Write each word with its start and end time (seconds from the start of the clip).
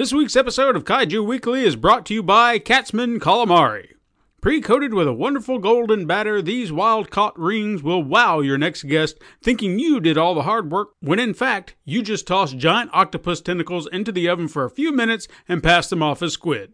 This 0.00 0.14
week's 0.14 0.34
episode 0.34 0.76
of 0.76 0.84
Kaiju 0.84 1.26
Weekly 1.26 1.62
is 1.62 1.76
brought 1.76 2.06
to 2.06 2.14
you 2.14 2.22
by 2.22 2.58
Katzman 2.58 3.18
Calamari. 3.18 3.88
Pre 4.40 4.62
coated 4.62 4.94
with 4.94 5.06
a 5.06 5.12
wonderful 5.12 5.58
golden 5.58 6.06
batter, 6.06 6.40
these 6.40 6.72
wild 6.72 7.10
caught 7.10 7.38
rings 7.38 7.82
will 7.82 8.02
wow 8.02 8.40
your 8.40 8.56
next 8.56 8.84
guest, 8.84 9.18
thinking 9.42 9.78
you 9.78 10.00
did 10.00 10.16
all 10.16 10.34
the 10.34 10.44
hard 10.44 10.70
work, 10.70 10.92
when 11.00 11.18
in 11.18 11.34
fact, 11.34 11.76
you 11.84 12.00
just 12.00 12.26
tossed 12.26 12.56
giant 12.56 12.88
octopus 12.94 13.42
tentacles 13.42 13.86
into 13.88 14.10
the 14.10 14.26
oven 14.26 14.48
for 14.48 14.64
a 14.64 14.70
few 14.70 14.90
minutes 14.90 15.28
and 15.46 15.62
passed 15.62 15.90
them 15.90 16.02
off 16.02 16.22
as 16.22 16.32
squid. 16.32 16.72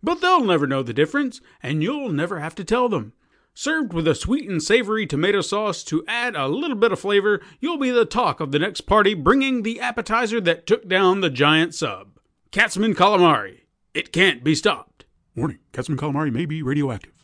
But 0.00 0.20
they'll 0.20 0.44
never 0.44 0.68
know 0.68 0.84
the 0.84 0.94
difference, 0.94 1.40
and 1.60 1.82
you'll 1.82 2.12
never 2.12 2.38
have 2.38 2.54
to 2.54 2.64
tell 2.64 2.88
them. 2.88 3.12
Served 3.54 3.92
with 3.92 4.06
a 4.06 4.14
sweet 4.14 4.48
and 4.48 4.62
savory 4.62 5.04
tomato 5.04 5.40
sauce 5.40 5.82
to 5.82 6.04
add 6.06 6.36
a 6.36 6.46
little 6.46 6.76
bit 6.76 6.92
of 6.92 7.00
flavor, 7.00 7.40
you'll 7.58 7.76
be 7.76 7.90
the 7.90 8.04
talk 8.04 8.38
of 8.38 8.52
the 8.52 8.60
next 8.60 8.82
party, 8.82 9.14
bringing 9.14 9.64
the 9.64 9.80
appetizer 9.80 10.40
that 10.42 10.64
took 10.64 10.88
down 10.88 11.22
the 11.22 11.28
giant 11.28 11.74
sub. 11.74 12.17
Katzman 12.50 12.94
Calamari. 12.94 13.60
It 13.92 14.10
can't 14.10 14.42
be 14.42 14.54
stopped. 14.54 15.04
Warning, 15.36 15.58
Katzman 15.74 15.96
Calamari 15.96 16.32
may 16.32 16.46
be 16.46 16.62
radioactive. 16.62 17.17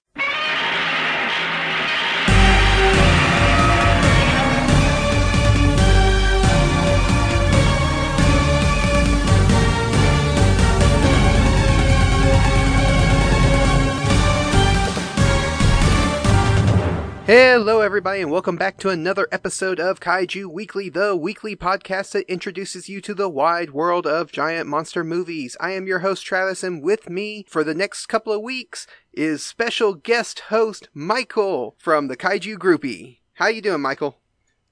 Hello, 17.27 17.81
everybody, 17.81 18.21
and 18.21 18.31
welcome 18.31 18.57
back 18.57 18.77
to 18.77 18.91
another 18.91 19.27
episode 19.33 19.81
of 19.81 19.99
Kaiju 19.99 20.45
Weekly, 20.45 20.91
the 20.91 21.17
weekly 21.17 21.57
podcast 21.57 22.13
that 22.13 22.31
introduces 22.31 22.91
you 22.91 23.01
to 23.01 23.15
the 23.15 23.31
wide 23.31 23.71
world 23.71 24.07
of 24.07 24.31
giant 24.31 24.69
monster 24.69 25.03
movies. 25.03 25.57
I 25.59 25.71
am 25.71 25.87
your 25.87 26.01
host, 26.01 26.27
Travis, 26.27 26.63
and 26.63 26.83
with 26.83 27.09
me 27.09 27.47
for 27.49 27.65
the 27.65 27.73
next 27.73 28.07
couple 28.09 28.35
of 28.35 28.43
weeks 28.43 28.87
is 29.15 29.43
special 29.43 29.95
guest 29.95 30.41
host 30.51 30.91
Michael 30.93 31.77
from 31.79 32.09
the 32.09 32.17
Kaiju 32.17 32.57
Groupie. 32.57 33.21
How 33.33 33.47
you 33.47 33.63
doing, 33.63 33.81
Michael? 33.81 34.19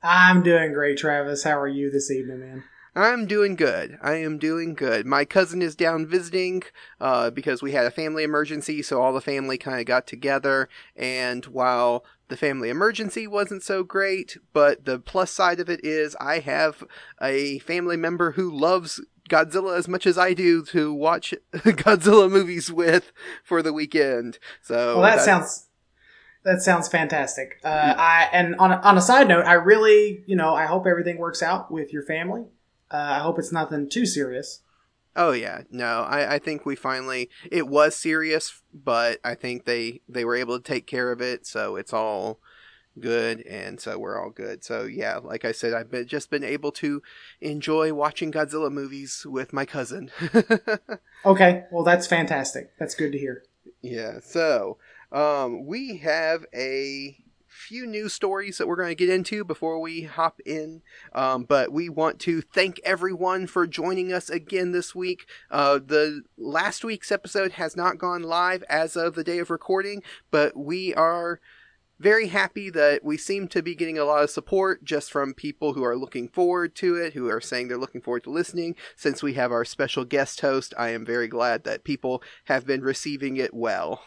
I'm 0.03 0.42
doing 0.42 0.75
great, 0.75 0.98
Travis. 0.98 1.45
How 1.45 1.58
are 1.58 1.67
you 1.67 1.91
this 1.91 2.11
evening, 2.11 2.41
man? 2.41 2.64
I'm 2.95 3.27
doing 3.27 3.56
good. 3.56 3.98
I 4.03 4.17
am 4.17 4.36
doing 4.36 4.75
good. 4.75 5.06
My 5.06 5.25
cousin 5.25 5.62
is 5.62 5.75
down 5.75 6.06
visiting 6.06 6.62
uh, 7.00 7.30
because 7.30 7.62
we 7.62 7.73
had 7.73 7.86
a 7.86 7.91
family 7.91 8.23
emergency, 8.23 8.83
so 8.83 9.00
all 9.00 9.14
the 9.14 9.23
family 9.23 9.56
kind 9.56 9.80
of 9.80 9.86
got 9.86 10.06
together. 10.06 10.69
And 10.95 11.47
while 11.47 12.05
the 12.33 12.36
family 12.38 12.70
emergency 12.70 13.27
wasn't 13.27 13.62
so 13.62 13.84
great, 13.84 14.38
but 14.55 14.86
the 14.86 14.98
plus 14.98 15.30
side 15.30 15.61
of 15.61 15.69
it 15.69 15.84
is 15.84 16.16
I 16.19 16.39
have 16.39 16.83
a 17.20 17.58
family 17.58 17.98
member 17.98 18.33
who 18.33 18.50
loves 18.50 19.02
Godzilla 19.28 19.77
as 19.77 19.86
much 19.86 20.06
as 20.06 20.16
I 20.16 20.33
do 20.33 20.64
to 20.64 20.94
watch 20.94 21.34
Godzilla 21.52 22.30
movies 22.30 22.72
with 22.72 23.12
for 23.44 23.61
the 23.61 23.74
weekend. 23.74 24.39
So 24.62 24.98
well, 24.98 25.02
that, 25.02 25.20
sounds 25.20 25.66
that 26.42 26.62
sounds 26.62 26.89
fantastic. 26.89 27.61
Uh, 27.62 27.69
I 27.98 28.30
and 28.33 28.55
on 28.56 28.72
a, 28.72 28.77
on 28.77 28.96
a 28.96 29.02
side 29.02 29.28
note, 29.28 29.44
I 29.44 29.52
really 29.52 30.24
you 30.27 30.34
know 30.34 30.55
I 30.55 30.64
hope 30.64 30.86
everything 30.86 31.19
works 31.19 31.42
out 31.42 31.70
with 31.70 31.92
your 31.92 32.02
family. 32.02 32.46
Uh, 32.91 32.96
I 32.96 33.19
hope 33.19 33.39
it's 33.39 33.52
nothing 33.52 33.91
too 33.91 34.06
serious. 34.06 34.62
Oh 35.14 35.32
yeah, 35.32 35.62
no, 35.70 36.02
I, 36.02 36.34
I 36.34 36.38
think 36.38 36.64
we 36.64 36.74
finally 36.74 37.28
it 37.50 37.68
was 37.68 37.94
serious, 37.94 38.62
but 38.72 39.20
I 39.22 39.34
think 39.34 39.64
they 39.64 40.00
they 40.08 40.24
were 40.24 40.36
able 40.36 40.58
to 40.58 40.64
take 40.64 40.86
care 40.86 41.12
of 41.12 41.20
it, 41.20 41.46
so 41.46 41.77
it's 41.77 41.92
all 41.92 42.41
good, 42.98 43.40
and 43.42 43.80
so 43.80 43.98
we're 43.98 44.18
all 44.18 44.30
good. 44.30 44.64
So 44.64 44.84
yeah, 44.84 45.18
like 45.18 45.44
I 45.44 45.52
said, 45.52 45.74
I've 45.74 45.90
been, 45.90 46.06
just 46.06 46.30
been 46.30 46.44
able 46.44 46.72
to 46.72 47.02
enjoy 47.40 47.92
watching 47.92 48.33
Godzilla 48.33 48.70
movies 48.70 49.27
with 49.28 49.52
my 49.52 49.66
cousin. 49.66 50.10
okay, 51.27 51.64
well 51.70 51.84
that's 51.84 52.06
fantastic. 52.06 52.70
That's 52.78 52.94
good 52.94 53.12
to 53.12 53.18
hear. 53.18 53.44
Yeah, 53.83 54.20
so 54.22 54.78
um, 55.10 55.66
we 55.66 55.98
have 55.98 56.46
a 56.55 57.22
few 57.53 57.86
news 57.86 58.13
stories 58.13 58.58
that 58.58 58.67
we're 58.67 58.77
going 58.77 58.89
to 58.89 58.95
get 58.95 59.11
into 59.11 59.45
before 59.45 59.79
we 59.79 60.02
hop 60.02 60.40
in. 60.46 60.83
Um, 61.14 61.45
but 61.45 61.70
we 61.70 61.89
want 61.89 62.18
to 62.20 62.40
thank 62.40 62.80
everyone 62.85 63.46
for 63.46 63.67
joining 63.67 64.13
us 64.13 64.30
again 64.30 64.73
this 64.73 64.95
week. 64.95 65.27
Uh, 65.51 65.79
the 65.85 66.23
last 66.39 66.85
week's 66.85 67.13
episode 67.13 67.52
has 67.52 67.77
not 67.77 67.98
gone 67.98 68.23
live 68.23 68.64
as 68.68 68.96
of 68.96 69.14
the 69.14 69.24
day 69.24 69.39
of 69.39 69.51
recording, 69.51 70.02
but 70.30 70.57
we 70.57 70.95
are 70.95 71.40
very 72.02 72.27
happy 72.29 72.68
that 72.68 73.05
we 73.05 73.17
seem 73.17 73.46
to 73.46 73.63
be 73.63 73.77
getting 73.77 73.96
a 73.96 74.05
lot 74.05 74.24
of 74.24 74.30
support 74.30 74.83
just 74.83 75.13
from 75.13 75.34
people 75.34 75.74
who 75.74 75.84
are 75.84 75.96
looking 75.96 76.29
forward 76.29 76.74
to 76.74 76.96
it, 76.96 77.13
who 77.13 77.29
are 77.29 77.40
saying 77.40 77.69
they're 77.69 77.79
looking 77.79 78.01
forward 78.01 78.24
to 78.24 78.30
listening. 78.30 78.74
Since 78.96 79.23
we 79.23 79.34
have 79.34 79.52
our 79.52 79.64
special 79.64 80.05
guest 80.05 80.40
host, 80.40 80.74
I 80.77 80.89
am 80.89 81.07
very 81.07 81.29
glad 81.29 81.63
that 81.64 81.84
people 81.84 82.23
have 82.46 82.67
been 82.67 82.80
receiving 82.80 83.36
it 83.36 83.55
well. 83.55 84.02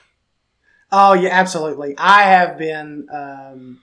Oh 0.92 1.14
yeah, 1.14 1.30
absolutely. 1.32 1.96
I 1.98 2.24
have 2.24 2.58
been. 2.58 3.08
Um, 3.12 3.82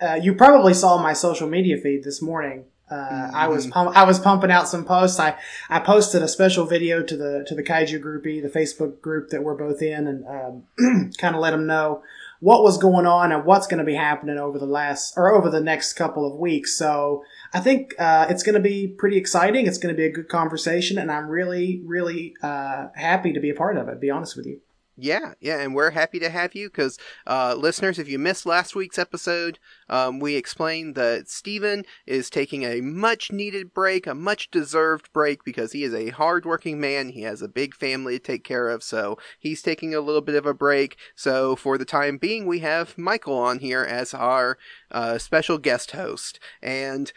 uh, 0.00 0.14
you 0.14 0.34
probably 0.34 0.74
saw 0.74 0.96
my 1.02 1.12
social 1.12 1.48
media 1.48 1.76
feed 1.76 2.04
this 2.04 2.22
morning. 2.22 2.64
Uh, 2.90 2.94
mm-hmm. 2.94 3.36
I 3.36 3.48
was 3.48 3.66
pump- 3.66 3.96
I 3.96 4.04
was 4.04 4.18
pumping 4.18 4.50
out 4.50 4.68
some 4.68 4.84
posts. 4.84 5.20
I, 5.20 5.36
I 5.68 5.80
posted 5.80 6.22
a 6.22 6.28
special 6.28 6.64
video 6.64 7.02
to 7.02 7.16
the 7.16 7.44
to 7.46 7.54
the 7.54 7.62
Kaiju 7.62 8.00
groupie, 8.00 8.42
the 8.42 8.48
Facebook 8.48 9.00
group 9.00 9.30
that 9.30 9.42
we're 9.42 9.56
both 9.56 9.82
in, 9.82 10.06
and 10.06 10.24
um, 10.26 11.12
kind 11.18 11.34
of 11.34 11.40
let 11.40 11.50
them 11.50 11.66
know 11.66 12.02
what 12.40 12.62
was 12.62 12.78
going 12.78 13.04
on 13.04 13.32
and 13.32 13.44
what's 13.44 13.66
going 13.66 13.78
to 13.78 13.84
be 13.84 13.96
happening 13.96 14.38
over 14.38 14.58
the 14.58 14.66
last 14.66 15.14
or 15.16 15.34
over 15.34 15.50
the 15.50 15.60
next 15.60 15.94
couple 15.94 16.24
of 16.24 16.38
weeks. 16.38 16.78
So 16.78 17.24
I 17.52 17.60
think 17.60 17.94
uh, 17.98 18.26
it's 18.30 18.44
going 18.44 18.54
to 18.54 18.60
be 18.60 18.86
pretty 18.86 19.16
exciting. 19.16 19.66
It's 19.66 19.78
going 19.78 19.94
to 19.94 19.98
be 19.98 20.06
a 20.06 20.12
good 20.12 20.28
conversation, 20.28 20.98
and 20.98 21.10
I'm 21.10 21.28
really 21.28 21.82
really 21.84 22.34
uh, 22.42 22.88
happy 22.94 23.32
to 23.32 23.40
be 23.40 23.50
a 23.50 23.54
part 23.54 23.76
of 23.76 23.88
it. 23.88 24.00
Be 24.00 24.10
honest 24.10 24.36
with 24.36 24.46
you. 24.46 24.60
Yeah, 25.00 25.34
yeah, 25.38 25.60
and 25.60 25.76
we're 25.76 25.90
happy 25.92 26.18
to 26.18 26.28
have 26.28 26.56
you 26.56 26.68
because, 26.68 26.98
uh, 27.24 27.54
listeners, 27.56 28.00
if 28.00 28.08
you 28.08 28.18
missed 28.18 28.44
last 28.44 28.74
week's 28.74 28.98
episode, 28.98 29.60
um, 29.88 30.18
we 30.18 30.34
explained 30.34 30.96
that 30.96 31.28
Steven 31.28 31.84
is 32.04 32.28
taking 32.28 32.64
a 32.64 32.80
much 32.80 33.30
needed 33.30 33.72
break, 33.72 34.08
a 34.08 34.14
much 34.16 34.50
deserved 34.50 35.12
break 35.12 35.44
because 35.44 35.70
he 35.70 35.84
is 35.84 35.94
a 35.94 36.08
hardworking 36.10 36.80
man. 36.80 37.10
He 37.10 37.22
has 37.22 37.42
a 37.42 37.48
big 37.48 37.76
family 37.76 38.18
to 38.18 38.24
take 38.24 38.42
care 38.42 38.68
of, 38.68 38.82
so 38.82 39.18
he's 39.38 39.62
taking 39.62 39.94
a 39.94 40.00
little 40.00 40.20
bit 40.20 40.34
of 40.34 40.46
a 40.46 40.54
break. 40.54 40.96
So, 41.14 41.54
for 41.54 41.78
the 41.78 41.84
time 41.84 42.18
being, 42.18 42.44
we 42.46 42.58
have 42.58 42.98
Michael 42.98 43.38
on 43.38 43.60
here 43.60 43.84
as 43.84 44.12
our 44.14 44.58
uh, 44.90 45.18
special 45.18 45.58
guest 45.58 45.92
host. 45.92 46.40
And 46.60 47.12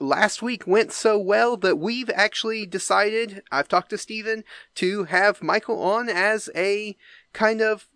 last 0.00 0.42
week 0.42 0.66
went 0.66 0.92
so 0.92 1.18
well 1.18 1.56
that 1.58 1.78
we've 1.78 2.10
actually 2.10 2.66
decided, 2.66 3.42
I've 3.50 3.68
talked 3.68 3.90
to 3.90 3.98
Steven, 3.98 4.44
to 4.76 5.04
have 5.04 5.42
Michael 5.42 5.82
on 5.82 6.08
as 6.08 6.50
a 6.54 6.96
kind 7.32 7.60
of 7.60 7.88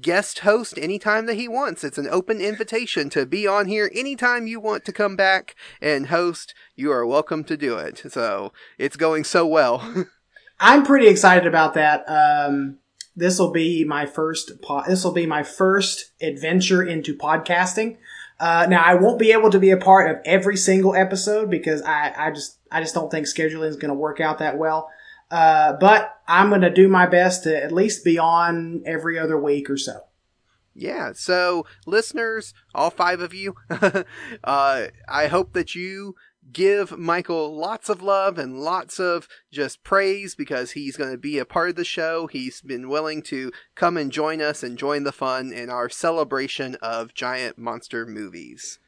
guest 0.00 0.40
host 0.40 0.78
anytime 0.78 1.26
that 1.26 1.34
he 1.34 1.48
wants. 1.48 1.82
It's 1.82 1.98
an 1.98 2.08
open 2.08 2.40
invitation 2.40 3.10
to 3.10 3.26
be 3.26 3.46
on 3.46 3.66
here 3.66 3.90
anytime 3.94 4.46
you 4.46 4.60
want 4.60 4.84
to 4.84 4.92
come 4.92 5.16
back 5.16 5.56
and 5.80 6.06
host. 6.06 6.54
You 6.76 6.92
are 6.92 7.04
welcome 7.04 7.44
to 7.44 7.56
do 7.56 7.76
it. 7.76 8.02
So 8.10 8.52
it's 8.78 8.96
going 8.96 9.24
so 9.24 9.46
well. 9.46 10.06
I'm 10.60 10.84
pretty 10.84 11.08
excited 11.08 11.46
about 11.46 11.74
that. 11.74 12.04
Um, 12.06 12.78
this 13.16 13.38
will 13.38 13.50
be 13.50 13.84
my 13.84 14.06
first. 14.06 14.62
Po- 14.62 14.84
this 14.86 15.04
will 15.04 15.12
be 15.12 15.26
my 15.26 15.42
first 15.42 16.12
adventure 16.20 16.82
into 16.82 17.16
podcasting. 17.16 17.96
Uh, 18.40 18.66
now 18.70 18.82
I 18.82 18.94
won't 18.94 19.18
be 19.18 19.32
able 19.32 19.50
to 19.50 19.58
be 19.58 19.70
a 19.70 19.76
part 19.76 20.10
of 20.10 20.16
every 20.24 20.56
single 20.56 20.94
episode 20.94 21.50
because 21.50 21.82
I, 21.82 22.12
I 22.16 22.30
just 22.30 22.56
I 22.72 22.80
just 22.80 22.94
don't 22.94 23.10
think 23.10 23.26
scheduling 23.26 23.68
is 23.68 23.76
going 23.76 23.90
to 23.90 23.94
work 23.94 24.18
out 24.18 24.38
that 24.38 24.56
well. 24.56 24.90
Uh, 25.30 25.74
but 25.74 26.18
I'm 26.26 26.48
going 26.48 26.62
to 26.62 26.70
do 26.70 26.88
my 26.88 27.06
best 27.06 27.44
to 27.44 27.62
at 27.62 27.70
least 27.70 28.02
be 28.02 28.18
on 28.18 28.82
every 28.86 29.18
other 29.18 29.38
week 29.38 29.68
or 29.68 29.76
so. 29.76 30.04
Yeah. 30.74 31.12
So 31.14 31.66
listeners, 31.86 32.54
all 32.74 32.90
five 32.90 33.20
of 33.20 33.34
you, 33.34 33.56
uh, 34.44 34.86
I 35.08 35.26
hope 35.26 35.52
that 35.52 35.74
you 35.74 36.14
give 36.52 36.98
Michael 36.98 37.56
lots 37.56 37.88
of 37.88 38.02
love 38.02 38.38
and 38.38 38.60
lots 38.60 38.98
of 38.98 39.28
just 39.50 39.82
praise 39.84 40.34
because 40.34 40.72
he's 40.72 40.96
going 40.96 41.10
to 41.10 41.18
be 41.18 41.38
a 41.38 41.44
part 41.44 41.70
of 41.70 41.76
the 41.76 41.84
show. 41.84 42.26
He's 42.26 42.60
been 42.60 42.88
willing 42.88 43.22
to 43.24 43.52
come 43.74 43.96
and 43.96 44.10
join 44.12 44.40
us 44.40 44.62
and 44.62 44.78
join 44.78 45.04
the 45.04 45.12
fun 45.12 45.52
in 45.52 45.70
our 45.70 45.88
celebration 45.88 46.76
of 46.82 47.14
giant 47.14 47.58
monster 47.58 48.06
movies. 48.06 48.78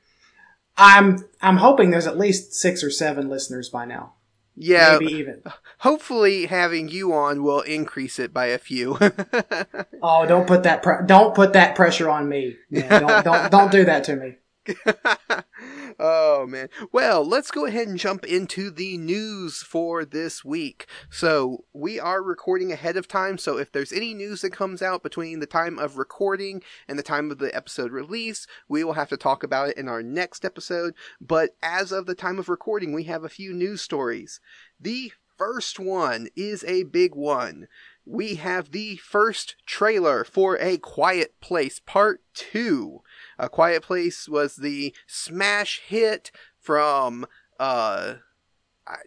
I'm 0.77 1.29
I'm 1.41 1.59
hoping 1.59 1.91
there's 1.91 2.07
at 2.07 2.19
least 2.19 2.55
6 2.55 2.83
or 2.83 2.91
7 2.91 3.29
listeners 3.29 3.69
by 3.69 3.85
now. 3.85 4.15
Yeah. 4.57 4.99
Maybe 5.01 5.13
even. 5.15 5.43
Hopefully 5.79 6.47
having 6.47 6.89
you 6.89 7.13
on 7.13 7.43
will 7.43 7.61
increase 7.61 8.19
it 8.19 8.33
by 8.33 8.47
a 8.47 8.59
few. 8.59 8.99
oh, 10.03 10.27
don't 10.27 10.47
put 10.47 10.63
that 10.65 10.83
pre- 10.83 11.07
don't 11.07 11.35
put 11.35 11.55
that 11.55 11.75
pressure 11.75 12.11
on 12.11 12.29
me. 12.29 12.57
Man. 12.71 13.03
Don't 13.03 13.25
don't 13.25 13.51
don't 13.51 13.73
do 13.73 13.85
that 13.85 14.05
to 14.05 14.17
me. 14.17 14.37
oh 15.99 16.47
man. 16.47 16.69
Well, 16.91 17.25
let's 17.25 17.51
go 17.51 17.67
ahead 17.67 17.89
and 17.89 17.99
jump 17.99 18.25
into 18.25 18.71
the 18.71 18.97
news 18.99 19.59
for 19.59 20.05
this 20.05 20.45
week. 20.45 20.87
So, 21.11 21.65
we 21.73 21.99
are 21.99 22.23
recording 22.23 22.73
ahead 22.73 22.97
of 22.97 23.09
time, 23.09 23.39
so 23.39 23.59
if 23.59 23.73
there's 23.73 23.93
any 23.93 24.15
news 24.15 24.43
that 24.43 24.53
comes 24.53 24.83
out 24.83 25.03
between 25.03 25.41
the 25.41 25.47
time 25.47 25.79
of 25.79 25.99
recording 25.99 26.63
and 26.89 26.99
the 26.99 27.03
time 27.03 27.31
of 27.31 27.39
the 27.39 27.55
episode 27.55 27.93
release, 27.93 28.47
we 28.69 28.85
will 28.85 28.95
have 28.95 29.09
to 29.11 29.17
talk 29.17 29.43
about 29.43 29.71
it 29.71 29.77
in 29.77 29.89
our 29.89 30.03
next 30.03 30.45
episode. 30.45 30.95
But 31.21 31.57
as 31.63 31.93
of 31.93 32.07
the 32.07 32.15
time 32.15 32.39
of 32.39 32.49
recording, 32.49 32.93
we 32.93 33.05
have 33.05 33.25
a 33.25 33.29
few 33.29 33.53
news 33.53 33.83
stories. 33.83 34.41
The 34.81 35.13
first 35.37 35.81
one 35.81 36.29
is 36.37 36.65
a 36.65 36.85
big 36.85 37.15
one. 37.15 37.67
We 38.05 38.35
have 38.37 38.73
the 38.73 38.97
first 38.97 39.57
trailer 39.65 40.25
for 40.25 40.57
A 40.59 40.79
Quiet 40.79 41.41
Place 41.41 41.81
Part 41.85 42.21
2. 42.35 43.01
A 43.43 43.49
Quiet 43.49 43.83
Place 43.83 44.29
was 44.29 44.57
the 44.57 44.95
smash 45.07 45.81
hit 45.81 46.31
from 46.59 47.27
uh 47.59 48.15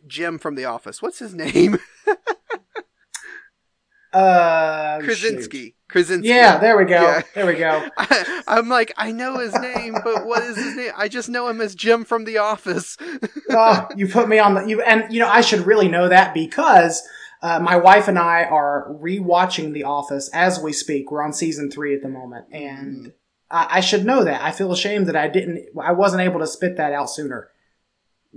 Jim 0.05 0.37
from 0.37 0.55
The 0.55 0.65
Office. 0.65 1.01
What's 1.01 1.19
his 1.19 1.33
name? 1.33 1.77
Uh, 4.13 4.99
Krasinski. 5.01 5.57
shoot. 5.57 5.75
Krasinski. 5.89 6.29
Yeah, 6.29 6.57
there 6.57 6.77
we 6.77 6.85
go. 6.85 7.01
Yeah. 7.01 7.21
There 7.33 7.45
we 7.45 7.55
go. 7.55 7.85
I, 7.97 8.43
I'm 8.47 8.69
like, 8.69 8.93
I 8.95 9.11
know 9.11 9.39
his 9.39 9.53
name, 9.55 9.97
but 10.05 10.25
what 10.25 10.41
is 10.41 10.55
his 10.55 10.73
name? 10.73 10.93
I 10.95 11.09
just 11.09 11.27
know 11.27 11.49
him 11.49 11.59
as 11.59 11.75
Jim 11.75 12.05
from 12.05 12.23
The 12.23 12.37
Office. 12.37 12.95
oh, 13.49 13.89
you 13.97 14.07
put 14.07 14.29
me 14.29 14.39
on 14.39 14.53
the 14.53 14.63
you 14.63 14.81
and 14.81 15.11
you 15.11 15.19
know 15.19 15.27
I 15.27 15.41
should 15.41 15.65
really 15.65 15.89
know 15.89 16.07
that 16.07 16.33
because 16.33 17.05
uh, 17.41 17.59
my 17.59 17.75
wife 17.75 18.07
and 18.07 18.17
I 18.17 18.45
are 18.45 18.87
rewatching 19.01 19.73
The 19.73 19.83
Office 19.83 20.29
as 20.33 20.61
we 20.61 20.71
speak. 20.71 21.11
We're 21.11 21.21
on 21.21 21.33
season 21.33 21.69
three 21.69 21.93
at 21.93 22.01
the 22.01 22.07
moment, 22.07 22.45
and 22.53 23.11
I, 23.49 23.77
I 23.77 23.79
should 23.79 24.05
know 24.05 24.23
that. 24.23 24.41
I 24.41 24.51
feel 24.51 24.71
ashamed 24.71 25.07
that 25.07 25.15
I 25.15 25.27
didn't. 25.27 25.67
I 25.81 25.91
wasn't 25.91 26.21
able 26.21 26.39
to 26.39 26.47
spit 26.47 26.77
that 26.77 26.93
out 26.93 27.09
sooner. 27.09 27.49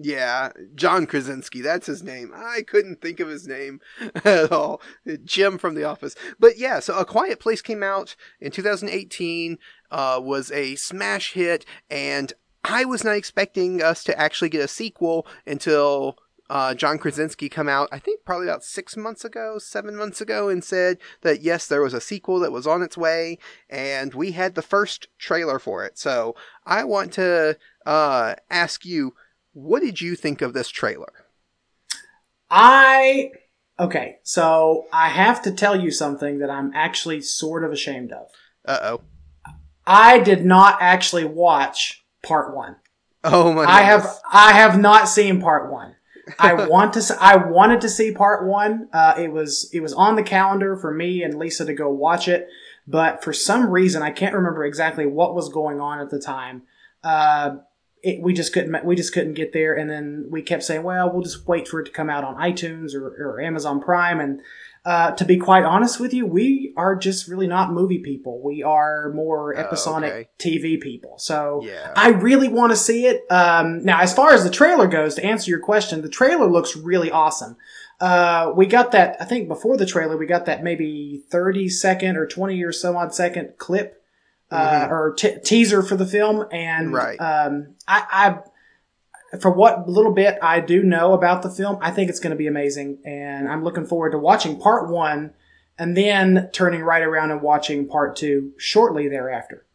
Yeah, 0.00 0.52
John 0.76 1.06
Krasinski, 1.06 1.60
that's 1.60 1.88
his 1.88 2.04
name. 2.04 2.32
I 2.32 2.62
couldn't 2.62 3.00
think 3.00 3.18
of 3.18 3.26
his 3.26 3.48
name 3.48 3.80
at 4.24 4.52
all. 4.52 4.80
Jim 5.24 5.58
from 5.58 5.74
The 5.74 5.82
Office. 5.82 6.14
But 6.38 6.56
yeah, 6.56 6.78
so 6.78 6.96
A 6.96 7.04
Quiet 7.04 7.40
Place 7.40 7.62
came 7.62 7.82
out 7.82 8.14
in 8.40 8.52
2018, 8.52 9.58
uh, 9.90 10.20
was 10.22 10.52
a 10.52 10.76
smash 10.76 11.32
hit, 11.32 11.64
and 11.90 12.32
I 12.62 12.84
was 12.84 13.02
not 13.02 13.16
expecting 13.16 13.82
us 13.82 14.04
to 14.04 14.16
actually 14.16 14.50
get 14.50 14.64
a 14.64 14.68
sequel 14.68 15.26
until 15.44 16.16
uh, 16.50 16.74
John 16.74 16.98
Krasinski 16.98 17.48
come 17.48 17.68
out, 17.68 17.88
I 17.92 17.98
think 17.98 18.24
probably 18.24 18.46
about 18.48 18.64
six 18.64 18.96
months 18.96 19.24
ago, 19.24 19.58
seven 19.58 19.96
months 19.96 20.20
ago, 20.20 20.48
and 20.48 20.64
said 20.64 20.98
that 21.22 21.42
yes, 21.42 21.66
there 21.66 21.82
was 21.82 21.94
a 21.94 22.00
sequel 22.00 22.40
that 22.40 22.52
was 22.52 22.66
on 22.66 22.82
its 22.82 22.96
way, 22.96 23.38
and 23.68 24.14
we 24.14 24.32
had 24.32 24.54
the 24.54 24.62
first 24.62 25.08
trailer 25.18 25.58
for 25.58 25.84
it. 25.84 25.98
So 25.98 26.34
I 26.64 26.84
want 26.84 27.12
to 27.14 27.58
uh, 27.84 28.34
ask 28.50 28.84
you, 28.84 29.14
what 29.52 29.82
did 29.82 30.00
you 30.00 30.14
think 30.14 30.40
of 30.40 30.54
this 30.54 30.68
trailer? 30.68 31.12
I 32.50 33.32
okay, 33.78 34.18
so 34.22 34.86
I 34.92 35.10
have 35.10 35.42
to 35.42 35.52
tell 35.52 35.78
you 35.78 35.90
something 35.90 36.38
that 36.38 36.48
I'm 36.50 36.72
actually 36.74 37.20
sort 37.20 37.62
of 37.62 37.72
ashamed 37.72 38.12
of. 38.12 38.28
Uh 38.64 38.78
oh. 38.82 39.00
I 39.86 40.18
did 40.18 40.44
not 40.44 40.78
actually 40.80 41.24
watch 41.24 42.04
part 42.22 42.54
one. 42.54 42.76
Oh 43.24 43.52
my! 43.52 43.64
I 43.64 43.82
have. 43.82 44.06
I 44.32 44.52
have 44.52 44.78
not 44.78 45.08
seen 45.08 45.40
part 45.40 45.70
one. 45.72 45.96
I 46.38 46.66
want 46.68 46.94
to. 46.94 47.16
I 47.20 47.36
wanted 47.36 47.80
to 47.82 47.88
see 47.88 48.12
part 48.12 48.46
one. 48.46 48.88
Uh, 48.92 49.14
it 49.18 49.32
was 49.32 49.70
it 49.72 49.80
was 49.80 49.92
on 49.92 50.16
the 50.16 50.22
calendar 50.22 50.76
for 50.76 50.92
me 50.92 51.22
and 51.22 51.38
Lisa 51.38 51.64
to 51.64 51.74
go 51.74 51.88
watch 51.88 52.28
it, 52.28 52.48
but 52.86 53.22
for 53.22 53.32
some 53.32 53.70
reason 53.70 54.02
I 54.02 54.10
can't 54.10 54.34
remember 54.34 54.64
exactly 54.64 55.06
what 55.06 55.34
was 55.34 55.48
going 55.48 55.80
on 55.80 56.00
at 56.00 56.10
the 56.10 56.20
time. 56.20 56.62
Uh, 57.02 57.56
it, 58.02 58.22
we 58.22 58.32
just 58.32 58.52
couldn't 58.52 58.84
we 58.84 58.94
just 58.94 59.12
couldn't 59.12 59.34
get 59.34 59.52
there, 59.52 59.74
and 59.74 59.90
then 59.90 60.26
we 60.30 60.42
kept 60.42 60.62
saying, 60.62 60.82
"Well, 60.82 61.10
we'll 61.12 61.22
just 61.22 61.46
wait 61.46 61.66
for 61.66 61.80
it 61.80 61.84
to 61.86 61.90
come 61.90 62.10
out 62.10 62.24
on 62.24 62.36
iTunes 62.36 62.94
or, 62.94 63.06
or 63.06 63.40
Amazon 63.40 63.80
Prime." 63.80 64.20
And 64.20 64.40
uh, 64.88 65.10
to 65.10 65.24
be 65.26 65.36
quite 65.36 65.64
honest 65.64 66.00
with 66.00 66.14
you, 66.14 66.24
we 66.24 66.72
are 66.76 66.96
just 66.96 67.28
really 67.28 67.46
not 67.46 67.72
movie 67.72 67.98
people. 67.98 68.40
We 68.42 68.62
are 68.62 69.12
more 69.12 69.54
Oh, 69.54 69.60
episodic 69.60 70.12
okay. 70.12 70.28
TV 70.38 70.80
people. 70.80 71.18
So 71.18 71.60
Yeah. 71.62 71.92
I 71.94 72.08
really 72.28 72.48
want 72.48 72.72
to 72.72 72.76
see 72.76 73.04
it. 73.06 73.26
Um, 73.30 73.84
now, 73.84 74.00
as 74.00 74.14
far 74.14 74.32
as 74.32 74.44
the 74.44 74.50
trailer 74.50 74.86
goes, 74.86 75.14
to 75.16 75.24
answer 75.24 75.50
your 75.50 75.60
question, 75.60 76.00
the 76.00 76.08
trailer 76.08 76.46
looks 76.46 76.74
really 76.74 77.10
awesome. 77.10 77.56
Uh, 78.00 78.52
we 78.56 78.64
got 78.64 78.92
that, 78.92 79.16
I 79.20 79.26
think 79.26 79.46
before 79.48 79.76
the 79.76 79.84
trailer, 79.84 80.16
we 80.16 80.24
got 80.24 80.46
that 80.46 80.62
maybe 80.64 81.22
30 81.30 81.68
second 81.68 82.16
or 82.16 82.26
20 82.26 82.62
or 82.62 82.72
so 82.72 82.96
odd 82.96 83.12
second 83.14 83.58
clip, 83.58 84.00
uh, 84.50 84.86
Mhm. 84.86 84.90
or 84.90 85.12
te- 85.18 85.38
teaser 85.44 85.82
for 85.82 85.96
the 85.96 86.06
film. 86.06 86.46
And, 86.50 86.94
Right. 86.94 87.18
um, 87.20 87.74
I, 87.86 88.04
I, 88.10 88.38
for 89.40 89.50
what 89.50 89.88
little 89.88 90.12
bit 90.12 90.38
I 90.42 90.60
do 90.60 90.82
know 90.82 91.12
about 91.12 91.42
the 91.42 91.50
film, 91.50 91.78
I 91.80 91.90
think 91.90 92.08
it's 92.08 92.20
going 92.20 92.30
to 92.30 92.36
be 92.36 92.46
amazing. 92.46 92.98
And 93.04 93.48
I'm 93.48 93.62
looking 93.62 93.86
forward 93.86 94.12
to 94.12 94.18
watching 94.18 94.58
part 94.58 94.88
one 94.88 95.34
and 95.78 95.96
then 95.96 96.50
turning 96.52 96.82
right 96.82 97.02
around 97.02 97.30
and 97.30 97.42
watching 97.42 97.86
part 97.86 98.16
two 98.16 98.52
shortly 98.56 99.08
thereafter. 99.08 99.66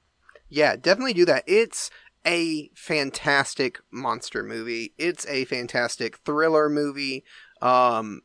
Yeah, 0.49 0.75
definitely 0.75 1.13
do 1.13 1.25
that. 1.25 1.43
It's 1.47 1.89
a 2.25 2.69
fantastic 2.75 3.79
monster 3.91 4.43
movie. 4.43 4.93
It's 4.97 5.25
a 5.27 5.45
fantastic 5.45 6.17
thriller 6.17 6.69
movie. 6.69 7.23
Um, 7.61 8.21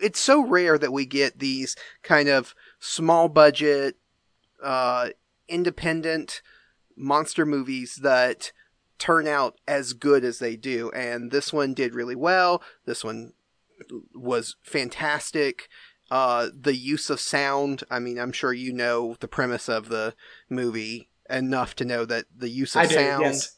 it's 0.00 0.20
so 0.20 0.44
rare 0.44 0.78
that 0.78 0.92
we 0.92 1.06
get 1.06 1.38
these 1.38 1.76
kind 2.02 2.28
of 2.28 2.54
small 2.78 3.28
budget, 3.28 3.96
uh, 4.62 5.10
independent 5.48 6.42
monster 6.96 7.46
movies 7.46 8.00
that 8.02 8.52
turn 8.98 9.26
out 9.26 9.58
as 9.66 9.92
good 9.92 10.24
as 10.24 10.38
they 10.38 10.56
do. 10.56 10.90
And 10.90 11.30
this 11.30 11.52
one 11.52 11.74
did 11.74 11.94
really 11.94 12.16
well. 12.16 12.62
This 12.84 13.04
one 13.04 13.32
was 14.14 14.56
fantastic. 14.62 15.68
Uh, 16.10 16.48
the 16.58 16.74
use 16.74 17.10
of 17.10 17.20
sound. 17.20 17.84
I 17.90 17.98
mean, 17.98 18.18
I'm 18.18 18.32
sure 18.32 18.52
you 18.52 18.72
know 18.72 19.16
the 19.20 19.28
premise 19.28 19.68
of 19.68 19.88
the 19.88 20.14
movie 20.48 21.10
enough 21.28 21.74
to 21.76 21.84
know 21.84 22.04
that 22.06 22.24
the 22.34 22.48
use 22.48 22.74
of 22.74 22.82
I 22.82 22.86
do, 22.86 22.94
sound. 22.94 23.22
yes. 23.22 23.54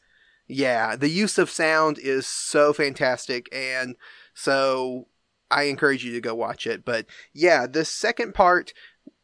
Yeah, 0.49 0.97
the 0.97 1.09
use 1.09 1.39
of 1.39 1.49
sound 1.49 1.97
is 1.99 2.27
so 2.27 2.73
fantastic, 2.73 3.49
and 3.53 3.95
so 4.35 5.07
I 5.49 5.65
encourage 5.65 6.05
you 6.05 6.13
to 6.13 6.21
go 6.21 6.35
watch 6.35 6.67
it. 6.67 6.85
But 6.85 7.07
yeah, 7.33 7.69
the 7.69 7.85
second 7.85 8.35
part, 8.35 8.73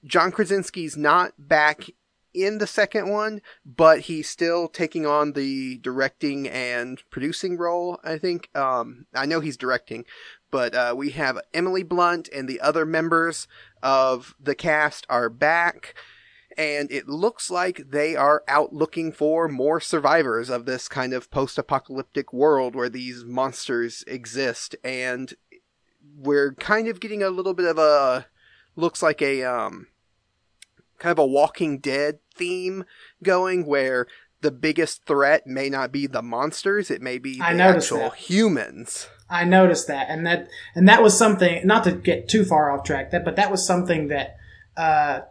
John 0.05 0.31
Krasinski's 0.31 0.97
not 0.97 1.33
back 1.37 1.87
in 2.45 2.59
the 2.59 2.67
second 2.67 3.09
one, 3.09 3.41
but 3.65 4.01
he's 4.01 4.29
still 4.29 4.69
taking 4.69 5.07
on 5.07 5.33
the 5.33 5.79
directing 5.79 6.49
and 6.49 7.03
producing 7.11 7.57
role. 7.57 7.99
I 8.05 8.19
think. 8.19 8.51
Um, 8.57 9.07
I 9.15 9.27
know 9.27 9.41
he's 9.41 9.57
directing, 9.57 10.05
but 10.51 10.75
uh, 10.75 10.95
we 10.97 11.11
have 11.11 11.41
Emily 11.55 11.83
Blunt 11.83 12.29
and 12.35 12.49
the 12.49 12.61
other 12.61 12.85
members 12.85 13.49
of 13.83 14.35
the 14.41 14.55
cast 14.55 15.07
are 15.09 15.29
back 15.29 15.95
and 16.57 16.91
it 16.91 17.09
looks 17.09 17.51
like 17.51 17.91
they 17.91 18.17
are 18.17 18.43
out 18.49 18.73
looking 18.73 19.13
for 19.13 19.49
more 19.49 19.81
survivors 19.81 20.49
of 20.49 20.65
this 20.65 20.89
kind 20.89 21.13
of 21.13 21.31
post-apocalyptic 21.31 22.33
world 22.33 22.75
where 22.75 22.89
these 22.89 23.25
monsters 23.25 24.03
exist 24.07 24.75
and 24.83 25.35
we're 26.17 26.55
kind 26.55 26.89
of 26.89 27.01
getting 27.01 27.23
a 27.23 27.31
little 27.31 27.55
bit 27.55 27.67
of 27.67 27.79
a 27.79 28.27
looks 28.75 29.03
like 29.03 29.21
a 29.21 29.43
um 29.43 29.87
kind 30.99 31.13
of 31.13 31.19
a 31.19 31.27
walking 31.27 31.79
dead 31.79 32.19
theme 32.35 32.85
going 33.23 33.67
where 33.67 34.07
the 34.43 34.51
biggest 34.51 35.05
threat 35.07 35.47
may 35.47 35.69
not 35.69 35.91
be 35.93 36.07
the 36.07 36.23
monsters 36.23 36.91
it 36.91 37.01
may 37.03 37.19
be 37.19 37.41
I 37.41 37.55
the 37.55 37.63
actual 37.63 37.99
that. 37.99 38.15
humans 38.17 39.09
I 39.29 39.45
noticed 39.45 39.89
that, 39.89 40.07
and 40.09 40.25
that 40.25 40.47
and 40.77 40.89
that 40.89 41.03
was 41.03 41.19
something. 41.19 41.67
Not 41.67 41.83
to 41.83 41.91
get 41.93 42.29
too 42.29 42.45
far 42.45 42.71
off 42.71 42.85
track, 42.85 43.11
that 43.11 43.25
but 43.25 43.35
that 43.35 43.51
was 43.51 43.67
something 43.67 44.07
that 44.07 44.37
uh, 44.77 45.23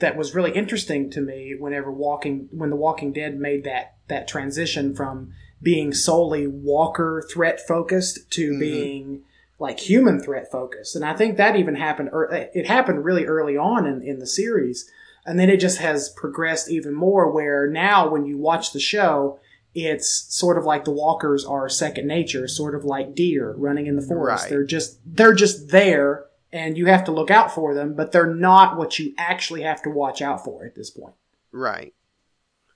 that 0.00 0.18
was 0.18 0.34
really 0.34 0.50
interesting 0.52 1.10
to 1.12 1.22
me. 1.22 1.54
Whenever 1.58 1.90
walking, 1.90 2.50
when 2.52 2.68
The 2.68 2.76
Walking 2.76 3.10
Dead 3.10 3.38
made 3.38 3.64
that 3.64 3.94
that 4.08 4.28
transition 4.28 4.94
from 4.94 5.32
being 5.62 5.94
solely 5.94 6.46
Walker 6.46 7.24
threat 7.32 7.58
focused 7.66 8.30
to 8.32 8.52
Mhm. 8.52 8.58
being 8.60 9.22
like 9.58 9.80
human 9.80 10.20
threat 10.20 10.50
focused, 10.52 10.94
and 10.94 11.02
I 11.02 11.14
think 11.16 11.38
that 11.38 11.56
even 11.56 11.76
happened. 11.76 12.10
ear- 12.12 12.50
It 12.52 12.66
happened 12.66 13.02
really 13.02 13.24
early 13.24 13.56
on 13.56 13.86
in, 13.86 14.02
in 14.02 14.18
the 14.18 14.26
series, 14.26 14.90
and 15.28 15.38
then 15.38 15.50
it 15.50 15.60
just 15.60 15.78
has 15.78 16.08
progressed 16.08 16.70
even 16.70 16.94
more. 16.94 17.30
Where 17.30 17.68
now, 17.68 18.08
when 18.08 18.24
you 18.24 18.38
watch 18.38 18.72
the 18.72 18.80
show, 18.80 19.38
it's 19.74 20.08
sort 20.34 20.56
of 20.56 20.64
like 20.64 20.84
the 20.84 20.90
walkers 20.90 21.44
are 21.44 21.68
second 21.68 22.06
nature, 22.06 22.48
sort 22.48 22.74
of 22.74 22.84
like 22.84 23.14
deer 23.14 23.54
running 23.56 23.86
in 23.86 23.96
the 23.96 24.02
forest. 24.02 24.44
Right. 24.44 24.50
They're 24.50 24.64
just 24.64 24.98
they're 25.04 25.34
just 25.34 25.68
there 25.68 26.24
and 26.50 26.78
you 26.78 26.86
have 26.86 27.04
to 27.04 27.12
look 27.12 27.30
out 27.30 27.52
for 27.52 27.74
them, 27.74 27.94
but 27.94 28.10
they're 28.10 28.34
not 28.34 28.78
what 28.78 28.98
you 28.98 29.14
actually 29.18 29.62
have 29.62 29.82
to 29.82 29.90
watch 29.90 30.22
out 30.22 30.42
for 30.44 30.64
at 30.64 30.74
this 30.74 30.90
point. 30.90 31.14
Right. 31.52 31.94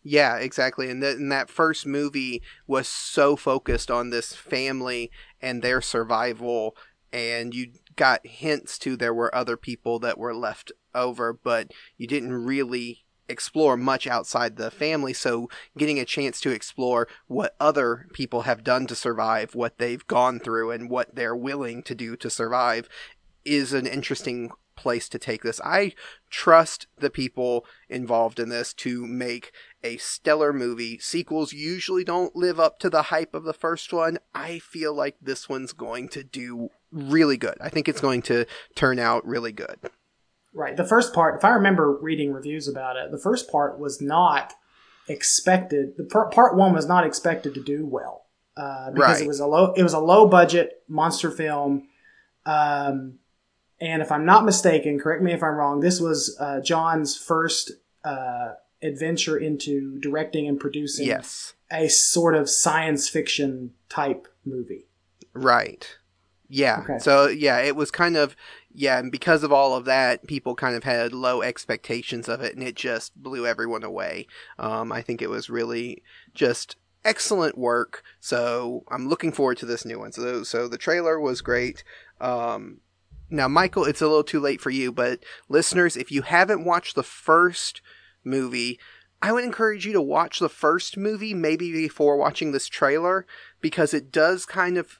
Yeah, 0.04 0.36
exactly. 0.36 0.90
And, 0.90 1.02
that 1.02 1.16
and 1.16 1.32
that 1.32 1.48
first 1.48 1.86
movie 1.86 2.42
was 2.66 2.86
so 2.88 3.36
focused 3.36 3.90
on 3.90 4.10
this 4.10 4.34
family 4.34 5.10
and 5.40 5.62
their 5.62 5.80
survival, 5.80 6.76
and 7.12 7.54
you 7.54 7.72
got 7.96 8.26
hints 8.26 8.78
to 8.80 8.96
there 8.96 9.14
were 9.14 9.34
other 9.34 9.56
people 9.56 9.98
that 10.00 10.18
were 10.18 10.34
left 10.34 10.72
over, 10.94 11.32
but 11.32 11.72
you 11.96 12.06
didn't 12.06 12.32
really 12.32 13.04
explore 13.28 13.76
much 13.76 14.06
outside 14.06 14.56
the 14.56 14.70
family. 14.70 15.12
So 15.12 15.48
getting 15.76 15.98
a 15.98 16.04
chance 16.04 16.40
to 16.42 16.50
explore 16.50 17.08
what 17.26 17.54
other 17.58 18.06
people 18.12 18.42
have 18.42 18.64
done 18.64 18.86
to 18.88 18.94
survive, 18.94 19.54
what 19.54 19.78
they've 19.78 20.06
gone 20.06 20.38
through, 20.38 20.70
and 20.70 20.90
what 20.90 21.14
they're 21.14 21.36
willing 21.36 21.82
to 21.84 21.94
do 21.94 22.16
to 22.16 22.30
survive 22.30 22.88
is 23.44 23.72
an 23.72 23.86
interesting 23.86 24.50
place 24.74 25.08
to 25.08 25.18
take 25.18 25.42
this. 25.42 25.60
I 25.64 25.92
trust 26.30 26.86
the 26.98 27.10
people 27.10 27.64
involved 27.88 28.38
in 28.38 28.48
this 28.48 28.72
to 28.74 29.06
make 29.06 29.52
a 29.84 29.96
stellar 29.98 30.52
movie. 30.52 30.98
Sequels 30.98 31.52
usually 31.52 32.04
don't 32.04 32.34
live 32.34 32.58
up 32.58 32.78
to 32.80 32.90
the 32.90 33.02
hype 33.02 33.34
of 33.34 33.44
the 33.44 33.52
first 33.52 33.92
one. 33.92 34.18
I 34.34 34.58
feel 34.58 34.94
like 34.94 35.16
this 35.20 35.48
one's 35.48 35.72
going 35.72 36.08
to 36.10 36.24
do 36.24 36.70
really 36.90 37.36
good. 37.36 37.56
I 37.60 37.68
think 37.68 37.88
it's 37.88 38.00
going 38.00 38.22
to 38.22 38.46
turn 38.74 38.98
out 38.98 39.26
really 39.26 39.52
good. 39.52 39.78
Right. 40.54 40.76
The 40.76 40.84
first 40.84 41.14
part, 41.14 41.36
if 41.36 41.44
I 41.44 41.50
remember 41.50 41.96
reading 41.96 42.32
reviews 42.32 42.68
about 42.68 42.96
it, 42.96 43.10
the 43.10 43.18
first 43.18 43.50
part 43.50 43.78
was 43.78 44.00
not 44.02 44.52
expected. 45.08 45.96
The 45.96 46.04
part, 46.04 46.32
part 46.32 46.56
one 46.56 46.72
was 46.72 46.86
not 46.86 47.06
expected 47.06 47.54
to 47.54 47.62
do 47.62 47.86
well 47.86 48.26
uh, 48.56 48.90
because 48.90 49.16
Right. 49.16 49.22
it 49.22 49.28
was 49.28 49.40
a 49.40 49.46
low 49.46 49.72
it 49.72 49.82
was 49.82 49.92
a 49.94 49.98
low 49.98 50.28
budget 50.28 50.82
monster 50.88 51.30
film. 51.30 51.88
Um, 52.44 53.18
and 53.80 54.02
if 54.02 54.12
I'm 54.12 54.24
not 54.24 54.44
mistaken, 54.44 54.98
correct 54.98 55.22
me 55.22 55.32
if 55.32 55.42
I'm 55.42 55.54
wrong. 55.56 55.80
This 55.80 56.00
was 56.00 56.36
uh, 56.38 56.60
John's 56.60 57.16
first 57.16 57.72
uh, 58.04 58.52
adventure 58.82 59.36
into 59.36 59.98
directing 60.00 60.46
and 60.46 60.58
producing 60.60 61.06
Yes. 61.06 61.54
a 61.70 61.88
sort 61.88 62.34
of 62.34 62.48
science 62.48 63.08
fiction 63.08 63.72
type 63.88 64.28
movie. 64.44 64.86
Right. 65.34 65.96
Yeah. 66.48 66.80
Okay. 66.84 66.98
So 66.98 67.28
yeah, 67.28 67.58
it 67.60 67.74
was 67.74 67.90
kind 67.90 68.16
of 68.16 68.36
yeah, 68.74 68.98
and 68.98 69.12
because 69.12 69.42
of 69.42 69.52
all 69.52 69.76
of 69.76 69.84
that, 69.84 70.26
people 70.26 70.54
kind 70.54 70.76
of 70.76 70.84
had 70.84 71.12
low 71.12 71.42
expectations 71.42 72.28
of 72.28 72.40
it, 72.40 72.54
and 72.54 72.62
it 72.62 72.74
just 72.74 73.14
blew 73.20 73.46
everyone 73.46 73.84
away. 73.84 74.26
Um, 74.58 74.92
I 74.92 75.02
think 75.02 75.20
it 75.20 75.30
was 75.30 75.50
really 75.50 76.02
just 76.34 76.76
excellent 77.04 77.58
work. 77.58 78.02
So 78.20 78.84
I'm 78.90 79.08
looking 79.08 79.32
forward 79.32 79.58
to 79.58 79.66
this 79.66 79.84
new 79.84 79.98
one. 79.98 80.12
So 80.12 80.42
so 80.42 80.68
the 80.68 80.78
trailer 80.78 81.20
was 81.20 81.40
great. 81.40 81.84
Um, 82.20 82.80
now, 83.30 83.48
Michael, 83.48 83.84
it's 83.84 84.02
a 84.02 84.06
little 84.06 84.24
too 84.24 84.40
late 84.40 84.60
for 84.60 84.70
you, 84.70 84.92
but 84.92 85.24
listeners, 85.48 85.96
if 85.96 86.12
you 86.12 86.22
haven't 86.22 86.64
watched 86.64 86.94
the 86.94 87.02
first 87.02 87.80
movie, 88.24 88.78
I 89.22 89.32
would 89.32 89.44
encourage 89.44 89.86
you 89.86 89.92
to 89.94 90.02
watch 90.02 90.38
the 90.38 90.50
first 90.50 90.96
movie 90.96 91.32
maybe 91.32 91.72
before 91.72 92.16
watching 92.16 92.52
this 92.52 92.66
trailer 92.66 93.26
because 93.60 93.94
it 93.94 94.12
does 94.12 94.44
kind 94.44 94.76
of 94.76 94.98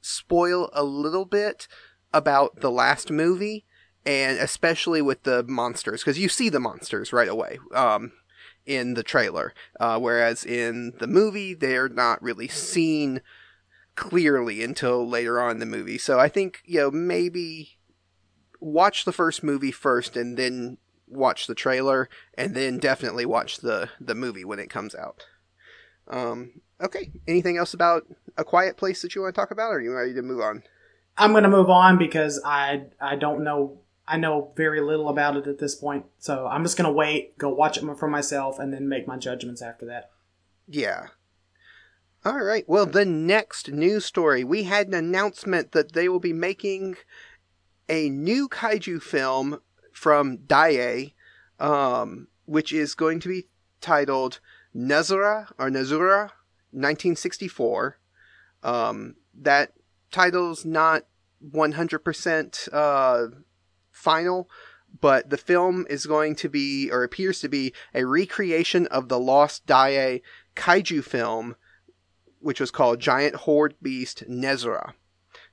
spoil 0.00 0.70
a 0.72 0.84
little 0.84 1.24
bit 1.24 1.66
about 2.14 2.60
the 2.60 2.70
last 2.70 3.10
movie 3.10 3.66
and 4.06 4.38
especially 4.38 5.02
with 5.02 5.24
the 5.24 5.42
monsters 5.44 6.02
because 6.02 6.18
you 6.18 6.28
see 6.28 6.48
the 6.48 6.60
monsters 6.60 7.12
right 7.12 7.28
away 7.28 7.58
um, 7.74 8.12
in 8.64 8.94
the 8.94 9.02
trailer. 9.02 9.52
Uh, 9.80 9.98
whereas 9.98 10.44
in 10.44 10.92
the 11.00 11.06
movie 11.06 11.52
they're 11.52 11.88
not 11.88 12.22
really 12.22 12.48
seen 12.48 13.20
clearly 13.96 14.62
until 14.62 15.06
later 15.06 15.40
on 15.40 15.52
in 15.52 15.58
the 15.58 15.66
movie. 15.66 15.98
So 15.98 16.18
i 16.18 16.28
think 16.28 16.60
you 16.64 16.80
know 16.80 16.90
maybe 16.90 17.78
watch 18.60 19.04
the 19.04 19.12
first 19.12 19.42
movie 19.42 19.72
first 19.72 20.16
and 20.16 20.36
then 20.36 20.78
watch 21.06 21.46
the 21.46 21.54
trailer 21.54 22.08
and 22.36 22.54
then 22.54 22.78
definitely 22.78 23.26
watch 23.26 23.58
the 23.58 23.90
the 24.00 24.14
movie 24.14 24.44
when 24.44 24.58
it 24.58 24.70
comes 24.70 24.94
out. 24.94 25.26
Um 26.08 26.60
okay. 26.80 27.10
Anything 27.26 27.56
else 27.56 27.74
about 27.74 28.04
a 28.36 28.44
quiet 28.44 28.76
place 28.76 29.02
that 29.02 29.14
you 29.14 29.22
want 29.22 29.34
to 29.34 29.40
talk 29.40 29.50
about 29.50 29.70
or 29.70 29.76
are 29.76 29.80
you 29.80 29.92
ready 29.92 30.14
to 30.14 30.22
move 30.22 30.40
on 30.40 30.62
I'm 31.16 31.32
going 31.32 31.44
to 31.44 31.48
move 31.48 31.70
on 31.70 31.98
because 31.98 32.40
I 32.44 32.84
I 33.00 33.16
don't 33.16 33.44
know 33.44 33.78
I 34.06 34.16
know 34.16 34.52
very 34.56 34.80
little 34.80 35.08
about 35.08 35.36
it 35.36 35.46
at 35.46 35.58
this 35.58 35.74
point. 35.74 36.06
So 36.18 36.46
I'm 36.46 36.62
just 36.62 36.76
going 36.76 36.86
to 36.86 36.92
wait, 36.92 37.38
go 37.38 37.48
watch 37.48 37.78
it 37.78 37.98
for 37.98 38.08
myself, 38.08 38.58
and 38.58 38.72
then 38.72 38.88
make 38.88 39.06
my 39.06 39.16
judgments 39.16 39.62
after 39.62 39.86
that. 39.86 40.10
Yeah. 40.68 41.08
All 42.24 42.42
right. 42.42 42.64
Well, 42.68 42.86
the 42.86 43.04
next 43.04 43.70
news 43.70 44.04
story, 44.04 44.44
we 44.44 44.64
had 44.64 44.88
an 44.88 44.94
announcement 44.94 45.72
that 45.72 45.92
they 45.92 46.08
will 46.08 46.20
be 46.20 46.32
making 46.32 46.96
a 47.88 48.08
new 48.08 48.48
kaiju 48.48 49.02
film 49.02 49.60
from 49.92 50.38
Daiei, 50.38 51.12
um, 51.58 52.28
which 52.46 52.72
is 52.72 52.94
going 52.94 53.20
to 53.20 53.28
be 53.28 53.46
titled 53.80 54.40
Nezura 54.74 55.50
or 55.58 55.68
Nezura 55.68 56.30
1964. 56.72 57.98
Um, 58.62 59.16
that 59.34 59.72
title's 60.14 60.64
not 60.64 61.02
100% 61.44 62.68
uh, 62.72 63.26
final, 63.90 64.48
but 65.00 65.30
the 65.30 65.36
film 65.36 65.84
is 65.90 66.06
going 66.06 66.36
to 66.36 66.48
be, 66.48 66.88
or 66.90 67.02
appears 67.02 67.40
to 67.40 67.48
be, 67.48 67.74
a 67.92 68.04
recreation 68.04 68.86
of 68.86 69.08
the 69.08 69.18
Lost 69.18 69.66
Daiei 69.66 70.22
kaiju 70.54 71.02
film, 71.02 71.56
which 72.38 72.60
was 72.60 72.70
called 72.70 73.00
Giant 73.00 73.34
Horde 73.34 73.74
Beast 73.82 74.22
Nezura. 74.28 74.92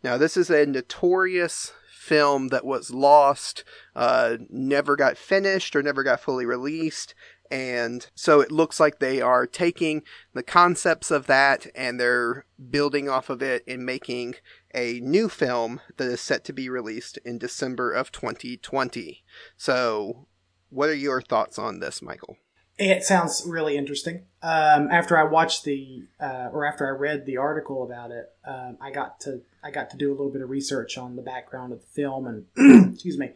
Now, 0.03 0.18
this 0.18 0.38
is 0.38 0.51
a 0.51 0.68
notorious 0.68 1.74
film 1.91 2.50
that 2.50 2.65
was 2.65 2.91
lost, 2.91 3.63
uh, 3.96 4.38
never 4.50 4.96
got 4.96 5.18
finished 5.18 5.75
or 5.75 5.82
never 5.82 6.03
got 6.03 6.20
fully 6.20 6.46
released. 6.46 7.15
And 7.51 8.08
so 8.15 8.39
it 8.39 8.51
looks 8.51 8.79
like 8.79 9.00
they 9.00 9.20
are 9.20 9.46
taking 9.46 10.03
the 10.34 10.41
concepts 10.41 11.12
of 11.12 11.27
that 11.27 11.67
and 11.75 12.00
they're 12.00 12.46
building 12.70 13.10
off 13.10 13.29
of 13.29 13.41
it 13.41 13.63
and 13.67 13.86
making 13.86 14.36
a 14.74 15.01
new 15.01 15.27
film 15.27 15.81
that 15.98 16.08
is 16.08 16.22
set 16.22 16.46
to 16.46 16.53
be 16.53 16.70
released 16.70 17.20
in 17.25 17.38
December 17.38 17.91
of 17.91 18.12
2020. 18.13 19.24
So, 19.58 20.27
what 20.70 20.88
are 20.88 20.96
your 20.96 21.22
thoughts 21.22 21.60
on 21.60 21.81
this, 21.81 22.01
Michael? 22.01 22.38
It 22.77 23.03
sounds 23.03 23.43
really 23.46 23.77
interesting. 23.77 24.24
Um, 24.41 24.88
after 24.89 25.17
I 25.17 25.24
watched 25.24 25.65
the, 25.65 26.05
uh, 26.20 26.50
or 26.51 26.65
after 26.65 26.88
I 26.88 26.98
read 26.98 27.25
the 27.25 27.38
article 27.38 27.84
about 27.84 28.12
it, 28.12 28.31
um, 28.46 28.77
I 28.81 28.91
got 28.91 29.20
to 29.22 29.41
I 29.63 29.70
got 29.70 29.91
to 29.91 29.98
do 29.98 30.10
a 30.10 30.15
little 30.15 30.31
bit 30.31 30.41
of 30.41 30.50
research 30.50 30.98
on 30.98 31.15
the 31.15 31.22
background 31.22 31.74
of 31.74 31.81
the 31.81 31.88
film 31.88 32.25
and 32.55 32.93
excuse 32.93 33.17
me, 33.17 33.31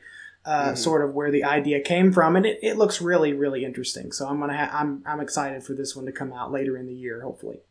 uh, 0.45 0.71
Mhm. 0.71 0.77
sort 0.77 1.03
of 1.03 1.13
where 1.13 1.31
the 1.31 1.43
idea 1.43 1.79
came 1.81 2.11
from, 2.13 2.35
and 2.35 2.45
it, 2.45 2.59
it 2.61 2.77
looks 2.77 3.01
really 3.01 3.33
really 3.33 3.65
interesting. 3.65 4.11
So 4.11 4.27
I'm 4.27 4.39
gonna 4.39 4.57
ha- 4.57 4.77
I'm 4.79 5.01
I'm 5.05 5.19
excited 5.19 5.63
for 5.63 5.73
this 5.73 5.95
one 5.95 6.05
to 6.05 6.11
come 6.11 6.31
out 6.33 6.51
later 6.51 6.77
in 6.77 6.85
the 6.85 6.93
year, 6.93 7.21
hopefully. 7.21 7.61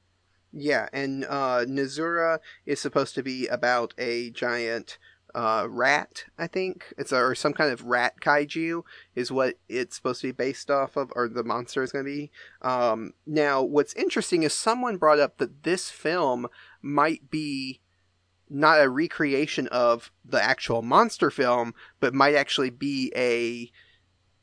Yeah, 0.53 0.89
and 0.93 1.25
uh, 1.29 1.65
Nezura 1.67 2.39
is 2.65 2.81
supposed 2.81 3.15
to 3.17 3.23
be 3.23 3.49
about 3.49 3.93
a 3.99 4.31
giant 4.31 4.99
uh, 5.35 5.67
rat, 5.69 6.27
I 6.39 6.47
think. 6.47 6.95
It's 6.97 7.11
a, 7.11 7.17
or 7.17 7.35
some 7.35 7.55
kind 7.55 7.73
of 7.73 7.83
rat 7.83 8.21
kaiju 8.21 8.83
is 9.17 9.33
what 9.33 9.57
it's 9.69 9.97
supposed 9.97 10.21
to 10.21 10.29
be 10.29 10.33
based 10.33 10.71
off 10.71 10.97
of, 10.97 11.11
or 11.17 11.29
the 11.29 11.43
monster 11.43 11.83
is 11.83 11.91
going 11.91 12.05
to 12.05 12.09
be. 12.11 12.31
Um, 12.63 13.15
now, 13.27 13.61
what's 13.61 13.95
interesting 13.95 14.45
is 14.45 14.53
someone 14.53 14.97
brought 14.97 15.19
up 15.19 15.39
that 15.39 15.65
this 15.65 15.91
film 15.91 16.47
might 16.81 17.31
be 17.31 17.81
not 18.55 18.81
a 18.81 18.89
recreation 18.89 19.67
of 19.69 20.13
the 20.25 20.41
actual 20.41 20.81
monster 20.81 21.29
film, 21.31 21.75
but 21.99 22.15
might 22.15 22.37
actually 22.37 22.71
be 22.71 23.13
a 23.17 23.71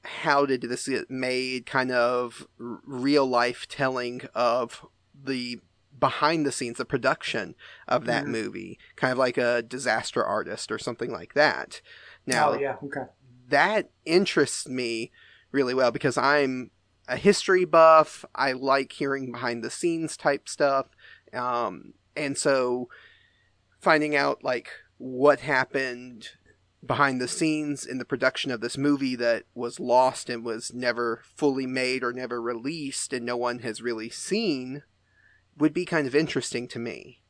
how 0.03 0.46
did 0.46 0.62
this 0.62 0.88
get 0.88 1.10
made 1.10 1.65
kind 1.65 1.91
of 1.91 2.46
real 2.58 3.25
life 3.25 3.68
telling 3.68 4.22
of 4.36 4.86
the 5.24 5.60
behind 5.98 6.46
the 6.46 6.51
scenes, 6.51 6.77
the 6.77 6.86
production 6.86 7.56
of 7.88 8.06
that 8.06 8.25
Mhm. 8.25 8.30
movie, 8.30 8.80
kind 8.96 9.12
of 9.12 9.18
like 9.18 9.38
a 9.38 9.62
disaster 9.62 10.24
artist 10.24 10.72
or 10.72 10.80
something 10.80 11.12
like 11.12 11.34
that. 11.36 11.82
Now, 12.25 12.51
oh 12.51 12.60
yeah, 12.60 12.77
okay. 12.84 13.06
that 13.48 13.91
interests 14.03 14.68
me 14.68 15.12
really 15.51 15.74
well 15.74 15.91
because 15.91 16.18
I'm 16.18 16.72
a 17.08 17.18
history 17.18 17.65
buff. 17.65 18.25
I 18.34 18.53
like 18.53 18.91
hearing 18.94 19.32
behind 19.32 19.63
the 19.63 19.70
scenes 19.70 20.18
type 20.18 20.50
stuff. 20.50 20.88
Um, 21.34 21.94
and 22.15 22.38
so 22.38 22.89
finding 23.82 24.16
out 24.16 24.44
like 24.44 24.70
what 24.98 25.42
happened 25.42 26.30
behind 26.86 27.20
the 27.20 27.28
scenes 27.28 27.86
in 27.86 27.98
the 27.98 28.06
production 28.06 28.52
of 28.52 28.62
this 28.62 28.78
movie 28.78 29.16
that 29.16 29.44
was 29.54 29.80
lost 29.80 30.30
and 30.30 30.44
was 30.44 30.74
never 30.74 31.22
fully 31.36 31.68
made 31.68 32.04
or 32.04 32.14
never 32.14 32.42
released 32.42 33.14
and 33.14 33.26
no 33.26 33.38
one 33.38 33.60
has 33.60 33.82
really 33.82 34.10
seen 34.10 34.84
would 35.58 35.74
be 35.74 35.86
kind 35.86 36.08
of 36.08 36.16
interesting 36.16 36.68
to 36.68 36.80
me. 36.80 37.22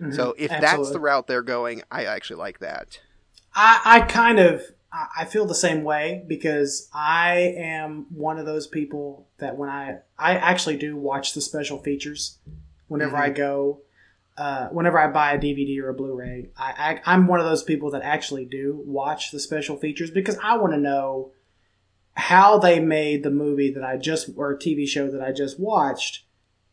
Mhm. 0.00 0.14
So 0.14 0.34
if 0.38 0.50
that's 0.50 0.90
the 0.90 1.00
route 1.00 1.26
they're 1.26 1.42
going, 1.42 1.82
I 1.90 2.04
actually 2.04 2.36
like 2.36 2.60
that. 2.60 3.00
I, 3.54 3.80
I 3.84 4.00
kind 4.02 4.38
of 4.38 4.62
I 4.92 5.06
I 5.18 5.24
feel 5.24 5.46
the 5.46 5.54
same 5.54 5.82
way 5.82 6.24
because 6.26 6.88
I 6.92 7.54
am 7.56 8.06
one 8.10 8.38
of 8.38 8.46
those 8.46 8.66
people 8.66 9.26
that 9.38 9.56
when 9.56 9.68
I 9.68 9.98
I 10.18 10.34
actually 10.34 10.76
do 10.76 10.96
watch 10.96 11.34
the 11.34 11.40
special 11.40 11.78
features 11.78 12.38
whenever 12.86 13.16
I 13.16 13.30
go 13.30 13.80
uh, 14.40 14.68
whenever 14.68 14.98
I 14.98 15.08
buy 15.08 15.32
a 15.34 15.38
DVD 15.38 15.80
or 15.82 15.90
a 15.90 15.94
Blu-ray 15.94 16.48
I, 16.56 17.00
I 17.06 17.12
I'm 17.12 17.26
one 17.26 17.40
of 17.40 17.46
those 17.46 17.62
people 17.62 17.90
that 17.90 18.02
actually 18.02 18.46
do 18.46 18.82
watch 18.86 19.30
the 19.32 19.38
special 19.38 19.76
features 19.76 20.10
because 20.10 20.38
I 20.42 20.56
want 20.56 20.72
to 20.72 20.78
know 20.80 21.32
how 22.14 22.58
they 22.58 22.80
made 22.80 23.22
the 23.22 23.30
movie 23.30 23.70
that 23.74 23.84
I 23.84 23.96
just 23.96 24.30
or 24.36 24.56
TV 24.58 24.86
show 24.88 25.10
that 25.10 25.22
I 25.22 25.32
just 25.32 25.60
watched 25.60 26.24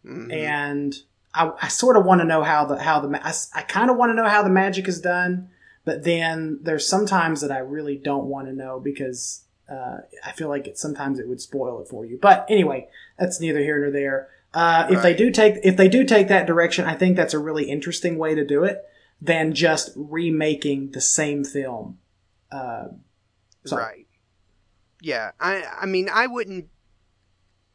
Mhm. 0.05 0.31
and 0.31 0.93
I, 1.33 1.51
I 1.61 1.67
sort 1.67 1.97
of 1.97 2.05
want 2.05 2.21
to 2.21 2.25
know 2.27 2.41
how 2.43 2.65
the 2.65 2.77
how 2.81 2.99
the 3.01 3.09
I, 3.25 3.33
I 3.53 3.61
kind 3.63 3.89
of 3.91 3.97
want 3.97 4.11
to 4.11 4.15
know 4.15 4.29
how 4.29 4.41
the 4.43 4.49
magic 4.49 4.87
is 4.87 5.01
done, 5.01 5.49
but 5.85 6.03
then 6.03 6.59
there's 6.63 6.87
sometimes 6.87 7.41
that 7.41 7.51
I 7.51 7.59
really 7.59 7.97
don't 7.97 8.25
want 8.25 8.47
to 8.47 8.53
know 8.53 8.79
because 8.79 9.43
uh, 9.69 9.97
I 10.25 10.31
feel 10.31 10.47
like 10.47 10.65
it 10.67 10.77
sometimes 10.77 11.19
it 11.19 11.27
would 11.27 11.41
spoil 11.41 11.81
it 11.81 11.89
for 11.89 12.05
you. 12.05 12.17
But 12.21 12.45
anyway, 12.49 12.87
that's 13.19 13.41
neither 13.41 13.59
here 13.59 13.81
nor 13.81 13.91
there. 13.91 14.29
Uh, 14.57 14.87
If 14.89 15.03
they 15.03 15.13
do 15.13 15.29
take 15.29 15.55
if 15.63 15.77
they 15.77 15.87
do 15.87 16.03
take 16.03 16.27
that 16.29 16.47
direction, 16.47 16.85
I 16.85 16.95
think 16.95 17.15
that's 17.15 17.33
a 17.35 17.39
really 17.39 17.69
interesting 17.69 18.17
way 18.17 18.33
to 18.33 18.43
do 18.43 18.63
it 18.63 18.83
than 19.21 19.53
just 19.53 19.91
remaking 19.95 20.91
the 20.91 21.01
same 21.01 21.43
film. 21.43 21.99
Uh, 22.51 22.85
so- 23.65 23.77
Right. 23.77 24.07
Yeah. 25.01 25.31
I 25.39 25.63
I 25.81 25.85
mean 25.85 26.09
I 26.11 26.25
wouldn't 26.25 26.69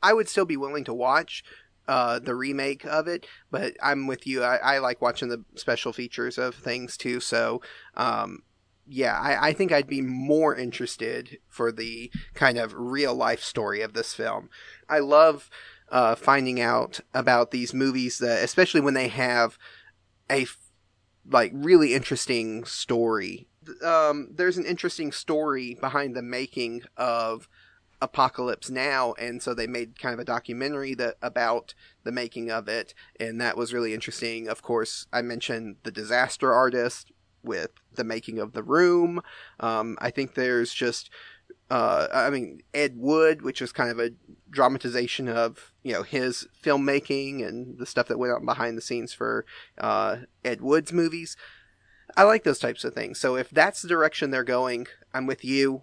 I 0.02 0.12
would 0.12 0.28
still 0.28 0.44
be 0.44 0.56
willing 0.56 0.84
to 0.84 0.94
watch 0.94 1.44
uh, 1.86 2.18
the 2.18 2.34
remake 2.34 2.84
of 2.84 3.06
it, 3.06 3.26
but 3.50 3.74
I'm 3.80 4.06
with 4.08 4.26
you. 4.26 4.42
I, 4.42 4.56
I 4.56 4.78
like 4.78 5.00
watching 5.00 5.28
the 5.28 5.44
special 5.54 5.92
features 5.92 6.38
of 6.38 6.54
things 6.56 6.96
too. 6.96 7.20
So, 7.20 7.60
um, 7.96 8.42
yeah, 8.86 9.16
I, 9.18 9.48
I 9.48 9.52
think 9.52 9.70
I'd 9.72 9.86
be 9.88 10.00
more 10.00 10.56
interested 10.56 11.38
for 11.48 11.70
the 11.70 12.10
kind 12.34 12.58
of 12.58 12.72
real 12.74 13.14
life 13.14 13.42
story 13.42 13.80
of 13.82 13.92
this 13.94 14.14
film. 14.14 14.48
I 14.88 14.98
love 15.00 15.48
uh, 15.92 16.16
finding 16.16 16.60
out 16.60 16.98
about 17.14 17.52
these 17.52 17.72
movies 17.72 18.18
that, 18.18 18.42
especially 18.42 18.80
when 18.80 18.94
they 18.94 19.08
have 19.08 19.58
a 20.30 20.46
like 21.30 21.52
really 21.54 21.94
interesting 21.94 22.64
story. 22.64 23.46
Um, 23.84 24.30
there's 24.34 24.58
an 24.58 24.64
interesting 24.64 25.12
story 25.12 25.76
behind 25.80 26.16
the 26.16 26.22
making 26.22 26.82
of 26.96 27.48
Apocalypse 28.00 28.68
Now, 28.68 29.12
and 29.12 29.40
so 29.40 29.54
they 29.54 29.68
made 29.68 30.00
kind 30.00 30.14
of 30.14 30.18
a 30.18 30.24
documentary 30.24 30.94
that 30.94 31.14
about 31.22 31.74
the 32.02 32.10
making 32.10 32.50
of 32.50 32.66
it, 32.66 32.94
and 33.20 33.40
that 33.40 33.56
was 33.56 33.72
really 33.72 33.94
interesting. 33.94 34.48
Of 34.48 34.62
course, 34.62 35.06
I 35.12 35.22
mentioned 35.22 35.76
the 35.84 35.92
disaster 35.92 36.52
artist 36.52 37.12
with 37.44 37.70
the 37.94 38.04
making 38.04 38.40
of 38.40 38.52
the 38.52 38.62
room. 38.62 39.20
Um, 39.60 39.96
I 40.00 40.10
think 40.10 40.34
there's 40.34 40.74
just, 40.74 41.10
uh, 41.72 42.06
I 42.12 42.28
mean, 42.28 42.60
Ed 42.74 42.98
Wood, 42.98 43.40
which 43.40 43.62
was 43.62 43.72
kind 43.72 43.88
of 43.88 43.98
a 43.98 44.10
dramatization 44.50 45.26
of 45.26 45.72
you 45.82 45.94
know 45.94 46.02
his 46.02 46.46
filmmaking 46.62 47.46
and 47.48 47.78
the 47.78 47.86
stuff 47.86 48.08
that 48.08 48.18
went 48.18 48.34
on 48.34 48.44
behind 48.44 48.76
the 48.76 48.82
scenes 48.82 49.14
for 49.14 49.46
uh, 49.78 50.18
Ed 50.44 50.60
Wood's 50.60 50.92
movies. 50.92 51.34
I 52.14 52.24
like 52.24 52.44
those 52.44 52.58
types 52.58 52.84
of 52.84 52.92
things. 52.92 53.18
So 53.18 53.36
if 53.36 53.48
that's 53.48 53.80
the 53.80 53.88
direction 53.88 54.30
they're 54.30 54.44
going, 54.44 54.86
I'm 55.14 55.26
with 55.26 55.46
you. 55.46 55.80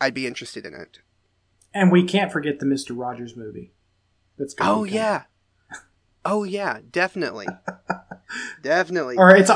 I'd 0.00 0.14
be 0.14 0.28
interested 0.28 0.64
in 0.64 0.74
it. 0.74 1.00
And 1.74 1.90
we 1.90 2.04
can't 2.04 2.30
forget 2.30 2.60
the 2.60 2.66
Mister 2.66 2.94
Rogers 2.94 3.36
movie. 3.36 3.72
That's 4.38 4.54
oh 4.60 4.84
yeah, 4.84 5.24
oh 6.24 6.44
yeah, 6.44 6.78
definitely, 6.88 7.48
definitely. 8.62 9.16
Or 9.16 9.34
it's 9.34 9.50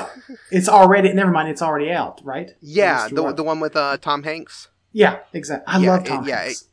it's 0.50 0.68
already 0.68 1.12
never 1.12 1.30
mind. 1.30 1.48
It's 1.48 1.62
already 1.62 1.92
out, 1.92 2.20
right? 2.24 2.50
Yeah, 2.60 3.06
the 3.06 3.32
the 3.32 3.44
one 3.44 3.60
with 3.60 3.76
uh, 3.76 3.98
Tom 3.98 4.24
Hanks. 4.24 4.68
Yeah, 4.94 5.18
exactly. 5.34 5.74
I 5.74 5.80
yeah, 5.80 5.90
love 5.90 6.04
Tom 6.04 6.24
it, 6.24 6.28
yeah, 6.28 6.42
Hanks. 6.44 6.62
It, 6.62 6.68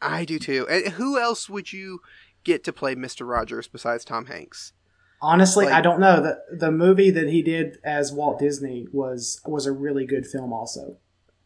I 0.00 0.24
do 0.24 0.38
too. 0.38 0.66
And 0.70 0.94
who 0.94 1.18
else 1.18 1.50
would 1.50 1.72
you 1.72 2.00
get 2.44 2.64
to 2.64 2.72
play 2.72 2.94
Mister 2.94 3.26
Rogers 3.26 3.68
besides 3.68 4.04
Tom 4.04 4.26
Hanks? 4.26 4.72
Honestly, 5.20 5.66
like, 5.66 5.74
I 5.74 5.80
don't 5.80 5.98
know. 5.98 6.22
the 6.22 6.38
The 6.56 6.70
movie 6.70 7.10
that 7.10 7.28
he 7.28 7.42
did 7.42 7.78
as 7.84 8.12
Walt 8.12 8.38
Disney 8.38 8.86
was 8.92 9.42
was 9.44 9.66
a 9.66 9.72
really 9.72 10.06
good 10.06 10.26
film. 10.26 10.52
Also, 10.52 10.98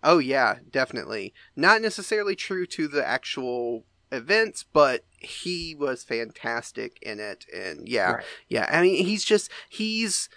Oh 0.02 0.18
yeah, 0.18 0.56
definitely. 0.70 1.32
Not 1.56 1.80
necessarily 1.80 2.34
true 2.34 2.66
to 2.66 2.88
the 2.88 3.06
actual 3.06 3.84
events, 4.10 4.64
but 4.70 5.04
he 5.18 5.74
was 5.74 6.02
fantastic 6.02 6.98
in 7.02 7.20
it 7.20 7.46
and 7.54 7.88
yeah. 7.88 8.12
Right. 8.12 8.24
Yeah. 8.48 8.68
I 8.70 8.82
mean, 8.82 9.04
he's 9.04 9.24
just 9.24 9.50
he's 9.68 10.28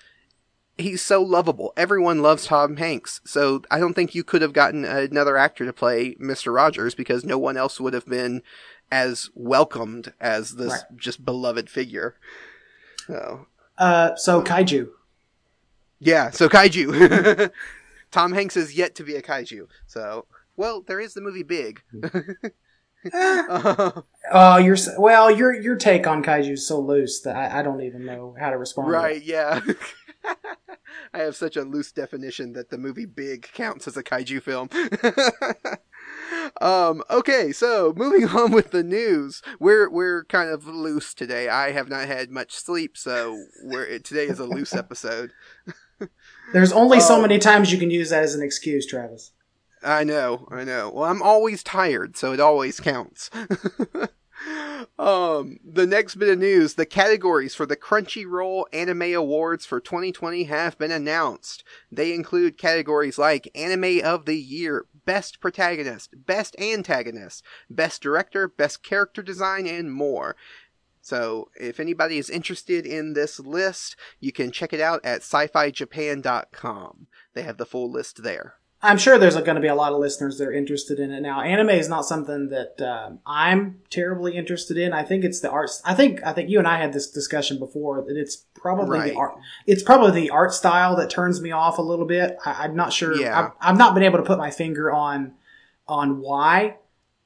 he's 0.78 1.02
so 1.02 1.22
lovable. 1.22 1.74
Everyone 1.78 2.22
loves 2.22 2.46
Tom 2.46 2.78
Hanks. 2.78 3.22
So 3.26 3.64
I 3.72 3.80
don't 3.80 3.94
think 3.94 4.16
you 4.16 4.24
could 4.24 4.42
have 4.42 4.54
gotten 4.54 4.86
another 4.86 5.38
actor 5.38 5.66
to 5.66 5.74
play 5.74 6.16
Mr. 6.16 6.54
Rogers 6.54 6.96
because 6.96 7.24
no 7.24 7.38
one 7.38 7.58
else 7.58 7.80
would 7.80 7.94
have 7.94 8.06
been 8.06 8.42
as 8.92 9.30
welcomed 9.34 10.14
as 10.20 10.56
this 10.56 10.72
right. 10.72 10.98
just 10.98 11.26
beloved 11.26 11.70
figure. 11.70 12.16
So 13.08 13.48
uh 13.78 14.16
so 14.16 14.42
kaiju. 14.42 14.90
Yeah, 16.00 16.30
so 16.32 16.48
kaiju. 16.50 17.52
Tom 18.12 18.34
Hanks 18.34 18.56
is 18.56 18.76
yet 18.76 18.96
to 18.96 19.04
be 19.04 19.16
a 19.16 19.22
kaiju. 19.22 19.68
So, 19.88 20.26
well, 20.56 20.82
there 20.82 21.00
is 21.00 21.14
the 21.14 21.22
movie 21.22 21.44
Big. 21.44 21.82
uh, 23.14 23.92
oh, 24.32 24.58
your 24.58 24.78
well, 24.98 25.30
your 25.30 25.54
your 25.54 25.76
take 25.76 26.08
on 26.08 26.24
kaiju 26.24 26.54
is 26.54 26.68
so 26.68 26.80
loose 26.80 27.22
that 27.22 27.36
I, 27.36 27.60
I 27.60 27.62
don't 27.62 27.82
even 27.82 28.06
know 28.06 28.36
how 28.40 28.50
to 28.50 28.58
respond. 28.58 28.90
Right? 28.90 29.22
Yeah. 29.22 29.62
I 31.14 31.20
have 31.20 31.36
such 31.36 31.56
a 31.56 31.64
loose 31.64 31.92
definition 31.92 32.54
that 32.54 32.70
the 32.70 32.78
movie 32.78 33.06
Big 33.06 33.50
counts 33.54 33.88
as 33.88 33.98
a 33.98 34.04
kaiju 34.04 34.42
film. 34.42 34.70
um, 36.62 37.04
okay, 37.10 37.52
so 37.52 37.94
moving 37.96 38.28
on 38.30 38.52
with 38.52 38.72
the 38.72 38.84
news, 38.84 39.42
we're 39.60 39.90
we're 39.90 40.26
kind 40.26 40.50
of 40.50 40.68
loose 40.68 41.14
today. 41.14 41.50
I 41.50 41.72
have 41.72 41.90
not 41.90 42.08
had 42.08 42.30
much 42.30 42.54
sleep, 42.54 42.98
so 42.98 43.46
we're 43.64 44.00
today 44.00 44.26
is 44.26 44.40
a 44.40 44.46
loose 44.46 44.74
episode. 44.74 45.32
There's 46.54 46.74
only 46.74 47.00
so 47.00 47.16
um, 47.16 47.22
many 47.22 47.40
times 47.40 47.72
you 47.72 47.78
can 47.78 47.92
use 47.92 48.10
that 48.10 48.24
as 48.24 48.36
an 48.36 48.44
excuse, 48.44 48.86
Travis. 48.86 49.32
I 49.84 50.04
know, 50.04 50.48
I 50.50 50.64
know. 50.64 50.92
Well, 50.94 51.10
I'm 51.10 51.22
always 51.22 51.64
tired, 51.64 52.18
so 52.18 52.34
it 52.34 52.40
always 52.40 52.80
counts. 52.80 53.30
Um, 55.00 55.60
the 55.64 55.88
next 55.88 56.16
bit 56.16 56.30
of 56.30 56.40
news: 56.40 56.74
the 56.74 56.86
categories 56.86 57.56
for 57.56 57.66
the 57.66 57.76
Crunchyroll 57.76 58.66
Anime 58.74 59.14
Awards 59.14 59.66
for 59.66 59.80
2020 59.80 60.46
have 60.46 60.78
been 60.78 60.92
announced. 60.92 61.64
They 61.92 62.14
include 62.14 62.58
categories 62.58 63.18
like 63.18 63.50
Anime 63.56 64.04
of 64.04 64.26
the 64.26 64.38
Year, 64.38 64.86
Best 65.06 65.40
Protagonist, 65.40 66.26
Best 66.26 66.56
Antagonist, 66.60 67.44
Best 67.70 68.02
Director, 68.02 68.48
Best 68.48 68.84
Character 68.84 69.22
Design, 69.22 69.68
and 69.68 69.92
more. 69.92 70.36
So 71.02 71.50
if 71.56 71.80
anybody 71.80 72.18
is 72.18 72.32
interested 72.32 72.86
in 72.86 73.14
this 73.14 73.40
list, 73.40 73.96
you 74.20 74.32
can 74.32 74.52
check 74.52 74.74
it 74.74 74.82
out 74.82 75.06
at 75.06 75.18
sci-fi-japan.com. 75.18 77.08
They 77.34 77.44
have 77.44 77.58
the 77.58 77.66
full 77.68 77.92
list 77.92 78.24
there. 78.24 78.56
I'm 78.82 78.98
sure 78.98 79.18
there's 79.18 79.36
going 79.36 79.56
to 79.56 79.62
be 79.62 79.68
a 79.68 79.76
lot 79.76 79.94
of 79.94 80.00
listeners 80.00 80.38
that 80.38 80.48
are 80.48 80.54
interested 80.54 81.00
in 81.00 81.12
it 81.12 81.22
now. 81.22 81.42
Anime 81.42 81.70
is 81.70 81.90
not 81.90 82.06
something 82.06 82.50
that 82.50 82.82
um, 82.82 83.20
I'm 83.26 83.80
terribly 83.90 84.36
interested 84.36 84.78
in. 84.78 84.94
I 84.94 85.04
think 85.04 85.24
it's 85.24 85.40
the 85.40 85.50
arts. 85.50 85.82
I 85.86 85.96
think 85.96 86.22
I 86.24 86.34
think 86.34 86.50
you 86.50 86.60
and 86.60 86.68
I 86.68 86.78
had 86.78 86.94
this 86.94 87.10
discussion 87.10 87.58
before 87.58 88.04
that 88.08 88.16
it's 88.16 88.46
probably 88.54 89.00
right. 89.00 89.14
the 89.14 89.18
art. 89.18 89.36
It's 89.66 89.82
probably 89.82 90.12
the 90.12 90.30
art 90.30 90.54
style 90.54 90.96
that 90.98 91.10
turns 91.10 91.42
me 91.42 91.52
off 91.52 91.80
a 91.80 91.82
little 91.82 92.06
bit. 92.06 92.38
I, 92.46 92.66
am 92.66 92.76
not 92.76 92.94
sure. 92.94 93.16
Yeah. 93.16 93.40
I've, 93.40 93.52
I've, 93.72 93.78
not 93.78 93.96
been 93.96 94.04
able 94.04 94.20
to 94.20 94.24
put 94.24 94.38
my 94.38 94.52
finger 94.52 94.92
on 94.92 95.34
on 95.88 96.20
why. 96.20 96.78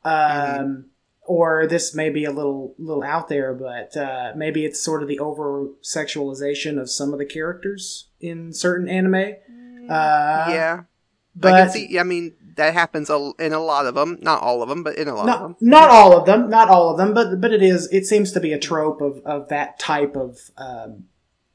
Um, 0.06 0.14
mm-hmm 0.14 0.82
or 1.30 1.68
this 1.68 1.94
may 1.94 2.10
be 2.10 2.26
a 2.26 2.32
little 2.32 2.74
little 2.80 3.04
out 3.04 3.28
there, 3.28 3.54
but 3.54 3.96
uh, 3.96 4.34
maybe 4.36 4.66
it's 4.66 4.82
sort 4.82 5.04
of 5.04 5.08
the 5.08 5.20
over 5.20 5.68
sexualization 5.84 6.82
of 6.82 6.90
some 6.90 7.14
of 7.14 7.20
the 7.20 7.26
characters 7.26 8.08
in 8.20 8.52
certain 8.52 8.90
anime. 8.90 9.14
Mm, 9.14 9.92
uh, 9.92 10.52
yeah, 10.52 10.84
but 11.40 11.54
I 11.54 11.62
can 11.62 11.70
see. 11.72 12.00
I 12.00 12.04
mean, 12.04 12.34
that 12.56 12.74
happens 12.74 13.10
in 13.10 13.54
a 13.54 13.60
lot 13.60 13.86
of 13.86 13.96
them. 13.96 14.18
Not 14.22 14.42
all 14.42 14.62
of 14.62 14.70
them, 14.70 14.84
but 14.84 14.98
in 14.98 15.08
a 15.08 15.16
lot 15.16 15.26
not, 15.26 15.42
of 15.42 15.48
them. 15.48 15.56
Not 15.62 15.90
all 15.90 16.18
of 16.18 16.26
them. 16.26 16.50
Not 16.50 16.70
all 16.70 16.90
of 16.90 16.98
them. 16.98 17.14
But 17.14 17.42
but 17.42 17.52
it 17.52 17.64
is. 17.64 17.88
It 17.92 18.06
seems 18.06 18.32
to 18.34 18.40
be 18.40 18.54
a 18.54 18.60
trope 18.60 19.02
of, 19.02 19.20
of 19.26 19.50
that 19.50 19.80
type 19.80 20.16
of 20.16 20.38
um, 20.58 21.06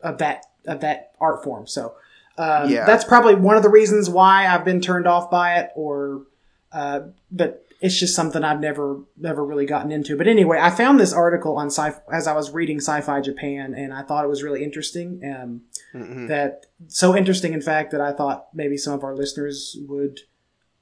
of 0.00 0.18
that 0.18 0.46
of 0.66 0.80
that 0.80 1.12
art 1.20 1.44
form. 1.44 1.66
So 1.66 1.94
um, 2.38 2.70
yeah. 2.70 2.84
that's 2.84 3.04
probably 3.04 3.34
one 3.34 3.56
of 3.56 3.62
the 3.62 3.68
reasons 3.68 4.08
why 4.10 4.46
I've 4.46 4.64
been 4.64 4.80
turned 4.80 5.06
off 5.06 5.30
by 5.30 5.58
it. 5.58 5.70
Or 5.76 6.26
uh, 6.74 7.00
but 7.30 7.64
it's 7.80 7.98
just 7.98 8.14
something 8.14 8.42
I've 8.42 8.60
never 8.60 9.00
never 9.16 9.44
really 9.44 9.66
gotten 9.66 9.92
into. 9.92 10.16
But 10.16 10.26
anyway, 10.26 10.58
I 10.60 10.70
found 10.70 10.98
this 10.98 11.12
article 11.12 11.56
on 11.56 11.68
sci 11.68 11.92
as 12.12 12.26
I 12.26 12.34
was 12.34 12.50
reading 12.50 12.78
Sci-Fi 12.78 13.20
Japan, 13.20 13.74
and 13.74 13.94
I 13.94 14.02
thought 14.02 14.24
it 14.24 14.28
was 14.28 14.42
really 14.42 14.64
interesting. 14.64 15.20
Um, 15.24 15.62
mm-hmm. 15.94 16.26
That 16.26 16.66
so 16.88 17.16
interesting, 17.16 17.52
in 17.52 17.62
fact, 17.62 17.92
that 17.92 18.00
I 18.00 18.12
thought 18.12 18.48
maybe 18.52 18.76
some 18.76 18.92
of 18.92 19.04
our 19.04 19.14
listeners 19.14 19.76
would 19.86 20.20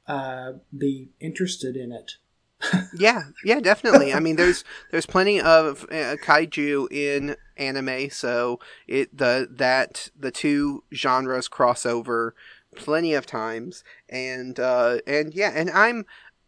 uh, 0.06 0.52
be 0.76 1.10
interested 1.20 1.76
in 1.76 1.92
it. 1.92 2.12
yeah, 2.96 3.22
yeah, 3.44 3.60
definitely. 3.60 4.14
I 4.14 4.20
mean, 4.20 4.36
there's 4.36 4.64
there's 4.90 5.06
plenty 5.06 5.40
of 5.40 5.84
uh, 5.90 6.16
kaiju 6.24 6.90
in 6.90 7.36
anime, 7.56 8.10
so 8.10 8.60
it 8.86 9.16
the 9.16 9.48
that 9.50 10.08
the 10.18 10.30
two 10.30 10.84
genres 10.94 11.48
cross 11.48 11.84
over 11.84 12.34
plenty 12.76 13.14
of 13.14 13.26
times, 13.26 13.84
and 14.08 14.58
uh, 14.58 14.98
and 15.06 15.34
yeah, 15.34 15.52
and 15.54 15.70
I'm 15.70 16.04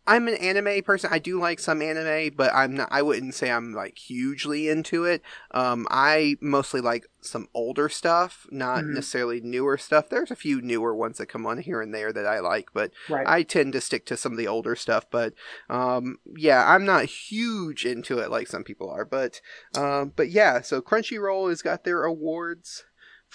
I'm 0.07 0.29
an 0.29 0.35
anime 0.35 0.83
person. 0.83 1.11
I 1.13 1.19
do 1.19 1.41
like 1.41 1.59
some 1.59 1.81
anime, 1.81 2.35
but 2.37 2.53
I'm 2.55 2.75
not. 2.75 2.89
I 2.91 3.01
wouldn't 3.01 3.35
say 3.35 3.51
I'm 3.51 3.73
like 3.73 3.97
hugely 3.97 4.69
into 4.69 5.05
it. 5.05 5.23
Um, 5.53 5.87
I 5.91 6.37
mostly 6.43 6.83
like 6.83 7.07
some 7.23 7.49
older 7.55 7.89
stuff, 7.89 8.47
not 8.51 8.81
mm-hmm. 8.81 8.95
necessarily 8.95 9.41
newer 9.41 9.79
stuff. 9.79 10.11
There's 10.11 10.31
a 10.31 10.37
few 10.37 10.61
newer 10.61 10.95
ones 10.95 11.17
that 11.19 11.27
come 11.27 11.47
on 11.47 11.59
here 11.59 11.81
and 11.81 11.95
there 11.95 12.13
that 12.13 12.27
I 12.27 12.41
like, 12.41 12.69
but 12.75 12.91
right. 13.09 13.27
I 13.27 13.43
tend 13.45 13.73
to 13.73 13.81
stick 13.81 14.05
to 14.07 14.17
some 14.17 14.33
of 14.33 14.39
the 14.39 14.49
older 14.49 14.77
stuff. 14.77 15.07
But 15.11 15.33
um, 15.71 16.19
yeah, 16.37 16.69
I'm 16.69 16.85
not 16.85 17.07
huge 17.07 17.87
into 17.87 18.19
it 18.19 18.31
like 18.31 18.47
some 18.47 18.65
people 18.65 18.91
are. 18.91 19.07
But 19.07 19.41
um, 19.75 20.13
but 20.15 20.31
yeah, 20.31 20.61
so 20.61 20.83
Crunchyroll 20.83 21.49
has 21.49 21.63
got 21.63 21.85
their 21.85 22.05
awards 22.05 22.85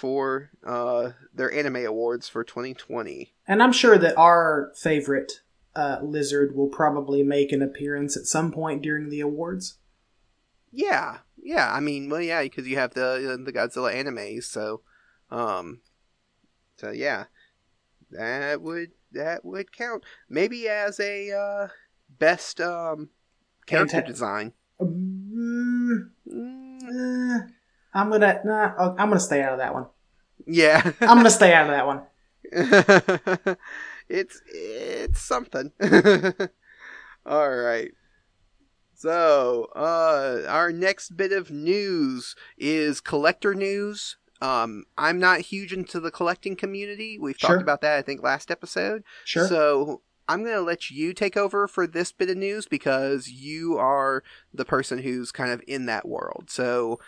for 0.00 0.50
uh, 0.66 1.10
their 1.34 1.52
anime 1.52 1.84
awards 1.84 2.26
for 2.26 2.42
2020, 2.42 3.34
and 3.46 3.62
I'm 3.62 3.72
sure 3.72 3.98
that 3.98 4.16
our 4.16 4.72
favorite 4.74 5.42
uh, 5.76 5.98
Lizard 6.02 6.56
will 6.56 6.68
probably 6.68 7.22
make 7.22 7.52
an 7.52 7.60
appearance 7.60 8.16
at 8.16 8.24
some 8.24 8.50
point 8.50 8.80
during 8.80 9.10
the 9.10 9.20
awards. 9.20 9.76
Yeah, 10.72 11.18
yeah. 11.36 11.70
I 11.70 11.80
mean, 11.80 12.08
well, 12.08 12.22
yeah, 12.22 12.42
because 12.42 12.66
you 12.66 12.76
have 12.76 12.94
the 12.94 13.38
the 13.44 13.52
Godzilla 13.52 13.92
anime, 13.92 14.40
so, 14.40 14.80
um, 15.30 15.82
so 16.78 16.90
yeah, 16.92 17.24
that 18.10 18.62
would 18.62 18.92
that 19.12 19.44
would 19.44 19.70
count. 19.70 20.02
Maybe 20.30 20.66
as 20.66 20.98
a 20.98 21.30
uh, 21.30 21.68
best 22.08 22.58
um 22.58 23.10
character 23.66 24.00
Anta- 24.00 24.06
design. 24.06 24.54
Um, 24.80 26.12
Uh, 26.26 27.40
I'm 27.94 28.10
gonna. 28.10 28.40
Nah, 28.44 28.72
I'm 28.98 29.08
gonna 29.08 29.20
stay 29.20 29.42
out 29.42 29.52
of 29.52 29.58
that 29.58 29.74
one. 29.74 29.86
Yeah. 30.46 30.92
I'm 31.00 31.16
gonna 31.18 31.30
stay 31.30 31.52
out 31.52 31.66
of 31.66 31.72
that 31.72 31.86
one. 31.86 32.02
it's 34.08 34.40
it's 34.46 35.20
something. 35.20 35.72
All 37.26 37.50
right. 37.50 37.90
So, 38.94 39.68
uh, 39.74 40.42
our 40.46 40.72
next 40.72 41.16
bit 41.16 41.32
of 41.32 41.50
news 41.50 42.34
is 42.58 43.00
collector 43.00 43.54
news. 43.54 44.16
Um, 44.42 44.84
I'm 44.98 45.18
not 45.18 45.40
huge 45.40 45.72
into 45.72 46.00
the 46.00 46.10
collecting 46.10 46.54
community. 46.54 47.18
We've 47.18 47.36
Sure. 47.38 47.50
talked 47.50 47.62
about 47.62 47.80
that, 47.80 47.96
I 47.96 48.02
think, 48.02 48.22
last 48.22 48.50
episode. 48.50 49.02
Sure. 49.24 49.46
So, 49.48 50.02
I'm 50.28 50.42
going 50.44 50.54
to 50.54 50.60
let 50.62 50.90
you 50.90 51.12
take 51.14 51.36
over 51.36 51.66
for 51.66 51.86
this 51.86 52.12
bit 52.12 52.28
of 52.30 52.36
news 52.36 52.66
because 52.66 53.28
you 53.28 53.76
are 53.78 54.22
the 54.52 54.64
person 54.66 54.98
who's 54.98 55.32
kind 55.32 55.50
of 55.50 55.62
in 55.66 55.86
that 55.86 56.06
world. 56.06 56.44
So, 56.48 57.00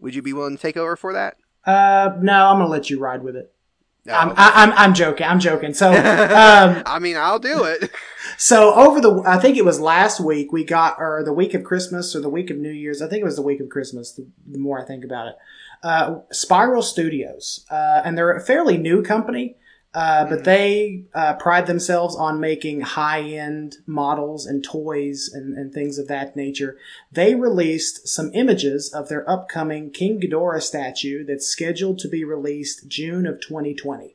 would 0.00 0.14
you 0.14 0.22
be 0.22 0.32
willing 0.32 0.56
to 0.56 0.62
take 0.62 0.76
over 0.76 0.96
for 0.96 1.12
that? 1.12 1.36
uh, 1.66 2.16
no, 2.20 2.46
I'm 2.46 2.58
gonna 2.58 2.68
let 2.68 2.90
you 2.90 2.98
ride 2.98 3.22
with 3.22 3.36
it. 3.36 3.52
No. 4.06 4.14
I'm, 4.14 4.30
I, 4.30 4.52
I'm, 4.54 4.72
I'm 4.72 4.94
joking. 4.94 5.26
I'm 5.26 5.40
joking. 5.40 5.74
So, 5.74 5.90
um, 5.92 6.82
I 6.86 6.98
mean, 7.00 7.16
I'll 7.16 7.38
do 7.38 7.64
it. 7.64 7.90
so 8.38 8.74
over 8.74 9.00
the, 9.00 9.22
I 9.26 9.38
think 9.38 9.56
it 9.56 9.64
was 9.64 9.78
last 9.78 10.20
week 10.20 10.52
we 10.52 10.64
got, 10.64 10.96
or 10.98 11.22
the 11.22 11.34
week 11.34 11.52
of 11.52 11.64
Christmas 11.64 12.16
or 12.16 12.20
the 12.20 12.30
week 12.30 12.50
of 12.50 12.56
New 12.56 12.70
Year's. 12.70 13.02
I 13.02 13.08
think 13.08 13.20
it 13.20 13.24
was 13.24 13.36
the 13.36 13.42
week 13.42 13.60
of 13.60 13.68
Christmas. 13.68 14.12
The, 14.12 14.26
the 14.46 14.58
more 14.58 14.80
I 14.80 14.86
think 14.86 15.04
about 15.04 15.28
it, 15.28 15.34
uh, 15.82 16.20
Spiral 16.32 16.82
Studios, 16.82 17.66
uh, 17.70 18.00
and 18.04 18.16
they're 18.16 18.32
a 18.32 18.40
fairly 18.40 18.78
new 18.78 19.02
company, 19.02 19.56
uh, 19.92 20.24
but 20.24 20.40
Mhm. 20.40 20.44
they 20.44 21.02
uh, 21.14 21.34
pride 21.34 21.66
themselves 21.66 22.14
on 22.14 22.38
making 22.38 22.80
high-end 22.82 23.78
models 23.86 24.46
and 24.46 24.62
toys 24.62 25.28
and, 25.32 25.56
and 25.56 25.72
things 25.72 25.98
of 25.98 26.06
that 26.06 26.36
nature. 26.36 26.76
They 27.10 27.34
released 27.34 28.06
some 28.06 28.30
images 28.32 28.92
of 28.92 29.08
their 29.08 29.28
upcoming 29.28 29.90
King 29.90 30.20
Ghidorah 30.20 30.62
statue 30.62 31.24
that's 31.24 31.46
scheduled 31.46 31.98
to 32.00 32.08
be 32.08 32.24
released 32.24 32.86
June 32.86 33.26
of 33.26 33.40
2020. 33.40 34.14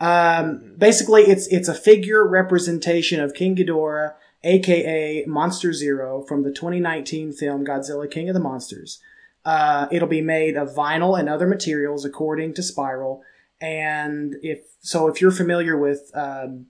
Um, 0.00 0.74
basically, 0.78 1.24
it's 1.24 1.46
it's 1.48 1.68
a 1.68 1.74
figure 1.74 2.26
representation 2.26 3.20
of 3.20 3.34
King 3.34 3.54
Ghidorah, 3.56 4.14
aka 4.42 5.24
Monster 5.26 5.74
Zero, 5.74 6.22
from 6.22 6.42
the 6.42 6.50
2019 6.50 7.32
film 7.32 7.66
Godzilla 7.66 8.10
King 8.10 8.30
of 8.30 8.34
the 8.34 8.40
Monsters. 8.40 9.00
Uh, 9.44 9.86
it'll 9.90 10.08
be 10.08 10.22
made 10.22 10.56
of 10.56 10.74
vinyl 10.74 11.18
and 11.18 11.28
other 11.28 11.46
materials, 11.46 12.06
according 12.06 12.54
to 12.54 12.62
Spiral. 12.62 13.22
And 13.60 14.36
if 14.42 14.60
so, 14.80 15.08
if 15.08 15.20
you're 15.20 15.30
familiar 15.30 15.76
with 15.76 16.10
um, 16.14 16.66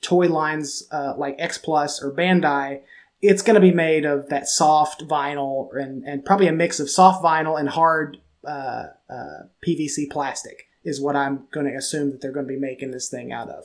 toy 0.00 0.28
lines 0.28 0.86
uh, 0.92 1.14
like 1.16 1.36
X 1.38 1.58
Plus 1.58 2.02
or 2.02 2.12
Bandai, 2.12 2.80
it's 3.22 3.42
going 3.42 3.54
to 3.54 3.60
be 3.60 3.72
made 3.72 4.04
of 4.04 4.28
that 4.28 4.48
soft 4.48 5.02
vinyl 5.08 5.68
and, 5.74 6.04
and 6.04 6.24
probably 6.24 6.46
a 6.46 6.52
mix 6.52 6.78
of 6.78 6.90
soft 6.90 7.24
vinyl 7.24 7.58
and 7.58 7.70
hard 7.70 8.18
uh, 8.46 8.88
uh, 9.08 9.42
PVC 9.66 10.10
plastic 10.10 10.68
is 10.84 11.00
what 11.00 11.16
I'm 11.16 11.46
going 11.50 11.64
to 11.66 11.74
assume 11.74 12.10
that 12.10 12.20
they're 12.20 12.32
going 12.32 12.46
to 12.46 12.52
be 12.52 12.60
making 12.60 12.90
this 12.90 13.08
thing 13.08 13.32
out 13.32 13.48
of. 13.48 13.64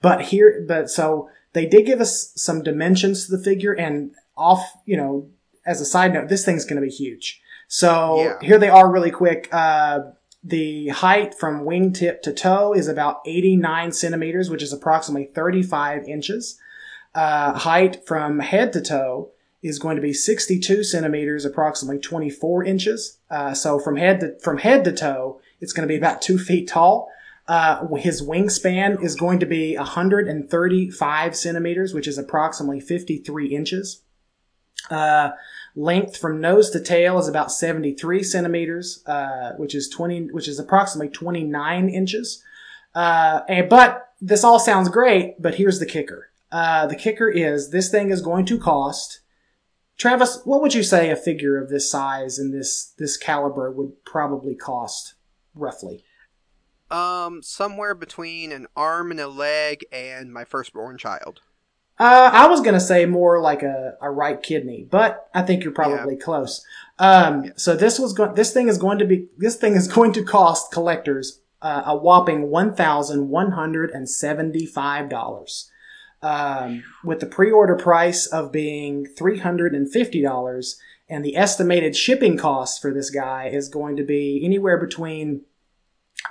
But 0.00 0.22
here, 0.22 0.64
but 0.66 0.88
so 0.88 1.28
they 1.52 1.66
did 1.66 1.84
give 1.84 2.00
us 2.00 2.32
some 2.34 2.62
dimensions 2.62 3.26
to 3.26 3.36
the 3.36 3.42
figure 3.42 3.74
and 3.74 4.12
off, 4.36 4.72
you 4.86 4.96
know, 4.96 5.28
as 5.66 5.82
a 5.82 5.84
side 5.84 6.14
note, 6.14 6.28
this 6.28 6.44
thing's 6.44 6.64
going 6.64 6.80
to 6.80 6.86
be 6.86 6.92
huge. 6.92 7.42
So 7.68 8.22
Yeah. 8.22 8.38
here 8.40 8.58
they 8.58 8.70
are 8.70 8.90
really 8.90 9.10
quick. 9.10 9.48
Uh, 9.52 10.00
the 10.44 10.88
height 10.88 11.34
from 11.34 11.64
wingtip 11.64 12.20
to 12.22 12.32
toe 12.32 12.74
is 12.74 12.86
about 12.86 13.22
89 13.24 13.92
centimeters, 13.92 14.50
which 14.50 14.62
is 14.62 14.74
approximately 14.74 15.24
35 15.34 16.04
inches. 16.04 16.60
Uh, 17.14 17.54
height 17.54 18.06
from 18.06 18.40
head 18.40 18.72
to 18.74 18.82
toe 18.82 19.30
is 19.62 19.78
going 19.78 19.96
to 19.96 20.02
be 20.02 20.12
62 20.12 20.84
centimeters, 20.84 21.46
approximately 21.46 21.98
24 21.98 22.64
inches. 22.64 23.18
Uh, 23.30 23.54
so 23.54 23.78
from 23.78 23.96
head 23.96 24.20
to 24.20 24.38
from 24.40 24.58
head 24.58 24.84
to 24.84 24.92
toe, 24.92 25.40
it's 25.60 25.72
going 25.72 25.88
to 25.88 25.92
be 25.92 25.96
about 25.96 26.20
two 26.20 26.38
feet 26.38 26.68
tall. 26.68 27.10
Uh, 27.48 27.86
his 27.96 28.22
wingspan 28.22 29.02
is 29.02 29.16
going 29.16 29.38
to 29.38 29.46
be 29.46 29.76
135 29.76 31.36
centimeters, 31.36 31.94
which 31.94 32.08
is 32.08 32.18
approximately 32.18 32.80
53 32.80 33.54
inches. 33.54 34.02
Uh, 34.90 35.30
length 35.76 36.16
from 36.16 36.40
nose 36.40 36.70
to 36.70 36.80
tail 36.80 37.18
is 37.18 37.28
about 37.28 37.50
73 37.50 38.22
centimeters, 38.22 39.02
uh, 39.06 39.52
which 39.56 39.74
is 39.74 39.88
20, 39.88 40.30
which 40.32 40.48
is 40.48 40.58
approximately 40.58 41.10
29 41.10 41.88
inches. 41.88 42.42
Uh, 42.94 43.40
and, 43.48 43.68
but 43.68 44.12
this 44.20 44.44
all 44.44 44.58
sounds 44.58 44.88
great, 44.88 45.40
but 45.40 45.56
here's 45.56 45.80
the 45.80 45.86
kicker. 45.86 46.30
Uh, 46.52 46.86
the 46.86 46.94
kicker 46.94 47.28
is 47.28 47.70
this 47.70 47.90
thing 47.90 48.10
is 48.10 48.22
going 48.22 48.46
to 48.46 48.58
cost. 48.58 49.20
Travis, 49.96 50.40
what 50.44 50.62
would 50.62 50.74
you 50.74 50.82
say 50.82 51.10
a 51.10 51.16
figure 51.16 51.60
of 51.60 51.68
this 51.68 51.90
size 51.90 52.38
and 52.38 52.52
this 52.52 52.92
this 52.98 53.16
caliber 53.16 53.70
would 53.70 54.04
probably 54.04 54.54
cost, 54.54 55.14
roughly? 55.54 56.04
Um, 56.90 57.42
somewhere 57.42 57.94
between 57.94 58.52
an 58.52 58.66
arm 58.76 59.10
and 59.10 59.20
a 59.20 59.28
leg 59.28 59.84
and 59.90 60.32
my 60.32 60.44
firstborn 60.44 60.98
child. 60.98 61.40
Uh, 61.98 62.30
I 62.32 62.48
was 62.48 62.60
gonna 62.60 62.80
say 62.80 63.06
more 63.06 63.40
like 63.40 63.62
a, 63.62 63.96
a 64.02 64.10
right 64.10 64.42
kidney, 64.42 64.86
but 64.90 65.28
I 65.32 65.42
think 65.42 65.62
you're 65.62 65.72
probably 65.72 66.16
close. 66.16 66.64
Um, 66.98 67.52
so 67.56 67.76
this 67.76 67.98
was 67.98 68.12
going. 68.12 68.34
This 68.34 68.52
thing 68.52 68.68
is 68.68 68.78
going 68.78 68.98
to 68.98 69.04
be. 69.04 69.28
This 69.38 69.56
thing 69.56 69.74
is 69.74 69.88
going 69.92 70.12
to 70.14 70.24
cost 70.24 70.72
collectors 70.72 71.40
uh, 71.64 71.82
a 71.86 71.96
whopping 71.96 72.50
one 72.50 72.74
thousand 72.74 73.30
one 73.30 73.52
hundred 73.52 73.90
and 73.90 74.08
seventy 74.08 74.66
five 74.66 75.08
dollars. 75.08 75.70
Um, 76.22 76.84
with 77.04 77.20
the 77.20 77.26
pre-order 77.26 77.76
price 77.76 78.26
of 78.26 78.50
being 78.50 79.06
three 79.06 79.38
hundred 79.38 79.74
and 79.74 79.90
fifty 79.90 80.22
dollars, 80.22 80.80
and 81.08 81.24
the 81.24 81.36
estimated 81.36 81.94
shipping 81.94 82.38
cost 82.38 82.80
for 82.80 82.92
this 82.92 83.10
guy 83.10 83.48
is 83.48 83.68
going 83.68 83.96
to 83.96 84.04
be 84.04 84.40
anywhere 84.42 84.78
between 84.78 85.42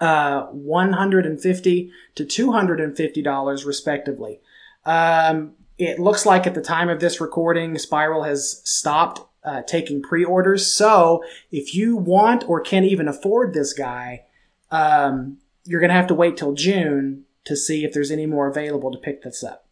uh, 0.02 0.43
one 0.47 0.93
hundred 0.93 1.26
and 1.26 1.39
fifty 1.39 1.91
to 2.15 2.26
two 2.26 2.52
hundred 2.52 2.80
and 2.80 2.97
fifty 2.97 3.21
dollars, 3.21 3.65
respectively. 3.65 4.39
Um, 4.86 5.54
it 5.78 6.00
looks 6.00 6.26
like 6.26 6.46
at 6.48 6.54
the 6.54 6.62
time 6.62 6.89
of 6.89 7.00
this 7.00 7.19
recording, 7.19 7.78
Spiral 7.78 8.24
has 8.24 8.62
stopped 8.63 9.22
uh, 9.43 9.62
taking 9.63 10.02
pre-orders. 10.02 10.72
So 10.74 11.24
if 11.52 11.74
you 11.76 11.98
want 11.98 12.48
or 12.48 12.62
can 12.62 12.84
even 12.84 13.08
afford 13.08 13.54
this 13.54 13.74
guy, 13.74 14.24
um, 14.72 15.38
you're 15.65 15.80
going 15.80 15.89
to 15.89 15.96
have 15.96 16.08
to 16.08 16.13
wait 16.15 16.38
till 16.38 16.54
June 16.54 17.26
to 17.46 17.56
see 17.56 17.84
if 17.84 17.93
there's 17.93 18.12
any 18.12 18.26
more 18.26 18.48
available 18.48 18.91
to 18.91 18.98
pick 18.98 19.24
this 19.24 19.43
up. 19.43 19.65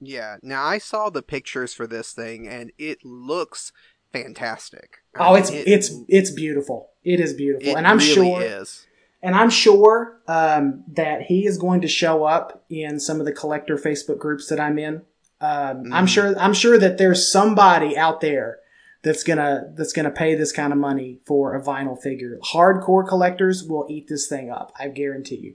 Yeah. 0.00 0.36
Now 0.42 0.64
I 0.64 0.78
saw 0.78 1.08
the 1.08 1.22
pictures 1.22 1.72
for 1.72 1.86
this 1.86 2.12
thing 2.12 2.46
and 2.46 2.70
it 2.78 3.04
looks 3.04 3.72
fantastic. 4.12 4.98
I 5.18 5.26
Oh, 5.28 5.32
mean, 5.34 5.42
it's 5.42 5.50
it- 5.50 5.68
it's 5.68 5.90
it's 6.08 6.30
beautiful. 6.30 6.90
It 7.02 7.18
is 7.20 7.32
beautiful, 7.32 7.68
it 7.68 7.76
and 7.76 7.86
I'm 7.86 7.98
really 7.98 8.12
sure 8.14 8.42
is. 8.42 8.86
And 9.22 9.34
I'm 9.34 9.50
sure 9.50 10.20
um, 10.28 10.84
that 10.88 11.22
he 11.22 11.46
is 11.46 11.58
going 11.58 11.80
to 11.80 11.88
show 11.88 12.24
up 12.24 12.64
in 12.68 13.00
some 13.00 13.18
of 13.20 13.26
the 13.26 13.32
collector 13.32 13.76
Facebook 13.76 14.18
groups 14.18 14.48
that 14.48 14.60
I'm 14.60 14.78
in. 14.78 15.02
Um, 15.40 15.92
I'm 15.92 16.06
Mhm. 16.06 16.08
sure. 16.08 16.38
I'm 16.38 16.54
sure 16.54 16.78
that 16.78 16.98
there's 16.98 17.30
somebody 17.30 17.96
out 17.96 18.20
there 18.20 18.58
that's 19.02 19.22
gonna 19.22 19.72
that's 19.76 19.92
gonna 19.92 20.10
pay 20.10 20.34
this 20.34 20.50
kind 20.52 20.72
of 20.72 20.78
money 20.78 21.20
for 21.26 21.54
a 21.54 21.62
vinyl 21.62 22.00
figure. 22.00 22.38
Hardcore 22.52 23.06
collectors 23.06 23.62
will 23.64 23.86
eat 23.88 24.08
this 24.08 24.26
thing 24.28 24.50
up. 24.50 24.72
I 24.78 24.88
guarantee 24.88 25.36
you. 25.36 25.54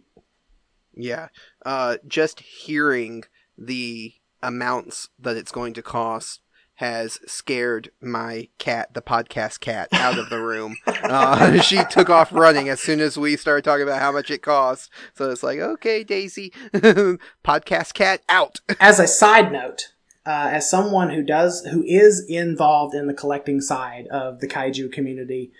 Yeah. 0.94 1.30
Uh, 1.66 1.98
just 2.08 2.40
hearing 2.42 3.24
the 3.58 4.14
amounts 4.44 5.10
that 5.20 5.38
it's 5.38 5.52
going 5.52 5.74
to 5.74 5.82
cost 5.82 6.42
has 6.82 7.20
scared 7.28 7.92
my 8.02 8.50
cat, 8.58 8.92
the 8.96 9.04
podcast 9.04 9.60
cat, 9.60 9.88
out 9.94 10.18
of 10.18 10.32
the 10.32 10.42
room. 10.42 10.76
Uh, 10.88 11.62
she 11.62 11.80
took 11.92 12.10
off 12.10 12.34
running 12.34 12.70
as 12.70 12.80
soon 12.80 13.00
as 13.00 13.20
we 13.20 13.38
started 13.38 13.64
talking 13.64 13.84
about 13.84 14.02
how 14.02 14.12
much 14.12 14.32
it 14.32 14.42
cost. 14.42 14.90
So 15.14 15.30
it's 15.30 15.44
like, 15.44 15.60
okay, 15.60 16.04
Daisy, 16.04 16.52
podcast 16.74 17.94
cat 17.94 18.22
out. 18.28 18.62
As 18.80 19.00
a 19.00 19.06
side 19.06 19.52
note, 19.52 19.94
uh, 20.26 20.50
as 20.54 20.70
someone 20.70 21.12
who 21.12 21.24
does 21.24 21.66
who 21.66 21.84
is 21.84 22.26
involved 22.28 22.96
in 22.96 23.06
the 23.08 23.14
collecting 23.14 23.62
side 23.62 24.08
of 24.08 24.40
the 24.40 24.48
kaiju 24.48 24.92
community, 24.92 25.52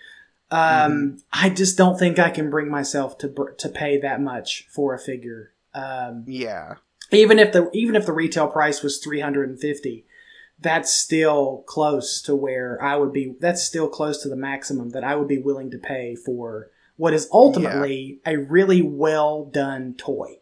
um, 0.50 1.18
I 1.32 1.50
just 1.50 1.78
don't 1.78 1.98
think 1.98 2.18
I 2.18 2.30
can 2.30 2.50
bring 2.50 2.68
myself 2.68 3.18
to 3.18 3.28
br- 3.28 3.50
to 3.58 3.68
pay 3.68 3.98
that 3.98 4.20
much 4.20 4.66
for 4.70 4.94
a 4.94 4.98
figure. 4.98 5.52
Um, 5.74 6.24
yeah. 6.26 6.74
even 7.10 7.38
if 7.38 7.52
the 7.52 7.70
even 7.72 7.96
if 7.96 8.06
the 8.06 8.12
retail 8.12 8.46
price 8.48 8.82
was 8.82 8.98
350 8.98 10.04
that's 10.62 10.92
still 10.92 11.64
close 11.66 12.22
to 12.22 12.34
where 12.34 12.82
I 12.82 12.96
would 12.96 13.12
be 13.12 13.34
that's 13.40 13.62
still 13.62 13.88
close 13.88 14.22
to 14.22 14.28
the 14.28 14.36
maximum 14.36 14.90
that 14.90 15.04
I 15.04 15.16
would 15.16 15.28
be 15.28 15.38
willing 15.38 15.70
to 15.70 15.78
pay 15.78 16.14
for 16.14 16.70
what 16.96 17.14
is 17.14 17.28
ultimately 17.32 18.20
a 18.24 18.36
really 18.36 18.82
well 18.82 19.44
done 19.44 19.94
toy. 19.94 20.38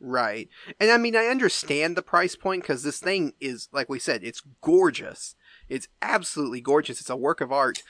Right. 0.00 0.48
And 0.78 0.90
I 0.90 0.98
mean, 0.98 1.16
I 1.16 1.26
understand 1.26 1.96
the 1.96 2.02
price 2.02 2.36
point 2.36 2.62
because 2.62 2.82
this 2.82 2.98
thing 2.98 3.32
is, 3.40 3.68
like 3.72 3.88
we 3.88 3.98
said, 3.98 4.22
it's 4.22 4.42
gorgeous. 4.60 5.34
It's 5.68 5.88
absolutely 6.00 6.60
gorgeous. 6.60 7.00
It's 7.00 7.10
a 7.10 7.16
work 7.16 7.40
of 7.40 7.50
art. 7.50 7.82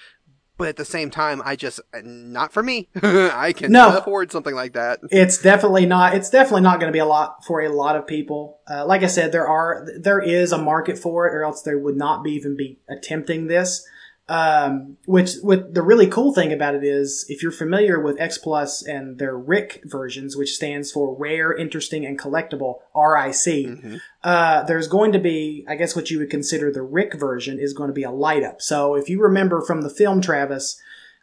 But 0.58 0.68
at 0.68 0.76
the 0.76 0.84
same 0.86 1.10
time, 1.10 1.42
I 1.44 1.54
just, 1.54 1.80
not 2.02 2.52
for 2.52 2.62
me. 2.62 2.88
I 3.02 3.52
can 3.54 3.70
No. 3.72 3.98
afford 3.98 4.32
something 4.32 4.54
like 4.54 4.72
that. 4.72 5.00
It's 5.10 5.36
definitely 5.36 5.84
not 5.86 6.14
it's 6.14 6.30
definitely 6.30 6.62
not 6.62 6.80
going 6.80 6.88
to 6.90 6.96
be 6.96 6.98
a 7.00 7.04
lot 7.06 7.44
for 7.44 7.60
a 7.60 7.68
lot 7.68 7.94
of 7.96 8.06
people. 8.06 8.58
Uh, 8.70 8.86
like 8.86 9.02
I 9.02 9.06
said 9.06 9.32
there 9.32 9.46
are 9.46 9.86
there 9.98 10.20
is 10.20 10.52
a 10.52 10.58
market 10.58 10.98
for 10.98 11.26
it 11.28 11.34
or 11.34 11.44
else 11.44 11.62
they 11.62 11.74
would 11.74 11.96
not 11.96 12.24
be 12.24 12.32
even 12.32 12.56
be 12.56 12.78
attempting 12.88 13.48
this. 13.48 13.86
Um, 14.28 14.96
which 15.06 15.34
with 15.44 15.74
the 15.74 15.82
really 15.82 16.08
cool 16.08 16.34
thing 16.34 16.52
about 16.52 16.74
it 16.74 16.82
is, 16.82 17.24
if 17.28 17.44
you're 17.44 17.52
familiar 17.52 18.00
with 18.00 18.20
X 18.20 18.38
Plus 18.38 18.82
and 18.84 19.18
their 19.18 19.36
RIC 19.38 19.82
versions, 19.84 20.36
which 20.36 20.54
stands 20.56 20.90
for 20.90 21.14
Rare, 21.14 21.54
Interesting, 21.54 22.04
and 22.04 22.18
Collectible 22.18 22.80
(RIC), 22.92 23.66
Mhm. 23.68 24.00
uh, 24.24 24.64
there's 24.64 24.88
going 24.88 25.12
to 25.12 25.20
be, 25.20 25.64
I 25.68 25.76
guess, 25.76 25.94
what 25.94 26.10
you 26.10 26.18
would 26.18 26.30
consider 26.30 26.72
the 26.72 26.82
RIC 26.82 27.14
version 27.14 27.60
is 27.60 27.72
going 27.72 27.86
to 27.86 27.94
be 27.94 28.02
a 28.02 28.10
light 28.10 28.42
up. 28.42 28.60
So 28.60 28.96
if 28.96 29.08
you 29.08 29.22
remember 29.22 29.60
from 29.60 29.82
the 29.82 29.90
film, 29.90 30.20
Travis, 30.20 30.76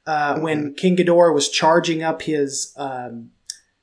uh, 0.07 0.39
when 0.39 0.73
King 0.73 0.95
Ghidorah 0.95 1.33
was 1.33 1.49
charging 1.49 2.03
up 2.03 2.21
his 2.21 2.73
um, 2.77 3.31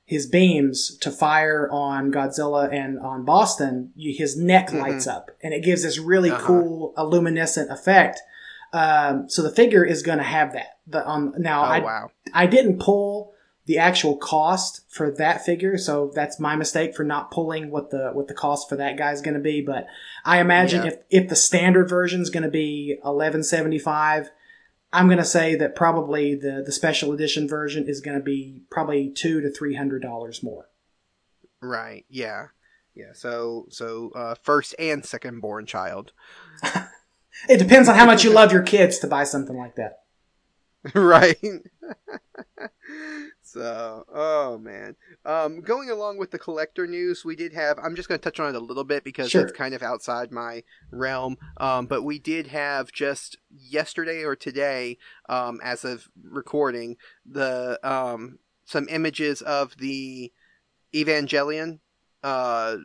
his 0.07 0.27
beams 0.27 0.97
to 1.03 1.11
fire 1.11 1.69
on 1.71 2.11
Godzilla 2.11 2.73
and 2.73 2.99
on 2.99 3.25
Boston, 3.27 3.93
you, 3.95 4.13
his 4.17 4.35
neck 4.37 4.73
lights 4.73 5.07
up, 5.07 5.31
and 5.43 5.53
it 5.55 5.63
gives 5.63 5.83
this 5.83 5.99
really 5.99 6.31
Uh-huh. 6.31 6.47
cool, 6.47 6.95
luminescent 6.99 7.71
effect. 7.71 8.19
Um, 8.73 9.29
so 9.29 9.43
the 9.43 9.51
figure 9.51 9.85
is 9.85 10.03
going 10.03 10.19
to 10.19 10.25
have 10.25 10.53
that. 10.53 10.79
The, 10.87 11.09
um, 11.09 11.35
now, 11.39 11.63
Oh 11.63 11.67
I, 11.67 11.79
wow. 11.81 12.11
I 12.33 12.47
didn't 12.47 12.79
pull 12.79 13.33
the 13.67 13.79
actual 13.79 14.17
cost 14.17 14.83
for 14.89 15.11
that 15.13 15.45
figure, 15.45 15.77
so 15.79 16.11
that's 16.15 16.41
my 16.41 16.57
mistake 16.57 16.95
for 16.95 17.05
not 17.05 17.31
pulling 17.31 17.71
what 17.71 17.91
the 17.91 18.11
what 18.13 18.27
the 18.29 18.35
cost 18.35 18.69
for 18.69 18.77
that 18.77 18.97
guy 18.97 19.13
is 19.13 19.21
going 19.21 19.35
to 19.35 19.41
be. 19.41 19.61
But 19.61 19.87
I 20.25 20.41
imagine 20.41 20.85
Yeah. 20.85 20.91
if 20.93 20.99
if 21.25 21.29
the 21.29 21.37
standard 21.37 21.89
version 21.89 22.21
is 22.21 22.31
going 22.31 22.43
to 22.43 22.49
be 22.51 22.99
eleven 23.05 23.43
seventy 23.45 23.79
five, 23.79 24.31
I'm 24.93 25.07
going 25.07 25.19
to 25.19 25.25
say 25.25 25.55
that 25.57 25.77
probably 25.77 26.35
the 26.35 26.63
the 26.65 26.73
special 26.73 27.13
edition 27.13 27.47
version 27.49 27.89
is 27.89 28.01
going 28.01 28.17
to 28.17 28.23
be 28.25 28.63
probably 28.71 29.11
two 29.11 29.41
to 29.41 29.51
three 29.51 29.75
hundred 29.77 30.03
dollars 30.03 30.43
more. 30.43 30.69
Right. 31.61 32.07
Yeah. 32.09 32.47
Yeah. 32.95 33.13
So 33.15 33.67
so 33.69 34.11
uh, 34.17 34.35
first 34.43 34.75
and 34.79 35.05
second 35.05 35.41
born 35.41 35.67
child. 35.67 36.13
It 37.49 37.59
depends 37.59 37.89
on 37.89 37.95
how 37.95 38.07
much 38.07 38.25
you 38.25 38.31
love 38.31 38.53
your 38.53 38.63
kids 38.63 38.99
to 39.01 39.07
buy 39.07 39.25
something 39.25 39.57
like 39.57 39.77
that. 39.77 40.01
right. 40.95 41.39
so, 43.43 44.05
oh 44.13 44.59
man. 44.59 44.97
Um, 45.25 45.61
going 45.61 45.91
along 45.91 46.19
with 46.19 46.31
the 46.31 46.39
collector 46.39 46.87
news, 46.87 47.25
we 47.25 47.37
did 47.37 47.53
have. 47.53 47.79
I'm 47.83 47.97
just 47.97 48.09
going 48.09 48.19
to 48.19 48.25
touch 48.25 48.41
on 48.41 48.55
it 48.55 48.59
a 48.59 48.65
little 48.65 48.85
bit 48.85 49.05
because 49.05 49.31
Sure. 49.31 49.43
it's 49.43 49.53
kind 49.53 49.75
of 49.75 49.83
outside 49.83 50.33
my 50.33 50.63
realm. 50.91 51.37
Um, 51.59 51.87
but 51.87 52.03
we 52.03 52.19
did 52.19 52.49
have 52.49 52.93
just 52.93 53.37
yesterday 53.51 54.25
or 54.25 54.37
today, 54.37 54.99
um, 55.29 55.61
as 55.63 55.85
of 55.85 56.09
recording, 56.23 56.97
the 57.27 57.79
um 57.83 58.39
some 58.65 58.87
images 58.89 59.43
of 59.43 59.77
the 59.79 60.33
Evangelion 60.95 61.81
uh 62.23 62.77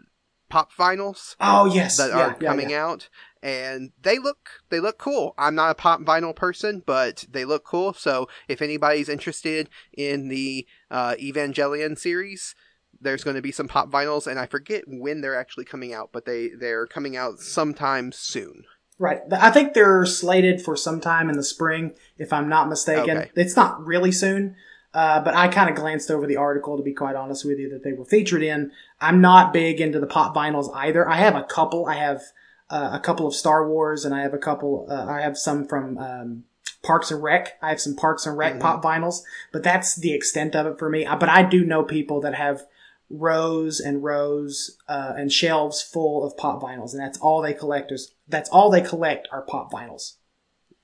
pop 0.49 0.71
vinyls. 0.73 1.35
Oh 1.39 1.65
yes, 1.65 1.97
that 1.97 2.09
yeah, 2.09 2.17
are 2.17 2.37
yeah, 2.39 2.47
coming 2.47 2.71
yeah. 2.71 2.85
out 2.85 3.09
and 3.45 3.91
they 4.01 4.17
look 4.17 4.49
they 4.69 4.79
look 4.79 4.97
cool 4.97 5.36
i'm 5.38 5.53
not 5.53 5.69
a 5.69 5.75
pop 5.75 6.01
vinyl 6.01 6.36
person 6.36 6.81
but 6.86 7.25
they 7.29 7.45
look 7.45 7.63
cool 7.63 7.93
so 7.93 8.27
if 8.47 8.62
anybody's 8.62 9.08
interested 9.08 9.69
in 9.93 10.27
the 10.29 10.67
uh, 10.89 11.13
evangelion 11.21 11.97
series 11.97 12.55
there's 12.99 13.23
going 13.23 13.36
to 13.36 13.41
be 13.43 13.51
some 13.51 13.67
pop 13.67 13.89
vinyls 13.89 14.25
and 14.25 14.39
i 14.39 14.47
forget 14.47 14.84
when 14.88 15.21
they're 15.21 15.39
actually 15.39 15.63
coming 15.63 15.93
out 15.93 16.10
but 16.12 16.25
they 16.25 16.49
they're 16.60 16.88
coming 16.88 17.15
out 17.15 17.39
sometime 17.39 18.12
soon 18.12 18.65
Right. 18.97 19.19
I 19.29 19.51
think 19.51 19.73
they're 19.73 20.05
slated 20.05 20.62
for 20.62 20.77
sometime 20.77 21.29
in 21.29 21.36
the 21.36 21.43
spring, 21.43 21.95
if 22.17 22.31
I'm 22.31 22.47
not 22.47 22.69
mistaken. 22.69 23.17
Okay. 23.17 23.31
It's 23.36 23.58
not 23.58 23.86
really 23.86 24.13
soon, 24.13 24.55
uh, 24.93 25.19
but 25.19 25.36
I 25.36 25.49
kind 25.49 25.69
of 25.69 25.75
glanced 25.75 26.10
over 26.10 26.25
the 26.25 26.38
article 26.38 26.77
to 26.77 26.84
be 26.84 26.93
quite 26.93 27.17
honest 27.17 27.43
with 27.43 27.60
you 27.60 27.69
that 27.71 27.84
they 27.84 27.91
were 27.91 28.05
featured 28.05 28.41
in. 28.41 28.71
I'm 29.01 29.19
not 29.19 29.51
big 29.51 29.81
into 29.81 29.99
the 29.99 30.08
pop 30.08 30.34
vinyls 30.34 30.73
either. 30.73 31.10
I 31.10 31.17
have 31.17 31.36
a 31.36 31.43
couple. 31.43 31.88
I 31.88 31.95
have 31.95 32.21
uh, 32.69 32.89
a 32.93 32.99
couple 32.99 33.28
of 33.28 33.36
Star 33.36 33.67
Wars, 33.67 34.06
and 34.06 34.13
I 34.15 34.21
have 34.21 34.34
a 34.34 34.38
couple. 34.39 34.88
Uh, 34.89 35.06
I 35.06 35.21
have 35.21 35.38
some 35.38 35.67
from 35.67 35.97
um, 35.97 36.43
Parks 36.84 37.12
and 37.12 37.21
Rec. 37.21 37.58
I 37.62 37.69
have 37.69 37.82
some 37.82 37.95
Parks 37.95 38.25
and 38.25 38.38
Rec 38.38 38.56
Mhm. 38.56 38.60
pop 38.62 38.84
vinyls, 38.84 39.21
but 39.51 39.63
that's 39.63 39.95
the 39.95 40.13
extent 40.13 40.56
of 40.56 40.65
it 40.65 40.80
for 40.80 40.89
me. 40.89 41.06
Uh, 41.06 41.15
But 41.15 41.30
I 41.30 41.43
do 41.43 41.63
know 41.65 41.84
people 41.84 42.21
that 42.21 42.36
have 42.36 42.65
rows 43.10 43.80
and 43.80 44.04
rows 44.04 44.78
uh, 44.88 45.13
and 45.15 45.32
shelves 45.32 45.82
full 45.82 46.25
of 46.25 46.36
pop 46.38 46.62
vinyls, 46.62 46.91
and 46.93 47.01
that's 47.01 47.19
all 47.19 47.41
they 47.41 47.54
collect 47.54 47.91
is 47.91 48.13
that's 48.28 48.49
all 48.49 48.69
they 48.71 48.82
collect 48.82 49.28
are 49.32 49.43
pop 49.43 49.71
vinyls. 49.71 50.13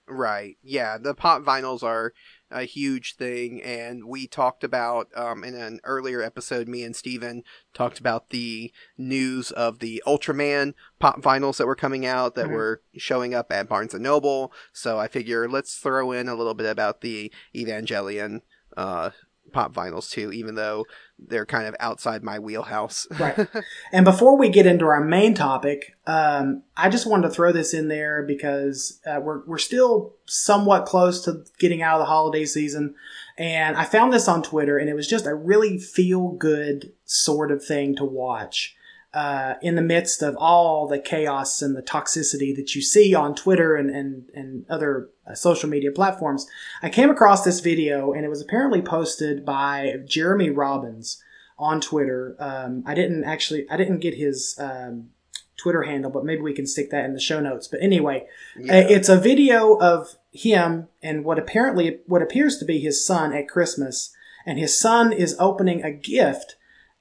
Right. 0.07 0.57
Yeah, 0.61 0.97
the 0.97 1.13
pop 1.15 1.41
vinyls 1.43 1.83
are 1.83 2.13
a 2.51 2.63
huge 2.63 3.15
thing, 3.15 3.61
and 3.61 4.05
we 4.05 4.27
talked 4.27 4.63
about 4.63 5.07
um, 5.15 5.43
in 5.43 5.55
an 5.55 5.79
earlier 5.83 6.21
episode. 6.21 6.67
Me 6.67 6.83
and 6.83 6.95
Steven 6.95 7.43
talked 7.73 7.99
about 7.99 8.29
the 8.29 8.71
news 8.97 9.51
of 9.51 9.79
the 9.79 10.01
Ultraman 10.05 10.73
pop 10.99 11.21
vinyls 11.21 11.57
that 11.57 11.67
were 11.67 11.75
coming 11.75 12.05
out 12.05 12.35
that 12.35 12.47
Mhm. 12.47 12.51
were 12.53 12.81
showing 12.97 13.33
up 13.33 13.51
at 13.51 13.67
Barnes 13.69 13.93
and 13.93 14.03
Noble. 14.03 14.51
So 14.73 14.97
I 14.99 15.07
figure 15.07 15.47
let's 15.49 15.75
throw 15.77 16.11
in 16.11 16.27
a 16.27 16.35
little 16.35 16.53
bit 16.53 16.69
about 16.69 17.01
the 17.01 17.31
Evangelion 17.55 18.41
uh, 18.77 19.11
pop 19.51 19.73
vinyls 19.73 20.09
too, 20.09 20.31
even 20.31 20.55
though 20.55 20.85
they're 21.19 21.45
kind 21.45 21.67
of 21.67 21.75
outside 21.79 22.23
my 22.23 22.39
wheelhouse. 22.39 23.07
Right. 23.19 23.47
And 23.91 24.03
before 24.03 24.37
we 24.37 24.49
get 24.49 24.65
into 24.65 24.85
our 24.85 25.03
main 25.03 25.35
topic, 25.35 25.95
um, 26.07 26.63
I 26.75 26.89
just 26.89 27.05
wanted 27.05 27.27
to 27.27 27.33
throw 27.33 27.51
this 27.51 27.73
in 27.73 27.87
there 27.87 28.23
because 28.23 28.99
uh, 29.05 29.19
we're 29.21 29.45
we're 29.45 29.59
still 29.59 30.15
somewhat 30.25 30.85
close 30.85 31.23
to 31.25 31.45
getting 31.59 31.83
out 31.83 31.95
of 31.95 31.99
the 31.99 32.05
holiday 32.05 32.45
season, 32.45 32.95
and 33.37 33.77
I 33.77 33.85
found 33.85 34.11
this 34.11 34.27
on 34.27 34.41
Twitter, 34.41 34.77
and 34.77 34.89
it 34.89 34.95
was 34.95 35.07
just 35.07 35.27
a 35.27 35.35
really 35.35 35.77
feel 35.77 36.29
good 36.29 36.93
sort 37.05 37.51
of 37.51 37.63
thing 37.63 37.95
to 37.97 38.05
watch. 38.05 38.75
Uh, 39.13 39.55
in 39.61 39.75
the 39.75 39.81
midst 39.81 40.21
of 40.21 40.37
all 40.37 40.87
the 40.87 40.97
chaos 40.99 41.61
and 41.61 41.75
the 41.75 41.81
toxicity 41.81 42.55
that 42.55 42.75
you 42.75 42.81
see 42.81 43.13
on 43.13 43.35
Twitter 43.35 43.75
and, 43.75 43.89
and, 43.89 44.23
and 44.33 44.65
other 44.69 45.09
uh, 45.27 45.33
social 45.33 45.67
media 45.69 45.91
platforms, 45.91 46.47
I 46.81 46.89
came 46.89 47.09
across 47.09 47.43
this 47.43 47.59
video 47.59 48.13
and 48.13 48.23
it 48.23 48.29
was 48.29 48.41
apparently 48.41 48.81
posted 48.81 49.45
by 49.45 49.95
Jeremy 50.07 50.49
Robbins 50.49 51.21
on 51.59 51.81
Twitter. 51.81 52.37
Um, 52.39 52.83
I 52.85 52.93
didn't 52.95 53.25
actually, 53.25 53.69
I 53.69 53.75
didn't 53.75 53.99
get 53.99 54.15
his 54.15 54.55
um, 54.57 55.09
Twitter 55.57 55.83
handle, 55.83 56.09
but 56.09 56.23
maybe 56.23 56.41
we 56.41 56.53
can 56.53 56.65
stick 56.65 56.89
that 56.91 57.03
in 57.05 57.13
the 57.13 57.19
show 57.19 57.39
notes. 57.41 57.67
But 57.67 57.81
anyway, 57.83 58.25
Yeah. 58.57 58.77
uh, 58.77 58.87
it's 58.89 59.09
a 59.09 59.17
video 59.19 59.75
of 59.75 60.15
him 60.31 60.87
and 61.03 61.25
what 61.25 61.37
apparently 61.37 61.99
what 62.07 62.21
appears 62.21 62.57
to 62.59 62.65
be 62.65 62.79
his 62.79 63.05
son 63.05 63.33
at 63.33 63.49
Christmas, 63.49 64.15
and 64.45 64.57
his 64.57 64.79
son 64.79 65.11
is 65.11 65.35
opening 65.37 65.83
a 65.83 65.91
gift. 65.91 66.55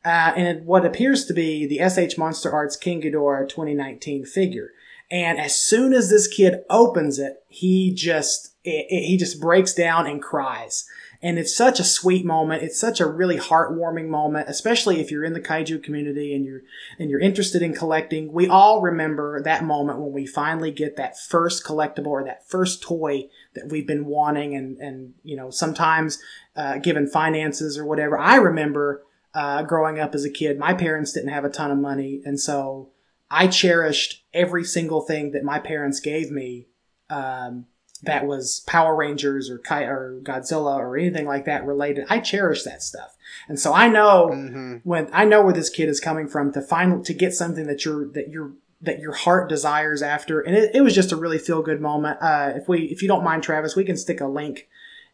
Uh, 0.05 0.33
and 0.37 0.65
what 0.67 0.87
appears 0.87 1.27
to 1.27 1.35
be 1.35 1.67
the 1.67 1.79
SH 1.89 2.17
Monster 2.17 2.51
Arts 2.51 2.77
King 2.77 3.03
Ghidorah 3.03 3.49
2019 3.49 4.25
figure. 4.25 4.71
And 5.11 5.39
as 5.39 5.57
soon 5.57 5.93
as 5.93 6.09
this 6.09 6.27
kid 6.29 6.63
opens 6.71 7.19
it, 7.19 7.43
he 7.49 7.93
just 7.93 8.55
it, 8.65 8.87
it- 8.89 9.07
he 9.07 9.17
just 9.17 9.41
breaks 9.41 9.75
down 9.75 10.07
and 10.07 10.23
cries. 10.23 10.87
And 11.23 11.39
it's 11.39 11.55
such 11.55 11.79
a 11.81 11.85
sweet 11.85 12.25
moment. 12.25 12.63
It's 12.63 12.81
such 12.81 12.99
a 12.99 13.05
really 13.07 13.37
heartwarming 13.37 14.09
moment, 14.09 14.49
especially 14.49 15.01
if 15.01 15.11
you're 15.11 15.25
in 15.25 15.35
the 15.35 15.41
kaiju 15.41 15.83
community 15.83 16.35
and 16.35 16.47
you're 16.47 16.63
and 16.99 17.11
you're 17.11 17.21
interested 17.21 17.61
in 17.61 17.75
collecting. 17.75 18.33
We 18.33 18.49
all 18.49 18.81
remember 18.81 19.43
that 19.43 19.63
moment 19.65 19.99
when 19.99 20.13
we 20.13 20.25
finally 20.27 20.71
get 20.71 20.97
that 20.97 21.19
first 21.19 21.63
collectible 21.63 22.07
or 22.07 22.25
that 22.25 22.49
first 22.49 22.81
toy 22.83 23.29
that 23.55 23.69
we've 23.69 23.87
been 23.87 24.07
wanting, 24.07 24.55
and 24.55 24.79
and 24.79 25.13
you 25.23 25.37
know 25.37 25.51
sometimes 25.51 26.19
uh, 26.57 26.79
given 26.79 27.07
finances 27.07 27.77
or 27.77 27.85
whatever. 27.85 28.17
I 28.19 28.37
remember 28.37 29.03
uh, 29.35 29.63
growing 29.63 29.99
up 29.99 30.15
as 30.15 30.25
a 30.25 30.31
kid, 30.31 30.59
my 30.59 30.75
parents 30.75 31.13
didn't 31.13 31.31
have 31.31 31.45
a 31.45 31.51
ton 31.51 31.71
of 31.71 31.79
money, 31.79 32.21
and 32.25 32.39
so 32.39 32.91
I 33.31 33.47
cherished 33.47 34.25
every 34.35 34.65
single 34.65 35.03
thing 35.03 35.33
that 35.33 35.45
my 35.45 35.59
parents 35.59 36.01
gave 36.01 36.31
me. 36.31 36.67
Um, 37.09 37.67
that 38.03 38.27
was 38.27 38.61
Power 38.67 38.97
Rangers 38.97 39.51
or 39.51 39.59
Ki- 39.59 39.85
or 39.85 40.21
Godzilla 40.23 40.77
or 40.77 40.97
anything 40.97 41.27
like 41.27 41.45
that 41.45 41.67
related. 41.67 42.07
I 42.09 42.19
cherish 42.21 42.63
that 42.63 42.83
stuff, 42.83 43.17
and 43.47 43.59
so 43.61 43.75
I 43.75 43.89
know 43.89 44.29
hmm 44.29 44.77
when 44.85 45.11
I 45.13 45.27
know 45.27 45.43
where 45.43 45.53
this 45.53 45.69
kid 45.69 45.89
is 45.89 46.01
coming 46.01 46.27
from 46.27 46.53
to 46.53 46.63
find 46.63 47.05
to 47.05 47.13
get 47.13 47.35
something 47.35 47.67
that 47.67 47.85
you're 47.85 48.07
that 48.13 48.31
you're 48.31 48.53
that 48.81 49.01
your 49.01 49.13
heart 49.13 49.51
desires 49.51 50.01
after, 50.03 50.41
and 50.41 50.57
it, 50.57 50.75
it 50.75 50.81
was 50.81 50.95
just 50.95 51.13
a 51.13 51.17
really 51.17 51.39
feel 51.39 51.61
good 51.61 51.81
moment. 51.81 52.17
Uh, 52.23 52.53
if 52.57 52.69
we 52.69 52.85
if 52.85 53.03
you 53.03 53.09
don't 53.09 53.25
mind, 53.25 53.43
Travis, 53.43 53.77
we 53.77 53.85
can 53.85 53.99
stick 53.99 54.21
a 54.21 54.27
link 54.27 54.69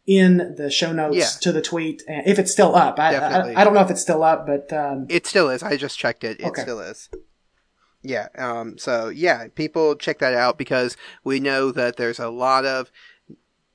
in 0.07 0.55
the 0.57 0.71
show 0.71 0.91
notes 0.93 1.17
Yeah. 1.17 1.27
to 1.41 1.51
the 1.51 1.61
tweet, 1.61 2.01
if 2.07 2.39
it's 2.39 2.51
still 2.51 2.75
up. 2.75 2.97
I, 2.97 3.13
I, 3.15 3.61
I 3.61 3.63
don't 3.65 3.73
know 3.73 3.81
if 3.81 3.91
it's 3.91 4.01
still 4.01 4.23
up, 4.23 4.47
but 4.47 4.71
um, 4.73 5.05
It 5.09 5.27
still 5.27 5.49
is. 5.49 5.61
I 5.61 5.75
just 5.75 5.99
checked 5.99 6.23
it. 6.23 6.39
It 6.39 6.45
Okay. 6.47 6.61
still 6.61 6.79
is. 6.79 7.09
Yeah. 8.01 8.29
Um. 8.37 8.77
So 8.77 9.09
yeah, 9.09 9.47
people 9.53 9.95
check 9.95 10.19
that 10.19 10.33
out 10.33 10.57
because 10.57 10.95
we 11.25 11.39
know 11.41 11.71
that 11.71 11.97
there's 11.97 12.19
a 12.19 12.29
lot 12.29 12.63
of. 12.63 12.89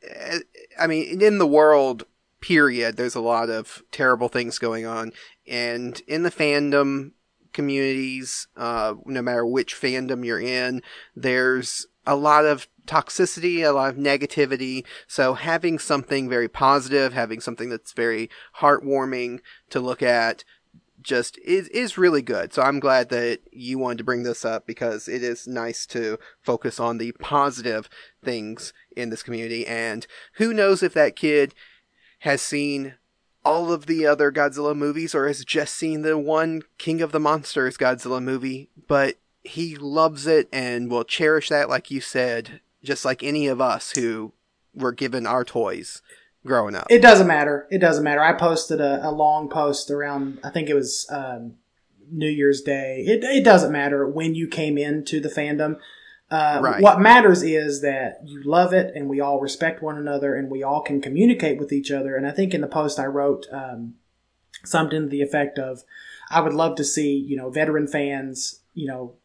eh, 0.03 0.39
I 0.81 0.87
mean, 0.87 1.21
in 1.21 1.37
the 1.39 1.47
world, 1.47 2.05
period, 2.41 2.97
there's 2.97 3.15
a 3.15 3.21
lot 3.21 3.51
of 3.51 3.83
terrible 3.91 4.29
things 4.29 4.59
going 4.59 4.87
on, 4.87 5.13
and 5.47 6.01
in 6.07 6.23
the 6.23 6.31
fandom 6.31 7.11
communities, 7.53 8.47
uh, 8.57 8.95
no 9.05 9.21
matter 9.21 9.45
which 9.45 9.75
fandom 9.75 10.25
you're 10.25 10.41
in, 10.41 10.81
there's 11.15 11.87
a 12.07 12.17
lot 12.17 12.45
of 12.45 12.69
toxicity, 12.87 13.67
a 13.67 13.71
lot 13.71 13.91
of 13.91 13.97
negativity. 13.97 14.85
So 15.07 15.35
having 15.35 15.79
something 15.79 16.29
very 16.29 16.49
positive, 16.49 17.13
having 17.13 17.41
something 17.41 17.69
that's 17.69 17.93
very 17.93 18.29
heartwarming 18.59 19.41
to 19.71 19.81
look 19.81 20.03
at 20.03 20.45
just 21.01 21.37
is 21.39 21.69
is 21.69 21.99
really 21.99 22.23
good. 22.23 22.53
So 22.53 22.63
I'm 22.63 22.81
glad 22.81 23.09
that 23.11 23.41
you 23.51 23.79
wanted 23.79 23.99
to 23.99 24.05
bring 24.05 24.23
this 24.23 24.45
up 24.45 24.67
because 24.67 25.09
it 25.09 25.23
is 25.23 25.47
nice 25.47 25.85
to 25.87 26.19
focus 26.43 26.79
on 26.79 26.99
the 26.99 27.13
positive 27.13 27.89
things 28.25 28.73
in 28.97 29.11
this 29.11 29.23
community. 29.23 29.67
And 29.67 30.07
who 30.35 30.53
knows 30.53 30.83
if 30.83 30.95
that 30.95 31.17
kid 31.17 31.55
has 32.21 32.41
seen 32.41 32.95
all 33.45 33.73
of 33.73 33.87
the 33.87 34.07
other 34.07 34.31
Godzilla 34.31 34.77
movies 34.77 35.15
or 35.15 35.27
has 35.27 35.45
just 35.45 35.75
seen 35.75 36.03
the 36.03 36.17
one 36.17 36.63
King 36.79 37.03
of 37.03 37.11
the 37.11 37.21
Monsters 37.21 37.77
Godzilla 37.77 38.23
movie, 38.23 38.71
but 38.87 39.17
he 39.45 39.77
loves 39.77 40.27
it 40.27 40.49
and 40.53 40.91
will 40.91 41.05
cherish 41.05 41.49
that, 41.49 41.69
like 41.69 41.91
you 41.91 42.01
said, 42.01 42.61
just 42.83 43.05
like 43.05 43.23
any 43.23 43.47
of 43.47 43.61
us 43.61 43.93
who 43.93 44.33
were 44.75 44.93
given 44.93 45.27
our 45.27 45.45
toys 45.45 46.03
growing 46.45 46.75
up. 46.75 46.87
It 46.91 47.03
doesn't 47.03 47.27
matter. 47.27 47.67
It 47.71 47.79
doesn't 47.79 48.05
matter. 48.05 48.23
I 48.23 48.33
posted 48.33 48.81
a, 48.81 49.07
a 49.07 49.11
long 49.11 49.49
post 49.49 49.91
around, 49.91 50.41
I 50.43 50.51
think 50.51 50.69
it 50.69 50.75
was 50.75 51.07
um, 51.11 51.55
New 52.11 52.29
Year's 52.29 52.63
Day. 52.63 53.05
It, 53.07 53.23
it 53.25 53.45
doesn't 53.45 53.73
matter 53.73 54.09
when 54.09 54.35
you 54.35 54.49
came 54.49 54.79
into 54.79 55.21
the 55.21 55.29
fandom. 55.29 55.77
Uh, 56.31 56.61
Right. 56.63 56.83
What 56.83 57.01
matters 57.01 57.43
is 57.43 57.83
that 57.83 58.21
you 58.25 58.43
love 58.43 58.73
it 58.73 58.95
and 58.95 59.09
we 59.09 59.21
all 59.21 59.41
respect 59.41 59.83
one 59.83 59.99
another 59.99 60.35
and 60.35 60.51
we 60.51 60.63
all 60.63 60.81
can 60.81 61.01
communicate 61.03 61.59
with 61.59 61.73
each 61.73 61.91
other. 61.91 62.17
And 62.17 62.27
I 62.27 62.31
think 62.31 62.55
in 62.55 62.63
the 62.63 62.67
post 62.67 62.99
I 62.99 63.07
wrote 63.07 63.47
um, 63.53 63.95
something 64.65 65.03
to 65.03 65.09
the 65.09 65.21
effect 65.23 65.59
of, 65.59 65.83
I 66.31 66.41
would 66.41 66.55
love 66.55 66.77
to 66.77 66.85
see, 66.85 67.15
you 67.15 67.37
know, 67.37 67.51
veteran 67.51 67.87
fans, 67.87 68.61
you 68.73 68.87
know, 68.87 69.17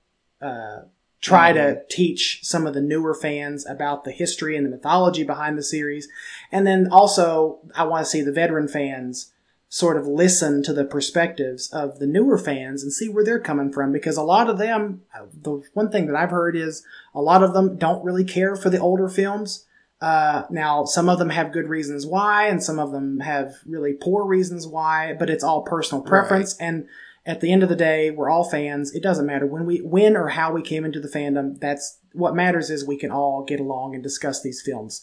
uh, 0.42 0.82
try 1.22 1.52
to 1.52 1.82
teach 1.90 2.40
some 2.44 2.68
of 2.68 2.74
the 2.74 2.82
newer 2.82 3.14
fans 3.14 3.66
about 3.66 4.04
the 4.04 4.12
history 4.12 4.56
and 4.56 4.66
the 4.66 4.70
mythology 4.70 5.24
behind 5.24 5.58
the 5.58 5.64
series. 5.64 6.08
And 6.52 6.66
then 6.66 6.90
also, 6.92 7.60
I 7.76 7.86
want 7.86 8.06
to 8.06 8.10
see 8.10 8.22
the 8.22 8.32
veteran 8.32 8.68
fans 8.68 9.32
sort 9.70 9.98
of 9.98 10.08
listen 10.08 10.64
to 10.64 10.74
the 10.74 10.86
perspectives 10.86 11.70
of 11.74 12.00
the 12.00 12.08
newer 12.08 12.38
fans 12.38 12.84
and 12.84 12.94
see 12.94 13.10
where 13.10 13.24
they're 13.24 13.40
coming 13.40 13.72
from 13.72 13.92
because 13.92 14.16
a 14.16 14.24
lot 14.24 14.50
of 14.50 14.58
them, 14.58 15.02
the 15.42 15.62
one 15.74 15.92
thing 15.92 16.08
that 16.08 16.16
I've 16.16 16.32
heard 16.32 16.56
is 16.56 16.86
a 17.14 17.22
lot 17.22 17.44
of 17.44 17.54
them 17.54 17.78
don't 17.78 18.04
really 18.06 18.24
care 18.24 18.56
for 18.56 18.70
the 18.70 18.80
older 18.80 19.10
films. 19.10 19.66
Uh, 20.00 20.44
now, 20.50 20.86
some 20.86 21.10
of 21.10 21.20
them 21.20 21.32
have 21.32 21.52
good 21.52 21.68
reasons 21.68 22.06
why, 22.06 22.48
and 22.48 22.64
some 22.64 22.78
of 22.78 22.92
them 22.92 23.20
have 23.20 23.56
really 23.66 23.94
poor 23.94 24.26
reasons 24.26 24.68
why, 24.68 25.14
but 25.18 25.30
it's 25.30 25.44
all 25.44 25.64
personal 25.64 26.04
preference. 26.04 26.56
And 26.58 26.88
at 27.28 27.42
the 27.42 27.52
end 27.52 27.62
of 27.62 27.70
the 27.70 27.76
day, 27.76 28.10
we're 28.10 28.30
all 28.30 28.50
fans. 28.50 28.96
It 28.96 29.04
doesn't 29.04 29.26
matter 29.26 29.46
when 29.46 29.66
we, 29.66 29.80
when 29.80 30.16
or 30.16 30.30
how 30.30 30.54
we 30.54 30.62
came 30.62 30.86
into 30.86 31.02
the 31.02 31.10
fandom. 31.10 31.60
That's 31.60 32.00
what 32.14 32.36
matters 32.36 32.70
is 32.70 32.88
we 32.88 32.98
can 32.98 33.12
all 33.12 33.44
get 33.44 33.60
along 33.60 33.94
and 33.94 34.02
discuss 34.02 34.42
these 34.42 34.62
films. 34.62 35.02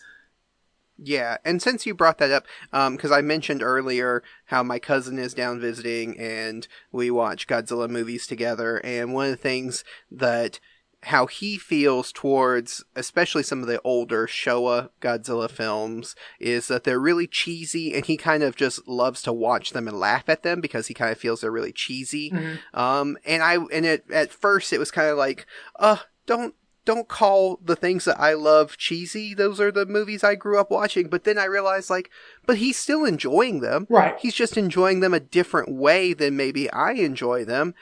Yeah, 0.96 1.36
and 1.44 1.60
since 1.60 1.86
you 1.86 1.94
brought 1.94 2.18
that 2.18 2.30
up, 2.30 2.46
um, 2.72 2.96
because 2.96 3.10
I 3.10 3.20
mentioned 3.20 3.62
earlier 3.62 4.22
how 4.46 4.62
my 4.62 4.78
cousin 4.78 5.18
is 5.18 5.34
down 5.34 5.60
visiting 5.60 6.18
and 6.18 6.66
we 6.92 7.10
watch 7.10 7.46
Godzilla 7.46 7.90
movies 7.90 8.26
together, 8.26 8.78
and 8.78 9.12
one 9.12 9.26
of 9.26 9.32
the 9.32 9.36
things 9.36 9.84
that 10.10 10.60
how 11.04 11.26
he 11.26 11.58
feels 11.58 12.12
towards 12.12 12.84
especially 12.96 13.42
some 13.42 13.60
of 13.60 13.66
the 13.66 13.80
older 13.82 14.26
Showa 14.26 14.90
Godzilla 15.00 15.50
films 15.50 16.14
is 16.40 16.68
that 16.68 16.84
they're 16.84 17.00
really 17.00 17.26
cheesy 17.26 17.94
and 17.94 18.04
he 18.06 18.16
kind 18.16 18.42
of 18.42 18.56
just 18.56 18.86
loves 18.88 19.22
to 19.22 19.32
watch 19.32 19.70
them 19.70 19.86
and 19.88 19.98
laugh 19.98 20.24
at 20.28 20.42
them 20.42 20.60
because 20.60 20.86
he 20.86 20.94
kind 20.94 21.12
of 21.12 21.18
feels 21.18 21.40
they're 21.40 21.50
really 21.50 21.72
cheesy. 21.72 22.32
Um 22.72 23.16
and 23.24 23.42
I 23.42 23.56
and 23.72 23.84
it 23.86 24.04
at 24.10 24.30
first 24.32 24.72
it 24.72 24.78
was 24.78 24.90
kind 24.90 25.08
of 25.08 25.18
like, 25.18 25.46
"Uh, 25.78 25.98
don't 26.26 26.54
don't 26.84 27.08
call 27.08 27.58
the 27.64 27.76
things 27.76 28.04
that 28.04 28.20
I 28.20 28.34
love 28.34 28.76
cheesy. 28.76 29.34
Those 29.34 29.58
are 29.58 29.72
the 29.72 29.86
movies 29.86 30.22
I 30.22 30.34
grew 30.34 30.58
up 30.58 30.70
watching." 30.70 31.08
But 31.08 31.24
then 31.24 31.38
I 31.38 31.44
realized 31.44 31.90
like, 31.90 32.10
but 32.46 32.58
he's 32.58 32.78
still 32.78 33.04
enjoying 33.04 33.60
them. 33.60 33.86
Right. 33.88 34.16
He's 34.18 34.34
just 34.34 34.56
enjoying 34.56 35.00
them 35.00 35.14
a 35.14 35.20
different 35.20 35.72
way 35.72 36.12
than 36.12 36.36
maybe 36.36 36.70
I 36.70 36.92
enjoy 36.92 37.44
them. 37.44 37.74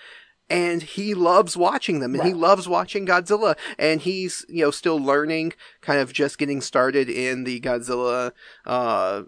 And 0.50 0.82
he 0.82 1.14
loves 1.14 1.56
watching 1.56 2.00
them 2.00 2.14
and 2.14 2.24
he 2.24 2.34
loves 2.34 2.68
watching 2.68 3.06
Godzilla 3.06 3.56
and 3.78 4.02
he's, 4.02 4.44
you 4.48 4.64
know, 4.64 4.70
still 4.70 4.98
learning, 4.98 5.54
kind 5.80 5.98
of 5.98 6.12
just 6.12 6.36
getting 6.36 6.60
started 6.60 7.08
in 7.08 7.44
the 7.44 7.58
Godzilla, 7.60 8.32
uh, 8.66 9.22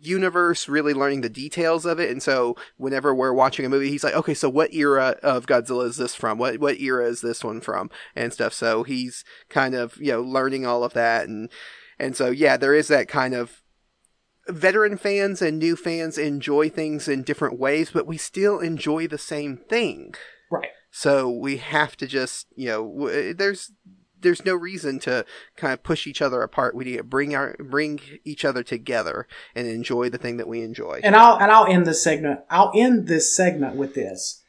universe, 0.00 0.70
really 0.70 0.94
learning 0.94 1.20
the 1.20 1.28
details 1.28 1.84
of 1.84 2.00
it. 2.00 2.10
And 2.10 2.22
so 2.22 2.56
whenever 2.78 3.14
we're 3.14 3.34
watching 3.34 3.66
a 3.66 3.68
movie, 3.68 3.90
he's 3.90 4.04
like, 4.04 4.14
okay, 4.14 4.32
so 4.32 4.48
what 4.48 4.72
era 4.72 5.18
of 5.22 5.44
Godzilla 5.44 5.86
is 5.86 5.98
this 5.98 6.14
from? 6.14 6.38
What, 6.38 6.58
what 6.58 6.80
era 6.80 7.06
is 7.06 7.20
this 7.20 7.44
one 7.44 7.60
from? 7.60 7.90
And 8.16 8.32
stuff. 8.32 8.54
So 8.54 8.82
he's 8.82 9.24
kind 9.50 9.74
of, 9.74 9.98
you 9.98 10.12
know, 10.12 10.22
learning 10.22 10.64
all 10.64 10.84
of 10.84 10.94
that. 10.94 11.28
And, 11.28 11.50
and 11.98 12.16
so, 12.16 12.30
yeah, 12.30 12.56
there 12.56 12.74
is 12.74 12.88
that 12.88 13.08
kind 13.08 13.34
of, 13.34 13.58
veteran 14.48 14.96
fans 14.96 15.40
and 15.40 15.58
new 15.58 15.76
fans 15.76 16.18
enjoy 16.18 16.68
things 16.68 17.06
in 17.06 17.22
different 17.22 17.60
ways, 17.60 17.90
but 17.92 18.08
we 18.08 18.16
still 18.16 18.58
enjoy 18.58 19.06
the 19.06 19.18
same 19.18 19.56
thing. 19.56 20.14
Right. 20.52 20.68
So 20.90 21.30
we 21.30 21.56
have 21.56 21.96
to 21.96 22.06
just, 22.06 22.46
you 22.54 22.66
know, 22.68 22.86
w- 22.86 23.32
there's 23.34 23.72
there's 24.20 24.44
no 24.44 24.54
reason 24.54 24.98
to 25.00 25.24
kind 25.56 25.72
of 25.72 25.82
push 25.82 26.06
each 26.06 26.20
other 26.22 26.42
apart. 26.42 26.74
We 26.74 26.84
need 26.84 26.98
to 26.98 27.02
bring 27.02 27.34
our 27.34 27.56
bring 27.58 27.98
each 28.24 28.44
other 28.44 28.62
together 28.62 29.26
and 29.54 29.66
enjoy 29.66 30.10
the 30.10 30.18
thing 30.18 30.36
that 30.36 30.46
we 30.46 30.62
enjoy. 30.62 31.00
And 31.02 31.16
I'll 31.16 31.38
and 31.38 31.50
I'll 31.50 31.66
end 31.66 31.86
this 31.86 32.04
segment. 32.04 32.40
I'll 32.50 32.70
end 32.74 33.08
this 33.08 33.34
segment 33.34 33.76
with 33.76 33.94
this. 33.94 34.42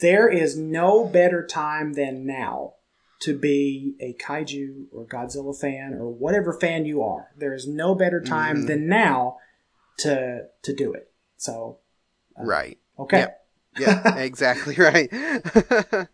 There 0.00 0.28
is 0.28 0.56
no 0.56 1.06
better 1.06 1.44
time 1.46 1.94
than 1.94 2.26
now 2.26 2.74
to 3.22 3.36
be 3.36 3.94
a 4.00 4.14
kaiju 4.22 4.84
or 4.92 5.06
Godzilla 5.06 5.58
fan 5.58 5.94
or 5.94 6.08
whatever 6.12 6.52
fan 6.52 6.84
you 6.84 7.02
are. 7.02 7.28
There 7.36 7.54
is 7.54 7.66
no 7.66 7.94
better 7.94 8.20
time 8.20 8.64
Mhm. 8.64 8.66
than 8.66 8.86
now 8.86 9.38
to 10.00 10.42
to 10.62 10.74
do 10.74 10.92
it. 10.92 11.10
So 11.38 11.78
right. 12.36 12.78
okay. 12.98 13.20
Yep. 13.20 13.47
Yeah, 13.78 14.16
exactly 14.16 14.74
right. 14.76 15.12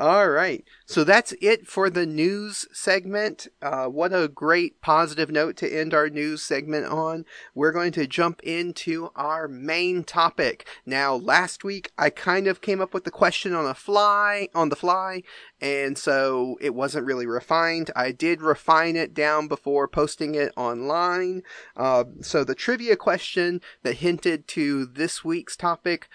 All 0.00 0.28
right. 0.28 0.64
So 0.86 1.02
that's 1.02 1.34
it 1.40 1.66
for 1.66 1.90
the 1.90 2.06
news 2.06 2.68
segment. 2.72 3.48
Uh, 3.60 3.86
what 3.86 4.12
a 4.12 4.28
great 4.28 4.80
positive 4.80 5.28
note 5.28 5.56
to 5.56 5.68
end 5.68 5.92
our 5.92 6.08
news 6.08 6.40
segment 6.40 6.86
on. 6.86 7.24
We're 7.52 7.72
going 7.72 7.90
to 7.92 8.06
jump 8.06 8.40
into 8.44 9.10
our 9.16 9.48
main 9.48 10.04
topic. 10.04 10.68
Now, 10.86 11.16
last 11.16 11.64
week 11.64 11.90
I 11.98 12.10
kind 12.10 12.46
of 12.46 12.60
came 12.60 12.80
up 12.80 12.94
with 12.94 13.02
the 13.02 13.10
question 13.10 13.54
on 13.54 13.66
a 13.66 13.74
fly, 13.74 14.48
on 14.54 14.68
the 14.68 14.76
fly, 14.76 15.24
and 15.60 15.98
so 15.98 16.56
it 16.60 16.76
wasn't 16.76 17.06
really 17.06 17.26
refined. 17.26 17.90
I 17.96 18.12
did 18.12 18.40
refine 18.40 18.94
it 18.94 19.14
down 19.14 19.48
before 19.48 19.88
posting 19.88 20.36
it 20.36 20.52
online. 20.56 21.42
Uh, 21.76 22.04
so 22.20 22.44
the 22.44 22.54
trivia 22.54 22.94
question 22.94 23.60
that 23.82 23.96
hinted 23.96 24.46
to 24.48 24.86
this 24.86 25.24
week's 25.24 25.56
topic 25.56 26.08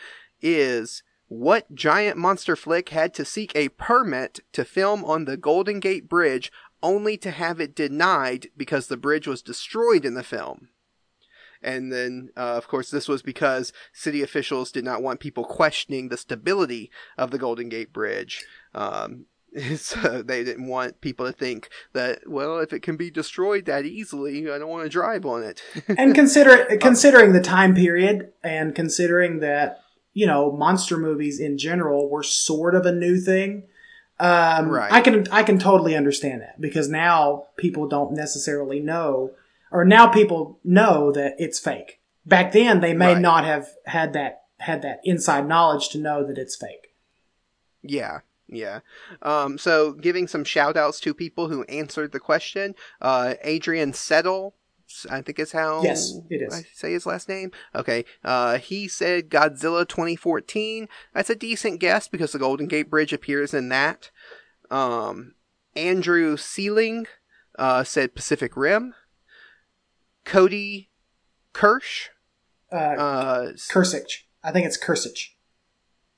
is 0.44 1.02
what 1.28 1.74
giant 1.74 2.18
monster 2.18 2.56
flick 2.56 2.90
had 2.90 3.14
to 3.16 3.26
seek 3.26 3.56
a 3.56 3.70
permit 3.70 4.42
to 4.52 4.64
film 4.64 5.04
on 5.04 5.26
the 5.26 5.38
Golden 5.38 5.80
Gate 5.80 6.08
Bridge 6.08 6.52
only 6.84 7.18
to 7.18 7.32
have 7.32 7.60
it 7.60 7.74
denied 7.74 8.50
because 8.56 8.88
the 8.88 8.98
bridge 8.98 9.26
was 9.26 9.42
destroyed 9.42 10.06
in 10.06 10.14
the 10.14 10.24
film? 10.24 10.70
And 11.64 11.92
then, 11.92 12.30
uh, 12.36 12.56
of 12.58 12.68
course, 12.68 12.92
this 12.92 13.08
was 13.08 13.22
because 13.22 13.72
city 13.94 14.22
officials 14.22 14.72
did 14.72 14.84
not 14.84 15.02
want 15.02 15.22
people 15.22 15.46
questioning 15.46 16.10
the 16.10 16.18
stability 16.18 16.92
of 17.18 17.32
the 17.32 17.38
Golden 17.40 17.70
Gate 17.70 17.94
Bridge. 17.94 18.44
Um, 18.76 19.28
so 19.78 20.22
they 20.22 20.44
didn't 20.44 20.68
want 20.68 21.02
people 21.02 21.26
to 21.26 21.32
think 21.32 21.70
that, 21.94 22.30
well, 22.30 22.60
if 22.60 22.74
it 22.74 22.82
can 22.82 22.98
be 22.98 23.10
destroyed 23.10 23.66
that 23.66 23.86
easily, 23.86 24.52
I 24.52 24.58
don't 24.58 24.70
want 24.70 24.84
to 24.84 24.90
drive 24.90 25.26
on 25.26 25.44
it. 25.44 25.64
and 25.88 26.14
consider 26.14 26.78
considering 26.82 27.34
the 27.34 27.42
time 27.42 27.76
period 27.76 28.34
and 28.44 28.76
considering 28.76 29.40
that 29.40 29.83
you 30.14 30.26
know 30.26 30.52
monster 30.52 30.98
movies 30.98 31.40
in 31.40 31.58
general 31.58 32.10
were 32.10 32.24
sort 32.24 32.76
of 32.76 32.86
a 32.86 32.92
new 32.92 33.20
thing 33.20 33.64
um, 34.20 34.70
Right. 34.70 34.92
i 34.92 35.02
can 35.02 35.28
i 35.32 35.44
can 35.44 35.58
totally 35.60 35.96
understand 35.96 36.42
that 36.42 36.60
because 36.62 36.88
now 36.90 37.46
people 37.58 37.88
don't 37.88 38.14
necessarily 38.14 38.80
know 38.80 39.32
or 39.72 39.84
now 39.84 40.08
people 40.08 40.60
know 40.64 41.12
that 41.12 41.34
it's 41.40 41.60
fake 41.60 42.00
back 42.26 42.52
then 42.52 42.80
they 42.80 42.94
may 42.94 43.14
Right. 43.14 43.22
not 43.22 43.44
have 43.46 43.68
had 43.86 44.14
that 44.14 44.44
had 44.60 44.82
that 44.84 45.00
inside 45.04 45.48
knowledge 45.48 45.90
to 45.90 45.98
know 45.98 46.24
that 46.26 46.38
it's 46.38 46.56
fake 46.56 46.94
Yeah, 47.82 48.20
yeah. 48.48 48.80
Um, 49.22 49.58
so 49.58 49.92
giving 49.94 50.28
some 50.28 50.44
shout 50.46 50.78
outs 50.78 51.00
to 51.02 51.14
people 51.14 51.50
who 51.50 51.64
answered 51.64 52.12
the 52.14 52.20
question. 52.20 52.76
Uh, 53.02 53.34
Adrian 53.44 53.92
Settle, 53.94 54.54
I 55.10 55.22
think 55.22 55.40
is 55.40 55.52
how 55.52 55.84
Yes, 55.84 56.20
it 56.30 56.42
is. 56.42 56.54
I 56.54 56.66
say 56.74 56.94
his 56.94 57.06
last 57.06 57.30
name. 57.30 57.52
Okay. 57.76 58.06
Uh, 58.24 58.58
he 58.58 58.88
said 58.88 59.30
Godzilla 59.30 59.88
2014. 59.88 60.88
That's 61.14 61.30
a 61.30 61.36
decent 61.36 61.80
guess 61.80 62.08
because 62.08 62.32
the 62.32 62.40
Golden 62.40 62.68
Gate 62.68 62.90
Bridge 62.90 63.14
appears 63.14 63.54
in 63.54 63.70
that. 63.70 64.12
Um, 64.72 65.36
Andrew 65.76 66.38
Sealing, 66.38 67.08
uh, 67.58 67.84
said 67.84 68.16
Pacific 68.16 68.56
Rim. 68.56 68.94
Cody 70.26 70.90
Kirsch, 71.52 72.10
uh, 72.72 72.76
uh, 72.76 73.52
Kursich. 73.54 74.24
i 74.44 74.52
think 74.52 74.66
it's 74.66 74.82
Kursich. 74.82 75.33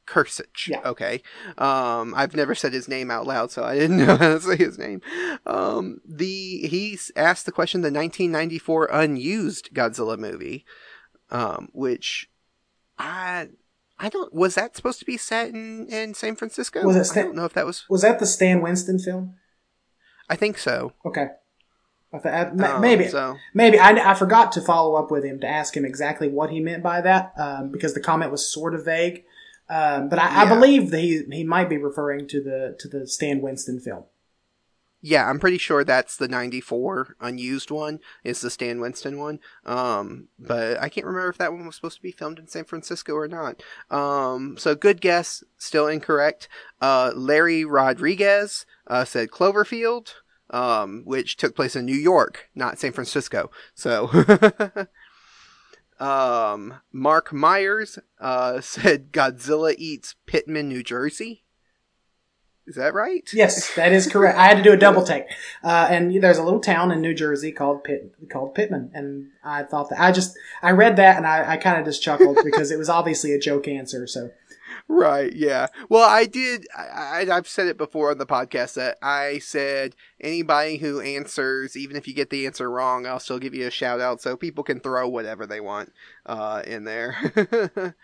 Kursich. 0.07 0.67
Yeah. 0.67 0.81
Okay. 0.85 1.21
Um, 1.57 2.13
I've 2.15 2.35
never 2.35 2.53
said 2.55 2.73
his 2.73 2.87
name 2.87 3.09
out 3.09 3.25
loud, 3.25 3.51
so 3.51 3.63
I 3.63 3.75
didn't 3.77 3.97
know 4.05 4.15
how 4.17 4.35
to 4.35 4.41
say 4.41 4.55
his 4.57 4.77
name. 4.77 5.01
Um, 5.45 6.01
the 6.05 6.67
he 6.67 6.97
asked 7.15 7.45
the 7.45 7.51
question: 7.51 7.81
the 7.81 7.87
1994 7.87 8.89
unused 8.91 9.69
Godzilla 9.73 10.17
movie, 10.17 10.65
um, 11.31 11.69
which 11.73 12.29
I 12.97 13.49
I 13.99 14.09
don't. 14.09 14.33
Was 14.33 14.55
that 14.55 14.75
supposed 14.75 14.99
to 14.99 15.05
be 15.05 15.17
set 15.17 15.49
in, 15.49 15.87
in 15.87 16.13
San 16.13 16.35
Francisco? 16.35 16.83
Was 16.85 16.95
it 16.95 17.17
I 17.19 17.23
don't 17.23 17.35
know 17.35 17.45
if 17.45 17.53
that 17.53 17.65
was. 17.65 17.85
Was 17.89 18.01
that 18.01 18.19
the 18.19 18.25
Stan 18.25 18.61
Winston 18.61 18.99
film? 18.99 19.35
I 20.29 20.35
think 20.35 20.57
so. 20.57 20.93
Okay. 21.05 21.27
I 22.13 22.17
th- 22.19 22.33
I- 22.61 22.73
Um, 22.75 22.81
maybe. 22.81 23.07
So 23.07 23.35
Maybe 23.53 23.77
I, 23.77 24.11
I 24.11 24.13
forgot 24.15 24.51
to 24.53 24.61
follow 24.61 24.95
up 24.95 25.11
with 25.11 25.23
him 25.23 25.39
to 25.41 25.47
ask 25.47 25.75
him 25.75 25.85
exactly 25.85 26.27
what 26.29 26.49
he 26.49 26.59
meant 26.59 26.81
by 26.81 27.01
that 27.01 27.33
um, 27.37 27.71
because 27.71 27.93
the 27.93 27.99
comment 27.99 28.31
was 28.31 28.49
sort 28.49 28.73
of 28.73 28.85
vague. 28.85 29.23
Um, 29.69 30.09
but 30.09 30.19
I, 30.19 30.43
I 30.43 30.45
believe 30.49 30.91
that 30.91 30.99
he 30.99 31.23
he 31.31 31.43
might 31.43 31.69
be 31.69 31.77
referring 31.77 32.27
to 32.27 32.41
the 32.41 32.75
to 32.79 32.87
the 32.87 33.07
Stan 33.07 33.41
Winston 33.41 33.79
film. 33.79 34.03
yeah, 35.01 35.29
I'm 35.29 35.39
pretty 35.39 35.57
sure 35.59 35.83
that's 35.83 36.17
the 36.17 36.27
'94 36.27 37.15
unused 37.19 37.69
one. 37.71 37.99
Is 38.23 38.41
the 38.41 38.49
Stan 38.49 38.79
Winston 38.79 39.19
one? 39.19 39.39
Um, 39.65 40.29
but 40.39 40.79
I 40.81 40.89
can't 40.89 41.05
remember 41.05 41.29
if 41.29 41.37
that 41.37 41.51
one 41.51 41.65
was 41.65 41.75
supposed 41.75 41.97
to 41.97 42.01
be 42.01 42.11
filmed 42.11 42.39
in 42.39 42.47
San 42.47 42.65
Francisco 42.65 43.13
or 43.13 43.27
not. 43.27 43.61
Um, 43.91 44.57
so 44.57 44.73
good 44.75 45.01
guess, 45.01 45.43
still 45.57 45.87
incorrect. 45.87 46.47
Uh, 46.81 47.11
Larry 47.15 47.65
Rodriguez 47.65 48.65
uh, 48.87 49.05
said 49.05 49.29
Cloverfield. 49.29 50.13
Um, 50.51 51.01
which 51.05 51.37
took 51.37 51.55
place 51.55 51.75
in 51.75 51.87
New 51.87 51.95
York, 51.95 52.51
not 52.53 52.77
San 52.77 52.91
Francisco. 52.91 53.49
So, 53.73 54.11
um, 55.99 56.75
Mark 56.91 57.31
Myers 57.31 57.99
uh, 58.19 58.61
said 58.61 59.11
Godzilla 59.11 59.75
eats 59.77 60.15
Pitman, 60.25 60.67
New 60.67 60.83
Jersey. 60.83 61.43
Is 62.67 62.75
that 62.75 62.95
right? 62.95 63.29
Yes, 63.31 63.75
that 63.75 63.91
is 63.91 64.07
correct. 64.07 64.39
I 64.39 64.47
had 64.47 64.57
to 64.57 64.63
do 64.63 64.73
a 64.73 64.77
double 64.77 65.03
take. 65.03 65.25
Uh, 65.63 65.87
and 65.87 66.23
there's 66.23 66.39
a 66.39 66.43
little 66.43 66.59
town 66.59 66.91
in 66.91 66.99
New 66.99 67.13
Jersey 67.13 67.51
called 67.51 67.83
Pitt, 67.83 68.15
called 68.31 68.55
Pitman, 68.55 68.89
and 68.95 69.27
I 69.43 69.63
thought 69.63 69.89
that 69.89 70.01
I 70.01 70.11
just 70.11 70.35
I 70.63 70.71
read 70.71 70.95
that 70.95 71.17
and 71.17 71.27
I, 71.27 71.51
I 71.51 71.57
kind 71.57 71.79
of 71.79 71.85
just 71.85 72.01
chuckled 72.01 72.39
because 72.43 72.71
it 72.71 72.79
was 72.79 72.89
obviously 72.89 73.33
a 73.33 73.39
joke 73.39 73.67
answer. 73.67 74.07
So 74.07 74.31
Right, 74.87 75.33
yeah. 75.33 75.67
Well, 75.89 76.07
I 76.07 76.25
did. 76.25 76.67
I, 76.77 77.25
I, 77.27 77.35
I've 77.35 77.47
said 77.47 77.67
it 77.67 77.77
before 77.77 78.11
on 78.11 78.19
the 78.19 78.25
podcast 78.25 78.75
that 78.75 78.97
I 79.01 79.39
said 79.39 79.95
anybody 80.21 80.77
who 80.77 81.01
answers, 81.01 81.75
even 81.75 81.97
if 81.97 82.07
you 82.07 82.13
get 82.13 82.29
the 82.29 82.45
answer 82.45 82.69
wrong, 82.69 83.07
I'll 83.07 83.19
still 83.19 83.39
give 83.39 83.55
you 83.55 83.65
a 83.65 83.71
shout 83.71 83.99
out 83.99 84.21
so 84.21 84.37
people 84.37 84.63
can 84.63 84.79
throw 84.79 85.07
whatever 85.07 85.47
they 85.47 85.59
want 85.59 85.91
uh, 86.27 86.61
in 86.67 86.83
there. 86.83 87.17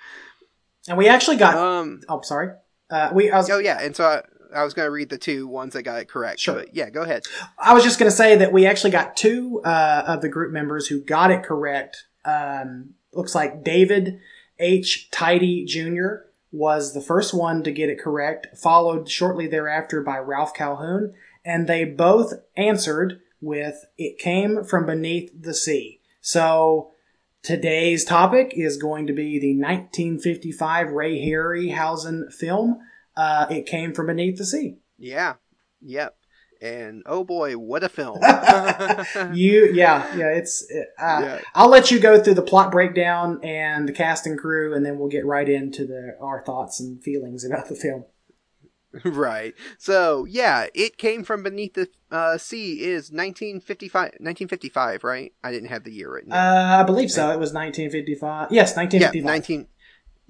and 0.88 0.98
we 0.98 1.08
actually 1.08 1.38
got. 1.38 1.56
um. 1.56 2.02
oh, 2.10 2.22
sorry. 2.22 2.50
Uh, 2.90 3.10
we 3.14 3.30
I 3.32 3.38
was 3.38 3.50
Oh 3.50 3.60
yeah, 3.60 3.80
and 3.82 3.96
so 3.96 4.04
I, 4.04 4.22
I 4.60 4.64
was 4.64 4.74
going 4.74 4.86
to 4.88 4.92
read 4.92 5.10
the 5.10 5.18
two 5.18 5.48
ones 5.48 5.74
that 5.74 5.84
got 5.84 6.02
it 6.02 6.10
correct. 6.10 6.40
Sure. 6.40 6.56
But 6.56 6.76
yeah, 6.76 6.90
go 6.90 7.04
ahead. 7.04 7.24
I 7.58 7.74
was 7.74 7.84
just 7.84 8.00
going 8.00 8.10
to 8.10 8.16
say 8.16 8.36
that 8.38 8.52
we 8.52 8.66
actually 8.66 8.92
got 8.92 9.16
two 9.16 9.62
uh, 9.64 10.04
of 10.08 10.22
the 10.22 10.30
group 10.30 10.52
members 10.52 10.88
who 10.88 11.00
got 11.02 11.32
it 11.32 11.44
correct. 11.44 12.06
Um, 12.26 12.96
looks 13.14 13.36
like 13.36 13.64
David 13.64 14.20
H. 14.60 15.10
Tidy 15.12 15.66
Jr. 15.66 16.26
was 16.52 16.94
the 16.94 17.02
first 17.02 17.34
one 17.34 17.64
to 17.64 17.72
get 17.72 17.90
it 17.90 18.00
correct, 18.00 18.58
followed 18.58 19.10
shortly 19.10 19.48
thereafter 19.48 20.02
by 20.02 20.18
Ralph 20.18 20.54
Calhoun, 20.54 21.14
and 21.46 21.68
they 21.68 21.86
both 21.86 22.34
answered 22.58 23.22
with 23.40 23.86
"It 23.98 24.20
came 24.20 24.64
from 24.64 24.86
beneath 24.86 25.32
the 25.40 25.54
sea." 25.54 26.02
So 26.20 26.92
today's 27.42 28.04
topic 28.04 28.54
is 28.56 28.78
going 28.78 29.08
to 29.08 29.14
be 29.14 29.40
the 29.40 29.56
1955 29.56 30.92
Ray 30.92 31.26
Harryhausen 31.26 32.32
film. 32.34 32.80
Uh, 33.16 33.48
"It 33.50 33.66
Came 33.66 33.94
from 33.94 34.08
Beneath 34.08 34.38
the 34.38 34.46
Sea." 34.46 34.78
Yeah. 34.98 35.36
Yep. 35.82 36.16
And 36.62 37.02
oh 37.08 37.24
boy, 37.24 37.54
what 37.58 37.84
a 37.84 37.90
film! 37.90 38.20
you 39.34 39.72
yeah 39.74 40.16
yeah 40.16 40.28
it's 40.30 40.64
uh, 40.72 41.22
Yeah. 41.22 41.42
i'll 41.56 41.70
let 41.70 41.90
you 41.90 42.00
go 42.00 42.22
through 42.22 42.36
the 42.36 42.42
plot 42.42 42.72
breakdown 42.72 43.40
and 43.44 43.88
the 43.88 43.94
cast 43.94 44.28
and 44.28 44.38
crew 44.38 44.74
and 44.76 44.86
then 44.86 45.00
we'll 45.00 45.10
get 45.10 45.26
right 45.26 45.50
into 45.50 45.86
the 45.86 46.16
our 46.22 46.44
thoughts 46.46 46.80
and 46.80 47.02
feelings 47.02 47.44
about 47.44 47.68
the 47.68 47.76
film 47.76 48.06
right. 49.06 49.54
So 49.78 50.26
yeah, 50.26 50.68
it 50.76 50.98
came 50.98 51.24
from 51.24 51.44
beneath 51.44 51.76
the 51.76 51.88
uh, 52.12 52.38
sea 52.38 52.82
is 52.82 53.10
1955. 53.10 54.04
1955, 54.20 55.06
right? 55.06 55.32
I 55.42 55.52
didn't 55.54 55.70
have 55.70 55.86
the 55.86 55.94
year 55.94 56.12
written. 56.14 56.34
uh, 56.34 56.78
i 56.82 56.84
believe 56.84 57.10
so 57.10 57.28
it 57.32 57.40
was 57.40 57.54
1955 57.54 58.52
yes 58.52 58.74
yeah, 58.76 58.84
1955 58.84 59.24
19. 59.24 59.68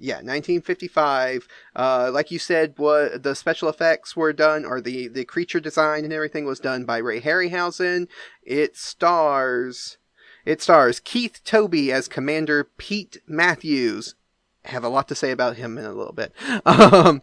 Yeah, 0.02 0.16
1955. 0.16 1.46
Uh, 1.76 2.10
like 2.12 2.32
you 2.32 2.40
said, 2.40 2.74
what 2.76 3.22
the 3.22 3.36
special 3.36 3.68
effects 3.68 4.16
were 4.16 4.32
done, 4.32 4.64
or 4.64 4.80
the 4.80 5.06
the 5.06 5.24
creature 5.24 5.60
design 5.60 6.02
and 6.02 6.12
everything 6.12 6.44
was 6.44 6.58
done 6.58 6.84
by 6.84 6.98
Ray 6.98 7.20
Harryhausen. 7.20 8.08
It 8.42 8.76
stars. 8.76 9.98
It 10.44 10.60
stars 10.60 10.98
Keith 10.98 11.40
Tobey 11.44 11.92
as 11.92 12.08
Commander 12.08 12.64
Pete 12.64 13.18
Matthews. 13.28 14.16
I 14.64 14.70
Have 14.70 14.82
a 14.82 14.88
lot 14.88 15.06
to 15.06 15.14
say 15.14 15.30
about 15.30 15.56
him 15.56 15.78
in 15.78 15.84
a 15.84 15.92
little 15.92 16.12
bit. 16.12 16.32
Um, 16.66 17.22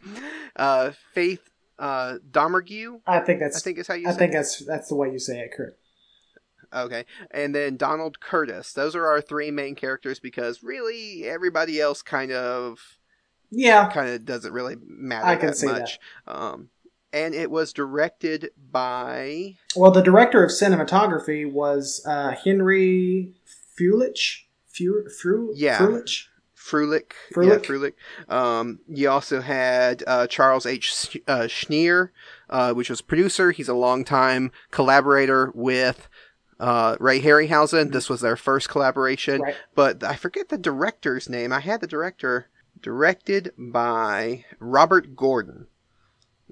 uh, 0.55 0.91
Faith 1.13 1.49
uh, 1.79 2.15
Domergue, 2.29 3.01
i 3.07 3.19
think 3.19 3.39
that's 3.39 3.57
I 3.57 3.59
think 3.61 3.77
is 3.77 3.87
how 3.87 3.93
you 3.93 4.07
i 4.07 4.13
think 4.13 4.31
it. 4.31 4.35
that's 4.35 4.59
that's 4.65 4.89
the 4.89 4.95
way 4.95 5.11
you 5.11 5.19
say 5.19 5.39
it 5.39 5.51
correct 5.55 5.77
Okay. 6.73 7.05
And 7.31 7.53
then 7.55 7.77
Donald 7.77 8.19
Curtis. 8.19 8.73
Those 8.73 8.95
are 8.95 9.05
our 9.07 9.21
three 9.21 9.51
main 9.51 9.75
characters 9.75 10.19
because 10.19 10.63
really 10.63 11.25
everybody 11.25 11.79
else 11.81 12.01
kind 12.01 12.31
of 12.31 12.97
yeah 13.51 13.89
kind 13.89 14.09
of 14.09 14.25
doesn't 14.25 14.53
really 14.53 14.75
matter 14.79 15.25
I 15.25 15.35
can 15.35 15.47
that 15.47 15.57
see 15.57 15.65
much. 15.67 15.99
Um 16.27 16.69
and 17.11 17.33
it 17.33 17.49
was 17.49 17.73
directed 17.73 18.51
by 18.71 19.55
well 19.75 19.89
the 19.91 20.03
director 20.03 20.43
of 20.43 20.51
cinematography 20.51 21.51
was 21.51 22.03
uh, 22.05 22.35
henry 22.43 23.33
Fulich 23.79 24.43
Fu- 24.67 25.09
Fru- 25.09 25.53
Yeah. 25.55 25.79
Frulich? 25.79 26.25
Frulich. 26.55 27.11
Frulich? 27.33 27.47
Yeah, 27.47 27.57
Frulich. 28.29 28.31
Um, 28.31 28.79
you 28.87 29.09
also 29.09 29.41
had 29.41 30.03
uh, 30.05 30.27
Charles 30.27 30.65
H. 30.67 30.93
Sch- 30.93 31.17
uh, 31.27 31.47
Schneer, 31.47 32.09
uh, 32.49 32.73
which 32.73 32.89
was 32.89 33.01
producer. 33.01 33.49
He's 33.51 33.67
a 33.69 33.73
longtime 33.73 34.51
collaborator 34.69 35.51
with 35.55 36.07
uh, 36.59 36.95
Ray 36.99 37.21
Harryhausen. 37.21 37.91
This 37.91 38.09
was 38.09 38.21
their 38.21 38.35
first 38.35 38.69
collaboration. 38.69 39.41
right 39.41 39.55
but 39.75 40.03
I 40.03 40.15
forget 40.15 40.49
the 40.49 40.57
director's 40.57 41.29
name. 41.29 41.51
I 41.53 41.59
had 41.61 41.81
the 41.81 41.87
director 41.87 42.47
directed 42.81 43.53
by 43.57 44.45
Robert 44.59 45.15
Gordon. 45.15 45.67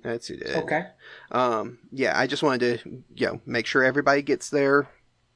That's 0.04 0.28
who 0.28 0.38
did. 0.38 0.48
it. 0.50 0.56
okay 0.58 0.88
Um, 1.32 1.80
yeah, 1.92 2.18
I 2.18 2.28
just 2.28 2.44
wanted 2.44 2.82
to, 2.84 3.04
you 3.16 3.26
know, 3.28 3.42
make 3.46 3.66
sure 3.66 3.84
everybody 3.84 4.22
gets 4.22 4.50
their 4.50 4.88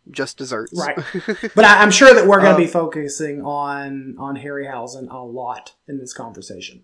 just 0.09 0.37
desserts. 0.37 0.73
Right. 0.77 0.97
But 1.55 1.65
I, 1.65 1.81
I'm 1.81 1.91
sure 1.91 2.13
that 2.13 2.25
we're 2.27 2.39
going 2.39 2.51
to 2.51 2.55
Uh, 2.55 2.65
be 2.65 2.67
focusing 2.67 3.41
on 3.43 4.15
on 4.17 4.35
Harryhausen 4.37 5.09
a 5.11 5.23
lot 5.23 5.73
in 5.87 5.97
this 5.99 6.13
conversation. 6.13 6.83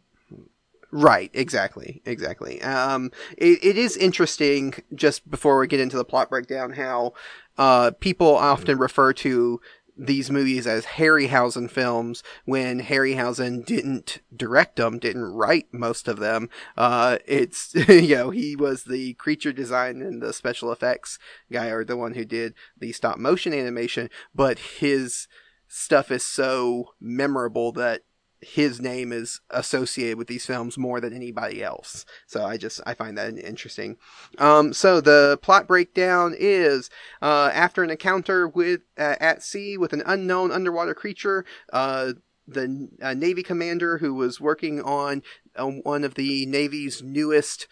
Right, 0.99 1.29
exactly, 1.35 2.01
exactly. 2.05 2.59
Um, 2.63 3.11
it, 3.37 3.63
it 3.63 3.77
is 3.77 3.95
interesting, 3.95 4.73
just 4.95 5.29
before 5.29 5.59
we 5.59 5.67
get 5.67 5.79
into 5.79 5.95
the 5.95 6.03
plot 6.03 6.31
breakdown, 6.31 6.71
how 6.71 7.13
uh, 7.55 7.91
people 7.99 8.35
often 8.35 8.79
refer 8.79 9.13
to 9.13 9.61
these 9.95 10.31
movies 10.31 10.65
as 10.65 10.85
Harryhausen 10.85 11.69
films 11.69 12.23
when 12.45 12.81
Harryhausen 12.81 13.63
didn't 13.63 14.21
direct 14.35 14.77
them, 14.77 14.97
didn't 14.97 15.35
write 15.35 15.67
most 15.71 16.07
of 16.07 16.17
them. 16.17 16.49
Uh, 16.75 17.19
it's, 17.27 17.75
you 17.87 18.15
know, 18.15 18.31
he 18.31 18.55
was 18.55 18.85
the 18.85 19.13
creature 19.15 19.53
design 19.53 20.01
and 20.01 20.19
the 20.19 20.33
special 20.33 20.71
effects 20.71 21.19
guy, 21.51 21.67
or 21.67 21.85
the 21.85 21.95
one 21.95 22.15
who 22.15 22.25
did 22.25 22.55
the 22.75 22.91
stop 22.91 23.19
motion 23.19 23.53
animation, 23.53 24.09
but 24.33 24.57
his 24.57 25.27
stuff 25.67 26.09
is 26.09 26.23
so 26.23 26.95
memorable 26.99 27.71
that 27.73 28.01
his 28.41 28.79
name 28.79 29.11
is 29.11 29.41
associated 29.49 30.17
with 30.17 30.27
these 30.27 30.45
films 30.45 30.77
more 30.77 31.01
than 31.01 31.13
anybody 31.13 31.63
else. 31.63 32.05
So 32.27 32.45
I 32.45 32.57
just 32.57 32.81
I 32.85 32.93
find 32.93 33.17
that 33.17 33.37
interesting. 33.37 33.97
Um, 34.37 34.73
so 34.73 35.01
the 35.01 35.39
plot 35.41 35.67
breakdown 35.67 36.35
is 36.37 36.89
uh, 37.21 37.49
after 37.53 37.83
an 37.83 37.89
encounter 37.89 38.47
with 38.47 38.81
uh, 38.97 39.15
at 39.19 39.43
sea 39.43 39.77
with 39.77 39.93
an 39.93 40.03
unknown 40.05 40.51
underwater 40.51 40.93
creature, 40.93 41.45
uh, 41.73 42.13
the 42.47 42.89
uh, 43.01 43.13
Navy 43.13 43.43
commander 43.43 43.97
who 43.97 44.13
was 44.13 44.39
working 44.39 44.81
on 44.81 45.23
one 45.83 46.03
of 46.03 46.13
the 46.15 46.45
Navy's 46.45 47.01
newest 47.01 47.67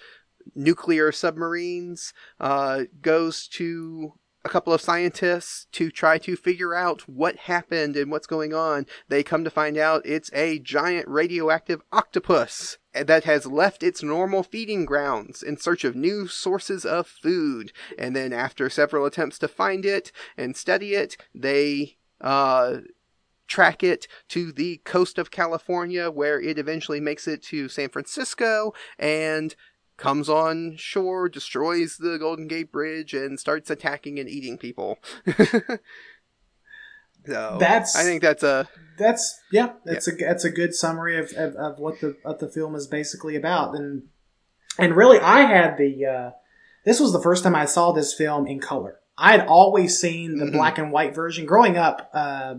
nuclear 0.54 1.12
submarines 1.12 2.14
uh, 2.40 2.84
goes 3.02 3.48
to 3.48 4.14
a 4.46 4.50
couple 4.50 4.72
of 4.72 4.80
scientists 4.80 5.66
to 5.72 5.90
try 5.90 6.20
to 6.20 6.36
figure 6.36 6.76
out 6.76 7.10
what 7.10 7.36
happened 7.36 7.98
and 7.98 8.12
what's 8.12 8.28
going 8.28 8.54
on. 8.54 8.86
They 9.10 9.24
come 9.24 9.44
to 9.44 9.50
find 9.50 9.76
out 9.76 10.06
it's 10.06 10.30
a 10.34 10.60
giant 10.60 11.08
radioactive 11.08 11.82
octopus 11.92 12.78
that 12.94 13.24
has 13.24 13.48
left 13.48 13.82
its 13.82 14.04
normal 14.04 14.44
feeding 14.44 14.86
grounds 14.86 15.42
in 15.42 15.58
search 15.58 15.84
of 15.84 15.96
new 15.96 16.28
sources 16.28 16.86
of 16.86 17.08
food. 17.08 17.74
And 17.98 18.16
then 18.16 18.32
after 18.32 18.70
several 18.70 19.06
attempts 19.06 19.40
to 19.40 19.48
find 19.48 19.84
it 19.84 20.12
and 20.38 20.56
study 20.56 20.94
it, 20.94 21.18
they 21.34 21.98
uh 22.22 22.78
track 23.48 23.84
it 23.84 24.08
to 24.28 24.52
the 24.52 24.78
coast 24.78 25.20
of 25.20 25.30
California 25.30 26.10
where 26.10 26.42
it 26.42 26.58
eventually 26.58 27.00
makes 27.00 27.28
it 27.28 27.44
to 27.44 27.70
San 27.70 27.90
Francisco 27.90 28.74
and 28.98 29.56
comes 29.98 30.28
on 30.30 30.76
shore, 30.78 31.30
destroys 31.30 31.98
the 31.98 32.18
Golden 32.18 32.48
Gate 32.48 32.72
Bridge, 32.72 33.14
and 33.14 33.40
starts 33.40 33.70
attacking 33.70 34.20
and 34.20 34.30
eating 34.30 34.58
people. 34.58 35.00
so 37.26 37.58
That's- 37.60 37.96
I 37.96 38.04
think 38.04 38.22
that's 38.22 38.44
a 38.44 38.68
that's 38.98 39.42
yeah, 39.52 39.74
that's 39.84 40.08
a 40.08 40.12
that's 40.12 40.46
a 40.46 40.50
good 40.50 40.74
summary 40.74 41.18
of, 41.18 41.32
of, 41.34 41.56
of 41.56 41.80
what 41.80 42.00
the 42.00 42.16
of 42.24 42.40
the 42.40 42.48
film 42.48 42.76
is 42.76 42.88
basically 42.88 43.36
about, 43.36 43.76
and 43.76 44.04
and 44.78 44.96
really, 44.96 45.20
I 45.20 45.42
had 45.42 45.78
the 45.78 46.06
uh, 46.06 46.32
this 46.86 47.00
was 47.00 47.12
the 47.12 47.22
first 47.22 47.44
time 47.44 47.56
I 47.56 47.66
saw 47.66 47.92
this 47.92 48.14
film 48.14 48.48
in 48.48 48.60
color. 48.62 49.00
I 49.18 49.32
had 49.32 49.48
always 49.48 49.98
seen 50.00 50.38
the 50.38 50.46
Mhm. 50.46 50.52
black 50.54 50.78
and 50.78 50.92
white 50.92 51.14
version 51.16 51.46
growing 51.46 51.78
up 51.78 52.10
uh, 52.14 52.56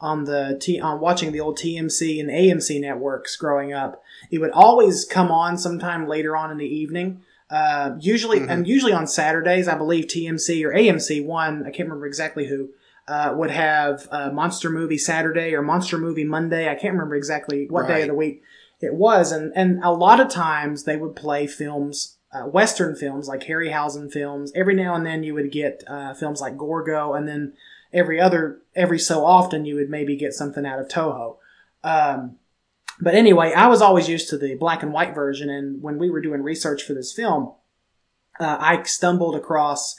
on 0.00 0.24
the 0.24 0.56
T 0.60 0.80
on 0.80 1.00
watching 1.00 1.32
the 1.32 1.40
old 1.40 1.58
TMC 1.58 2.20
and 2.20 2.30
AMC 2.30 2.80
networks. 2.80 3.36
Growing 3.36 3.72
up, 3.72 4.02
it 4.30 4.38
would 4.38 4.50
always 4.52 5.04
come 5.04 5.30
on 5.30 5.58
sometime 5.58 6.06
later 6.08 6.36
on 6.36 6.50
in 6.50 6.58
the 6.58 6.64
evening. 6.66 7.22
Uh, 7.50 7.96
usually, 7.98 8.38
Mhm. 8.40 8.48
and 8.50 8.68
usually 8.68 8.92
on 8.92 9.06
Saturdays, 9.06 9.66
I 9.66 9.76
believe 9.76 10.06
TMC 10.06 10.64
or 10.64 10.72
AMC 10.72 11.20
one. 11.24 11.62
I 11.66 11.70
can't 11.70 11.88
remember 11.88 12.06
exactly 12.06 12.46
who 12.46 12.70
uh, 13.08 13.34
would 13.36 13.50
have 13.50 14.06
uh, 14.12 14.30
Monster 14.30 14.70
Movie 14.70 14.98
Saturday 14.98 15.52
or 15.54 15.62
Monster 15.62 15.98
Movie 15.98 16.22
Monday. 16.22 16.68
I 16.68 16.76
can't 16.76 16.92
remember 16.94 17.16
exactly 17.16 17.66
what 17.68 17.88
day 17.88 18.02
of 18.02 18.08
the 18.08 18.14
week 18.14 18.42
it 18.80 18.94
was, 18.94 19.32
and 19.32 19.52
and 19.56 19.82
a 19.82 19.90
lot 19.90 20.20
of 20.20 20.28
times 20.28 20.84
they 20.84 20.96
would 20.96 21.16
play 21.16 21.48
films, 21.48 22.18
uh, 22.32 22.42
Western 22.44 22.94
films 22.94 23.26
like 23.26 23.40
Harryhausen 23.40 24.12
films. 24.12 24.52
Every 24.54 24.74
now 24.76 24.94
and 24.94 25.04
then 25.04 25.24
you 25.24 25.34
would 25.34 25.50
get 25.50 25.82
uh, 25.88 26.14
films 26.14 26.40
like 26.40 26.56
Gorgo, 26.56 27.14
and 27.14 27.26
then 27.26 27.54
every 27.92 28.20
other 28.20 28.60
every 28.74 28.98
so 28.98 29.24
often 29.24 29.64
you 29.64 29.74
would 29.74 29.90
maybe 29.90 30.16
get 30.16 30.32
something 30.32 30.64
out 30.66 30.78
of 30.78 30.88
Toho. 30.88 31.36
Um, 31.82 32.36
but 33.00 33.14
anyway, 33.14 33.52
I 33.52 33.66
was 33.68 33.80
always 33.80 34.08
used 34.08 34.28
to 34.30 34.38
the 34.38 34.54
black 34.56 34.82
and 34.82 34.92
white 34.92 35.14
version, 35.14 35.48
and 35.48 35.82
when 35.82 35.98
we 35.98 36.10
were 36.10 36.20
doing 36.20 36.42
research 36.42 36.82
for 36.82 36.92
this 36.92 37.12
film, 37.12 37.52
uh, 38.38 38.58
I 38.60 38.82
stumbled 38.82 39.34
across 39.36 39.96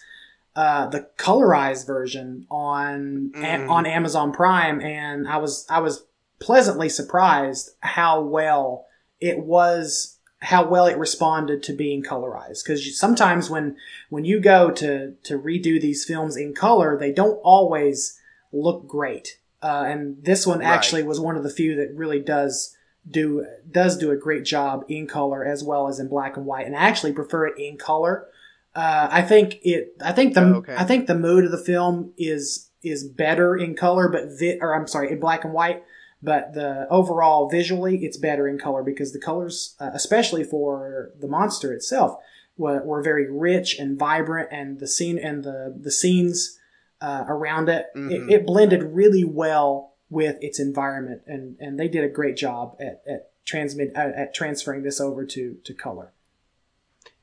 uh, 0.56 0.88
the 0.88 1.08
colorized 1.18 1.88
version 1.88 2.46
on 2.52 3.32
Mm. 3.36 3.70
on 3.70 3.86
Amazon 3.86 4.32
Prime, 4.32 4.82
and 4.82 5.28
I 5.28 5.38
was 5.38 5.66
I 5.70 5.80
was 5.80 6.04
pleasantly 6.40 6.90
surprised 6.90 7.72
how 7.80 8.22
well 8.22 8.86
it 9.20 9.40
was 9.40 10.18
how 10.44 10.68
well 10.68 10.88
it 10.88 10.98
responded 10.98 11.62
to 11.64 11.74
being 11.74 12.02
colorized 12.04 12.64
because 12.64 12.98
sometimes 13.00 13.50
when 13.50 13.76
when 14.10 14.26
you 14.26 14.40
go 14.40 14.72
to 14.72 15.14
to 15.24 15.38
redo 15.38 15.80
these 15.80 16.04
films 16.04 16.36
in 16.36 16.54
color 16.54 16.98
they 16.98 17.12
don't 17.12 17.38
always 17.44 18.20
look 18.52 18.88
great 18.88 19.38
uh, 19.62 19.84
and 19.88 20.24
this 20.24 20.48
one 20.48 20.60
Right. 20.60 20.68
actually 20.68 21.04
was 21.04 21.20
one 21.20 21.38
of 21.38 21.44
the 21.44 21.50
few 21.50 21.76
that 21.76 21.94
really 21.96 22.20
does 22.20 22.76
do 23.10 23.46
does 23.70 23.98
do 23.98 24.10
a 24.12 24.16
great 24.18 24.44
job 24.44 24.84
in 24.88 25.06
color 25.08 25.46
as 25.46 25.64
well 25.64 25.88
as 25.88 26.00
in 26.00 26.08
black 26.08 26.38
and 26.38 26.46
white 26.46 26.66
and 26.66 26.76
I 26.76 26.82
actually 26.82 27.14
prefer 27.14 27.48
it 27.48 27.60
in 27.60 27.78
color 27.78 28.28
uh, 28.76 29.10
I 29.12 29.22
think 29.22 29.60
it 29.64 29.96
I 30.04 30.12
think 30.12 30.34
the 30.34 30.42
Oh, 30.42 30.54
okay. 30.56 30.76
I 30.76 30.86
think 30.86 31.06
the 31.08 31.16
mood 31.16 31.46
of 31.46 31.52
the 31.52 31.58
film 31.58 32.14
is 32.18 32.70
is 32.82 33.04
better 33.08 33.56
in 33.56 33.76
color 33.76 34.08
but 34.10 34.24
vi- 34.40 34.58
or 34.60 34.74
I'm 34.76 34.88
sorry 34.88 35.12
in 35.12 35.20
black 35.20 35.44
and 35.46 35.54
white 35.54 35.84
but 36.24 36.54
the 36.54 36.88
overall 36.90 37.50
visually 37.50 38.04
it's 38.06 38.18
better 38.18 38.48
in 38.48 38.58
color 38.58 38.84
because 38.84 39.12
the 39.14 39.20
colors 39.20 39.76
uh, 39.80 39.90
especially 39.94 40.44
for 40.44 41.12
the 41.20 41.28
monster 41.28 41.74
itself 41.74 42.18
were, 42.58 42.84
were 42.84 43.02
very 43.02 43.30
rich 43.32 43.80
and 43.80 43.98
vibrant 43.98 44.50
and 44.52 44.80
the 44.80 44.88
scene 44.88 45.18
and 45.18 45.44
the 45.44 45.76
the 45.80 45.92
scenes 45.92 46.58
uh, 47.02 47.26
around 47.28 47.68
it, 47.70 47.88
Mhm. 47.96 48.12
it 48.12 48.34
it 48.34 48.46
blended 48.46 48.84
really 48.84 49.24
well 49.24 49.96
with 50.10 50.38
its 50.42 50.60
environment 50.60 51.22
and 51.26 51.56
and 51.60 51.80
they 51.80 51.88
did 51.88 52.04
a 52.04 52.10
great 52.10 52.36
job 52.38 52.76
at 52.80 53.02
at 53.08 53.32
transmit 53.46 53.92
at, 53.96 54.14
at 54.14 54.34
transferring 54.36 54.84
this 54.84 55.00
over 55.02 55.26
to 55.26 55.56
to 55.64 55.74
color 55.74 56.14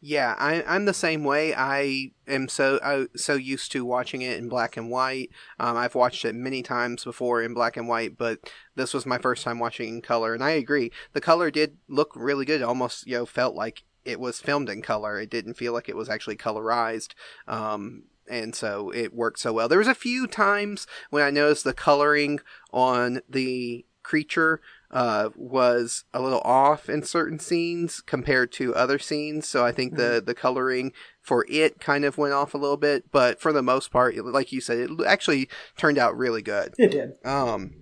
Yeah, 0.00 0.36
I, 0.38 0.62
I'm 0.62 0.84
the 0.84 0.94
same 0.94 1.24
way. 1.24 1.54
I 1.54 2.12
am 2.28 2.48
so 2.48 2.78
I, 2.84 3.06
so 3.16 3.34
used 3.34 3.72
to 3.72 3.84
watching 3.84 4.22
it 4.22 4.38
in 4.38 4.48
black 4.48 4.76
and 4.76 4.90
white. 4.90 5.30
Um, 5.58 5.76
I've 5.76 5.96
watched 5.96 6.24
it 6.24 6.36
many 6.36 6.62
times 6.62 7.02
before 7.02 7.42
in 7.42 7.52
black 7.52 7.76
and 7.76 7.88
white, 7.88 8.16
but 8.16 8.38
this 8.76 8.94
was 8.94 9.04
my 9.06 9.18
first 9.18 9.42
time 9.42 9.58
watching 9.58 9.88
in 9.88 10.02
color, 10.02 10.34
and 10.34 10.44
I 10.44 10.50
agree. 10.50 10.92
The 11.14 11.20
color 11.20 11.50
did 11.50 11.78
look 11.88 12.12
really 12.14 12.44
good. 12.44 12.62
Almost 12.62 13.08
you 13.08 13.18
know 13.18 13.26
felt 13.26 13.56
like 13.56 13.82
it 14.04 14.20
was 14.20 14.40
filmed 14.40 14.68
in 14.68 14.82
color. 14.82 15.18
It 15.18 15.30
didn't 15.30 15.54
feel 15.54 15.72
like 15.72 15.88
it 15.88 15.96
was 15.96 16.08
actually 16.08 16.36
colorized. 16.36 17.14
Um, 17.48 18.04
and 18.30 18.54
so 18.54 18.90
it 18.90 19.12
worked 19.12 19.40
so 19.40 19.52
well. 19.52 19.68
There 19.68 19.78
was 19.78 19.88
a 19.88 19.94
few 19.94 20.28
times 20.28 20.86
when 21.10 21.24
I 21.24 21.30
noticed 21.30 21.64
the 21.64 21.72
coloring 21.72 22.38
on 22.72 23.20
the 23.28 23.84
creature 24.04 24.60
uh, 24.90 25.30
was 25.36 26.04
a 26.14 26.20
little 26.20 26.40
off 26.40 26.88
in 26.88 27.02
certain 27.02 27.38
scenes 27.38 28.00
compared 28.00 28.52
to 28.52 28.74
other 28.74 28.98
scenes. 28.98 29.46
So 29.46 29.64
I 29.64 29.72
think 29.72 29.96
the 29.96 30.22
the 30.24 30.34
coloring 30.34 30.92
for 31.20 31.44
it 31.48 31.80
kind 31.80 32.04
of 32.04 32.16
went 32.16 32.34
off 32.34 32.54
a 32.54 32.58
little 32.58 32.76
bit, 32.76 33.10
but 33.12 33.40
for 33.40 33.52
the 33.52 33.62
most 33.62 33.90
part, 33.90 34.16
like 34.16 34.52
you 34.52 34.60
said, 34.60 34.78
it 34.78 34.90
actually 35.06 35.48
turned 35.76 35.98
out 35.98 36.16
really 36.16 36.42
good. 36.42 36.74
it 36.78 36.90
did 36.90 37.12
Um, 37.24 37.74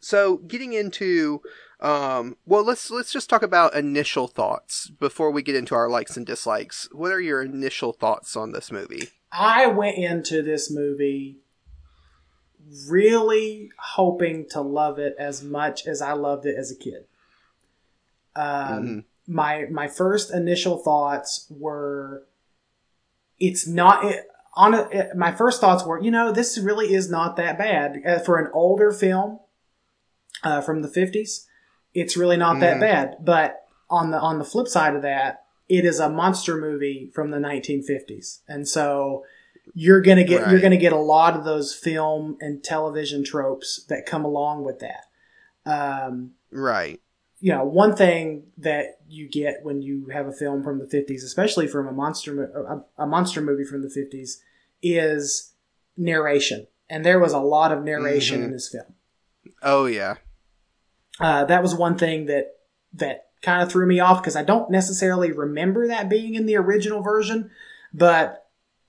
so 0.00 0.38
getting 0.38 0.72
into 0.72 1.42
um, 1.80 2.36
well, 2.44 2.64
let's 2.64 2.90
let's 2.90 3.12
just 3.12 3.30
talk 3.30 3.42
about 3.42 3.74
initial 3.74 4.26
thoughts 4.26 4.90
before 4.90 5.30
we 5.30 5.42
get 5.42 5.54
into 5.54 5.74
our 5.74 5.88
likes 5.88 6.16
and 6.16 6.26
dislikes. 6.26 6.88
What 6.90 7.12
are 7.12 7.20
your 7.20 7.42
initial 7.42 7.92
thoughts 7.92 8.36
on 8.36 8.52
this 8.52 8.72
movie? 8.72 9.10
I 9.30 9.66
went 9.68 9.96
into 9.96 10.42
this 10.42 10.70
movie 10.70 11.38
really 12.88 13.70
hoping 13.78 14.46
to 14.50 14.60
love 14.60 14.98
it 14.98 15.14
as 15.18 15.42
much 15.42 15.86
as 15.86 16.02
I 16.02 16.12
loved 16.12 16.46
it 16.46 16.56
as 16.56 16.70
a 16.70 16.76
kid. 16.76 17.06
Um, 18.36 18.44
Mhm. 18.46 19.04
My 19.26 19.66
my 19.70 19.88
first 19.88 20.32
initial 20.32 20.78
thoughts 20.78 21.46
were, 21.50 22.24
it's 23.38 23.66
not. 23.66 24.04
It, 24.04 24.26
on 24.54 24.74
a, 24.74 24.88
it, 24.90 25.16
my 25.16 25.30
first 25.32 25.60
thoughts 25.60 25.84
were, 25.84 26.00
you 26.00 26.10
know, 26.10 26.32
this 26.32 26.58
really 26.58 26.92
is 26.92 27.08
not 27.10 27.36
that 27.36 27.58
bad 27.58 28.02
uh, 28.04 28.18
for 28.18 28.38
an 28.38 28.50
older 28.52 28.90
film 28.90 29.38
uh, 30.42 30.60
from 30.60 30.82
the 30.82 30.88
fifties. 30.88 31.46
It's 31.94 32.16
really 32.16 32.36
not 32.36 32.58
that 32.60 32.76
Mhm. 32.76 32.80
bad. 32.80 33.16
But 33.20 33.66
on 33.90 34.10
the 34.10 34.18
on 34.18 34.38
the 34.38 34.44
flip 34.44 34.66
side 34.66 34.96
of 34.96 35.02
that, 35.02 35.44
it 35.68 35.84
is 35.84 36.00
a 36.00 36.08
monster 36.08 36.56
movie 36.56 37.10
from 37.14 37.30
the 37.30 37.38
1950s, 37.38 38.40
and 38.48 38.66
so 38.66 39.24
you're 39.74 40.00
gonna 40.00 40.24
get 40.24 40.50
you're 40.50 40.60
gonna 40.60 40.76
get 40.76 40.92
a 40.92 40.98
lot 40.98 41.36
of 41.36 41.44
those 41.44 41.74
film 41.74 42.36
and 42.40 42.62
television 42.62 43.24
tropes 43.24 43.84
that 43.88 44.06
come 44.06 44.24
along 44.24 44.64
with 44.64 44.80
that. 44.80 45.04
Um, 45.66 46.32
Right. 46.50 47.00
you 47.40 47.52
know, 47.52 47.64
one 47.64 47.94
thing 47.94 48.44
that 48.58 48.98
you 49.08 49.28
get 49.28 49.60
when 49.62 49.82
you 49.82 50.06
have 50.12 50.26
a 50.26 50.32
film 50.32 50.62
from 50.64 50.78
the 50.78 50.86
50s, 50.86 51.22
especially 51.22 51.66
from 51.66 51.86
a 51.86 51.92
monster 51.92 52.44
a, 52.98 53.02
a 53.02 53.06
monster 53.06 53.40
movie 53.40 53.64
from 53.64 53.82
the 53.82 53.88
50s, 53.88 54.38
is 54.82 55.52
narration, 55.96 56.66
and 56.88 57.04
there 57.04 57.18
was 57.18 57.32
a 57.32 57.40
lot 57.40 57.72
of 57.72 57.84
narration 57.84 58.40
Mhm. 58.40 58.44
in 58.46 58.52
this 58.52 58.68
film. 58.68 58.94
Oh 59.62 59.86
yeah. 59.86 60.16
Uh, 61.20 61.44
that 61.44 61.62
was 61.62 61.74
one 61.74 61.98
thing 61.98 62.26
that 62.26 62.54
that 62.94 63.26
kind 63.42 63.62
of 63.62 63.70
threw 63.70 63.86
me 63.86 64.00
off 64.00 64.20
because 64.22 64.36
I 64.36 64.42
don't 64.42 64.70
necessarily 64.70 65.30
remember 65.32 65.86
that 65.88 66.08
being 66.08 66.34
in 66.34 66.46
the 66.46 66.56
original 66.56 67.02
version, 67.02 67.50
but 67.92 68.47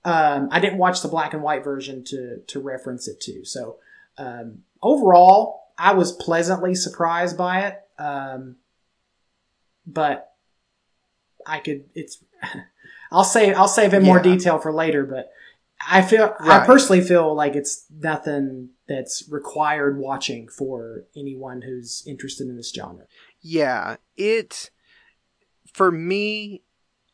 um, 0.10 0.47
I 0.51 0.60
didn't 0.60 0.80
watch 0.80 1.03
the 1.03 1.07
black 1.07 1.36
and 1.36 1.43
white 1.43 1.64
version 1.64 2.03
to 2.05 2.39
to 2.47 2.60
reference 2.60 3.07
it 3.07 3.22
to. 3.22 3.45
So 3.45 3.78
um, 4.18 4.64
overall, 4.82 5.68
I 5.78 5.93
was 5.93 6.12
pleasantly 6.12 6.74
surprised 6.74 7.38
by 7.38 7.68
it, 7.68 7.80
um, 7.99 8.55
but 9.86 10.34
I 11.45 11.60
could 11.60 11.86
it's. 11.93 12.24
I'll 13.12 13.24
say 13.24 13.53
I'll 13.53 13.68
save 13.68 13.93
in 13.93 14.03
more 14.03 14.20
detail 14.20 14.60
for 14.60 14.72
later, 14.72 15.03
but 15.05 15.32
I 15.88 16.01
feel 16.01 16.36
I 16.39 16.66
personally 16.66 17.01
feel 17.01 17.34
like 17.34 17.55
it's 17.55 17.86
nothing 17.91 18.70
that's 18.88 19.28
required 19.30 19.97
watching 19.97 20.47
for 20.47 21.05
anyone 21.16 21.62
who's 21.62 22.03
interested 22.05 22.47
in 22.47 22.55
this 22.55 22.72
genre. 22.72 23.05
Yeah, 23.41 23.97
it 24.16 24.70
for 25.74 25.91
me 25.91 26.62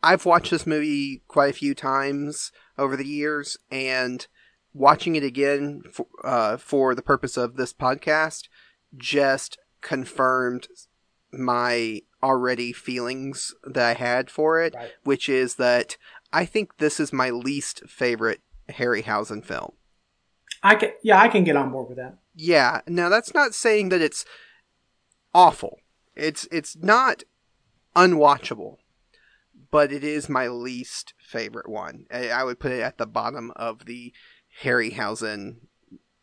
I've 0.06 0.26
watched 0.26 0.51
this 0.51 0.68
movie 0.68 1.24
quite 1.28 1.49
a 1.49 1.53
few 1.58 1.74
times 1.74 2.51
over 2.78 2.95
the 2.95 3.08
years 3.08 3.58
and 3.72 4.26
watching 4.74 5.16
it 5.16 5.24
again 5.24 5.82
for, 5.91 6.06
uh, 6.24 6.58
for 6.58 6.93
the 6.93 7.01
purpose 7.01 7.38
of 7.38 7.56
this 7.56 7.74
podcast 7.74 8.43
just 8.95 9.58
confirmed 9.82 10.68
my 11.32 12.01
already 12.22 12.72
feelings 12.74 13.53
that 13.64 13.86
I 13.86 13.93
had 13.99 14.30
for 14.30 14.62
it, 14.62 14.74
Right. 14.76 14.91
which 15.03 15.28
is 15.28 15.56
that 15.56 15.97
I 16.32 16.45
think 16.45 16.78
this 16.78 16.99
is 16.99 17.12
my 17.12 17.30
least 17.30 17.82
favorite 17.88 18.41
Harryhausen 18.70 19.43
film. 19.43 19.74
I 20.64 20.76
can 20.76 20.91
yeah, 21.03 21.20
I 21.22 21.28
can 21.30 21.43
get 21.43 21.56
on 21.56 21.72
board 21.72 21.89
with 21.89 21.97
that. 21.97 22.18
Yeah. 22.36 22.82
Now 22.88 23.10
that's 23.10 23.34
not 23.34 23.53
saying 23.53 23.89
that 23.89 24.01
it's 24.01 24.26
awful. 25.34 25.80
It's 26.16 26.47
it's 26.51 26.76
not 26.78 27.24
unwatchable, 27.95 28.78
but 29.76 29.91
it 29.91 30.05
is 30.05 30.30
my 30.30 30.47
least 30.47 31.13
favorite 31.19 31.67
one. 31.67 32.05
I, 32.09 32.30
I 32.30 32.45
would 32.45 32.61
put 32.61 32.71
it 32.71 32.80
at 32.80 32.97
the 32.97 33.05
bottom 33.05 33.51
of 33.57 33.84
the 33.86 34.13
Harryhausen 34.61 35.57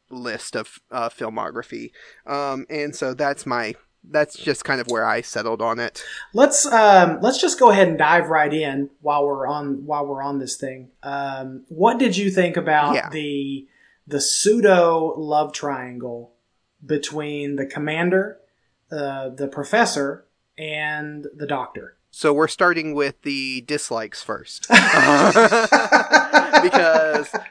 list 0.08 0.56
of 0.56 0.78
uh, 0.90 1.10
filmography. 1.10 1.90
Um, 2.26 2.64
and 2.70 2.96
so 2.96 3.12
that's 3.12 3.44
my 3.44 3.74
that's 4.10 4.38
just 4.38 4.64
kind 4.64 4.80
of 4.80 4.86
where 4.86 5.04
I 5.04 5.20
settled 5.20 5.60
on 5.60 5.78
it. 5.80 6.02
Let's 6.32 6.64
um, 6.64 7.18
let's 7.20 7.38
just 7.42 7.58
go 7.58 7.68
ahead 7.68 7.88
and 7.88 7.98
dive 7.98 8.30
right 8.30 8.50
in 8.50 8.88
while 9.02 9.26
we're 9.26 9.46
on 9.46 9.84
while 9.84 10.06
we're 10.06 10.22
on 10.22 10.38
this 10.38 10.56
thing. 10.56 10.88
Um, 11.02 11.64
what 11.68 11.98
did 11.98 12.16
you 12.16 12.30
think 12.30 12.56
about 12.56 12.94
Yeah. 12.94 13.10
the 13.10 13.68
the 14.06 14.22
pseudo 14.22 15.12
love 15.18 15.52
triangle 15.52 16.32
between 16.84 17.56
the 17.56 17.66
commander, 17.66 18.38
uh, 18.90 19.28
the 19.28 19.46
professor, 19.46 20.24
and 20.56 21.26
the 21.36 21.46
doctor. 21.46 21.98
So 22.14 22.34
we're 22.34 22.46
starting 22.46 22.94
with 22.94 23.22
the 23.22 23.62
dislikes 23.62 24.22
first. 24.22 24.62
because 24.68 24.84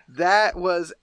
that 0.07 0.55
was 0.55 0.93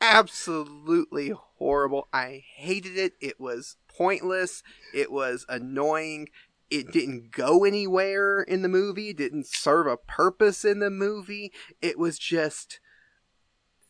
absolutely 0.00 1.32
horrible. 1.56 2.08
I 2.12 2.42
hated 2.56 2.98
it. 2.98 3.12
It 3.20 3.40
was 3.40 3.76
pointless. 3.88 4.64
It 4.92 5.12
was 5.12 5.46
annoying. 5.48 6.28
It 6.70 6.90
didn't 6.90 7.30
go 7.30 7.64
anywhere 7.64 8.42
in 8.42 8.62
the 8.62 8.68
movie. 8.68 9.10
It 9.10 9.16
didn't 9.16 9.46
serve 9.46 9.86
a 9.86 9.96
purpose 9.96 10.64
in 10.64 10.80
the 10.80 10.90
movie. 10.90 11.52
It 11.80 11.96
was 11.96 12.18
just 12.18 12.80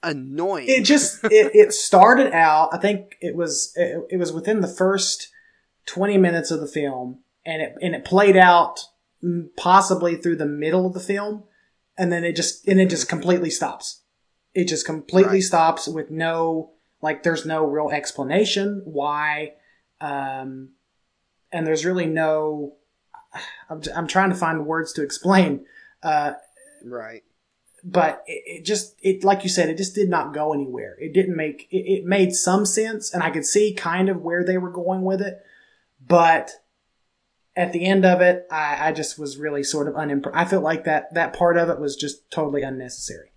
annoying. 0.03 0.67
It 0.69 0.85
just 0.85 1.25
it, 1.25 1.51
it 1.55 1.73
started 1.73 2.35
out. 2.35 2.69
I 2.73 2.79
think 2.79 3.17
it 3.23 3.35
was 3.35 3.73
it, 3.75 4.03
it 4.11 4.19
was 4.19 4.35
within 4.35 4.61
the 4.61 4.69
first 4.69 5.31
twenty 5.87 6.19
minutes 6.19 6.51
of 6.51 6.61
the 6.61 6.67
film, 6.67 7.21
and 7.47 7.63
it 7.63 7.75
and 7.81 7.95
it 7.95 8.05
played 8.05 8.37
out 8.37 8.81
possibly 9.57 10.17
through 10.17 10.37
the 10.37 10.47
middle 10.47 10.87
of 10.87 10.95
the 10.95 11.01
film, 11.01 11.45
and 11.97 12.13
then 12.13 12.25
it 12.25 12.37
just 12.37 12.67
and 12.69 12.81
it 12.81 12.91
just 12.91 13.09
completely 13.09 13.51
stops. 13.51 14.03
It 14.55 14.69
just 14.69 14.87
completely 14.87 15.35
Right. 15.39 15.43
stops 15.43 15.89
with 15.89 16.11
no 16.11 16.73
like. 17.03 17.23
There's 17.23 17.45
no 17.47 17.65
real 17.65 17.91
explanation 17.91 18.83
why, 18.85 19.55
um, 20.01 20.71
and 21.53 21.67
there's 21.67 21.85
really 21.85 22.07
no. 22.07 22.75
I'm, 23.69 23.83
I'm 23.97 24.07
trying 24.07 24.31
to 24.31 24.37
find 24.37 24.67
words 24.67 24.93
to 24.95 25.03
explain. 25.03 25.67
Uh, 26.03 26.35
right. 26.85 27.23
but 27.83 28.23
it, 28.27 28.43
it 28.61 28.65
just 28.65 28.95
it 29.03 29.25
like 29.25 29.43
you 29.43 29.49
said 29.49 29.69
it 29.71 29.77
just 29.79 29.95
did 29.95 30.09
not 30.11 30.35
go 30.35 30.53
anywhere 30.53 30.97
it 31.01 31.15
didn't 31.15 31.35
make 31.35 31.67
it, 31.71 31.79
it 31.79 32.05
made 32.05 32.35
some 32.35 32.67
sense 32.67 33.13
and 33.15 33.23
i 33.23 33.31
could 33.31 33.47
see 33.47 33.73
kind 33.73 34.11
of 34.11 34.21
where 34.21 34.45
they 34.45 34.59
were 34.59 34.71
going 34.71 35.01
with 35.03 35.23
it 35.23 35.39
but 36.07 36.51
at 37.57 37.73
the 37.73 37.85
end 37.85 38.05
of 38.05 38.21
it 38.21 38.47
i, 38.51 38.89
I 38.89 38.93
just 38.93 39.19
was 39.19 39.37
really 39.39 39.63
sort 39.63 39.89
of 39.89 39.97
unimpressed 39.97 40.37
i 40.37 40.45
felt 40.45 40.65
like 40.65 40.85
that 40.85 41.13
that 41.15 41.33
part 41.33 41.57
of 41.57 41.69
it 41.69 41.79
was 41.81 41.97
just 41.97 42.31
totally 42.31 42.63
unnecessary 42.63 43.31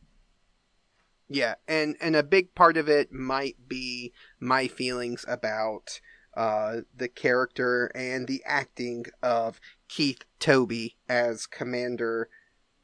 Yeah, 1.29 1.55
and 1.67 1.95
and 1.99 2.15
a 2.15 2.23
big 2.23 2.55
part 2.55 2.77
of 2.77 2.87
it 2.87 3.11
might 3.11 3.57
be 3.67 4.13
my 4.39 4.67
feelings 4.67 5.25
about 5.27 5.99
uh, 6.37 6.81
the 6.95 7.09
character 7.09 7.91
and 7.95 8.27
the 8.27 8.41
acting 8.45 9.05
of 9.21 9.59
Keith 9.89 10.23
Tobey 10.39 10.95
as 11.09 11.45
Commander 11.47 12.29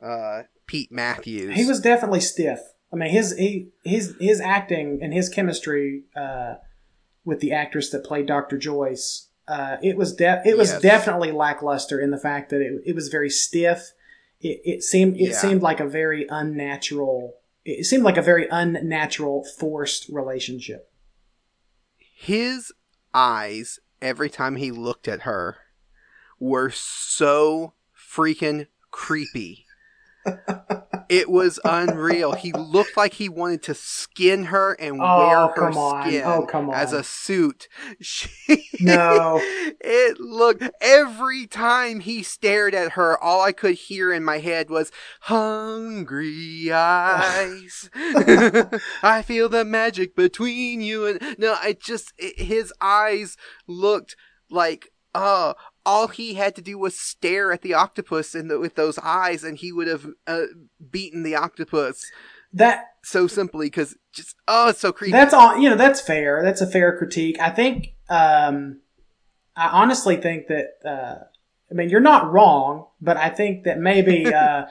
uh, 0.02 0.44
Pete 0.68 0.92
Matthews. 0.92 1.56
he 1.56 1.66
was 1.66 1.80
definitely 1.80 2.20
stiff 2.20 2.60
i 2.92 2.96
mean 2.96 3.10
his 3.10 3.38
he, 3.38 3.70
his 3.84 4.16
his 4.20 4.42
acting 4.42 5.00
and 5.02 5.14
his 5.14 5.30
chemistry 5.30 6.04
uh, 6.16 6.56
with 7.24 7.40
the 7.40 7.52
actress 7.52 7.90
that 7.92 8.04
played 8.04 8.26
dr 8.26 8.58
joyce 8.58 9.30
uh, 9.48 9.78
it 9.84 9.98
was 9.98 10.16
de- 10.16 10.42
it 10.46 10.58
was 10.58 10.72
Yes. 10.72 10.82
definitely 10.82 11.32
lackluster 11.32 12.00
in 12.00 12.12
the 12.12 12.18
fact 12.18 12.50
that 12.50 12.62
it, 12.62 12.82
it 12.86 12.96
was 12.96 13.10
very 13.10 13.30
stiff 13.30 13.92
it, 14.40 14.62
it 14.64 14.84
seemed 14.84 15.18
it 15.18 15.30
Yeah. 15.30 15.38
seemed 15.38 15.62
like 15.62 15.80
a 15.80 15.88
very 15.88 16.26
unnatural 16.30 17.36
it 17.66 17.86
seemed 17.86 18.04
like 18.04 18.18
a 18.18 18.22
very 18.22 18.48
unnatural 18.50 19.44
forced 19.44 20.08
relationship 20.10 20.90
his 21.98 22.72
eyes 23.14 23.80
every 24.02 24.30
time 24.30 24.56
he 24.56 24.72
looked 24.72 25.08
at 25.08 25.22
her 25.22 25.58
were 26.40 26.70
so 26.70 27.74
freaking 27.98 28.68
creepy. 28.92 29.66
it 31.14 31.30
was 31.30 31.60
unreal. 31.64 32.34
He 32.34 32.52
looked 32.54 32.98
like 32.98 33.14
he 33.14 33.30
wanted 33.30 33.62
to 33.64 33.76
skin 33.76 34.46
her 34.46 34.74
and 34.74 35.00
Oh, 35.00 35.18
wear 35.18 35.48
her 35.56 35.72
skin 35.72 36.24
Oh, 36.26 36.72
as 36.74 36.92
a 36.92 37.04
suit. 37.04 37.68
She, 38.02 38.30
No. 38.80 39.40
it 39.44 40.20
looked 40.20 40.64
every 40.82 41.46
time 41.46 42.00
he 42.00 42.24
stared 42.24 42.74
at 42.74 42.94
her, 42.94 43.18
all 43.24 43.42
I 43.42 43.52
could 43.52 43.76
hear 43.76 44.12
in 44.12 44.24
my 44.24 44.40
head 44.40 44.70
was 44.70 44.92
hungry 45.22 46.72
eyes. 46.72 47.90
I 49.04 49.22
feel 49.26 49.50
the 49.50 49.64
magic 49.66 50.16
between 50.16 50.82
you 50.82 51.06
and 51.06 51.36
no, 51.38 51.54
I 51.54 51.78
just 51.80 52.14
it, 52.18 52.40
his 52.40 52.74
eyes 52.82 53.38
looked 53.68 54.16
like 54.50 54.90
uh 55.16 55.54
all 55.86 56.08
he 56.08 56.36
had 56.36 56.56
to 56.56 56.62
do 56.62 56.78
was 56.78 56.98
stare 56.98 57.52
at 57.52 57.62
the 57.62 57.74
octopus 57.74 58.36
in 58.36 58.48
the, 58.48 58.60
with 58.60 58.76
those 58.76 58.98
eyes 59.00 59.44
and 59.44 59.58
he 59.58 59.72
would 59.72 59.88
have 59.88 60.08
uh, 60.28 60.44
beaten 60.92 61.24
the 61.24 61.36
octopus 61.36 62.06
that 62.54 62.94
so 63.04 63.28
simply 63.28 63.68
because 63.68 63.98
just 64.12 64.36
oh 64.48 64.70
it's 64.70 64.80
so 64.80 64.92
creepy 64.92 65.12
That's 65.12 65.34
all. 65.34 65.58
You 65.58 65.70
know, 65.70 65.76
that's 65.76 66.00
fair. 66.00 66.42
That's 66.44 66.62
a 66.62 66.68
fair 66.68 66.98
critique. 66.98 67.38
I 67.42 67.50
think. 67.50 67.96
Um, 68.10 68.80
I 69.56 69.68
honestly 69.70 70.18
think 70.18 70.48
that. 70.48 70.68
Uh, 70.86 71.26
I 71.72 71.74
mean, 71.74 71.90
you're 71.90 72.00
not 72.00 72.32
wrong, 72.32 72.88
but 73.02 73.18
I 73.18 73.30
think 73.30 73.66
that 73.66 73.80
maybe. 73.80 74.26
Uh, 74.34 74.66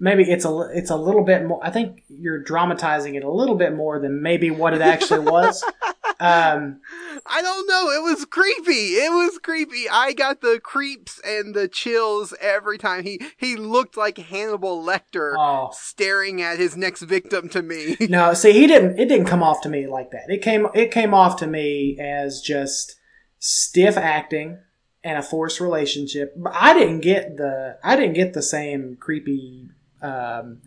Maybe 0.00 0.22
it's 0.30 0.44
a 0.44 0.60
it's 0.72 0.90
a 0.90 0.96
little 0.96 1.24
bit 1.24 1.44
more. 1.44 1.58
I 1.60 1.70
think 1.70 2.04
you're 2.06 2.38
dramatizing 2.38 3.16
it 3.16 3.24
a 3.24 3.30
little 3.32 3.56
bit 3.56 3.74
more 3.74 3.98
than 3.98 4.22
maybe 4.22 4.48
what 4.48 4.72
it 4.72 4.80
actually 4.80 5.28
was. 5.28 5.64
um, 6.20 6.80
I 7.26 7.42
don't 7.42 7.68
know. 7.68 7.90
It 7.90 8.02
was 8.02 8.24
creepy. 8.24 8.96
It 8.96 9.12
was 9.12 9.38
creepy. 9.38 9.88
I 9.88 10.12
got 10.12 10.40
the 10.40 10.60
creeps 10.62 11.20
and 11.24 11.54
the 11.54 11.68
chills 11.68 12.34
every 12.40 12.76
time 12.76 13.04
he 13.04 13.20
he 13.36 13.54
looked 13.54 13.96
like 13.96 14.18
Hannibal 14.18 14.82
Lecter 14.84 15.34
oh 15.38 15.70
staring 15.72 16.42
at 16.42 16.58
his 16.58 16.76
next 16.76 17.02
victim 17.02 17.48
to 17.50 17.62
me. 17.62 17.96
no, 18.08 18.34
see, 18.34 18.52
he 18.52 18.66
didn't. 18.66 18.98
It 18.98 19.08
didn't 19.08 19.26
come 19.26 19.42
off 19.42 19.60
to 19.62 19.68
me 19.68 19.86
like 19.86 20.10
that. 20.10 20.24
It 20.28 20.42
came 20.42 20.66
it 20.74 20.90
came 20.90 21.14
off 21.14 21.36
to 21.36 21.46
me 21.46 21.96
as 22.00 22.40
just 22.40 22.96
stiff 23.38 23.96
acting 23.96 24.58
and 25.04 25.18
a 25.18 25.22
forced 25.22 25.60
relationship. 25.60 26.34
But 26.36 26.54
I 26.54 26.74
didn't 26.74 27.00
get 27.00 27.36
the 27.36 27.78
I 27.84 27.94
didn't 27.94 28.14
get 28.14 28.32
the 28.32 28.42
same 28.42 28.96
creepy. 28.98 29.68
Um, 30.02 30.62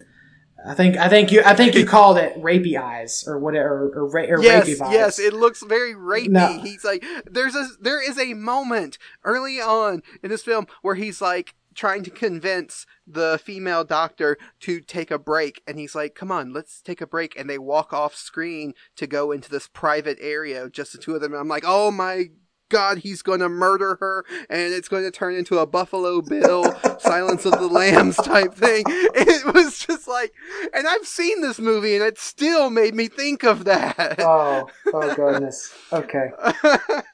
I 0.65 0.73
think 0.73 0.97
I 0.97 1.09
think 1.09 1.31
you 1.31 1.41
I 1.43 1.55
think 1.55 1.75
you 1.75 1.85
called 1.97 2.17
it 2.17 2.35
rapey 2.41 2.79
eyes 2.79 3.23
or 3.27 3.39
whatever 3.39 3.91
or, 3.93 4.07
ra- 4.07 4.23
or 4.23 4.41
yes, 4.41 4.67
rapey 4.67 4.77
vibes. 4.77 4.91
yes, 4.91 5.19
it 5.19 5.33
looks 5.33 5.63
very 5.63 5.93
rapey. 5.93 6.29
No. 6.29 6.59
He's 6.61 6.83
like, 6.83 7.03
there's 7.25 7.55
a 7.55 7.67
there 7.79 8.01
is 8.01 8.19
a 8.19 8.33
moment 8.33 8.97
early 9.23 9.59
on 9.59 10.03
in 10.21 10.29
this 10.29 10.43
film 10.43 10.67
where 10.81 10.95
he's 10.95 11.21
like 11.21 11.55
trying 11.73 12.03
to 12.03 12.11
convince 12.11 12.85
the 13.07 13.39
female 13.43 13.83
doctor 13.83 14.37
to 14.59 14.81
take 14.81 15.09
a 15.09 15.17
break 15.17 15.61
and 15.65 15.79
he's 15.79 15.95
like 15.95 16.15
come 16.15 16.31
on 16.31 16.51
let's 16.51 16.81
take 16.81 16.99
a 16.99 17.07
break 17.07 17.37
and 17.39 17.49
they 17.49 17.57
walk 17.57 17.93
off 17.93 18.13
screen 18.13 18.73
to 18.95 19.07
go 19.07 19.31
into 19.31 19.49
this 19.49 19.67
private 19.67 20.17
area 20.19 20.69
just 20.69 20.91
the 20.91 20.97
two 20.97 21.15
of 21.15 21.21
them 21.21 21.31
and 21.31 21.39
i'm 21.39 21.47
like 21.47 21.63
oh 21.65 21.89
my 21.89 22.25
god 22.71 22.97
he's 22.99 23.21
going 23.21 23.39
to 23.39 23.49
murder 23.49 23.97
her 23.99 24.25
and 24.49 24.73
it's 24.73 24.87
going 24.87 25.03
to 25.03 25.11
turn 25.11 25.35
into 25.35 25.59
a 25.59 25.67
buffalo 25.67 26.21
bill 26.21 26.63
silence 26.99 27.45
of 27.45 27.51
the 27.53 27.67
lambs 27.67 28.15
type 28.17 28.53
thing 28.53 28.83
it 28.87 29.53
was 29.53 29.77
just 29.79 30.07
like 30.07 30.33
and 30.73 30.87
i've 30.87 31.05
seen 31.05 31.41
this 31.41 31.59
movie 31.59 31.93
and 31.95 32.03
it 32.03 32.17
still 32.17 32.69
made 32.69 32.95
me 32.95 33.07
think 33.07 33.43
of 33.43 33.65
that 33.65 34.19
Oh, 34.19 34.69
oh 34.93 35.15
goodness. 35.15 35.73
Okay. 35.91 36.29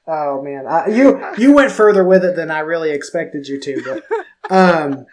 Oh 0.07 0.41
man, 0.41 0.65
I, 0.67 0.87
you 0.87 1.21
you 1.37 1.53
went 1.53 1.71
further 1.71 2.03
with 2.03 2.23
it 2.23 2.35
than 2.35 2.51
I 2.51 2.59
really 2.59 2.91
expected 2.91 3.47
you 3.47 3.59
to. 3.59 3.83
But 3.83 4.51
um, 4.51 5.05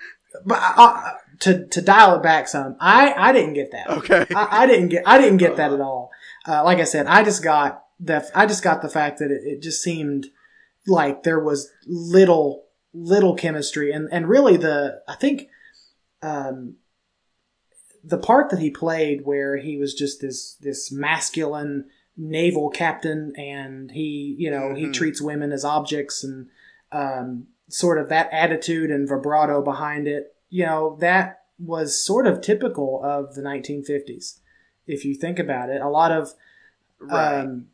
but 0.44 0.60
uh, 0.60 1.12
to 1.40 1.66
to 1.66 1.82
dial 1.82 2.16
it 2.16 2.22
back 2.22 2.48
some, 2.48 2.76
I 2.80 3.12
I 3.16 3.32
didn't 3.32 3.54
get 3.54 3.72
that. 3.72 3.88
okay 3.90 4.26
I, 4.34 4.62
I 4.62 4.66
didn't 4.66 4.88
get 4.88 5.02
I 5.06 5.18
didn't 5.18 5.38
get 5.38 5.56
that 5.56 5.72
at 5.72 5.80
all. 5.80 6.10
Uh, 6.46 6.62
like 6.64 6.78
I 6.78 6.84
said, 6.84 7.06
I 7.06 7.22
just 7.24 7.42
got 7.42 7.84
the 7.98 8.28
I 8.34 8.46
just 8.46 8.62
got 8.62 8.82
the 8.82 8.88
fact 8.88 9.18
that 9.18 9.30
it, 9.30 9.42
it 9.44 9.62
just 9.62 9.82
seemed 9.82 10.26
like 10.86 11.22
there 11.22 11.40
was 11.40 11.70
little 11.86 12.64
little 12.92 13.34
chemistry. 13.34 13.90
And 13.92 14.08
and 14.12 14.28
really 14.28 14.56
the 14.56 15.02
I 15.08 15.14
think 15.14 15.48
um 16.22 16.76
the 18.02 18.18
part 18.18 18.50
that 18.50 18.58
he 18.58 18.70
played 18.70 19.24
where 19.24 19.56
he 19.56 19.76
was 19.78 19.94
just 19.94 20.20
this 20.20 20.54
this 20.60 20.92
masculine 20.92 21.86
naval 22.16 22.70
captain 22.70 23.32
and 23.36 23.90
he 23.90 24.36
you 24.38 24.50
know 24.50 24.74
he 24.74 24.86
Mhm. 24.86 24.92
treats 24.92 25.20
women 25.20 25.50
as 25.52 25.64
objects 25.64 26.22
and 26.22 26.48
um 26.92 27.48
sort 27.68 27.98
of 27.98 28.08
that 28.10 28.28
attitude 28.30 28.90
and 28.90 29.08
vibrato 29.08 29.60
behind 29.62 30.06
it 30.06 30.36
you 30.48 30.64
know 30.64 30.96
that 31.00 31.40
was 31.58 32.00
sort 32.04 32.26
of 32.26 32.40
typical 32.40 33.00
of 33.02 33.34
the 33.34 33.42
1950s 33.42 34.40
if 34.86 35.04
you 35.04 35.14
think 35.14 35.38
about 35.38 35.70
it. 35.70 35.80
A 35.80 35.88
lot 35.88 36.12
of 36.12 36.34
right. 37.00 37.40
um, 37.40 37.68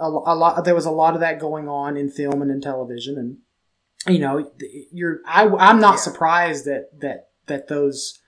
a, 0.00 0.04
a 0.04 0.34
lot 0.34 0.64
there 0.64 0.74
was 0.74 0.86
a 0.86 0.90
lot 0.90 1.14
of 1.14 1.20
that 1.20 1.38
going 1.40 1.68
on 1.68 1.96
in 1.96 2.10
film 2.10 2.42
and 2.42 2.50
in 2.50 2.60
television 2.60 3.18
and 3.18 4.12
you 4.14 4.18
know 4.20 4.50
you're 4.92 5.20
I, 5.26 5.46
i'm 5.46 5.80
not 5.80 5.94
Yeah. 5.94 6.00
surprised 6.00 6.64
that 6.64 6.88
that 7.00 7.28
that 7.46 7.68
those 7.68 8.18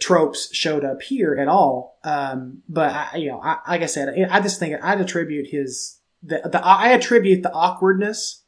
tropes 0.00 0.54
showed 0.54 0.84
up 0.84 1.00
here 1.02 1.34
at 1.34 1.48
all 1.48 1.98
um, 2.04 2.62
but 2.68 2.92
I, 2.94 3.16
you 3.16 3.28
know 3.30 3.40
I, 3.42 3.58
like 3.68 3.82
i 3.82 3.86
said 3.86 4.14
i 4.30 4.40
just 4.40 4.58
think 4.58 4.76
i'd 4.82 5.00
attribute 5.00 5.48
his 5.48 5.98
the, 6.22 6.40
the 6.52 6.62
i 6.64 6.88
attribute 6.90 7.42
the 7.42 7.52
awkwardness 7.52 8.44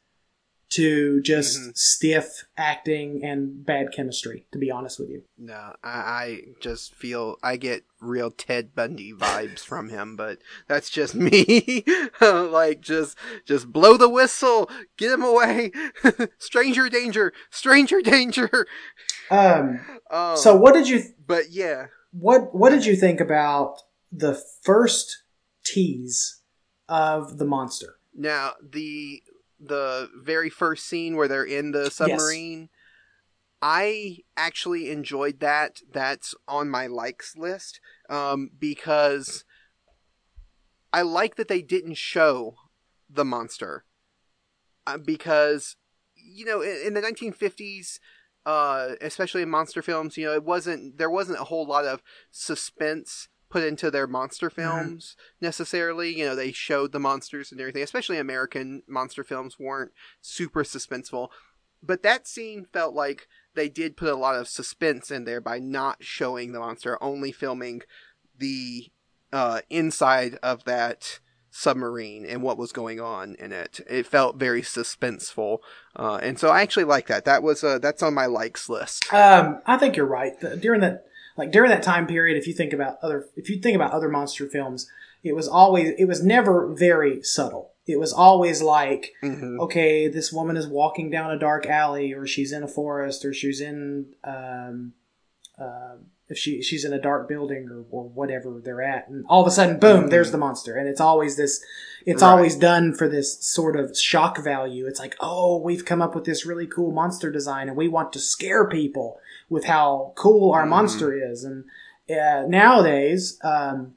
to 0.71 1.21
just 1.21 1.59
Mhm. 1.59 1.77
stiff 1.77 2.45
acting 2.57 3.23
and 3.23 3.65
bad 3.65 3.91
chemistry. 3.93 4.45
To 4.53 4.57
be 4.57 4.71
honest 4.71 4.99
with 4.99 5.09
you, 5.09 5.23
No, 5.37 5.73
I, 5.83 5.89
I 5.89 6.41
just 6.59 6.95
feel 6.95 7.35
I 7.43 7.57
get 7.57 7.83
real 7.99 8.31
Ted 8.31 8.73
Bundy 8.73 9.11
vibes 9.13 9.59
from 9.59 9.89
him, 9.89 10.15
but 10.15 10.39
that's 10.67 10.89
just 10.89 11.13
me. 11.15 11.83
like 12.21 12.81
just 12.81 13.17
just 13.45 13.71
blow 13.71 13.97
the 13.97 14.09
whistle, 14.09 14.69
get 14.97 15.11
him 15.11 15.23
away. 15.23 15.71
stranger 16.39 16.89
danger, 16.89 17.33
stranger 17.49 18.01
danger. 18.01 18.65
um, 19.29 19.79
Um, 20.09 20.37
so 20.37 20.55
what 20.55 20.73
did 20.73 20.87
you 20.89 21.03
but 21.27 21.51
yeah, 21.51 21.87
what 22.11 22.55
what 22.55 22.69
did 22.71 22.85
you 22.85 22.95
think 22.95 23.19
about 23.19 23.77
the 24.11 24.41
first 24.63 25.23
tease 25.65 26.41
of 26.89 27.37
the 27.37 27.45
monster? 27.45 27.95
now 28.13 28.51
the 28.61 29.23
the 29.61 30.09
very 30.15 30.49
first 30.49 30.87
scene 30.87 31.15
where 31.15 31.27
they're 31.27 31.43
in 31.43 31.71
the 31.71 31.91
submarine. 31.91 32.69
I 33.61 34.19
actually 34.35 34.89
enjoyed 34.89 35.39
that. 35.39 35.81
That's 35.91 36.33
on 36.47 36.69
my 36.69 36.87
likes 36.87 37.37
list 37.37 37.79
um, 38.09 38.49
because 38.57 39.45
I 40.91 41.03
like 41.03 41.35
that 41.35 41.47
they 41.47 41.61
didn't 41.61 41.97
show 41.97 42.55
the 43.09 43.25
monster 43.25 43.85
uh, 44.87 44.97
because 44.97 45.75
you 46.15 46.45
know 46.45 46.61
in, 46.61 46.87
in 46.87 46.93
the 46.93 47.01
1950s, 47.01 47.99
uh, 48.45 48.95
especially 49.01 49.43
in 49.43 49.49
monster 49.49 49.81
films, 49.81 50.17
you 50.17 50.25
know 50.25 50.33
it 50.33 50.43
wasn't 50.43 50.97
there 50.97 51.09
wasn't 51.09 51.39
a 51.39 51.45
whole 51.45 51.65
lot 51.65 51.85
of 51.85 52.01
suspense 52.31 53.27
put 53.51 53.63
into 53.63 53.91
their 53.91 54.07
monster 54.07 54.49
films 54.49 55.15
necessarily. 55.39 56.17
You 56.17 56.25
know 56.25 56.35
they 56.35 56.51
showed 56.51 56.91
the 56.91 56.99
monsters 56.99 57.51
and 57.51 57.59
everything. 57.61 57.83
Especially 57.83 58.17
American 58.17 58.83
monster 58.87 59.23
films 59.23 59.59
weren't 59.59 59.91
super 60.21 60.63
suspenseful, 60.63 61.29
but 61.83 62.03
that 62.03 62.27
scene 62.27 62.65
felt 62.71 62.95
like 62.95 63.27
they 63.53 63.69
did 63.69 63.97
put 63.97 64.09
a 64.09 64.15
lot 64.15 64.35
of 64.35 64.47
suspense 64.47 65.11
in 65.11 65.25
there 65.25 65.41
by 65.41 65.59
not 65.59 65.97
showing 65.99 66.51
the 66.53 66.59
monster, 66.59 66.97
only 67.03 67.31
filming 67.31 67.81
the 68.37 68.89
uh, 69.33 69.61
inside 69.69 70.35
of 70.41 70.63
that 70.63 71.19
submarine 71.53 72.25
and 72.25 72.41
what 72.41 72.57
was 72.57 72.71
going 72.71 73.01
on 73.01 73.35
in 73.37 73.51
it. 73.51 73.81
It 73.89 74.07
felt 74.07 74.37
very 74.37 74.61
suspenseful, 74.61 75.59
uh, 75.95 76.19
and 76.21 76.39
so 76.39 76.49
I 76.49 76.61
actually 76.61 76.85
like 76.85 77.07
that. 77.07 77.25
That 77.25 77.43
was 77.43 77.63
uh, 77.63 77.77
that's 77.79 78.01
on 78.01 78.13
my 78.13 78.25
likes 78.25 78.69
list. 78.69 79.11
Um, 79.13 79.61
I 79.65 79.77
think 79.77 79.95
you're 79.97 80.05
right. 80.05 80.39
The- 80.39 80.55
during 80.55 80.79
that, 80.81 81.05
like 81.37 81.51
during 81.51 81.69
that 81.71 81.83
time 81.83 82.07
period, 82.07 82.37
if 82.37 82.47
you 82.47 82.53
think 82.53 82.73
about 82.73 82.97
other, 83.01 83.27
if 83.35 83.49
you 83.49 83.59
think 83.59 83.75
about 83.75 83.91
other 83.91 84.09
monster 84.09 84.47
films, 84.47 84.89
it 85.23 85.35
was 85.35 85.47
always, 85.47 85.89
it 85.97 86.05
was 86.05 86.23
never 86.23 86.67
very 86.73 87.21
subtle. 87.23 87.71
It 87.87 87.99
was 87.99 88.13
always 88.13 88.61
like, 88.61 89.13
Mhm. 89.23 89.59
okay, 89.59 90.07
this 90.07 90.31
woman 90.31 90.55
is 90.57 90.67
walking 90.67 91.09
down 91.09 91.31
a 91.31 91.39
dark 91.39 91.65
alley, 91.65 92.13
or 92.13 92.25
she's 92.27 92.51
in 92.51 92.63
a 92.63 92.67
forest, 92.67 93.25
or 93.25 93.33
she's 93.33 93.59
in, 93.61 94.13
um, 94.23 94.93
uh, 95.57 95.95
if 96.31 96.37
she 96.37 96.61
she's 96.61 96.85
in 96.85 96.93
a 96.93 97.01
dark 97.01 97.27
building 97.27 97.67
or, 97.69 97.85
or 97.91 98.09
whatever 98.09 98.59
they're 98.63 98.81
at, 98.81 99.07
and 99.09 99.25
all 99.27 99.41
of 99.41 99.47
a 99.47 99.51
sudden, 99.51 99.77
boom, 99.79 100.07
there's 100.07 100.31
the 100.31 100.37
monster, 100.37 100.75
and 100.75 100.87
it's 100.87 101.01
always 101.01 101.35
this. 101.35 101.63
It's 102.05 102.23
Right. 102.23 102.29
always 102.31 102.55
done 102.55 102.93
for 102.95 103.07
this 103.07 103.39
sort 103.45 103.75
of 103.75 103.95
shock 103.95 104.39
value. 104.43 104.87
It's 104.87 104.99
like, 104.99 105.15
oh, 105.19 105.57
we've 105.57 105.85
come 105.85 106.01
up 106.01 106.15
with 106.15 106.23
this 106.25 106.45
really 106.45 106.65
cool 106.65 106.91
monster 106.91 107.31
design, 107.31 107.67
and 107.67 107.77
we 107.77 107.87
want 107.87 108.11
to 108.13 108.19
scare 108.19 108.67
people 108.67 109.19
with 109.49 109.65
how 109.65 110.13
cool 110.15 110.51
our 110.51 110.65
Mhm. 110.65 110.69
monster 110.69 111.13
is. 111.13 111.43
And 111.43 111.65
uh, 112.09 112.45
nowadays, 112.47 113.37
um, 113.43 113.93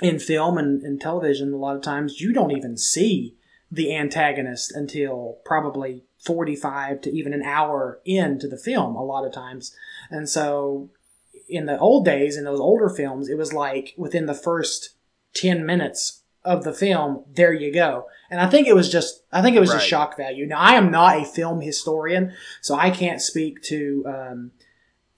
in 0.00 0.18
film 0.18 0.56
and, 0.58 0.82
and 0.82 1.00
television, 1.00 1.52
a 1.52 1.56
lot 1.56 1.76
of 1.76 1.82
times 1.82 2.20
you 2.20 2.32
don't 2.32 2.52
even 2.56 2.76
see 2.76 3.36
the 3.70 3.94
antagonist 3.94 4.72
until 4.74 5.38
probably 5.44 6.04
45 6.24 7.00
to 7.02 7.10
even 7.14 7.34
an 7.34 7.42
hour 7.42 8.00
into 8.04 8.48
the 8.48 8.56
film, 8.56 8.96
a 8.96 9.04
lot 9.04 9.26
of 9.26 9.32
times. 9.32 9.76
And 10.10 10.28
so 10.28 10.88
in 11.48 11.66
the 11.66 11.78
old 11.78 12.04
days, 12.04 12.36
in 12.36 12.44
those 12.44 12.60
older 12.60 12.88
films, 12.88 13.28
it 13.28 13.38
was 13.38 13.52
like 13.52 13.94
within 13.96 14.26
the 14.26 14.34
first 14.34 14.90
10 15.34 15.64
minutes 15.64 16.22
of 16.44 16.64
the 16.64 16.72
film, 16.72 17.24
there 17.30 17.52
you 17.52 17.72
go. 17.72 18.06
And 18.30 18.40
I 18.40 18.48
think 18.48 18.66
it 18.66 18.74
was 18.74 18.90
just, 18.90 19.22
I 19.32 19.42
think 19.42 19.56
it 19.56 19.60
was 19.60 19.70
just 19.70 19.86
shock 19.86 20.16
value. 20.16 20.46
Now, 20.46 20.58
I 20.58 20.74
am 20.74 20.90
not 20.90 21.20
a 21.20 21.24
film 21.24 21.60
historian, 21.60 22.32
so 22.62 22.74
I 22.74 22.90
can't 22.90 23.20
speak 23.20 23.62
to, 23.64 24.04
um, 24.06 24.50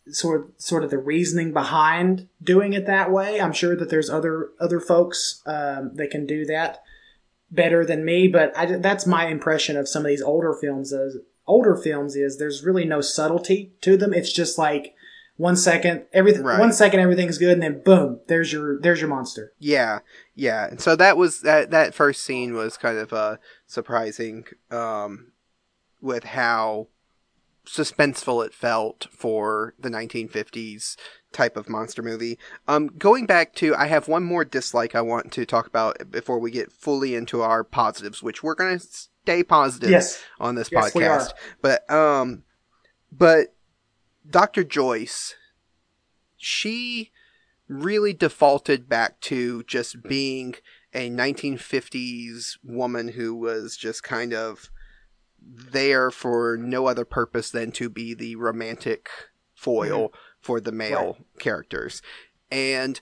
sort 0.08 0.40
of, 0.40 0.50
sort 0.56 0.84
of 0.84 0.90
the 0.90 0.98
reasoning 0.98 1.52
behind 1.52 2.28
doing 2.42 2.72
it 2.72 2.86
that 2.86 3.10
way. 3.12 3.40
I'm 3.40 3.52
sure 3.52 3.76
that 3.76 3.90
there's 3.90 4.10
other 4.10 4.50
other 4.58 4.80
folks 4.80 5.42
um, 5.46 5.94
that 5.94 6.10
can 6.10 6.26
do 6.26 6.44
that 6.46 6.82
better 7.50 7.84
than 7.84 8.04
me, 8.04 8.28
but 8.28 8.56
I, 8.56 8.66
that's 8.66 9.06
my 9.06 9.26
impression 9.26 9.76
of 9.76 9.88
some 9.88 10.02
of 10.02 10.08
these 10.08 10.22
older 10.22 10.54
films. 10.54 10.92
As 10.92 11.18
older 11.46 11.76
films 11.76 12.16
is 12.16 12.38
there's 12.38 12.64
really 12.64 12.84
no 12.84 13.00
subtlety 13.00 13.72
to 13.82 13.96
them. 13.96 14.14
It's 14.14 14.32
just 14.32 14.58
like 14.58 14.94
one 15.40 15.56
second 15.56 16.04
everything, 16.12 16.42
Right. 16.42 16.58
one 16.60 16.72
second 16.72 17.00
everything's 17.00 17.38
good, 17.38 17.52
and 17.54 17.62
then 17.62 17.82
boom, 17.82 18.20
there's 18.28 18.52
your 18.52 18.78
there's 18.80 19.00
your 19.00 19.08
monster. 19.08 19.52
Yeah, 19.58 20.00
yeah. 20.34 20.66
And 20.68 20.80
so 20.80 20.94
that 20.96 21.16
was 21.16 21.40
that. 21.40 21.70
That 21.70 21.94
first 21.94 22.22
scene 22.22 22.52
was 22.54 22.76
kind 22.76 22.98
of 22.98 23.12
uh, 23.12 23.36
surprising, 23.66 24.44
um, 24.70 25.32
with 26.02 26.24
how 26.24 26.88
suspenseful 27.66 28.44
it 28.44 28.52
felt 28.54 29.06
for 29.12 29.74
the 29.78 29.88
1950s 29.90 30.96
type 31.32 31.56
of 31.56 31.68
monster 31.68 32.02
movie. 32.02 32.38
Um, 32.66 32.88
going 32.98 33.26
back 33.26 33.54
to, 33.56 33.74
I 33.76 33.86
have 33.86 34.08
one 34.08 34.24
more 34.24 34.44
dislike 34.44 34.94
I 34.94 35.02
want 35.02 35.30
to 35.32 35.46
talk 35.46 35.66
about 35.66 36.10
before 36.10 36.38
we 36.38 36.50
get 36.50 36.72
fully 36.72 37.14
into 37.14 37.42
our 37.42 37.62
positives, 37.62 38.22
which 38.22 38.42
we're 38.42 38.54
gonna 38.56 38.78
stay 38.80 39.42
positive 39.42 39.90
Yes, 39.90 40.20
on 40.40 40.54
this 40.54 40.70
Yes, 40.72 40.92
podcast. 40.92 41.30
But 41.62 41.88
um, 41.90 42.42
but 43.12 43.54
Dr. 44.28 44.64
Joyce, 44.64 45.34
she 46.36 47.10
really 47.68 48.12
defaulted 48.12 48.88
back 48.88 49.20
to 49.20 49.62
just 49.64 50.02
being 50.02 50.56
a 50.92 51.08
1950s 51.08 52.58
woman 52.64 53.08
who 53.08 53.34
was 53.34 53.76
just 53.76 54.02
kind 54.02 54.32
of 54.32 54.70
there 55.40 56.10
for 56.10 56.56
no 56.56 56.86
other 56.86 57.04
purpose 57.04 57.50
than 57.50 57.72
to 57.72 57.88
be 57.88 58.12
the 58.12 58.36
romantic 58.36 59.08
foil 59.54 60.08
mm-hmm. 60.08 60.16
for 60.40 60.60
the 60.60 60.72
male 60.72 61.18
characters. 61.38 62.02
And 62.50 63.00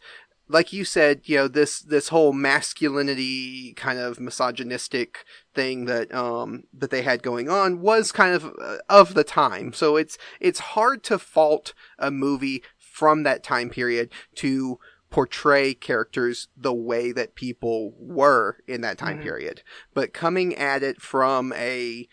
like 0.49 0.73
you 0.73 0.85
said, 0.85 1.23
you 1.25 1.37
know, 1.37 1.49
this 1.49 1.81
this 1.81 2.09
whole 2.09 2.33
masculinity 2.33 3.73
kind 3.75 3.99
of 3.99 4.21
misogynistic 4.21 5.25
thing 5.59 5.87
that 5.87 6.15
um 6.15 6.65
that 6.73 6.91
they 6.91 7.03
had 7.03 7.23
going 7.23 7.49
on 7.49 7.81
was 7.81 8.13
kind 8.13 8.35
of 8.35 8.45
uh, 8.63 8.77
of 8.89 9.15
the 9.15 9.25
time. 9.25 9.73
So 9.73 9.97
it's 9.97 10.17
it's 10.41 10.61
hard 10.77 11.03
to 11.05 11.19
fault 11.19 11.75
a 11.99 12.11
movie 12.11 12.63
from 12.79 13.23
that 13.25 13.43
time 13.43 13.71
period 13.71 14.11
to 14.37 14.79
portray 15.11 15.73
characters 15.75 16.49
the 16.57 16.73
way 16.75 17.13
that 17.13 17.35
people 17.35 17.95
were 17.99 18.59
in 18.67 18.83
that 18.83 18.99
time 18.99 19.19
Mhm. 19.19 19.23
period. 19.23 19.63
But 19.95 20.13
coming 20.13 20.55
at 20.55 20.83
it 20.83 21.01
from 21.01 21.53
a 21.55 22.07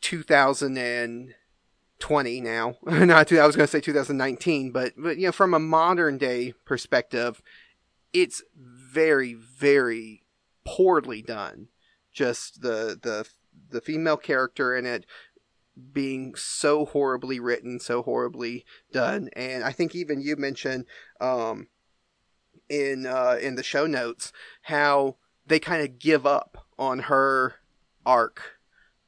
2020 0.00 2.40
now, 2.40 2.76
not 2.86 3.28
two, 3.28 3.38
I 3.38 3.46
was 3.46 3.56
going 3.56 3.66
to 3.66 3.70
say 3.70 3.80
2019, 3.80 4.70
but 4.72 4.92
but 4.96 5.18
you 5.18 5.26
know 5.26 5.32
from 5.32 5.54
a 5.54 5.58
modern 5.58 6.18
day 6.18 6.54
perspective, 6.64 7.42
it's 8.12 8.42
very 8.56 9.34
very 9.34 10.22
poorly 10.64 11.22
done. 11.22 11.68
Just 12.12 12.62
the 12.62 12.98
the 13.00 13.26
the 13.70 13.80
female 13.80 14.16
character 14.16 14.76
in 14.76 14.86
it 14.86 15.06
being 15.92 16.34
so 16.34 16.84
horribly 16.84 17.40
written, 17.40 17.80
so 17.80 18.02
horribly 18.02 18.64
done, 18.92 19.30
and 19.34 19.64
I 19.64 19.72
think 19.72 19.94
even 19.94 20.20
you 20.20 20.36
mentioned 20.36 20.86
um, 21.20 21.68
in 22.68 23.06
uh, 23.06 23.38
in 23.40 23.54
the 23.54 23.62
show 23.62 23.86
notes 23.86 24.32
how 24.62 25.16
they 25.46 25.58
kind 25.58 25.82
of 25.82 25.98
give 25.98 26.26
up 26.26 26.66
on 26.78 27.00
her 27.00 27.56
arc 28.04 28.58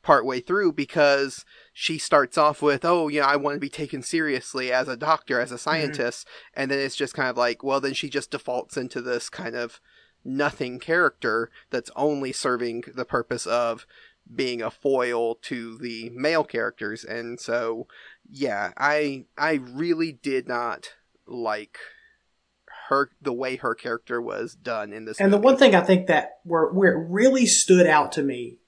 partway 0.02 0.40
through 0.40 0.72
because 0.72 1.44
she 1.72 1.98
starts 1.98 2.38
off 2.38 2.62
with, 2.62 2.84
"Oh, 2.84 3.08
you 3.08 3.20
know, 3.20 3.26
I 3.26 3.36
want 3.36 3.56
to 3.56 3.60
be 3.60 3.68
taken 3.68 4.02
seriously 4.02 4.72
as 4.72 4.88
a 4.88 4.96
doctor, 4.96 5.40
as 5.40 5.52
a 5.52 5.58
scientist," 5.58 6.26
and 6.54 6.70
then 6.70 6.78
it's 6.78 6.96
just 6.96 7.14
kind 7.14 7.28
of 7.28 7.36
like, 7.36 7.62
well, 7.62 7.80
then 7.80 7.94
she 7.94 8.08
just 8.08 8.30
defaults 8.30 8.76
into 8.76 9.00
this 9.00 9.28
kind 9.28 9.56
of 9.56 9.80
nothing 10.24 10.78
character 10.78 11.50
that's 11.70 11.90
only 11.96 12.32
serving 12.32 12.84
the 12.94 13.04
purpose 13.04 13.46
of 13.46 13.86
being 14.34 14.62
a 14.62 14.70
foil 14.70 15.34
to 15.34 15.76
the 15.78 16.10
male 16.10 16.44
characters. 16.44 17.04
And 17.04 17.38
so 17.38 17.86
yeah 18.30 18.72
i 18.76 19.24
i 19.36 19.54
really 19.54 20.12
did 20.12 20.48
not 20.48 20.94
like 21.26 21.78
her 22.88 23.10
the 23.20 23.32
way 23.32 23.56
her 23.56 23.74
character 23.74 24.20
was 24.20 24.54
done 24.54 24.92
in 24.92 25.04
this 25.04 25.20
And 25.20 25.32
the 25.32 25.38
one 25.38 25.56
thing 25.56 25.74
I 25.74 25.80
think 25.80 26.06
that 26.08 26.40
where 26.44 26.66
where 26.66 26.92
it 26.92 27.06
really 27.08 27.46
stood 27.46 27.86
out 27.86 28.12
to 28.12 28.22
me 28.22 28.58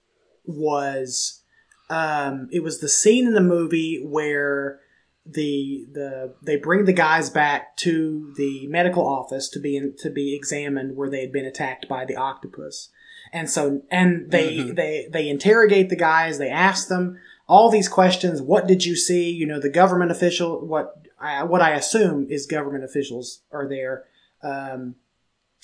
was 0.47 1.43
um, 1.91 2.49
it 2.51 2.63
was 2.63 2.81
the 2.81 2.89
scene 2.89 3.27
in 3.27 3.35
the 3.35 3.41
movie 3.41 4.03
where 4.05 4.81
the 5.29 5.87
the 5.93 6.35
they 6.43 6.57
bring 6.57 6.85
the 6.85 6.93
guys 6.93 7.31
back 7.31 7.77
to 7.79 8.33
the 8.37 8.67
medical 8.69 9.07
office 9.07 9.49
to 9.51 9.61
be 9.61 9.77
in, 9.77 9.95
to 9.99 10.11
be 10.11 10.35
examined 10.35 10.97
where 10.97 11.11
they 11.11 11.21
had 11.21 11.33
been 11.33 11.45
attacked 11.45 11.89
by 11.89 12.05
the 12.05 12.17
octopus. 12.17 12.91
And 13.33 13.51
so, 13.51 13.83
and 13.91 14.31
they, 14.31 14.59
mm-hmm. 14.59 14.75
they, 14.75 15.09
they 15.11 15.29
interrogate 15.29 15.89
the 15.89 15.97
guys, 15.97 16.39
they 16.39 16.49
ask 16.49 16.89
them 16.89 17.19
all 17.49 17.71
these 17.71 17.89
questions. 17.89 18.41
What 18.41 18.69
did 18.69 18.85
you 18.85 18.95
see? 18.95 19.31
You 19.31 19.47
know, 19.47 19.59
the 19.59 19.69
government 19.69 20.13
official, 20.13 20.65
what, 20.65 20.95
I, 21.21 21.43
what 21.43 21.61
I 21.61 21.73
assume 21.73 22.29
is 22.31 22.47
government 22.47 22.85
officials 22.85 23.43
are 23.51 23.69
there. 23.69 24.05
Um, 24.43 24.95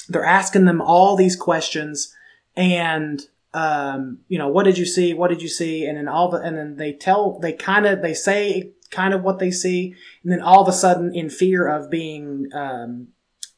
they're 0.08 0.24
asking 0.24 0.64
them 0.64 0.80
all 0.80 1.16
these 1.16 1.36
questions 1.36 2.12
and, 2.56 3.22
um, 3.54 4.18
you 4.28 4.38
know, 4.38 4.48
what 4.48 4.64
did 4.64 4.76
you 4.76 4.84
see? 4.84 5.14
What 5.14 5.28
did 5.28 5.40
you 5.40 5.48
see? 5.48 5.86
And 5.86 5.96
then 5.96 6.08
all 6.08 6.30
the, 6.30 6.38
and 6.38 6.56
then 6.56 6.76
they 6.76 6.92
tell, 6.92 7.38
they 7.38 7.52
kind 7.52 7.86
of, 7.86 8.02
they 8.02 8.14
say 8.14 8.72
kind 8.92 9.12
of 9.12 9.22
what 9.22 9.40
they 9.40 9.50
see. 9.50 9.94
And 10.22 10.32
then 10.32 10.40
all 10.40 10.62
of 10.62 10.68
a 10.68 10.72
sudden, 10.72 11.12
in 11.14 11.28
fear 11.28 11.66
of 11.66 11.90
being, 11.90 12.48
um, 12.54 13.08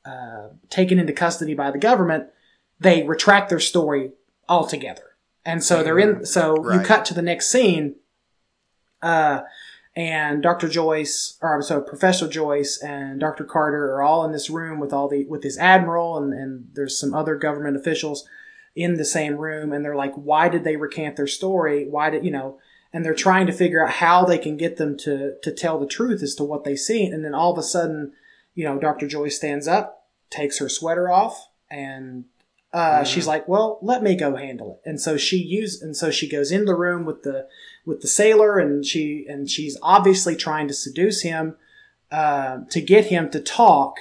uh, 0.04 0.48
taken 0.70 0.98
into 0.98 1.12
custody 1.12 1.54
by 1.54 1.70
the 1.70 1.78
government, 1.78 2.28
they 2.80 3.02
retract 3.02 3.50
their 3.50 3.60
story 3.60 4.12
altogether. 4.48 5.16
And 5.44 5.62
so 5.62 5.82
they're 5.82 5.98
in, 5.98 6.24
so 6.24 6.54
right. 6.54 6.80
you 6.80 6.86
cut 6.86 7.04
to 7.06 7.14
the 7.14 7.22
next 7.22 7.50
scene, 7.50 7.96
uh, 9.02 9.42
and 9.96 10.42
Dr. 10.42 10.68
Joyce, 10.68 11.38
or 11.40 11.62
so 11.62 11.80
Professor 11.80 12.26
Joyce 12.26 12.82
and 12.82 13.20
Dr. 13.20 13.44
Carter 13.44 13.92
are 13.94 14.02
all 14.02 14.24
in 14.24 14.32
this 14.32 14.50
room 14.50 14.80
with 14.80 14.92
all 14.92 15.08
the, 15.08 15.24
with 15.26 15.42
this 15.42 15.58
admiral 15.58 16.16
and, 16.16 16.32
and 16.32 16.68
there's 16.72 16.98
some 16.98 17.14
other 17.14 17.36
government 17.36 17.76
officials 17.76 18.26
in 18.74 18.94
the 18.94 19.04
same 19.04 19.36
room 19.36 19.72
and 19.72 19.84
they're 19.84 19.94
like, 19.94 20.14
why 20.14 20.48
did 20.48 20.64
they 20.64 20.76
recant 20.76 21.16
their 21.16 21.28
story? 21.28 21.86
Why 21.88 22.10
did, 22.10 22.24
you 22.24 22.32
know, 22.32 22.58
and 22.94 23.04
they're 23.04 23.12
trying 23.12 23.44
to 23.48 23.52
figure 23.52 23.84
out 23.84 23.94
how 23.94 24.24
they 24.24 24.38
can 24.38 24.56
get 24.56 24.76
them 24.76 24.96
to, 24.96 25.34
to 25.42 25.52
tell 25.52 25.80
the 25.80 25.86
truth 25.86 26.22
as 26.22 26.36
to 26.36 26.44
what 26.44 26.62
they 26.62 26.76
see. 26.76 27.04
And 27.04 27.24
then 27.24 27.34
all 27.34 27.50
of 27.50 27.58
a 27.58 27.62
sudden, 27.62 28.12
you 28.54 28.64
know, 28.64 28.78
Dr. 28.78 29.08
Joyce 29.08 29.36
stands 29.36 29.66
up, 29.66 30.06
takes 30.30 30.60
her 30.60 30.68
sweater 30.68 31.10
off 31.10 31.48
and 31.68 32.26
uh, 32.72 33.00
mm. 33.00 33.06
she's 33.06 33.26
like, 33.26 33.48
well, 33.48 33.80
let 33.82 34.04
me 34.04 34.14
go 34.14 34.36
handle 34.36 34.78
it. 34.80 34.88
And 34.88 35.00
so 35.00 35.16
she 35.16 35.38
use, 35.38 35.82
and 35.82 35.96
so 35.96 36.12
she 36.12 36.28
goes 36.28 36.52
into 36.52 36.66
the 36.66 36.76
room 36.76 37.04
with 37.04 37.24
the, 37.24 37.48
with 37.84 38.00
the 38.00 38.06
sailor 38.06 38.60
and 38.60 38.86
she, 38.86 39.26
and 39.28 39.50
she's 39.50 39.76
obviously 39.82 40.36
trying 40.36 40.68
to 40.68 40.74
seduce 40.74 41.22
him, 41.22 41.56
uh, 42.12 42.58
to 42.70 42.80
get 42.80 43.06
him 43.06 43.28
to 43.30 43.40
talk. 43.40 43.96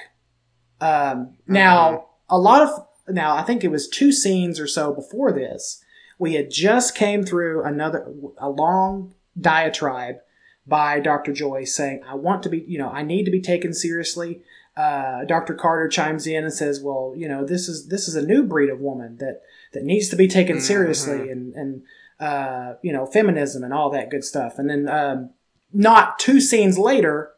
Um, 0.80 1.36
now 1.48 1.90
mm-hmm. 1.90 2.04
a 2.28 2.38
lot 2.38 2.62
of, 2.62 2.86
now 3.08 3.34
I 3.34 3.42
think 3.42 3.64
it 3.64 3.72
was 3.72 3.88
two 3.88 4.12
scenes 4.12 4.60
or 4.60 4.68
so 4.68 4.94
before 4.94 5.32
this. 5.32 5.83
We 6.18 6.34
had 6.34 6.50
just 6.50 6.94
came 6.94 7.24
through 7.24 7.64
another, 7.64 8.06
a 8.38 8.48
long 8.48 9.14
diatribe 9.38 10.16
by 10.66 11.00
Dr. 11.00 11.32
Joyce 11.32 11.74
saying, 11.74 12.02
I 12.08 12.14
want 12.14 12.42
to 12.44 12.48
be, 12.48 12.64
you 12.66 12.78
know, 12.78 12.88
I 12.88 13.02
need 13.02 13.24
to 13.24 13.30
be 13.30 13.40
taken 13.40 13.74
seriously 13.74 14.42
uh, 14.76 15.24
Dr. 15.24 15.54
Carter 15.54 15.88
chimes 15.88 16.26
in 16.26 16.44
and 16.44 16.52
says, 16.52 16.80
"Well, 16.80 17.14
you 17.16 17.28
know, 17.28 17.44
this 17.44 17.68
is 17.68 17.88
this 17.88 18.08
is 18.08 18.16
a 18.16 18.26
new 18.26 18.42
breed 18.42 18.70
of 18.70 18.80
woman 18.80 19.18
that 19.18 19.42
that 19.72 19.84
needs 19.84 20.08
to 20.08 20.16
be 20.16 20.26
taken 20.26 20.56
mm-hmm. 20.56 20.64
seriously, 20.64 21.18
mm-hmm. 21.18 21.30
and 21.30 21.54
and 21.54 21.82
uh, 22.18 22.74
you 22.82 22.92
know, 22.92 23.06
feminism 23.06 23.62
and 23.62 23.72
all 23.72 23.90
that 23.90 24.10
good 24.10 24.24
stuff." 24.24 24.58
And 24.58 24.68
then, 24.68 24.88
um, 24.88 25.30
not 25.72 26.18
two 26.18 26.40
scenes 26.40 26.76
later, 26.76 27.30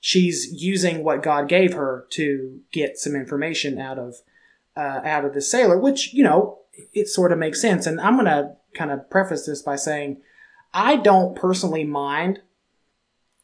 she's 0.00 0.50
using 0.50 1.04
what 1.04 1.22
God 1.22 1.48
gave 1.48 1.74
her 1.74 2.06
to 2.12 2.60
get 2.72 2.98
some 2.98 3.14
information 3.14 3.78
out 3.78 3.98
of 3.98 4.16
uh, 4.74 5.02
out 5.04 5.26
of 5.26 5.34
the 5.34 5.42
sailor, 5.42 5.78
which 5.78 6.14
you 6.14 6.24
know 6.24 6.60
it 6.92 7.08
sort 7.08 7.32
of 7.32 7.38
makes 7.38 7.60
sense. 7.60 7.86
And 7.86 8.00
I'm 8.00 8.16
gonna 8.16 8.56
kind 8.74 8.90
of 8.90 9.08
preface 9.10 9.46
this 9.46 9.62
by 9.62 9.76
saying 9.76 10.18
I 10.72 10.96
don't 10.96 11.34
personally 11.34 11.84
mind 11.84 12.40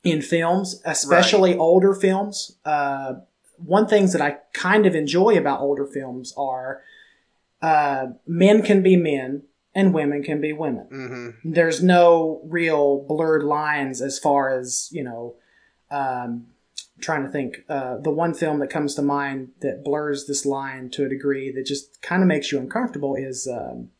in 0.02 0.20
films, 0.20 0.82
especially 0.84 1.52
right. 1.52 1.58
older 1.58 1.94
films. 1.94 2.56
Uh, 2.64 3.14
one 3.56 3.86
things 3.86 4.12
that 4.12 4.20
I 4.20 4.38
kind 4.52 4.86
of 4.86 4.94
enjoy 4.94 5.38
about 5.38 5.60
older 5.60 5.86
films 5.86 6.34
are 6.36 6.82
uh, 7.62 8.08
men 8.26 8.62
can 8.62 8.82
be 8.82 8.96
men 8.96 9.42
and 9.74 9.94
women 9.94 10.22
can 10.22 10.40
be 10.40 10.52
women. 10.52 10.86
Mm-hmm. 10.92 11.52
There's 11.52 11.82
no 11.82 12.42
real 12.44 13.04
blurred 13.08 13.42
lines 13.42 14.00
as 14.02 14.18
far 14.18 14.56
as 14.56 14.88
you 14.92 15.02
know. 15.02 15.34
Um, 15.90 16.48
trying 17.00 17.24
to 17.24 17.30
think, 17.30 17.64
uh, 17.68 17.96
the 17.98 18.10
one 18.10 18.34
film 18.34 18.58
that 18.60 18.70
comes 18.70 18.94
to 18.94 19.02
mind 19.02 19.50
that 19.60 19.84
blurs 19.84 20.26
this 20.26 20.46
line 20.46 20.90
to 20.90 21.04
a 21.04 21.08
degree 21.08 21.50
that 21.52 21.66
just 21.66 22.00
kind 22.02 22.22
of 22.22 22.28
makes 22.28 22.52
you 22.52 22.58
uncomfortable 22.58 23.14
is 23.14 23.48
um, 23.48 23.90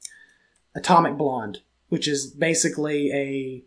Atomic 0.75 1.17
Blonde, 1.17 1.61
which 1.89 2.09
is 2.09 2.27
basically 2.27 3.13
a 3.13 3.65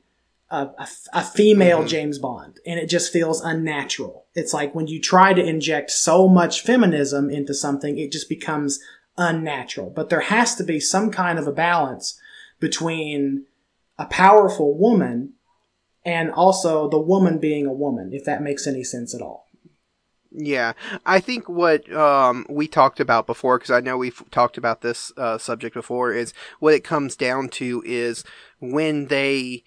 a, 0.50 0.70
a, 0.78 0.88
a 1.12 1.24
female 1.24 1.80
mm-hmm. 1.80 1.88
James 1.88 2.20
Bond, 2.20 2.60
and 2.66 2.80
it 2.80 2.88
just 2.88 3.12
feels 3.12 3.42
unnatural. 3.42 4.26
It's 4.34 4.54
like 4.54 4.74
when 4.74 4.88
you 4.88 5.02
try 5.02 5.34
to 5.34 5.44
inject 5.44 5.92
so 5.92 6.28
much 6.28 6.62
feminism 6.62 7.30
into 7.30 7.54
something, 7.54 7.98
it 7.98 8.14
just 8.14 8.30
becomes 8.30 8.80
unnatural. 9.18 9.90
But 9.90 10.10
there 10.10 10.22
has 10.22 10.56
to 10.56 10.64
be 10.64 10.80
some 10.80 11.12
kind 11.12 11.38
of 11.38 11.48
a 11.48 11.52
balance 11.52 12.18
between 12.60 13.46
a 13.98 14.06
powerful 14.06 14.78
woman 14.78 15.34
and 16.08 16.32
also 16.32 16.90
the 16.90 16.98
woman 16.98 17.38
being 17.38 17.68
a 17.68 17.74
woman, 17.74 18.14
if 18.14 18.24
that 18.24 18.42
makes 18.42 18.66
any 18.66 18.84
sense 18.84 19.14
at 19.14 19.22
all. 19.22 19.46
Yeah, 20.32 20.74
I 21.06 21.20
think 21.20 21.50
what 21.50 21.92
um, 21.94 22.46
we 22.50 22.68
talked 22.68 23.02
about 23.02 23.28
before, 23.28 23.58
because 23.58 23.72
I 23.72 23.82
know 23.82 23.98
we've 23.98 24.24
talked 24.32 24.58
about 24.58 24.82
this 24.82 25.12
uh, 25.18 25.38
subject 25.38 25.74
before, 25.74 26.14
is 26.14 26.34
what 26.60 26.74
it 26.74 26.84
comes 26.84 27.18
down 27.18 27.50
to 27.50 27.84
is 27.86 28.24
when 28.60 29.08
they 29.08 29.64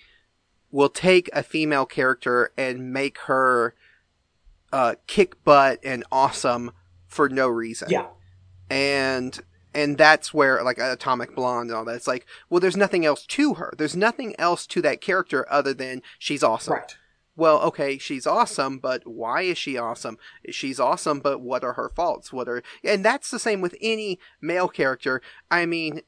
will 0.71 0.89
take 0.89 1.29
a 1.33 1.43
female 1.43 1.85
character 1.85 2.53
and 2.57 2.93
make 2.93 3.19
her 3.19 3.75
uh, 4.73 4.95
kick 5.07 5.45
butt 5.45 5.79
and 5.83 6.05
awesome 6.11 6.71
for 7.07 7.29
no 7.29 7.49
reason. 7.49 7.91
Yeah. 7.91 8.07
And 8.71 9.39
and 9.75 9.97
that's 9.97 10.35
where 10.35 10.63
like 10.63 10.79
Atomic 10.79 11.35
Blonde 11.35 11.71
and 11.71 11.77
all 11.77 11.85
that. 11.85 11.97
It's 11.97 12.07
like, 12.07 12.27
well, 12.49 12.61
there's 12.61 12.77
nothing 12.77 13.05
else 13.05 13.27
to 13.27 13.55
her. 13.55 13.73
There's 13.77 13.97
nothing 13.97 14.35
else 14.39 14.67
to 14.69 14.83
that 14.83 15.01
character 15.01 15.51
other 15.51 15.75
than 15.75 16.03
she's 16.19 16.43
awesome. 16.43 16.75
Right. 16.75 16.97
Well, 17.37 17.61
okay, 17.63 17.97
she's 17.97 18.27
awesome, 18.27 18.79
but 18.79 19.07
why 19.07 19.43
is 19.43 19.57
she 19.57 19.79
awesome? 19.79 20.19
She's 20.51 20.79
awesome, 20.79 21.21
but 21.21 21.41
what 21.41 21.65
are 21.65 21.73
her 21.75 21.91
faults? 21.95 22.33
What 22.33 22.49
are 22.49 22.63
and 22.85 23.05
that's 23.05 23.31
the 23.31 23.39
same 23.39 23.61
with 23.61 23.75
any 23.81 24.19
male 24.41 24.69
character. 24.69 25.23
I 25.51 25.65
mean, 25.65 26.03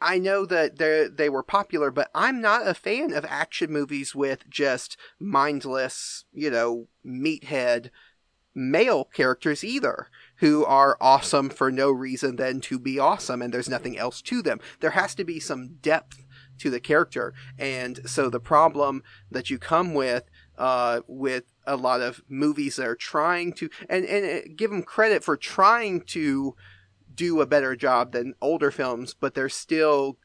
I 0.00 0.18
know 0.18 0.44
that 0.44 0.76
they 0.76 1.08
they 1.10 1.30
were 1.30 1.42
popular, 1.42 1.90
but 1.90 2.10
I'm 2.14 2.40
not 2.40 2.66
a 2.66 2.74
fan 2.74 3.14
of 3.14 3.24
action 3.24 3.72
movies 3.72 4.14
with 4.14 4.48
just 4.50 4.98
mindless, 5.18 6.24
you 6.32 6.50
know, 6.50 6.88
meathead 7.06 7.90
male 8.54 9.04
characters 9.04 9.64
either 9.64 10.08
who 10.44 10.62
are 10.62 10.98
awesome 11.00 11.48
for 11.48 11.72
no 11.72 11.90
reason 11.90 12.36
than 12.36 12.60
to 12.60 12.78
be 12.78 12.98
awesome 12.98 13.40
and 13.40 13.54
there's 13.54 13.66
nothing 13.66 13.96
else 13.96 14.20
to 14.20 14.42
them. 14.42 14.60
There 14.80 14.90
has 14.90 15.14
to 15.14 15.24
be 15.24 15.40
some 15.40 15.76
depth 15.80 16.22
to 16.58 16.68
the 16.68 16.80
character. 16.80 17.32
And 17.58 18.06
so 18.06 18.28
the 18.28 18.40
problem 18.40 19.02
that 19.30 19.48
you 19.48 19.56
come 19.58 19.94
with 19.94 20.24
uh, 20.58 21.00
with 21.08 21.44
a 21.66 21.76
lot 21.76 22.02
of 22.02 22.22
movies 22.28 22.76
that 22.76 22.86
are 22.86 22.94
trying 22.94 23.54
to 23.54 23.70
and 23.88 24.04
and 24.04 24.26
uh, 24.26 24.48
give 24.54 24.70
them 24.70 24.82
credit 24.82 25.24
for 25.24 25.38
trying 25.38 26.02
to 26.02 26.54
do 27.14 27.40
a 27.40 27.46
better 27.46 27.74
job 27.74 28.12
than 28.12 28.34
older 28.42 28.70
films, 28.70 29.14
but 29.18 29.32
there's 29.32 29.56
still 29.56 30.18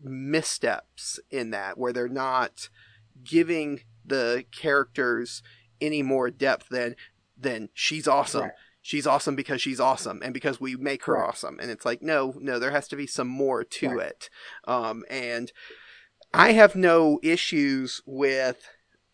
missteps 0.00 1.18
in 1.32 1.50
that 1.50 1.76
where 1.76 1.92
they're 1.92 2.08
not 2.08 2.68
giving 3.24 3.80
the 4.06 4.44
characters 4.52 5.42
any 5.80 6.00
more 6.00 6.30
depth 6.30 6.68
than 6.68 6.94
than 7.36 7.70
she's 7.74 8.06
awesome. 8.06 8.42
Right. 8.42 8.52
She's 8.86 9.06
awesome 9.06 9.34
because 9.34 9.62
she's 9.62 9.80
awesome 9.80 10.20
and 10.22 10.34
because 10.34 10.60
we 10.60 10.76
make 10.76 11.06
her 11.06 11.14
right. 11.14 11.26
awesome. 11.26 11.58
And 11.58 11.70
it's 11.70 11.86
like, 11.86 12.02
no, 12.02 12.34
no, 12.38 12.58
there 12.58 12.70
has 12.70 12.86
to 12.88 12.96
be 12.96 13.06
some 13.06 13.28
more 13.28 13.64
to 13.64 13.88
right. 13.88 14.08
it. 14.08 14.28
Um, 14.68 15.06
and 15.08 15.50
I 16.34 16.52
have 16.52 16.76
no 16.76 17.18
issues 17.22 18.02
with 18.04 18.68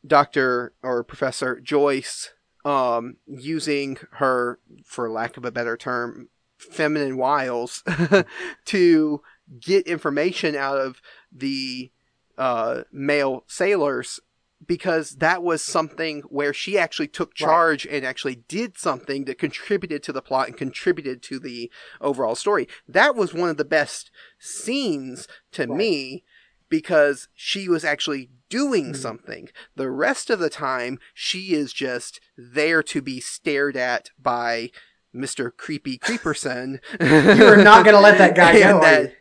Dr. 0.04 0.72
or 0.82 1.04
Professor 1.04 1.60
Joyce 1.60 2.30
um, 2.64 3.18
using 3.28 3.98
her, 4.14 4.58
for 4.84 5.08
lack 5.08 5.36
of 5.36 5.44
a 5.44 5.52
better 5.52 5.76
term, 5.76 6.30
feminine 6.58 7.16
wiles 7.16 7.84
to 8.64 9.22
get 9.60 9.86
information 9.86 10.56
out 10.56 10.78
of 10.78 11.00
the 11.30 11.92
uh, 12.36 12.82
male 12.90 13.44
sailors 13.46 14.18
because 14.66 15.16
that 15.16 15.42
was 15.42 15.62
something 15.62 16.20
where 16.28 16.52
she 16.52 16.78
actually 16.78 17.08
took 17.08 17.34
charge 17.34 17.86
right. 17.86 17.96
and 17.96 18.04
actually 18.04 18.36
did 18.48 18.78
something 18.78 19.24
that 19.24 19.38
contributed 19.38 20.02
to 20.02 20.12
the 20.12 20.22
plot 20.22 20.48
and 20.48 20.56
contributed 20.56 21.22
to 21.22 21.38
the 21.38 21.70
overall 22.00 22.34
story. 22.34 22.68
That 22.86 23.16
was 23.16 23.32
one 23.32 23.48
of 23.48 23.56
the 23.56 23.64
best 23.64 24.10
scenes 24.38 25.26
to 25.52 25.66
right. 25.66 25.76
me 25.76 26.24
because 26.68 27.28
she 27.34 27.68
was 27.68 27.84
actually 27.84 28.30
doing 28.48 28.86
mm-hmm. 28.86 29.00
something. 29.00 29.48
The 29.76 29.90
rest 29.90 30.30
of 30.30 30.38
the 30.38 30.50
time, 30.50 30.98
she 31.14 31.52
is 31.52 31.72
just 31.72 32.20
there 32.36 32.82
to 32.84 33.02
be 33.02 33.20
stared 33.20 33.76
at 33.76 34.10
by 34.20 34.70
Mr. 35.14 35.50
Creepy 35.54 35.98
Creeperson. 35.98 36.78
you 37.00 37.44
are 37.46 37.56
not 37.56 37.84
going 37.84 37.96
to 37.96 38.00
let 38.00 38.18
that 38.18 38.36
guy 38.36 38.52
go. 38.60 38.80
That, 38.80 39.14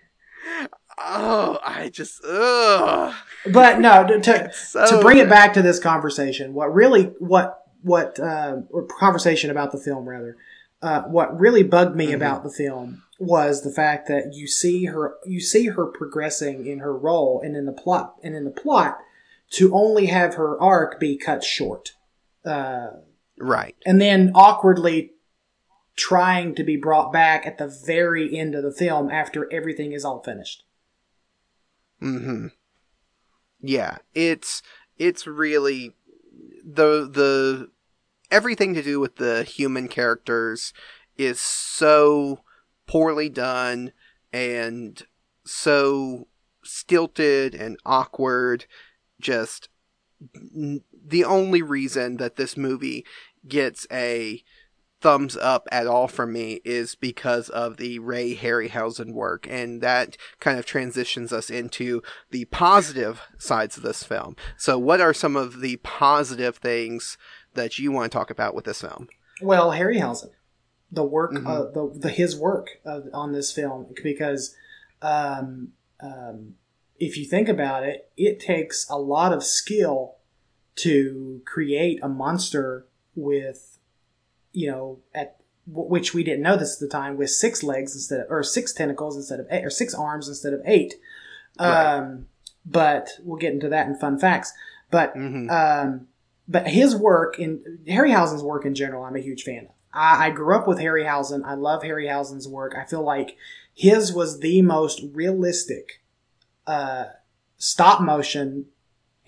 oh, 0.99 1.59
I 1.63 1.89
just, 1.89 2.23
ugh. 2.25 3.13
But 3.51 3.79
no, 3.79 4.05
to, 4.07 4.19
to, 4.19 4.51
so 4.53 4.85
to 4.97 5.01
bring 5.01 5.17
good. 5.17 5.27
it 5.27 5.29
back 5.29 5.53
to 5.53 5.61
this 5.61 5.79
conversation, 5.79 6.53
what 6.53 6.73
really, 6.73 7.05
what, 7.19 7.63
what, 7.81 8.19
uh, 8.19 8.57
or 8.69 8.83
conversation 8.85 9.49
about 9.49 9.71
the 9.71 9.77
film 9.77 10.07
rather, 10.07 10.37
uh, 10.81 11.01
what 11.03 11.37
really 11.39 11.63
bugged 11.63 11.95
me 11.95 12.07
Mhm. 12.07 12.15
about 12.15 12.43
the 12.43 12.49
film 12.49 13.03
was 13.19 13.63
the 13.63 13.71
fact 13.71 14.07
that 14.07 14.33
you 14.33 14.47
see 14.47 14.85
her 14.85 15.15
you 15.25 15.41
see 15.41 15.65
her 15.65 15.85
progressing 15.85 16.65
in 16.65 16.79
her 16.79 16.95
role 16.95 17.41
and 17.43 17.53
in 17.57 17.65
the 17.65 17.73
plot 17.73 18.15
and 18.23 18.33
in 18.33 18.45
the 18.45 18.49
plot 18.49 18.97
to 19.49 19.73
only 19.75 20.05
have 20.05 20.35
her 20.35 20.57
arc 20.61 20.97
be 21.01 21.17
cut 21.17 21.43
short 21.43 21.91
uh, 22.45 22.91
Right. 23.37 23.75
and 23.85 23.99
then 23.99 24.31
awkwardly 24.35 25.11
trying 25.97 26.55
to 26.55 26.63
be 26.63 26.77
brought 26.77 27.11
back 27.11 27.45
at 27.45 27.57
the 27.57 27.67
very 27.67 28.37
end 28.37 28.55
of 28.55 28.63
the 28.63 28.71
film 28.71 29.09
after 29.11 29.51
everything 29.51 29.91
is 29.91 30.05
all 30.05 30.23
finished 30.23 30.63
Mm-hmm. 32.01 32.47
Yeah, 33.61 33.97
it's 34.13 34.61
it's 34.97 35.27
really 35.27 35.93
the 36.63 37.09
the 37.09 37.69
everything 38.31 38.73
to 38.73 38.83
do 38.83 38.99
with 38.99 39.17
the 39.17 39.43
human 39.43 39.87
characters 39.87 40.73
is 41.17 41.39
so 41.39 42.41
poorly 42.87 43.29
done 43.29 43.91
and 44.31 45.05
so 45.45 46.27
stilted 46.63 47.53
and 47.53 47.77
awkward. 47.85 48.65
Just 49.19 49.67
the 50.21 51.23
only 51.23 51.61
reason 51.61 52.17
that 52.17 52.35
this 52.35 52.55
movie 52.55 53.05
gets 53.47 53.85
a 53.91 54.43
thumbs 55.01 55.37
up 55.37 55.67
at 55.71 55.87
all 55.87 56.07
from 56.07 56.33
me 56.33 56.59
is 56.65 56.95
because 56.95 57.49
of 57.49 57.77
the 57.77 57.99
Ray 57.99 58.35
Harryhausen 58.35 59.13
work, 59.13 59.47
and 59.49 59.81
that 59.81 60.17
kind 60.39 60.59
of 60.59 60.65
transitions 60.65 61.31
us 61.31 61.49
into 61.49 62.01
the 62.31 62.45
positive 62.45 63.21
sides 63.37 63.77
of 63.77 63.83
this 63.83 64.03
film. 64.03 64.35
So, 64.57 64.77
what 64.77 65.01
are 65.01 65.13
some 65.13 65.35
of 65.35 65.61
the 65.61 65.77
positive 65.77 66.57
things 66.57 67.17
that 67.53 67.79
you 67.79 67.91
want 67.91 68.11
to 68.11 68.17
talk 68.17 68.29
about 68.29 68.53
with 68.53 68.65
this 68.65 68.81
film? 68.81 69.07
Well, 69.41 69.71
Harryhausen, 69.71 70.31
the 70.91 71.03
work, 71.03 71.31
Mhm. 71.33 71.47
uh, 71.47 71.71
the, 71.71 71.99
the 71.99 72.09
his 72.09 72.37
work 72.37 72.67
uh, 72.85 73.01
on 73.13 73.31
this 73.31 73.51
film, 73.51 73.87
because 74.03 74.55
um, 75.01 75.69
um, 76.01 76.55
if 76.97 77.17
you 77.17 77.25
think 77.25 77.47
about 77.47 77.83
it, 77.83 78.11
it 78.17 78.39
takes 78.39 78.87
a 78.89 78.97
lot 78.97 79.31
of 79.31 79.43
skill 79.43 80.15
to 80.75 81.41
create 81.45 81.99
a 82.03 82.09
monster 82.09 82.85
with, 83.15 83.68
you 84.51 84.69
know, 84.71 84.99
at 85.13 85.37
which 85.67 86.13
we 86.13 86.23
didn't 86.23 86.43
know 86.43 86.57
this 86.57 86.75
at 86.75 86.79
the 86.79 86.91
time, 86.91 87.17
with 87.17 87.29
six 87.29 87.63
legs 87.63 87.93
instead 87.93 88.21
of, 88.21 88.27
or 88.29 88.43
six 88.43 88.73
tentacles 88.73 89.15
instead 89.15 89.39
of 89.39 89.47
eight, 89.51 89.63
or 89.63 89.69
six 89.69 89.93
arms 89.93 90.27
instead 90.27 90.53
of 90.53 90.61
eight. 90.65 90.95
Right. 91.59 91.97
Um, 91.97 92.27
but 92.65 93.09
we'll 93.23 93.37
get 93.37 93.53
into 93.53 93.69
that 93.69 93.87
in 93.87 93.95
fun 93.95 94.19
facts. 94.19 94.53
But 94.91 95.13
hmm 95.13 95.49
um, 95.49 96.07
but 96.47 96.67
his 96.67 96.95
work 96.95 97.37
in 97.37 97.79
Harryhausen's 97.87 98.43
work 98.43 98.65
in 98.65 98.73
general, 98.73 99.03
I'm 99.03 99.15
a 99.15 99.21
huge 99.21 99.43
fan 99.43 99.65
of. 99.65 99.71
I, 99.93 100.27
I 100.27 100.29
grew 100.31 100.55
up 100.55 100.67
with 100.67 100.79
Harryhausen. 100.79 101.43
I 101.45 101.53
love 101.53 101.83
Harryhausen's 101.83 102.47
work. 102.47 102.75
I 102.75 102.85
feel 102.85 103.03
like 103.03 103.37
his 103.73 104.11
was 104.11 104.39
the 104.39 104.63
most 104.63 105.01
realistic 105.13 106.01
uh, 106.65 107.05
stop 107.57 108.01
motion 108.01 108.65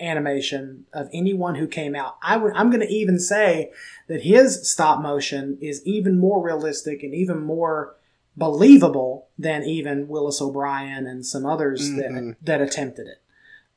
animation 0.02 0.84
of 0.92 1.08
anyone 1.12 1.54
who 1.54 1.66
came 1.66 1.94
out. 1.94 2.16
I 2.22 2.36
would, 2.36 2.52
I'm 2.54 2.70
going 2.70 2.86
to 2.86 2.92
even 2.92 3.18
say 3.18 3.70
that 4.08 4.22
his 4.22 4.68
stop 4.70 5.00
motion 5.00 5.56
is 5.60 5.82
even 5.86 6.18
more 6.18 6.42
realistic 6.44 7.02
and 7.02 7.14
even 7.14 7.40
more 7.42 7.94
believable 8.36 9.28
than 9.38 9.62
even 9.64 10.08
Willis 10.08 10.40
O'Brien 10.42 11.06
and 11.06 11.24
some 11.24 11.46
others 11.46 11.90
Mhm. 11.90 11.96
that 11.98 12.36
that 12.42 12.60
attempted 12.60 13.06
it. 13.06 13.22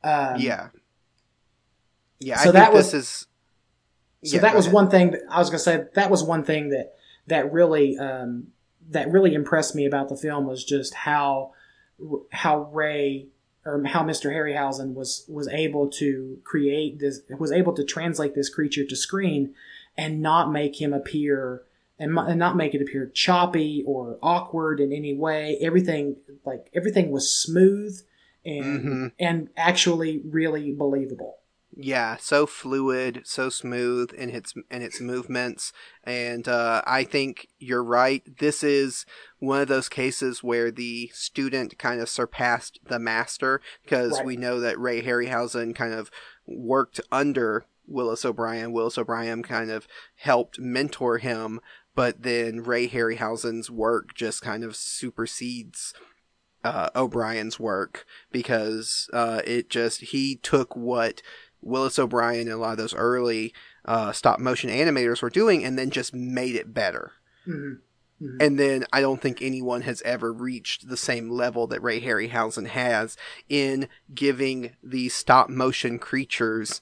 Um, 0.07 0.39
yeah. 0.39 0.69
Yeah, 2.19 2.35
so 2.37 2.41
I 2.41 2.43
think 2.45 2.53
that 2.55 2.73
was- 2.73 2.91
this 2.91 3.03
is. 3.03 3.27
so 4.23 4.35
Yeah, 4.35 4.41
that 4.41 4.55
was 4.55 4.65
ahead. 4.65 4.73
one 4.73 4.89
thing 4.89 5.11
that 5.11 5.21
I 5.29 5.39
was 5.39 5.49
going 5.49 5.57
to 5.59 5.63
say. 5.63 5.83
That 5.93 6.09
was 6.09 6.23
one 6.23 6.43
thing 6.43 6.69
that 6.69 6.95
that 7.27 7.51
really 7.51 7.97
um, 7.97 8.47
that 8.89 9.11
really 9.11 9.33
impressed 9.33 9.75
me 9.75 9.85
about 9.85 10.09
the 10.09 10.15
film 10.15 10.47
was 10.47 10.63
just 10.63 10.93
how 10.93 11.51
how 12.31 12.63
Ray 12.71 13.27
or 13.65 13.83
how 13.85 14.03
Mr. 14.03 14.31
Harryhausen 14.31 14.93
was 14.93 15.25
was 15.27 15.47
able 15.47 15.89
to 15.89 16.39
create 16.43 16.99
this 16.99 17.21
was 17.39 17.51
able 17.51 17.73
to 17.73 17.83
translate 17.83 18.35
this 18.35 18.49
creature 18.49 18.85
to 18.85 18.95
screen 18.95 19.53
and 19.97 20.21
not 20.21 20.51
make 20.51 20.79
him 20.79 20.93
appear 20.93 21.63
and, 21.97 22.17
and 22.17 22.37
not 22.37 22.57
make 22.57 22.73
it 22.75 22.81
appear 22.81 23.07
choppy 23.13 23.83
or 23.87 24.17
awkward 24.21 24.79
in 24.79 24.91
any 24.93 25.13
way. 25.15 25.57
Everything 25.61 26.17
like 26.45 26.69
everything 26.73 27.11
was 27.11 27.31
smooth 27.31 27.99
and 28.45 28.83
Mhm. 28.83 29.11
and 29.19 29.49
actually 29.57 30.21
really 30.25 30.71
believable. 30.71 31.37
Yeah, 31.77 32.15
so 32.17 32.45
fluid, 32.45 33.23
so 33.25 33.49
smooth 33.49 34.13
in 34.13 34.29
its 34.29 34.53
in 34.71 34.81
its 34.81 35.01
movements, 35.01 35.73
and 36.05 36.47
uh, 36.47 36.81
I 36.87 37.03
think 37.03 37.47
you're 37.59 37.83
right. 37.83 38.23
This 38.39 38.63
is 38.63 39.05
one 39.39 39.61
of 39.61 39.67
those 39.67 39.89
cases 39.89 40.41
where 40.41 40.71
the 40.71 41.09
student 41.13 41.77
kind 41.77 41.99
of 41.99 42.07
surpassed 42.07 42.79
the 42.87 42.97
master 42.97 43.59
because 43.83 44.13
Right. 44.13 44.25
we 44.25 44.37
know 44.37 44.61
that 44.61 44.79
Ray 44.79 45.01
Harryhausen 45.01 45.75
kind 45.75 45.93
of 45.93 46.09
worked 46.47 47.01
under 47.11 47.65
Willis 47.85 48.23
O'Brien. 48.23 48.71
Willis 48.71 48.97
O'Brien 48.97 49.43
kind 49.43 49.69
of 49.69 49.85
helped 50.15 50.57
mentor 50.59 51.17
him, 51.17 51.59
but 51.93 52.23
then 52.23 52.63
Ray 52.63 52.87
Harryhausen's 52.87 53.69
work 53.69 54.15
just 54.15 54.41
kind 54.41 54.63
of 54.63 54.77
supersedes 54.77 55.93
uh, 56.63 56.89
O'Brien's 56.95 57.59
work 57.59 58.05
because 58.31 59.07
uh, 59.13 59.41
it 59.45 59.69
just 59.69 60.01
he 60.01 60.35
took 60.37 60.75
what 60.75 61.21
Willis 61.65 61.99
O'Brien 61.99 62.41
and 62.41 62.51
a 62.51 62.57
lot 62.57 62.71
of 62.73 62.77
those 62.77 62.93
early 62.95 63.53
uh, 63.83 64.11
stop 64.11 64.39
motion 64.39 64.69
animators 64.69 65.21
were 65.21 65.29
doing 65.29 65.65
and 65.65 65.77
then 65.77 65.89
just 65.89 66.13
made 66.13 66.55
it 66.55 66.73
better. 66.73 67.11
Mhm. 67.47 67.79
Mhm. 68.21 68.37
And 68.39 68.57
then 68.59 68.85
I 68.93 69.01
don't 69.01 69.21
think 69.21 69.41
anyone 69.41 69.81
has 69.81 70.01
ever 70.03 70.31
reached 70.31 70.87
the 70.87 70.95
same 70.97 71.29
level 71.29 71.67
that 71.67 71.83
Ray 71.83 71.99
Harryhausen 72.01 72.67
has 72.67 73.17
in 73.49 73.89
giving 74.13 74.75
these 74.81 75.13
stop 75.13 75.49
motion 75.49 75.99
creatures 75.99 76.81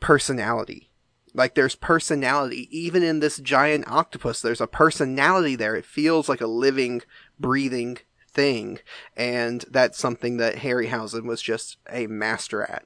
personality. 0.00 0.90
Like 1.34 1.54
there's 1.54 1.74
personality 1.74 2.68
even 2.76 3.02
in 3.02 3.20
this 3.20 3.38
giant 3.38 3.90
octopus. 3.90 4.40
There's 4.40 4.60
a 4.60 4.66
personality 4.66 5.56
there. 5.56 5.74
It 5.74 5.84
feels 5.84 6.28
like 6.28 6.40
a 6.40 6.46
living, 6.46 7.02
breathing 7.38 7.98
thing, 8.32 8.78
and 9.16 9.64
that's 9.70 9.98
something 9.98 10.36
that 10.38 10.56
Harryhausen 10.56 11.24
was 11.24 11.42
just 11.42 11.76
a 11.90 12.06
master 12.06 12.62
at. 12.62 12.84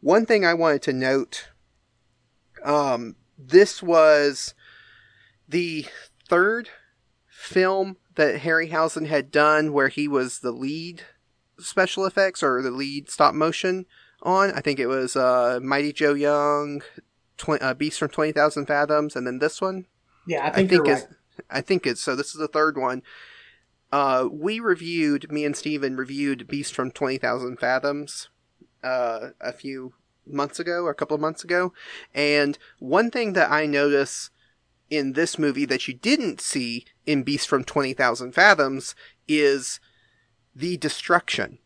One 0.00 0.26
thing 0.26 0.44
I 0.44 0.54
wanted 0.54 0.82
to 0.82 0.92
note, 0.92 1.48
um, 2.64 3.16
this 3.38 3.82
was 3.82 4.54
the 5.48 5.86
third 6.28 6.68
film 7.28 7.96
that 8.14 8.40
Harryhausen 8.40 9.06
had 9.06 9.30
done 9.30 9.72
where 9.72 9.88
he 9.88 10.08
was 10.08 10.40
the 10.40 10.52
lead 10.52 11.02
special 11.58 12.04
effects 12.04 12.42
or 12.42 12.62
the 12.62 12.70
lead 12.70 13.10
stop 13.10 13.34
motion 13.34 13.86
on. 14.22 14.52
I 14.52 14.60
think 14.60 14.78
it 14.78 14.86
was 14.86 15.16
uh, 15.16 15.60
Mighty 15.62 15.92
Joe 15.92 16.14
Young, 16.14 16.82
tw- 17.36 17.60
uh, 17.62 17.74
Beast 17.74 17.98
from 17.98 18.08
Twenty 18.08 18.32
Thousand 18.32 18.66
Fathoms, 18.66 19.16
and 19.16 19.26
then 19.26 19.38
this 19.38 19.60
one. 19.60 19.86
Yeah, 20.26 20.46
I 20.46 20.50
think, 20.50 20.72
you're 20.72 20.86
it's, 20.86 21.02
right. 21.02 21.10
I 21.50 21.60
think 21.60 21.86
it's 21.86 22.00
so. 22.00 22.16
This 22.16 22.34
is 22.34 22.40
the 22.40 22.48
third 22.48 22.76
one. 22.76 23.02
Uh, 23.92 24.28
we 24.30 24.58
reviewed 24.58 25.30
me 25.30 25.44
and 25.44 25.56
Steven 25.56 25.96
reviewed 25.96 26.48
Beast 26.48 26.74
from 26.74 26.90
Twenty 26.90 27.18
Thousand 27.18 27.58
Fathoms 27.58 28.28
uh, 28.86 29.30
a 29.40 29.52
few 29.52 29.92
months 30.26 30.58
ago 30.58 30.78
or 30.84 30.90
a 30.90 30.94
couple 30.94 31.14
of 31.14 31.20
months 31.20 31.44
ago, 31.44 31.72
and 32.14 32.58
one 32.78 33.10
thing 33.10 33.32
that 33.34 33.50
I 33.50 33.66
notice 33.66 34.30
in 34.88 35.12
this 35.12 35.38
movie 35.38 35.66
that 35.66 35.88
you 35.88 35.94
didn't 35.94 36.40
see 36.40 36.84
in 37.04 37.24
Beast 37.24 37.48
from 37.48 37.64
Twenty 37.64 37.94
Thousand 37.94 38.32
Fathoms 38.32 38.94
is 39.26 39.80
the 40.54 40.76
destruction. 40.76 41.58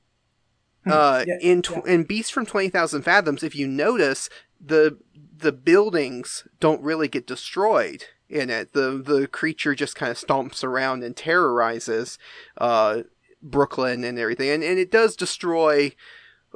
Hmm. 0.85 0.93
Uh, 0.93 1.25
Yeah, 1.27 1.39
in 1.41 1.63
tw- 1.63 1.87
in 1.87 2.05
Beast 2.05 2.33
from 2.33 2.47
Twenty 2.47 2.71
Thousand 2.71 3.03
Fathoms, 3.03 3.43
if 3.43 3.55
you 3.55 3.67
notice 3.67 4.29
the 4.61 4.99
the 5.37 5.53
buildings 5.53 6.47
don't 6.61 6.83
really 6.83 7.09
get 7.09 7.27
destroyed 7.27 8.05
in 8.29 8.49
it. 8.51 8.73
The 8.73 9.03
the 9.05 9.27
creature 9.27 9.75
just 9.75 9.97
kind 9.97 10.11
of 10.11 10.19
stomps 10.19 10.63
around 10.63 11.03
and 11.03 11.17
terrorizes 11.17 12.19
uh, 12.59 13.03
Brooklyn 13.43 14.05
and 14.05 14.19
everything, 14.19 14.51
and 14.51 14.63
and 14.63 14.79
it 14.79 14.91
does 14.91 15.17
destroy 15.17 15.93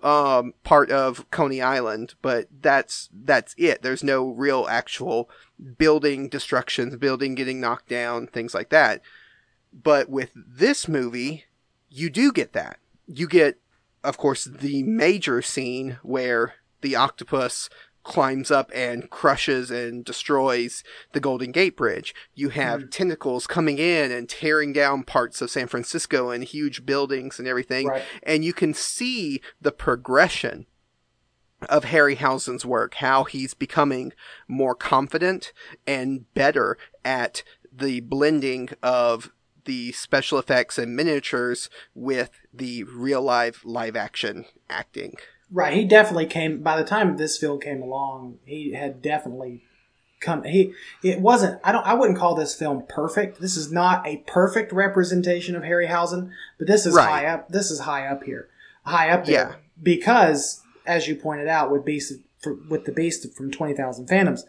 um, 0.03 0.55
part 0.65 0.91
of 0.91 1.31
Coney 1.31 1.61
Island, 1.63 2.15
but 2.23 2.49
that's 2.61 3.09
that's 3.13 3.55
it. 3.57 3.83
There's 3.83 4.05
no 4.05 4.29
real 4.31 4.67
actual 4.69 5.31
building 5.79 6.29
destructions, 6.29 6.97
building 6.97 7.35
getting 7.35 7.61
knocked 7.61 7.89
down, 7.89 8.27
things 8.27 8.55
like 8.55 8.71
that. 8.71 9.03
But 9.73 10.09
with 10.09 10.31
this 10.35 10.89
movie, 10.89 11.45
you 11.91 12.11
do 12.11 12.33
get 12.33 12.53
that. 12.53 12.79
You 13.07 13.29
get, 13.29 13.59
of 14.03 14.19
course, 14.19 14.45
the 14.45 14.83
major 14.83 15.43
scene 15.43 15.99
where 16.03 16.55
the 16.81 16.97
octopus 16.97 17.69
climbs 18.05 18.51
up 18.51 18.71
and 18.75 19.11
crushes 19.11 19.71
and 19.71 20.05
destroys 20.05 20.85
the 21.13 21.21
Golden 21.21 21.51
Gate 21.51 21.77
Bridge. 21.77 22.15
You 22.35 22.51
have 22.51 22.83
hmm. 22.83 22.89
tentacles 22.89 23.47
coming 23.47 23.79
in 23.79 24.13
and 24.13 24.29
tearing 24.29 24.73
down 24.73 25.03
parts 25.03 25.43
of 25.43 25.51
San 25.51 25.67
Francisco 25.67 26.31
and 26.31 26.45
huge 26.45 26.87
buildings 26.87 27.39
and 27.39 27.49
everything. 27.49 27.89
Right. 27.89 28.03
And 28.23 28.45
you 28.45 28.53
can 28.53 28.75
see 28.75 29.41
the 29.61 29.73
progression 29.73 30.67
of 31.69 31.87
Harryhausen's 31.87 32.67
work, 32.67 32.95
how 32.95 33.25
he's 33.25 33.55
becoming 33.55 34.13
more 34.47 34.75
confident 34.75 35.53
and 35.87 36.33
better 36.35 36.77
at 37.05 37.43
the 37.73 38.01
blending 38.01 38.69
of 38.83 39.33
the 39.65 39.93
special 39.93 40.39
effects 40.39 40.79
and 40.79 40.95
miniatures 40.95 41.71
with 41.95 42.31
the 42.53 42.85
real 42.85 43.23
live 43.23 43.63
live 43.65 43.97
action 43.97 44.45
acting. 44.69 45.17
Right. 45.51 45.73
He 45.75 45.85
definitely 45.85 46.27
came 46.27 46.63
by 46.63 46.77
the 46.77 46.85
time 46.85 47.17
this 47.17 47.39
film 47.39 47.61
came 47.61 47.83
along, 47.83 48.39
he 48.45 48.73
had 48.73 49.03
definitely 49.03 49.63
come 50.21 50.43
he 50.45 50.73
it 51.03 51.21
wasn't 51.21 51.61
I 51.63 51.71
don't 51.71 51.87
I 51.87 51.95
wouldn't 51.95 52.19
call 52.19 52.35
this 52.35 52.55
film 52.55 52.85
perfect. 52.89 53.41
This 53.41 53.57
is 53.57 53.71
not 53.71 54.07
a 54.07 54.19
perfect 54.27 54.73
representation 54.73 55.55
of 55.55 55.63
Harryhausen, 55.63 56.31
but 56.59 56.67
this 56.67 56.87
is 56.87 56.95
Right. 56.95 57.09
high 57.09 57.27
up 57.27 57.49
this 57.51 57.71
is 57.71 57.81
high 57.81 58.07
up 58.07 58.25
here. 58.25 58.49
High 58.85 59.11
up 59.11 59.27
there. 59.27 59.35
Yeah. 59.35 59.55
Because 59.83 60.63
as 60.87 61.09
you 61.09 61.17
pointed 61.17 61.49
out 61.49 61.71
with 61.71 61.85
Beast 61.85 62.13
for, 62.39 62.55
with 62.69 62.85
the 62.85 62.93
Beast 62.93 63.35
from 63.35 63.51
20,000 63.51 64.07
Phantoms, 64.07 64.45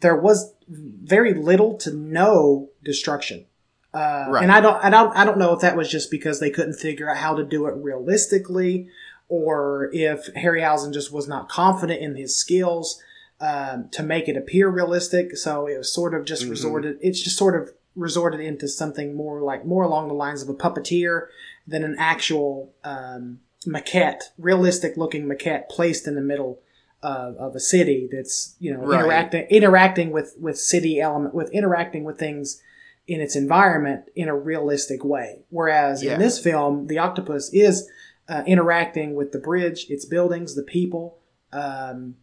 there 0.00 0.16
was 0.16 0.54
very 0.68 1.34
little 1.34 1.76
to 1.78 1.92
no 1.94 2.68
destruction. 2.84 3.46
Uh, 3.92 4.26
Right. 4.28 4.42
And 4.44 4.52
I 4.52 4.60
don't, 4.60 4.76
I 4.84 4.88
don't, 4.88 5.16
I 5.16 5.24
don't 5.24 5.38
know 5.38 5.52
if 5.52 5.60
that 5.62 5.76
was 5.76 5.90
just 5.90 6.10
because 6.12 6.38
they 6.38 6.50
couldn't 6.50 6.74
figure 6.74 7.10
out 7.10 7.16
how 7.16 7.34
to 7.34 7.44
do 7.44 7.66
it 7.66 7.74
realistically, 7.74 8.88
or 9.30 9.88
if 9.94 10.26
Harryhausen 10.34 10.92
just 10.92 11.10
was 11.12 11.26
not 11.28 11.48
confident 11.48 12.02
in 12.02 12.16
his 12.16 12.36
skills 12.36 13.00
um, 13.40 13.88
to 13.92 14.02
make 14.02 14.28
it 14.28 14.36
appear 14.36 14.68
realistic. 14.68 15.34
So 15.36 15.66
it 15.66 15.78
was 15.78 15.90
sort 15.90 16.12
of 16.12 16.26
just 16.26 16.44
Mhm. 16.44 16.50
resorted. 16.50 16.98
It's 17.00 17.20
just 17.22 17.38
sort 17.38 17.56
of 17.58 17.72
resorted 17.96 18.40
into 18.40 18.68
something 18.68 19.14
more 19.14 19.40
like 19.40 19.64
more 19.64 19.82
along 19.84 20.08
the 20.08 20.14
lines 20.14 20.42
of 20.42 20.48
a 20.50 20.54
puppeteer 20.54 21.28
than 21.66 21.82
an 21.84 21.96
actual 21.98 22.74
um, 22.84 23.40
maquette, 23.66 24.24
realistic 24.38 24.96
looking 24.96 25.26
maquette 25.26 25.68
placed 25.70 26.06
in 26.06 26.14
the 26.16 26.20
middle 26.20 26.60
of, 27.02 27.36
of 27.36 27.54
a 27.56 27.60
city 27.60 28.08
that's 28.12 28.56
you 28.58 28.74
know 28.74 28.80
Right. 28.80 29.00
interacting 29.00 29.46
interacting 29.48 30.10
with 30.10 30.34
with 30.38 30.58
city 30.58 31.00
element 31.00 31.34
with 31.34 31.50
interacting 31.50 32.04
with 32.04 32.18
things 32.18 32.60
in 33.08 33.20
its 33.22 33.34
environment 33.36 34.04
in 34.14 34.28
a 34.28 34.36
realistic 34.36 35.02
way. 35.04 35.40
Whereas 35.48 36.02
Yeah. 36.02 36.14
in 36.14 36.20
this 36.20 36.38
film, 36.38 36.88
the 36.88 36.98
octopus 36.98 37.48
is 37.54 37.88
uh, 38.30 38.44
interacting 38.46 39.14
with 39.14 39.32
the 39.32 39.38
bridge, 39.38 39.86
its 39.90 40.04
buildings, 40.04 40.54
the 40.54 40.62
people. 40.62 41.18
Um, 41.52 42.14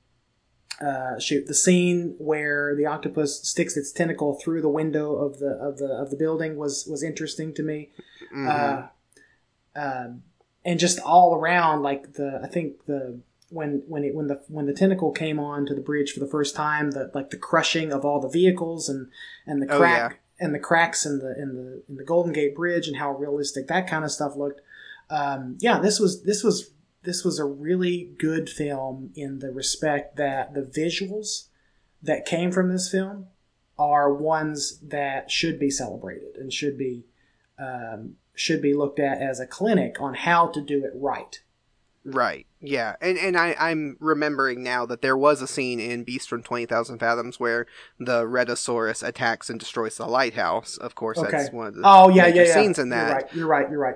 uh, 0.79 1.19
shoot, 1.19 1.47
the 1.47 1.53
scene 1.55 2.15
where 2.19 2.75
the 2.75 2.85
octopus 2.85 3.41
sticks 3.47 3.75
its 3.75 3.91
tentacle 3.91 4.35
through 4.35 4.61
the 4.61 4.69
window 4.69 5.15
of 5.15 5.39
the 5.39 5.49
of 5.49 5.77
the 5.77 5.87
of 5.87 6.11
the 6.11 6.15
building 6.15 6.55
was 6.55 6.87
was 6.89 7.03
interesting 7.03 7.53
to 7.55 7.63
me. 7.63 7.89
Mhm. 8.33 8.47
Uh, 8.47 9.79
um, 9.79 10.23
and 10.63 10.79
just 10.79 10.99
all 10.99 11.35
around, 11.35 11.81
like 11.81 12.13
the 12.13 12.39
I 12.43 12.47
think 12.47 12.85
the 12.85 13.19
when 13.49 13.83
when 13.87 14.03
it 14.03 14.13
when 14.13 14.27
the 14.27 14.41
when 14.47 14.67
the 14.67 14.73
tentacle 14.73 15.11
came 15.11 15.39
on 15.39 15.65
to 15.65 15.73
the 15.73 15.81
bridge 15.81 16.11
for 16.13 16.19
the 16.19 16.27
first 16.27 16.55
time, 16.55 16.91
the 16.91 17.11
like 17.13 17.31
the 17.31 17.37
crushing 17.37 17.91
of 17.91 18.05
all 18.05 18.19
the 18.21 18.29
vehicles 18.29 18.87
and 18.87 19.07
and 19.47 19.61
the 19.61 19.73
Oh, 19.73 19.79
crack 19.79 20.19
and 20.39 20.53
the 20.53 20.59
cracks 20.59 21.05
in 21.05 21.19
the 21.19 21.33
in 21.41 21.55
the 21.55 21.83
in 21.89 21.95
the 21.95 22.03
Golden 22.03 22.33
Gate 22.33 22.55
Bridge 22.55 22.87
and 22.87 22.97
how 22.97 23.11
realistic 23.13 23.67
that 23.67 23.87
kind 23.87 24.05
of 24.05 24.11
stuff 24.11 24.35
looked. 24.35 24.61
Um, 25.09 25.57
yeah, 25.59 25.79
this 25.79 25.99
was 25.99 26.23
this 26.23 26.43
was 26.43 26.71
this 27.03 27.23
was 27.23 27.39
a 27.39 27.45
really 27.45 28.11
good 28.17 28.49
film 28.49 29.11
in 29.15 29.39
the 29.39 29.51
respect 29.51 30.17
that 30.17 30.53
the 30.53 30.61
visuals 30.61 31.47
that 32.01 32.25
came 32.25 32.51
from 32.51 32.69
this 32.69 32.89
film 32.91 33.27
are 33.79 34.13
ones 34.13 34.79
that 34.79 35.31
should 35.31 35.59
be 35.59 35.69
celebrated 35.69 36.35
and 36.35 36.51
should 36.51 36.77
be 36.77 37.05
um, 37.59 38.15
should 38.35 38.61
be 38.61 38.73
looked 38.73 38.99
at 38.99 39.21
as 39.21 39.39
a 39.39 39.47
clinic 39.47 39.99
on 39.99 40.13
how 40.13 40.47
to 40.47 40.61
do 40.61 40.83
it 40.83 40.91
right. 40.95 41.41
Right. 42.03 42.45
Yeah. 42.61 42.95
And 43.01 43.17
and 43.17 43.35
I 43.35 43.55
I'm 43.59 43.97
remembering 43.99 44.63
now 44.63 44.85
that 44.85 45.01
there 45.01 45.17
was 45.17 45.41
a 45.41 45.47
scene 45.47 45.79
in 45.79 46.03
Beast 46.03 46.29
from 46.29 46.41
20,000 46.41 46.99
Fathoms 46.99 47.39
where 47.39 47.67
the 47.99 48.23
Rhedosaurus 48.23 49.05
attacks 49.05 49.49
and 49.49 49.59
destroys 49.59 49.97
the 49.97 50.05
lighthouse. 50.05 50.77
Of 50.77 50.95
course, 50.95 51.19
that's 51.19 51.51
one 51.51 51.67
of 51.67 51.75
the 51.75 51.81
Oh 51.83 52.09
yeah, 52.09 52.23
major 52.23 52.43
yeah, 52.43 52.47
yeah. 52.47 52.53
scenes 52.53 52.79
in 52.79 52.89
that. 52.89 53.07
You're 53.07 53.15
right. 53.15 53.35
You're 53.35 53.47
right. 53.47 53.69
You're 53.71 53.79
right. 53.79 53.95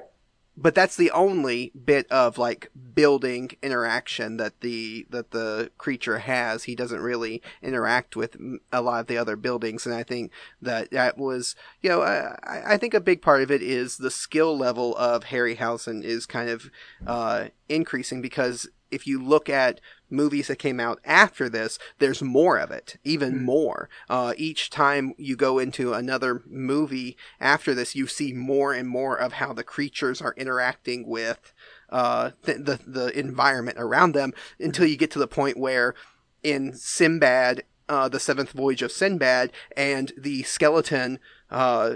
But 0.58 0.76
that's 0.76 0.98
the 0.98 1.12
only 1.12 1.72
bit 1.86 2.12
of 2.12 2.38
like 2.38 2.70
building 2.94 3.52
interaction 3.64 4.38
that 4.38 4.62
the 4.62 5.08
that 5.10 5.32
the 5.32 5.72
creature 5.78 6.20
has. 6.20 6.66
He 6.66 6.76
doesn't 6.76 7.00
really 7.00 7.42
interact 7.62 8.16
with 8.16 8.36
a 8.72 8.82
lot 8.82 9.00
of 9.00 9.08
the 9.08 9.18
other 9.18 9.36
buildings, 9.36 9.86
and 9.86 9.96
I 9.96 10.04
think 10.04 10.32
that 10.62 10.92
that 10.92 11.18
was 11.18 11.56
you 11.82 11.90
know 11.90 12.02
I, 12.02 12.74
I 12.74 12.78
think 12.78 12.94
a 12.94 13.00
big 13.00 13.22
part 13.22 13.42
of 13.42 13.50
it 13.50 13.62
is 13.62 13.98
the 13.98 14.12
skill 14.12 14.58
level 14.58 14.96
of 14.98 15.26
Harryhausen 15.26 16.04
is 16.04 16.26
kind 16.26 16.50
of 16.50 16.70
uh, 17.08 17.46
increasing 17.70 18.22
because 18.22 18.68
if 18.92 19.08
you 19.08 19.22
look 19.24 19.50
at 19.50 19.80
movies 20.10 20.48
that 20.48 20.58
came 20.58 20.80
out 20.80 21.00
after 21.06 21.48
this, 21.50 21.80
there's 22.00 22.22
more 22.22 22.58
of 22.58 22.70
it, 22.72 22.98
even 23.04 23.40
Mhm. 23.40 23.42
more. 23.44 23.90
Uh, 24.10 24.34
each 24.38 24.70
time 24.70 25.14
you 25.18 25.36
go 25.36 25.58
into 25.58 25.94
another 25.94 26.44
movie 26.46 27.18
after 27.40 27.74
this, 27.74 27.96
you 27.96 28.08
see 28.08 28.34
more 28.34 28.74
and 28.74 28.88
more 28.90 29.16
of 29.16 29.34
how 29.34 29.54
the 29.54 29.64
creatures 29.64 30.22
are 30.22 30.34
interacting 30.38 31.08
with 31.08 31.54
uh, 31.90 32.32
th- 32.46 32.60
the 32.62 32.80
the 32.88 33.08
environment 33.20 33.78
around 33.78 34.14
them 34.14 34.34
until 34.62 34.86
you 34.86 34.96
get 34.96 35.12
to 35.12 35.20
the 35.20 35.28
point 35.28 35.58
where 35.58 35.94
in 36.42 36.74
Sinbad, 36.74 37.64
uh, 37.90 38.08
the 38.08 38.20
Seventh 38.20 38.52
Voyage 38.54 38.82
of 38.82 38.94
Sinbad, 38.94 39.52
and 39.76 40.14
the 40.18 40.44
skeleton. 40.44 41.20
Uh, 41.50 41.96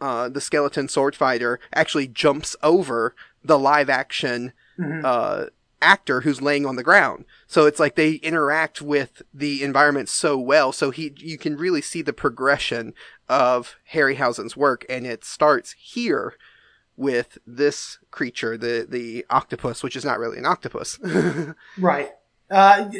uh, 0.00 0.28
the 0.28 0.40
skeleton 0.40 0.88
sword 0.88 1.14
fighter 1.14 1.60
actually 1.74 2.08
jumps 2.08 2.56
over 2.62 3.14
the 3.44 3.58
live 3.58 3.88
action 3.90 4.52
Mhm. 4.78 5.04
Actor 5.82 6.22
who's 6.22 6.42
laying 6.42 6.66
on 6.66 6.76
the 6.76 6.82
ground. 6.82 7.24
So 7.46 7.66
it's 7.66 7.80
like 7.80 7.94
they 7.94 8.14
interact 8.14 8.82
with 8.82 9.22
the 9.32 9.62
environment 9.62 10.08
so 10.08 10.38
well. 10.38 10.72
So 10.72 10.90
he, 10.90 11.12
you 11.16 11.38
can 11.38 11.56
really 11.56 11.82
see 11.82 12.02
the 12.02 12.12
progression 12.12 12.94
of 13.28 13.76
Harryhausen's 13.92 14.56
work, 14.56 14.84
and 14.88 15.06
it 15.06 15.24
starts 15.24 15.74
here 15.78 16.34
with 16.96 17.38
this 17.46 17.98
creature, 18.10 18.58
the 18.58 18.86
the 18.88 19.24
octopus, 19.30 19.82
which 19.82 19.96
is 19.96 20.04
not 20.04 20.18
really 20.18 20.38
an 20.38 20.46
octopus. 20.46 20.98
Right. 21.78 22.10
Uh, 22.50 22.90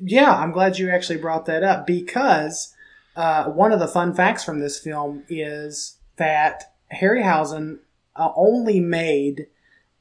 yeah, 0.00 0.32
I'm 0.32 0.52
glad 0.52 0.78
you 0.78 0.88
actually 0.88 1.18
brought 1.18 1.46
that 1.46 1.64
up 1.64 1.84
because 1.84 2.72
uh, 3.16 3.46
one 3.46 3.72
of 3.72 3.80
the 3.80 3.88
fun 3.88 4.14
facts 4.14 4.44
from 4.44 4.60
this 4.60 4.78
film 4.78 5.24
is 5.28 5.98
that 6.16 6.74
Harryhausen 6.94 7.80
uh, 8.14 8.30
only 8.36 8.78
made 8.78 9.48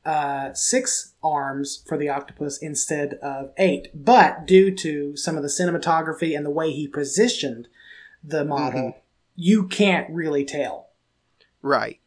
uh, 0.09 0.51
six 0.55 1.13
arms 1.21 1.83
for 1.85 1.95
the 1.95 2.09
octopus 2.09 2.57
instead 2.57 3.13
of 3.21 3.51
eight. 3.59 3.89
But 3.93 4.47
due 4.47 4.73
to 4.77 5.15
some 5.15 5.37
of 5.37 5.43
the 5.43 5.49
cinematography 5.49 6.35
and 6.35 6.43
the 6.43 6.49
way 6.49 6.71
he 6.71 6.87
positioned 6.87 7.67
the 8.23 8.43
model, 8.43 9.03
you 9.35 9.67
can't 9.67 10.09
really 10.09 10.43
tell. 10.43 10.89
Right. 11.61 11.99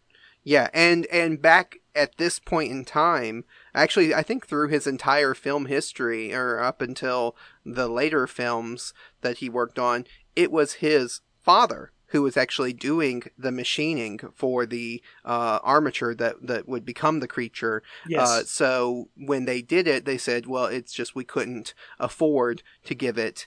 Yeah, 0.42 0.68
and 0.74 1.06
and 1.12 1.40
back 1.40 1.76
at 1.94 2.16
this 2.16 2.40
point 2.40 2.72
in 2.72 2.84
time, 2.84 3.44
actually 3.72 4.12
I 4.12 4.24
think 4.24 4.48
through 4.48 4.68
his 4.68 4.88
entire 4.88 5.32
film 5.32 5.66
history 5.66 6.34
or 6.34 6.58
up 6.58 6.82
until 6.82 7.36
the 7.64 7.86
later 7.86 8.26
films 8.26 8.92
that 9.20 9.38
he 9.38 9.48
worked 9.48 9.78
on, 9.78 10.06
it 10.34 10.50
was 10.50 10.74
his 10.74 11.20
father 11.40 11.92
who 12.12 12.22
was 12.22 12.36
actually 12.36 12.72
doing 12.72 13.24
the 13.36 13.50
machining 13.50 14.20
for 14.34 14.64
the 14.64 15.02
uh, 15.24 15.58
armature 15.62 16.14
that 16.14 16.46
that 16.46 16.68
would 16.68 16.84
become 16.84 17.20
the 17.20 17.28
creature. 17.28 17.82
Yes. 18.06 18.28
Uh, 18.28 18.44
so 18.44 19.08
when 19.16 19.46
they 19.46 19.62
did 19.62 19.88
it, 19.88 20.04
they 20.04 20.18
said, 20.18 20.46
"Well, 20.46 20.66
it's 20.66 20.92
just 20.92 21.14
we 21.14 21.24
couldn't 21.24 21.74
afford 21.98 22.62
to 22.84 22.94
give 22.94 23.18
it 23.18 23.46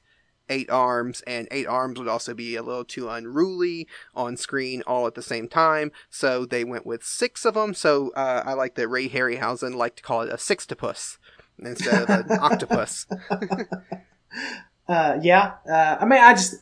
eight 0.50 0.70
arms, 0.70 1.22
and 1.22 1.48
eight 1.52 1.68
arms 1.68 2.00
would 2.00 2.08
also 2.08 2.34
be 2.34 2.56
a 2.56 2.64
little 2.64 2.86
too 2.86 3.10
unruly 3.10 3.88
on 4.14 4.38
screen 4.38 4.84
all 4.86 5.08
at 5.08 5.16
the 5.16 5.22
same 5.22 5.48
time. 5.48 5.92
So 6.10 6.46
they 6.46 6.64
went 6.64 6.86
with 6.86 7.04
six 7.04 7.46
of 7.46 7.56
them. 7.56 7.74
So 7.74 8.12
uh, 8.16 8.44
I 8.46 8.54
like 8.54 8.76
that 8.76 8.88
Ray 8.88 9.10
Harryhausen 9.10 9.76
liked 9.76 9.98
to 9.98 10.04
call 10.04 10.22
it 10.22 10.30
a 10.30 10.38
sextopus 10.38 11.18
instead 11.60 12.04
of 12.04 12.10
an 12.10 12.38
octopus. 12.40 13.08
Uh, 14.88 15.18
yeah. 15.22 15.54
Uh, 15.68 15.98
I 16.00 16.06
mean, 16.06 16.20
I 16.22 16.34
just, 16.34 16.56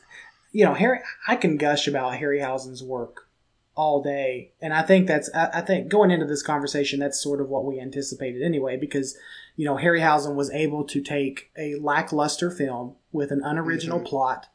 you 0.54 0.64
know, 0.64 0.74
Harry, 0.76 1.00
I 1.28 1.36
can 1.36 1.58
gush 1.58 1.88
about 1.88 2.14
Harryhausen's 2.14 2.82
work 2.82 3.28
all 3.76 4.02
day. 4.02 4.52
And 4.62 4.72
I 4.72 4.84
think 4.84 5.08
that's, 5.08 5.30
I, 5.34 5.50
I 5.56 5.62
think 5.62 5.90
going 5.90 6.12
into 6.12 6.28
this 6.28 6.44
conversation, 6.44 7.00
that's 7.00 7.22
sort 7.22 7.42
of 7.42 7.50
what 7.50 7.66
we 7.66 7.80
anticipated 7.80 8.42
anyway, 8.44 8.78
because, 8.78 9.18
you 9.56 9.66
know, 9.66 9.76
Harryhausen 9.78 10.36
was 10.36 10.52
able 10.52 10.84
to 10.86 11.02
take 11.02 11.52
a 11.58 11.76
lackluster 11.76 12.52
film 12.52 12.96
with 13.12 13.32
an 13.32 13.42
unoriginal 13.44 14.00
Mhm. 14.00 14.06
plot 14.06 14.48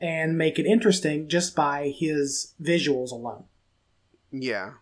and 0.00 0.36
make 0.38 0.58
it 0.58 0.66
interesting 0.66 1.28
just 1.28 1.56
by 1.56 1.88
his 1.88 2.52
visuals 2.62 3.10
alone. 3.10 3.44
Yeah, 4.30 4.74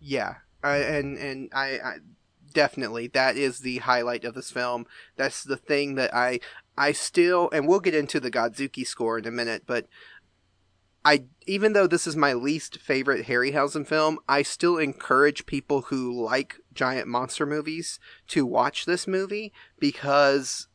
yeah, 0.00 0.34
I, 0.62 0.78
and 0.78 1.16
and 1.16 1.50
I, 1.54 1.78
I 1.78 1.96
definitely 2.52 3.06
that 3.08 3.36
is 3.36 3.60
the 3.60 3.78
highlight 3.78 4.24
of 4.24 4.34
this 4.34 4.50
film. 4.50 4.86
That's 5.16 5.44
the 5.44 5.56
thing 5.56 5.94
that 5.94 6.12
I 6.14 6.40
I 6.76 6.92
still 6.92 7.48
and 7.52 7.68
we'll 7.68 7.80
get 7.80 7.94
into 7.94 8.20
the 8.20 8.30
Godzuki 8.30 8.86
score 8.86 9.18
in 9.18 9.26
a 9.26 9.30
minute, 9.30 9.64
but 9.66 9.86
I 11.04 11.24
even 11.46 11.74
though 11.74 11.86
this 11.86 12.06
is 12.06 12.16
my 12.16 12.32
least 12.32 12.78
favorite 12.78 13.26
Harryhausen 13.26 13.86
film, 13.86 14.18
I 14.28 14.42
still 14.42 14.78
encourage 14.78 15.46
people 15.46 15.82
who 15.82 16.24
like 16.24 16.56
giant 16.72 17.06
monster 17.08 17.44
movies 17.44 18.00
to 18.28 18.46
watch 18.46 18.86
this 18.86 19.06
movie 19.06 19.52
because 19.78 20.68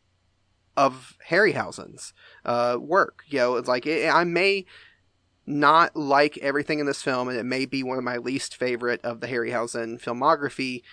of 0.78 1.18
Harryhausen's 1.30 2.14
uh, 2.46 2.78
work. 2.80 3.24
You 3.28 3.40
know, 3.40 3.56
it's 3.56 3.68
like 3.68 3.88
I 3.88 4.24
may 4.24 4.66
not 5.46 5.96
like 5.96 6.38
everything 6.38 6.78
in 6.80 6.86
this 6.86 7.02
film, 7.02 7.28
and 7.28 7.38
it 7.38 7.44
may 7.44 7.66
be 7.66 7.82
one 7.82 7.98
of 7.98 8.04
my 8.04 8.18
least 8.18 8.56
favorite 8.56 9.02
of 9.04 9.20
the 9.20 9.28
Harryhausen 9.28 10.00
filmography, 10.00 10.84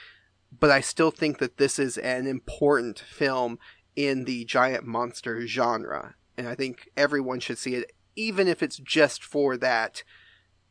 but 0.59 0.70
I 0.70 0.81
still 0.81 1.11
think 1.11 1.39
that 1.39 1.59
this 1.59 1.78
is 1.78 1.99
an 1.99 2.27
important 2.27 2.99
film 2.99 3.59
in 3.97 4.24
the 4.24 4.44
giant 4.44 4.86
monster 4.86 5.47
genre. 5.47 6.14
And 6.36 6.47
I 6.47 6.55
think 6.55 6.89
everyone 6.97 7.40
should 7.40 7.59
see 7.59 7.74
it, 7.74 7.93
even 8.14 8.47
if 8.47 8.62
it's 8.62 8.77
just 8.77 9.24
for 9.24 9.56
that 9.56 10.05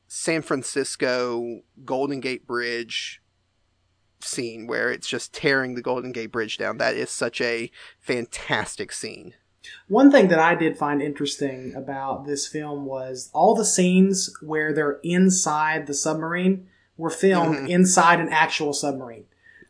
San 0.08 0.42
Francisco 0.44 1.62
Golden 1.84 2.20
Gate 2.20 2.46
Bridge 2.46 3.22
scene 4.22 4.68
where 4.68 4.92
it's 4.92 5.08
just 5.08 5.34
tearing 5.34 5.76
the 5.76 5.82
Golden 5.82 6.12
Gate 6.12 6.32
Bridge 6.32 6.58
down. 6.58 6.78
That 6.78 6.96
is 6.96 7.10
such 7.10 7.42
a 7.42 7.72
fantastic 8.00 8.92
scene. 8.92 9.34
One 9.88 10.12
thing 10.12 10.28
that 10.28 10.40
I 10.40 10.56
did 10.56 10.78
find 10.78 11.02
interesting 11.02 11.74
about 11.76 12.26
this 12.26 12.48
film 12.48 12.86
was 12.86 13.30
all 13.34 13.56
the 13.56 13.66
scenes 13.66 14.32
where 14.42 14.74
they're 14.74 15.00
inside 15.04 15.88
the 15.88 15.94
submarine 15.94 16.68
were 16.98 17.10
filmed 17.10 17.56
mm-hmm. 17.56 17.68
inside 17.68 18.20
an 18.20 18.30
actual 18.30 18.74
submarine. 18.74 19.26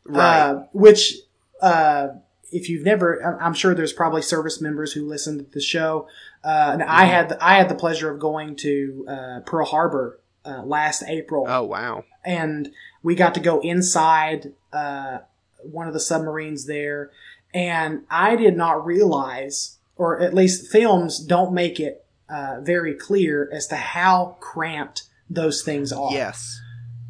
Right. 0.06 0.40
Uh, 0.40 0.64
which, 0.74 1.16
uh, 1.62 2.10
if 2.52 2.70
you've 2.70 2.84
never, 2.84 3.40
I'm 3.42 3.54
sure 3.54 3.74
there's 3.74 3.94
probably 3.94 4.22
service 4.22 4.62
members 4.62 4.94
who 4.94 5.08
listen 5.08 5.38
to 5.38 5.52
the 5.52 5.62
show. 5.62 6.08
Uh, 6.44 6.70
and 6.74 6.82
mm-hmm. 6.82 6.92
I 6.92 7.06
had 7.06 7.30
the, 7.30 7.44
I 7.44 7.56
had 7.56 7.70
the 7.70 7.76
pleasure 7.76 8.12
of 8.12 8.20
going 8.20 8.56
to 8.58 9.06
uh, 9.08 9.40
Pearl 9.46 9.66
Harbor 9.66 10.20
uh, 10.46 10.64
last 10.64 11.04
April. 11.08 11.46
Oh 11.48 11.64
wow! 11.64 12.04
And 12.24 12.72
we 13.02 13.16
got 13.16 13.34
to 13.34 13.40
go 13.40 13.60
inside 13.62 14.54
uh, 14.72 15.20
one 15.64 15.88
of 15.88 15.94
the 15.94 16.00
submarines 16.00 16.66
there, 16.66 17.12
and 17.54 18.04
I 18.10 18.36
did 18.36 18.56
not 18.56 18.86
realize, 18.86 19.78
or 19.96 20.22
at 20.22 20.34
least 20.34 20.72
films 20.72 21.20
don't 21.20 21.54
make 21.54 21.80
it 21.80 22.06
uh, 22.30 22.60
very 22.62 22.94
clear 22.94 23.50
as 23.52 23.68
to 23.68 23.76
how 23.76 24.38
cramped 24.40 25.04
those 25.30 25.64
things 25.64 25.92
are. 25.92 26.12
Yes. 26.12 26.62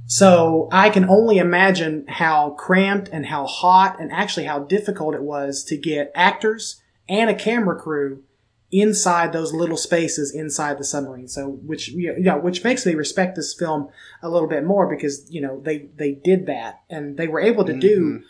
So 0.08 0.70
I 0.72 0.90
can 0.90 1.10
only 1.10 1.38
imagine 1.38 2.06
how 2.08 2.52
cramped 2.52 3.10
and 3.12 3.26
how 3.26 3.46
hot 3.46 4.00
and 4.00 4.12
actually 4.12 4.46
how 4.46 4.60
difficult 4.60 5.16
it 5.16 5.24
was 5.24 5.64
to 5.66 5.78
get 5.78 6.12
actors 6.14 6.82
and 7.10 7.30
a 7.30 7.36
camera 7.36 7.80
crew 7.80 8.24
inside 8.72 9.32
those 9.32 9.54
little 9.54 9.78
spaces 9.78 10.34
inside 10.34 10.78
the 10.78 10.84
submarine. 10.84 11.28
So, 11.28 11.50
which 11.66 11.90
you 11.90 12.20
know, 12.20 12.38
which 12.38 12.64
makes 12.64 12.86
me 12.86 12.94
respect 12.94 13.36
this 13.36 13.54
film 13.54 13.90
a 14.22 14.30
little 14.30 14.50
bit 14.50 14.64
more 14.64 14.88
because 14.88 15.32
you 15.32 15.42
know 15.42 15.62
they 15.62 15.90
they 15.96 16.12
did 16.12 16.46
that 16.48 16.82
and 16.90 17.18
they 17.18 17.28
were 17.28 17.40
able 17.40 17.64
to 17.66 17.72
mm-hmm. 17.72 17.80
do. 17.80 18.24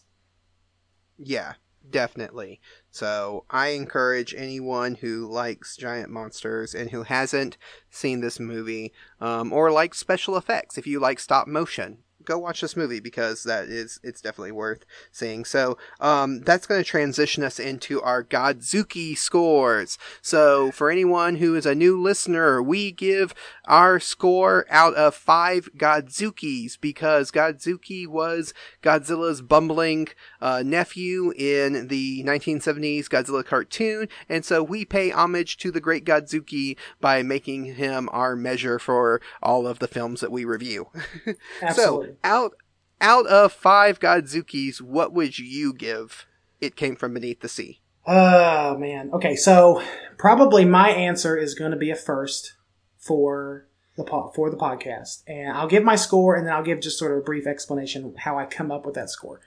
Yeah, 1.16 1.54
definitely. 1.88 2.60
So 2.90 3.44
I 3.48 3.68
encourage 3.68 4.34
anyone 4.34 4.96
who 4.96 5.30
likes 5.30 5.76
giant 5.76 6.10
monsters 6.10 6.74
and 6.74 6.90
who 6.90 7.04
hasn't 7.04 7.56
seen 7.90 8.20
this 8.20 8.40
movie, 8.40 8.92
um, 9.20 9.52
or 9.52 9.70
likes 9.70 9.98
special 9.98 10.36
effects, 10.36 10.76
if 10.76 10.86
you 10.86 10.98
like 10.98 11.20
stop 11.20 11.46
motion, 11.46 11.98
go 12.24 12.38
watch 12.38 12.60
this 12.60 12.76
movie 12.76 13.00
because 13.00 13.44
that 13.44 13.68
is 13.68 14.00
it's 14.02 14.20
definitely 14.20 14.52
worth 14.52 14.84
seeing. 15.10 15.44
So 15.44 15.78
um, 16.00 16.40
that's 16.40 16.66
going 16.66 16.82
to 16.82 16.88
transition 16.88 17.44
us 17.44 17.58
into 17.58 18.00
our 18.02 18.22
Godzuki 18.24 19.16
scores. 19.16 19.98
So 20.20 20.70
for 20.70 20.90
anyone 20.90 21.36
who 21.36 21.54
is 21.54 21.66
a 21.66 21.74
new 21.74 22.00
listener, 22.00 22.62
we 22.62 22.92
give 22.92 23.34
our 23.66 24.00
score 24.00 24.66
out 24.70 24.94
of 24.94 25.14
five 25.14 25.68
Godzukis 25.76 26.80
because 26.80 27.30
Godzuki 27.30 28.06
was 28.06 28.54
Godzilla's 28.82 29.42
bumbling 29.42 30.08
uh, 30.40 30.62
nephew 30.64 31.32
in 31.36 31.88
the 31.88 32.24
1970s 32.24 33.06
Godzilla 33.06 33.44
cartoon, 33.44 34.08
and 34.28 34.44
so 34.44 34.62
we 34.62 34.84
pay 34.84 35.10
homage 35.10 35.56
to 35.58 35.70
the 35.70 35.80
great 35.80 36.04
Godzuki 36.04 36.76
by 37.00 37.22
making 37.22 37.74
him 37.76 38.08
our 38.12 38.36
measure 38.36 38.78
for 38.78 39.20
all 39.42 39.66
of 39.66 39.78
the 39.78 39.88
films 39.88 40.20
that 40.20 40.32
we 40.32 40.44
review. 40.44 40.88
Absolutely. 41.62 42.08
so 42.08 42.11
out 42.24 42.54
out 43.00 43.26
of 43.26 43.52
five 43.52 43.98
Godzukis, 43.98 44.80
what 44.80 45.12
would 45.12 45.38
you 45.38 45.74
give? 45.74 46.26
It 46.60 46.76
came 46.76 46.94
from 46.94 47.14
beneath 47.14 47.40
the 47.40 47.48
sea. 47.48 47.80
Oh 48.06 48.76
man. 48.78 49.10
Okay, 49.12 49.36
so 49.36 49.82
probably 50.18 50.64
my 50.64 50.90
answer 50.90 51.36
is 51.36 51.54
going 51.54 51.72
to 51.72 51.76
be 51.76 51.90
a 51.90 51.96
first 51.96 52.54
for 52.96 53.66
the 53.96 54.04
po- 54.04 54.32
for 54.34 54.50
the 54.50 54.56
podcast, 54.56 55.22
and 55.26 55.56
I'll 55.56 55.68
give 55.68 55.84
my 55.84 55.96
score, 55.96 56.34
and 56.34 56.46
then 56.46 56.54
I'll 56.54 56.62
give 56.62 56.80
just 56.80 56.98
sort 56.98 57.12
of 57.12 57.18
a 57.18 57.22
brief 57.22 57.46
explanation 57.46 58.14
how 58.18 58.38
I 58.38 58.46
come 58.46 58.70
up 58.70 58.86
with 58.86 58.94
that 58.94 59.10
score. 59.10 59.40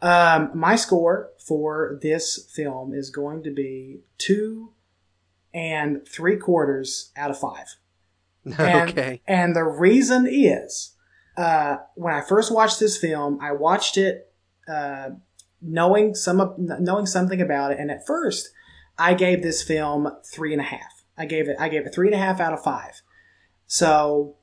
Um, 0.00 0.50
my 0.54 0.76
score 0.76 1.30
for 1.38 1.98
this 2.00 2.48
film 2.54 2.94
is 2.94 3.10
going 3.10 3.42
to 3.42 3.50
be 3.50 4.00
two 4.16 4.72
and 5.52 6.06
three 6.06 6.36
quarters 6.36 7.10
out 7.16 7.30
of 7.30 7.38
five. 7.38 7.76
And, 8.58 8.90
okay. 8.90 9.20
And 9.26 9.54
the 9.54 9.64
reason 9.64 10.26
is 10.26 10.94
uh, 11.38 11.78
when 11.94 12.12
I 12.12 12.20
first 12.20 12.52
watched 12.52 12.80
this 12.80 12.98
film, 12.98 13.38
I 13.40 13.52
watched 13.52 13.96
it 13.96 14.32
uh, 14.68 15.10
knowing 15.62 16.14
some 16.14 16.54
knowing 16.58 17.06
something 17.06 17.40
about 17.40 17.70
it, 17.70 17.78
and 17.78 17.92
at 17.92 18.04
first, 18.06 18.50
I 18.98 19.14
gave 19.14 19.42
this 19.42 19.62
film 19.62 20.10
three 20.34 20.52
and 20.52 20.60
a 20.60 20.64
half. 20.64 21.04
I 21.16 21.26
gave 21.26 21.48
it 21.48 21.56
I 21.60 21.68
gave 21.68 21.86
it 21.86 21.94
three 21.94 22.08
and 22.08 22.14
a 22.14 22.18
half 22.18 22.40
out 22.40 22.52
of 22.52 22.62
five. 22.62 23.02
So, 23.68 24.36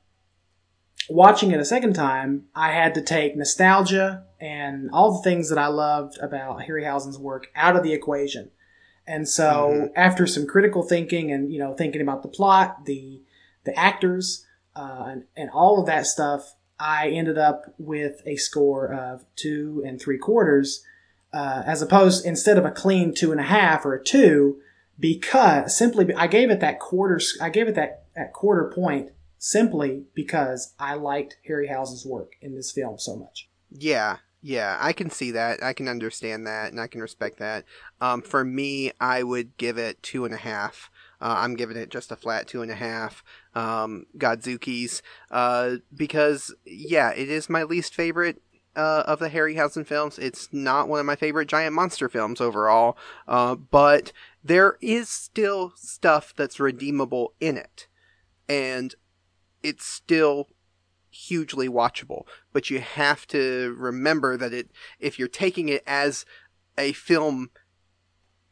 watching 1.10 1.50
it 1.50 1.60
a 1.60 1.66
second 1.66 1.92
time, 1.92 2.44
I 2.54 2.72
had 2.72 2.94
to 2.94 3.02
take 3.02 3.36
nostalgia 3.36 4.24
and 4.40 4.88
all 4.90 5.18
the 5.18 5.22
things 5.22 5.50
that 5.50 5.58
I 5.58 5.66
loved 5.66 6.16
about 6.18 6.60
Harryhausen's 6.60 7.18
work 7.18 7.48
out 7.54 7.76
of 7.76 7.82
the 7.82 7.92
equation. 7.92 8.50
And 9.06 9.28
so, 9.28 9.70
mm-hmm. 9.70 9.86
after 9.96 10.26
some 10.26 10.46
critical 10.46 10.82
thinking 10.82 11.30
and 11.30 11.52
you 11.52 11.58
know 11.58 11.74
thinking 11.74 12.00
about 12.00 12.22
the 12.22 12.28
plot, 12.28 12.86
the 12.86 13.22
the 13.64 13.78
actors, 13.78 14.46
uh, 14.74 15.04
and, 15.08 15.24
and 15.36 15.50
all 15.50 15.78
of 15.78 15.86
that 15.86 16.06
stuff, 16.06 16.55
I 16.78 17.08
ended 17.08 17.38
up 17.38 17.74
with 17.78 18.20
a 18.26 18.36
score 18.36 18.92
of 18.92 19.24
two 19.34 19.82
and 19.86 20.00
three 20.00 20.18
quarters, 20.18 20.84
uh, 21.32 21.62
as 21.66 21.82
opposed 21.82 22.26
instead 22.26 22.58
of 22.58 22.64
a 22.64 22.70
clean 22.70 23.14
two 23.14 23.32
and 23.32 23.40
a 23.40 23.44
half 23.44 23.84
or 23.84 23.94
a 23.94 24.02
two, 24.02 24.60
because 24.98 25.76
simply 25.76 26.12
I 26.14 26.26
gave 26.26 26.50
it 26.50 26.60
that 26.60 26.80
quarter. 26.80 27.20
I 27.40 27.50
gave 27.50 27.68
it 27.68 27.74
that, 27.74 28.04
that 28.14 28.32
quarter 28.32 28.70
point 28.74 29.10
simply 29.38 30.04
because 30.14 30.74
I 30.78 30.94
liked 30.94 31.36
Harryhausen's 31.48 32.04
work 32.04 32.32
in 32.40 32.54
this 32.54 32.72
film 32.72 32.98
so 32.98 33.16
much. 33.16 33.48
Yeah, 33.70 34.18
yeah, 34.42 34.76
I 34.80 34.92
can 34.92 35.10
see 35.10 35.32
that. 35.32 35.62
I 35.62 35.72
can 35.72 35.88
understand 35.88 36.46
that, 36.46 36.70
and 36.70 36.80
I 36.80 36.86
can 36.86 37.00
respect 37.00 37.38
that. 37.38 37.64
Um, 38.00 38.22
for 38.22 38.44
me, 38.44 38.92
I 39.00 39.22
would 39.22 39.56
give 39.56 39.78
it 39.78 40.02
two 40.02 40.24
and 40.24 40.34
a 40.34 40.38
half. 40.38 40.90
Uh, 41.20 41.34
I'm 41.38 41.54
giving 41.54 41.76
it 41.76 41.90
just 41.90 42.12
a 42.12 42.16
flat 42.16 42.46
two 42.46 42.62
and 42.62 42.70
a 42.70 42.74
half 42.74 43.24
um, 43.54 44.06
Godzukis 44.18 45.00
uh, 45.30 45.76
because 45.94 46.54
yeah, 46.64 47.12
it 47.12 47.28
is 47.28 47.48
my 47.48 47.62
least 47.62 47.94
favorite 47.94 48.42
uh, 48.76 49.04
of 49.06 49.18
the 49.18 49.30
Harryhausen 49.30 49.86
films. 49.86 50.18
It's 50.18 50.48
not 50.52 50.88
one 50.88 51.00
of 51.00 51.06
my 51.06 51.16
favorite 51.16 51.48
giant 51.48 51.74
monster 51.74 52.08
films 52.08 52.40
overall, 52.40 52.96
uh, 53.26 53.54
but 53.54 54.12
there 54.44 54.76
is 54.80 55.08
still 55.08 55.72
stuff 55.76 56.34
that's 56.36 56.60
redeemable 56.60 57.32
in 57.40 57.56
it, 57.56 57.88
and 58.48 58.94
it's 59.62 59.86
still 59.86 60.48
hugely 61.10 61.68
watchable. 61.68 62.26
But 62.52 62.70
you 62.70 62.80
have 62.80 63.26
to 63.28 63.74
remember 63.78 64.36
that 64.36 64.52
it, 64.52 64.70
if 65.00 65.18
you're 65.18 65.28
taking 65.28 65.68
it 65.68 65.82
as 65.86 66.26
a 66.78 66.92
film, 66.92 67.50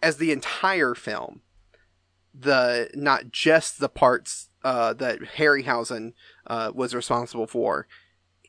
as 0.02 0.16
the 0.16 0.32
entire 0.32 0.94
film, 0.94 1.42
the 2.38 2.90
not 2.94 3.30
just 3.30 3.78
the 3.78 3.88
parts 3.88 4.48
uh, 4.64 4.92
that 4.94 5.20
Harryhausen 5.36 6.12
uh, 6.46 6.72
was 6.74 6.94
responsible 6.94 7.46
for, 7.46 7.86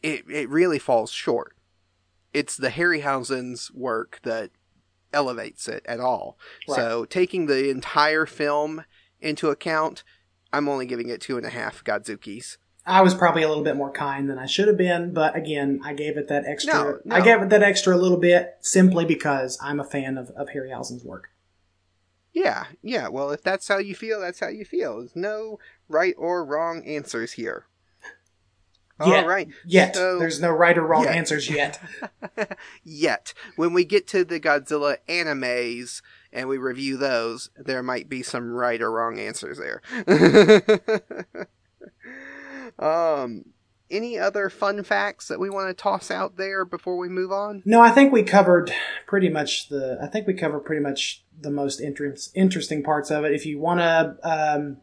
it 0.02 0.24
it 0.30 0.49
really 0.49 0.80
falls 0.80 1.12
short. 1.12 1.56
It's 2.34 2.57
the 2.57 2.70
Harryhausen's 2.70 3.72
work 3.72 4.20
that 4.24 4.52
elevates 5.14 5.68
it 5.70 5.86
at 5.88 5.99
all. 5.99 6.38
Right. 6.68 6.76
So 6.76 7.06
taking 7.06 7.45
the 7.45 7.70
entire 7.70 8.26
film 8.26 8.84
into 9.22 9.49
account, 9.49 10.03
I'm 10.52 10.68
only 10.68 10.86
giving 10.86 11.10
it 11.10 11.22
two 11.22 11.38
and 11.38 11.45
a 11.45 11.49
half 11.49 11.84
Godzukis. 11.84 12.57
I 12.88 13.02
was 13.02 13.16
probably 13.16 13.41
a 13.41 13.48
little 13.48 13.64
bit 13.64 13.76
more 13.76 13.91
kind 13.91 14.30
than 14.30 14.38
I 14.38 14.45
should 14.45 14.68
have 14.68 14.78
been, 14.78 15.12
but 15.12 15.36
again, 15.36 15.82
I 15.84 15.94
gave 15.94 16.18
it 16.18 16.28
that 16.28 16.45
extra. 16.45 16.74
No, 16.74 16.99
no. 17.03 17.16
I 17.16 17.22
gave 17.22 17.41
it 17.41 17.49
that 17.49 17.64
extra 17.64 17.95
a 17.95 17.98
little 17.98 18.20
bit 18.20 18.57
simply 18.62 19.06
because 19.06 19.57
I'm 19.60 19.80
a 19.80 19.84
fan 19.84 20.20
of, 20.20 20.30
of 20.32 20.49
Harryhausen's 20.49 21.03
work. 21.03 21.30
Yeah, 22.36 22.66
yeah. 22.84 23.07
Well, 23.07 23.32
if 23.32 23.41
that's 23.41 23.68
how 23.68 23.78
you 23.78 23.95
feel, 23.95 24.20
that's 24.20 24.41
how 24.41 24.49
you 24.49 24.66
feel. 24.66 24.99
There's 24.99 25.16
no 25.16 25.57
right 25.88 26.14
or 26.18 26.44
wrong 26.45 26.84
answers 26.86 27.32
here. 27.34 27.66
Yet. 29.06 29.26
right. 29.26 29.48
Yet 29.66 29.95
So- 29.95 30.20
there's 30.20 30.40
no 30.41 30.52
right 30.52 30.78
or 30.78 30.86
wrong 30.86 31.03
Yet. 31.03 31.16
answers 31.16 31.49
yet. 31.49 31.80
Yet, 32.84 33.34
when 33.56 33.74
we 33.74 33.84
get 33.86 34.06
to 34.10 34.24
the 34.26 34.40
Godzilla 34.40 34.98
animes 35.10 36.02
and 36.32 36.48
we 36.49 36.57
review 36.57 36.95
those, 36.98 37.49
there 37.57 37.84
might 37.84 38.07
be 38.10 38.22
some 38.22 38.52
right 38.52 38.82
or 38.82 38.91
wrong 38.91 39.18
answers 39.20 39.57
there. 39.57 39.82
um, 42.80 43.45
any 43.91 44.18
other 44.18 44.49
fun 44.49 44.84
facts 44.84 45.28
that 45.28 45.40
we 45.40 45.49
want 45.49 45.68
to 45.70 45.74
toss 45.82 46.10
out 46.10 46.38
there 46.38 46.66
before 46.66 46.98
we 46.98 47.07
move 47.10 47.32
on? 47.32 47.62
No, 47.66 47.82
I 47.82 47.91
think 47.91 48.12
we 48.12 48.24
covered 48.24 48.72
pretty 49.06 49.30
much 49.30 49.70
the. 49.70 49.98
I 50.02 50.07
think 50.07 50.28
we 50.28 50.34
covered 50.34 50.62
pretty 50.62 50.82
much 50.82 51.24
the 51.40 51.52
most 51.52 51.80
interest, 51.80 52.32
interesting 52.36 52.82
parts 52.84 53.12
of 53.12 53.26
it. 53.26 53.34
If 53.34 53.45
you 53.45 53.60
want 53.60 53.80
to, 53.82 54.18
um, 54.24 54.78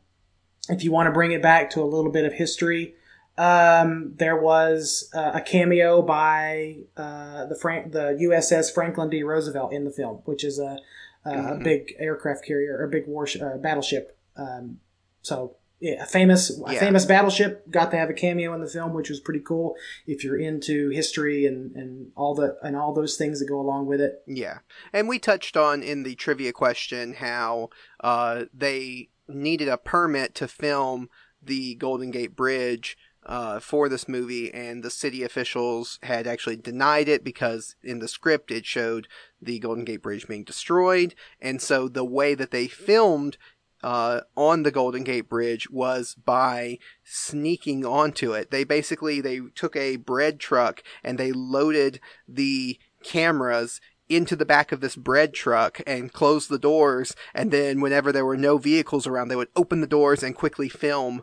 if 0.68 0.84
you 0.84 0.92
want 0.92 1.06
to 1.08 1.12
bring 1.12 1.32
it 1.32 1.42
back 1.42 1.70
to 1.70 1.82
a 1.82 1.84
little 1.84 2.12
bit 2.12 2.24
of 2.24 2.32
history, 2.34 2.94
um, 3.38 4.12
there 4.16 4.36
was 4.36 5.10
uh, 5.14 5.32
a 5.34 5.40
cameo 5.40 6.02
by 6.02 6.76
uh, 6.96 7.46
the 7.46 7.56
Frank, 7.56 7.92
the 7.92 8.16
USS 8.22 8.72
Franklin 8.72 9.10
D. 9.10 9.22
Roosevelt 9.22 9.72
in 9.72 9.84
the 9.84 9.90
film, 9.90 10.18
which 10.26 10.44
is 10.44 10.58
a, 10.58 10.78
a, 11.24 11.30
a 11.30 11.32
Mhm. 11.34 11.64
big 11.64 11.94
aircraft 11.98 12.44
carrier 12.44 12.76
or 12.78 12.84
a 12.84 12.88
big 12.88 13.06
warship, 13.06 13.42
uh, 13.42 13.56
battleship. 13.56 14.16
Um, 14.36 14.78
so. 15.22 15.56
A 15.84 16.06
famous, 16.06 16.50
a 16.50 16.72
Yeah. 16.74 16.80
famous 16.80 17.04
battleship 17.04 17.68
got 17.70 17.90
to 17.90 17.96
have 17.96 18.08
a 18.08 18.14
cameo 18.14 18.54
in 18.54 18.60
the 18.60 18.68
film, 18.68 18.94
which 18.94 19.08
was 19.08 19.18
pretty 19.20 19.40
cool. 19.40 19.74
If 20.06 20.22
you're 20.22 20.38
into 20.38 20.90
history 20.90 21.44
and, 21.46 21.74
and 21.74 22.12
all 22.14 22.34
the 22.34 22.56
and 22.62 22.76
all 22.76 22.92
those 22.94 23.16
things 23.16 23.40
that 23.40 23.48
go 23.48 23.60
along 23.60 23.86
with 23.86 24.00
it, 24.00 24.22
Yeah. 24.26 24.58
And 24.92 25.08
we 25.08 25.18
touched 25.18 25.56
on 25.56 25.82
in 25.82 26.04
the 26.04 26.14
trivia 26.14 26.52
question 26.52 27.14
how 27.14 27.70
uh, 28.02 28.44
they 28.54 29.08
needed 29.28 29.68
a 29.68 29.76
permit 29.76 30.34
to 30.36 30.48
film 30.48 31.08
the 31.42 31.74
Golden 31.74 32.10
Gate 32.10 32.36
Bridge 32.36 32.96
uh, 33.24 33.60
for 33.60 33.88
this 33.88 34.08
movie, 34.08 34.52
and 34.52 34.82
the 34.82 34.90
city 34.90 35.22
officials 35.22 35.98
had 36.02 36.26
actually 36.26 36.56
denied 36.56 37.08
it 37.08 37.22
because 37.22 37.76
in 37.82 38.00
the 38.00 38.08
script 38.08 38.50
it 38.50 38.66
showed 38.66 39.06
the 39.40 39.58
Golden 39.60 39.84
Gate 39.84 40.02
Bridge 40.02 40.26
being 40.26 40.44
destroyed. 40.44 41.14
And 41.40 41.62
so 41.62 41.88
the 41.88 42.04
way 42.04 42.34
that 42.34 42.50
they 42.50 42.66
filmed 42.66 43.36
uh, 43.82 44.20
on 44.36 44.62
the 44.62 44.70
Golden 44.70 45.04
Gate 45.04 45.28
Bridge 45.28 45.68
was 45.70 46.14
by 46.14 46.78
sneaking 47.04 47.84
onto 47.84 48.32
it. 48.32 48.50
They 48.50 48.64
basically 48.64 49.20
they 49.20 49.40
took 49.54 49.76
a 49.76 49.96
bread 49.96 50.40
truck 50.40 50.82
and 51.02 51.18
they 51.18 51.32
loaded 51.32 52.00
the 52.28 52.78
cameras 53.02 53.80
into 54.08 54.36
the 54.36 54.44
back 54.44 54.72
of 54.72 54.80
this 54.80 54.94
bread 54.94 55.32
truck 55.32 55.80
and 55.86 56.12
closed 56.12 56.50
the 56.50 56.58
doors 56.58 57.16
and 57.34 57.50
then 57.50 57.80
whenever 57.80 58.12
there 58.12 58.26
were 58.26 58.36
no 58.36 58.58
vehicles 58.58 59.06
around 59.06 59.28
they 59.28 59.36
would 59.36 59.48
open 59.56 59.80
the 59.80 59.86
doors 59.86 60.22
and 60.22 60.34
quickly 60.34 60.68
film 60.68 61.22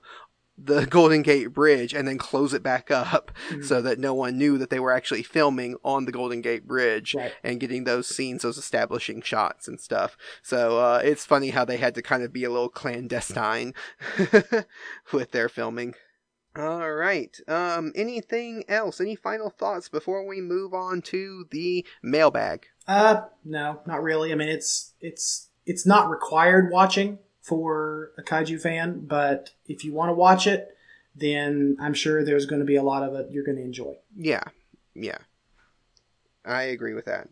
the 0.61 0.85
Golden 0.89 1.21
Gate 1.21 1.53
Bridge 1.53 1.93
and 1.93 2.07
then 2.07 2.17
close 2.17 2.53
it 2.53 2.61
back 2.63 2.91
up 2.91 3.31
Mhm. 3.49 3.63
so 3.65 3.81
that 3.81 3.99
no 3.99 4.13
one 4.13 4.37
knew 4.37 4.57
that 4.57 4.69
they 4.69 4.79
were 4.79 4.91
actually 4.91 5.23
filming 5.23 5.75
on 5.83 6.05
the 6.05 6.11
Golden 6.11 6.41
Gate 6.41 6.67
Bridge 6.67 7.15
Right. 7.15 7.31
and 7.43 7.59
getting 7.59 7.85
those 7.85 8.07
scenes, 8.07 8.41
those 8.41 8.57
establishing 8.57 9.21
shots 9.21 9.67
and 9.67 9.79
stuff. 9.79 10.17
So 10.43 10.77
uh, 10.79 11.01
it's 11.03 11.25
funny 11.25 11.49
how 11.51 11.65
they 11.65 11.77
had 11.77 11.95
to 11.95 12.01
kind 12.01 12.23
of 12.23 12.33
be 12.33 12.43
a 12.43 12.49
little 12.49 12.69
clandestine 12.69 13.73
with 15.13 15.31
their 15.31 15.49
filming. 15.49 15.95
All 16.55 16.91
right. 16.91 17.37
Um, 17.47 17.91
anything 17.95 18.63
else? 18.67 18.99
Any 18.99 19.15
final 19.15 19.49
thoughts 19.49 19.87
before 19.87 20.25
we 20.27 20.41
move 20.41 20.73
on 20.73 21.01
to 21.03 21.45
the 21.51 21.85
mailbag? 22.01 22.65
Uh, 22.87 23.21
no, 23.45 23.81
not 23.85 24.01
really. 24.01 24.31
I 24.31 24.35
mean, 24.35 24.49
it's 24.49 24.93
it's 24.99 25.49
it's 25.65 25.85
not 25.85 26.09
required 26.09 26.71
watching 26.71 27.19
for 27.41 28.11
a 28.17 28.21
kaiju 28.21 28.61
fan, 28.61 29.05
but 29.05 29.51
if 29.65 29.83
you 29.83 29.93
want 29.93 30.09
to 30.09 30.13
watch 30.13 30.47
it, 30.47 30.69
then 31.15 31.77
I'm 31.79 31.93
sure 31.93 32.23
there's 32.23 32.45
going 32.45 32.59
to 32.59 32.65
be 32.65 32.75
a 32.75 32.83
lot 32.83 33.03
of 33.03 33.13
it 33.15 33.31
you're 33.31 33.43
going 33.43 33.57
to 33.57 33.63
enjoy. 33.63 33.95
Yeah, 34.15 34.43
yeah. 34.93 35.17
I 36.45 36.63
agree 36.63 36.93
with 36.93 37.05
that. 37.05 37.29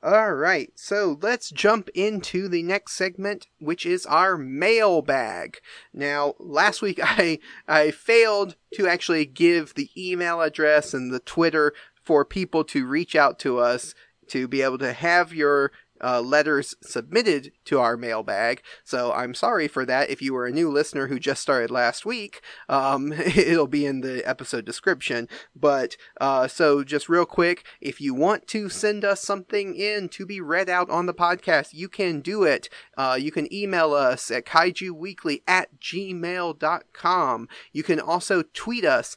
All 0.00 0.32
right, 0.32 0.70
so 0.76 1.18
let's 1.22 1.50
jump 1.50 1.88
into 1.92 2.48
the 2.48 2.62
next 2.62 2.92
segment, 2.92 3.48
which 3.58 3.84
is 3.84 4.06
our 4.06 4.38
mailbag. 4.38 5.58
Now, 5.92 6.34
last 6.38 6.82
week 6.82 7.00
I 7.02 7.40
I 7.66 7.90
failed 7.90 8.54
to 8.74 8.86
actually 8.86 9.26
give 9.26 9.74
the 9.74 9.90
email 9.96 10.40
address 10.40 10.94
and 10.94 11.12
the 11.12 11.18
Twitter 11.18 11.74
for 12.04 12.24
people 12.24 12.62
to 12.64 12.86
reach 12.86 13.16
out 13.16 13.40
to 13.40 13.58
us 13.58 13.94
to 14.28 14.46
be 14.46 14.62
able 14.62 14.78
to 14.78 14.92
have 14.92 15.34
your 15.34 15.72
uh, 16.02 16.20
letters 16.20 16.74
submitted 16.82 17.52
to 17.64 17.80
our 17.80 17.96
mailbag. 17.96 18.62
So 18.84 19.12
I'm 19.12 19.34
sorry 19.34 19.68
for 19.68 19.84
that. 19.86 20.10
If 20.10 20.22
you 20.22 20.34
were 20.34 20.46
a 20.46 20.52
new 20.52 20.70
listener 20.70 21.08
who 21.08 21.18
just 21.18 21.42
started 21.42 21.70
last 21.70 22.06
week, 22.06 22.40
um, 22.68 23.12
it'll 23.12 23.66
be 23.66 23.86
in 23.86 24.00
the 24.00 24.26
episode 24.28 24.64
description. 24.64 25.28
But 25.54 25.96
uh, 26.20 26.48
so 26.48 26.84
just 26.84 27.08
real 27.08 27.26
quick, 27.26 27.64
if 27.80 28.00
you 28.00 28.14
want 28.14 28.46
to 28.48 28.68
send 28.68 29.04
us 29.04 29.20
something 29.20 29.74
in 29.74 30.08
to 30.10 30.26
be 30.26 30.40
read 30.40 30.68
out 30.68 30.90
on 30.90 31.06
the 31.06 31.14
podcast, 31.14 31.72
you 31.72 31.88
can 31.88 32.20
do 32.20 32.44
it. 32.44 32.68
Uh, 32.96 33.18
you 33.20 33.30
can 33.30 33.52
email 33.52 33.94
us 33.94 34.30
at 34.30 34.46
kaijuweekly 34.46 35.42
at 35.46 35.78
gmail.com. 35.80 37.48
You 37.72 37.82
can 37.82 38.00
also 38.00 38.42
tweet 38.42 38.84
us 38.84 39.16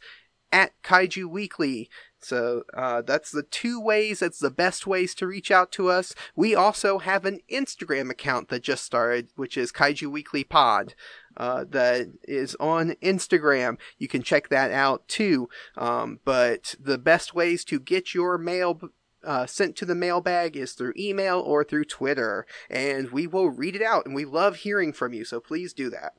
at 0.52 0.74
Kaiju 0.84 1.26
Weekly. 1.26 1.90
So 2.22 2.64
uh, 2.74 3.02
that's 3.02 3.32
the 3.32 3.44
two 3.44 3.80
ways. 3.80 4.20
That's 4.20 4.40
the 4.40 4.52
best 4.52 4.86
ways 4.86 5.16
to 5.16 5.28
reach 5.28 5.52
out 5.52 5.72
to 5.74 5.90
us. 5.90 6.14
We 6.36 6.56
also 6.56 7.00
have 7.00 7.26
an 7.26 7.40
Instagram 7.52 8.10
account 8.10 8.50
that 8.50 8.64
just 8.64 8.86
started, 8.86 9.30
which 9.36 9.58
is 9.58 9.72
Kaiju 9.72 10.08
Weekly 10.08 10.44
Pod. 10.44 10.94
Uh, 11.38 11.64
that 11.70 12.08
is 12.24 12.56
on 12.60 12.92
Instagram. 13.02 13.78
You 13.98 14.08
can 14.08 14.22
check 14.22 14.50
that 14.50 14.72
out 14.72 15.08
too. 15.08 15.50
Um, 15.78 16.20
but 16.26 16.76
the 16.80 16.98
best 16.98 17.34
ways 17.34 17.64
to 17.66 17.80
get 17.80 18.14
your 18.14 18.38
mail 18.38 18.80
uh, 19.24 19.46
sent 19.46 19.76
to 19.78 19.86
the 19.86 19.96
mailbag 19.96 20.58
is 20.58 20.74
through 20.74 20.94
email 20.98 21.40
or 21.40 21.64
through 21.64 21.86
Twitter, 21.86 22.46
and 22.70 23.12
we 23.12 23.28
will 23.28 23.50
read 23.50 23.76
it 23.76 23.82
out. 23.82 24.06
And 24.06 24.16
we 24.16 24.26
love 24.26 24.58
hearing 24.58 24.94
from 24.94 25.14
you, 25.14 25.24
so 25.24 25.40
please 25.40 25.74
do 25.74 25.90
that. 25.90 26.14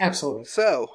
Absolutely. 0.00 0.44
So, 0.44 0.88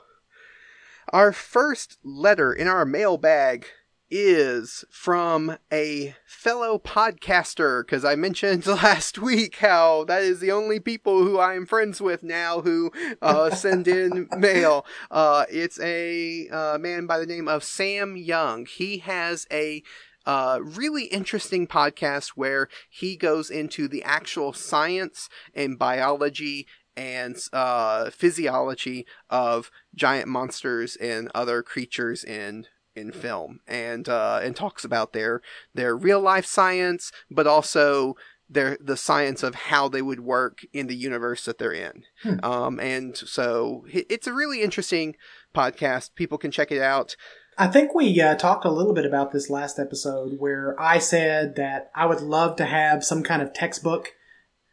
our 1.13 1.31
first 1.31 1.97
letter 2.03 2.53
in 2.53 2.67
our 2.67 2.85
mailbag 2.85 3.67
is 4.11 4.85
from 4.89 5.57
a 5.71 6.15
fellow 6.25 6.79
podcaster 6.79 7.85
because 7.85 8.03
I 8.03 8.15
mentioned 8.15 8.65
last 8.67 9.19
week 9.19 9.57
how 9.57 10.03
that 10.05 10.21
is 10.21 10.39
the 10.39 10.51
only 10.51 10.79
people 10.79 11.23
who 11.23 11.37
I 11.37 11.55
am 11.55 11.65
friends 11.65 12.01
with 12.01 12.23
now 12.23 12.61
who 12.61 12.91
uh, 13.21 13.51
send 13.51 13.87
in 13.87 14.27
mail. 14.37 14.85
Uh, 15.11 15.45
it's 15.49 15.79
a 15.79 16.47
uh, 16.49 16.77
man 16.77 17.05
by 17.05 17.19
the 17.19 17.25
name 17.25 17.47
of 17.47 17.63
Sam 17.63 18.15
Young. 18.15 18.65
He 18.65 18.99
has 18.99 19.47
a 19.51 19.83
uh, 20.25 20.59
really 20.61 21.05
interesting 21.05 21.67
podcast 21.67 22.29
where 22.29 22.67
he 22.89 23.15
goes 23.15 23.49
into 23.49 23.87
the 23.87 24.03
actual 24.03 24.53
science 24.53 25.29
and 25.53 25.79
biology 25.79 26.67
and 26.95 27.37
uh, 27.53 28.09
physiology 28.09 29.05
of 29.29 29.71
giant 29.95 30.27
monsters 30.27 30.95
and 30.97 31.31
other 31.33 31.63
creatures 31.63 32.23
in 32.23 32.67
in 32.95 33.11
film, 33.11 33.59
and 33.67 34.07
uh, 34.09 34.39
and 34.43 34.55
talks 34.55 34.83
about 34.83 35.13
their 35.13 35.41
their 35.73 35.95
real 35.95 36.19
life 36.19 36.45
science, 36.45 37.11
but 37.29 37.47
also 37.47 38.15
their 38.49 38.77
the 38.81 38.97
science 38.97 39.43
of 39.43 39.55
how 39.55 39.87
they 39.87 40.01
would 40.01 40.21
work 40.21 40.65
in 40.73 40.87
the 40.87 40.95
universe 40.95 41.45
that 41.45 41.57
they're 41.59 41.71
in. 41.71 42.03
Hmm. 42.23 42.39
Um, 42.43 42.79
and 42.79 43.15
so 43.15 43.85
it's 43.87 44.27
a 44.27 44.33
really 44.33 44.61
interesting 44.61 45.15
podcast. 45.55 46.15
People 46.15 46.37
can 46.37 46.51
check 46.51 46.71
it 46.71 46.81
out. 46.81 47.15
I 47.57 47.67
think 47.67 47.93
we 47.93 48.19
uh, 48.21 48.35
talked 48.35 48.63
a 48.63 48.71
little 48.71 48.93
bit 48.93 49.05
about 49.05 49.31
this 49.33 49.49
last 49.49 49.79
episode 49.79 50.39
where 50.39 50.75
I 50.79 50.97
said 50.97 51.57
that 51.57 51.91
I 51.93 52.05
would 52.05 52.21
love 52.21 52.55
to 52.55 52.65
have 52.65 53.03
some 53.03 53.21
kind 53.21 53.41
of 53.41 53.53
textbook 53.53 54.13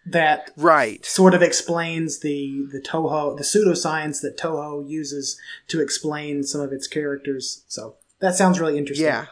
that 0.06 0.52
Right. 0.56 1.04
sort 1.04 1.34
of 1.34 1.42
explains 1.42 2.20
the 2.20 2.64
the 2.70 2.80
Toho 2.80 3.36
the 3.36 3.42
pseudoscience 3.42 4.20
that 4.22 4.38
Toho 4.38 4.88
uses 4.88 5.38
to 5.66 5.80
explain 5.82 6.44
some 6.44 6.60
of 6.60 6.72
its 6.72 6.86
characters. 6.86 7.64
So 7.66 7.96
That 8.20 8.34
sounds 8.34 8.58
really 8.60 8.78
interesting. 8.78 9.06
Yeah. 9.06 9.26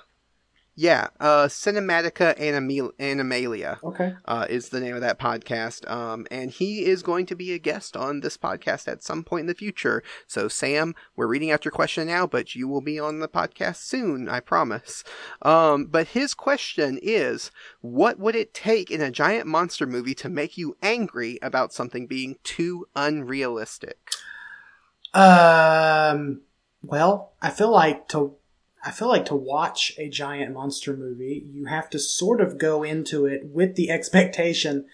Yeah, 0.76 1.06
uh, 1.20 1.44
Cinematica 1.46 2.34
Animal- 2.36 2.90
Animalia 2.98 3.78
Okay. 3.84 4.14
uh, 4.24 4.46
is 4.50 4.70
the 4.70 4.80
name 4.80 4.96
of 4.96 5.02
that 5.02 5.20
podcast. 5.20 5.88
Um, 5.88 6.26
and 6.32 6.50
he 6.50 6.84
is 6.84 7.04
going 7.04 7.26
to 7.26 7.36
be 7.36 7.52
a 7.52 7.60
guest 7.60 7.96
on 7.96 8.20
this 8.20 8.36
podcast 8.36 8.88
at 8.88 9.04
some 9.04 9.22
point 9.22 9.42
in 9.42 9.46
the 9.46 9.54
future. 9.54 10.02
So, 10.26 10.48
Sam, 10.48 10.96
we're 11.14 11.28
reading 11.28 11.52
out 11.52 11.64
your 11.64 11.70
question 11.70 12.08
now, 12.08 12.26
but 12.26 12.56
you 12.56 12.66
will 12.66 12.80
be 12.80 12.98
on 12.98 13.20
the 13.20 13.28
podcast 13.28 13.76
soon, 13.76 14.28
I 14.28 14.40
promise. 14.40 15.04
Um, 15.42 15.84
but 15.86 16.08
his 16.08 16.34
question 16.34 16.98
is 17.00 17.52
What 17.80 18.18
would 18.18 18.34
it 18.34 18.52
take 18.52 18.90
in 18.90 19.00
a 19.00 19.12
giant 19.12 19.46
monster 19.46 19.86
movie 19.86 20.16
to 20.16 20.28
make 20.28 20.58
you 20.58 20.76
angry 20.82 21.38
about 21.40 21.72
something 21.72 22.08
being 22.08 22.34
too 22.42 22.86
unrealistic? 22.96 24.10
Um. 25.14 26.40
Well, 26.82 27.32
I 27.40 27.50
feel 27.50 27.70
like 27.70 28.08
to 28.08 28.34
I 28.84 28.90
feel 28.90 29.08
like 29.08 29.24
to 29.26 29.34
watch 29.34 29.92
a 29.98 30.08
giant 30.08 30.52
monster 30.52 30.96
movie, 30.96 31.46
you 31.50 31.66
have 31.66 31.88
to 31.90 31.98
sort 31.98 32.40
of 32.40 32.58
go 32.58 32.82
into 32.82 33.26
it 33.26 33.46
with 33.46 33.76
the 33.76 33.90
expectation 33.90 34.84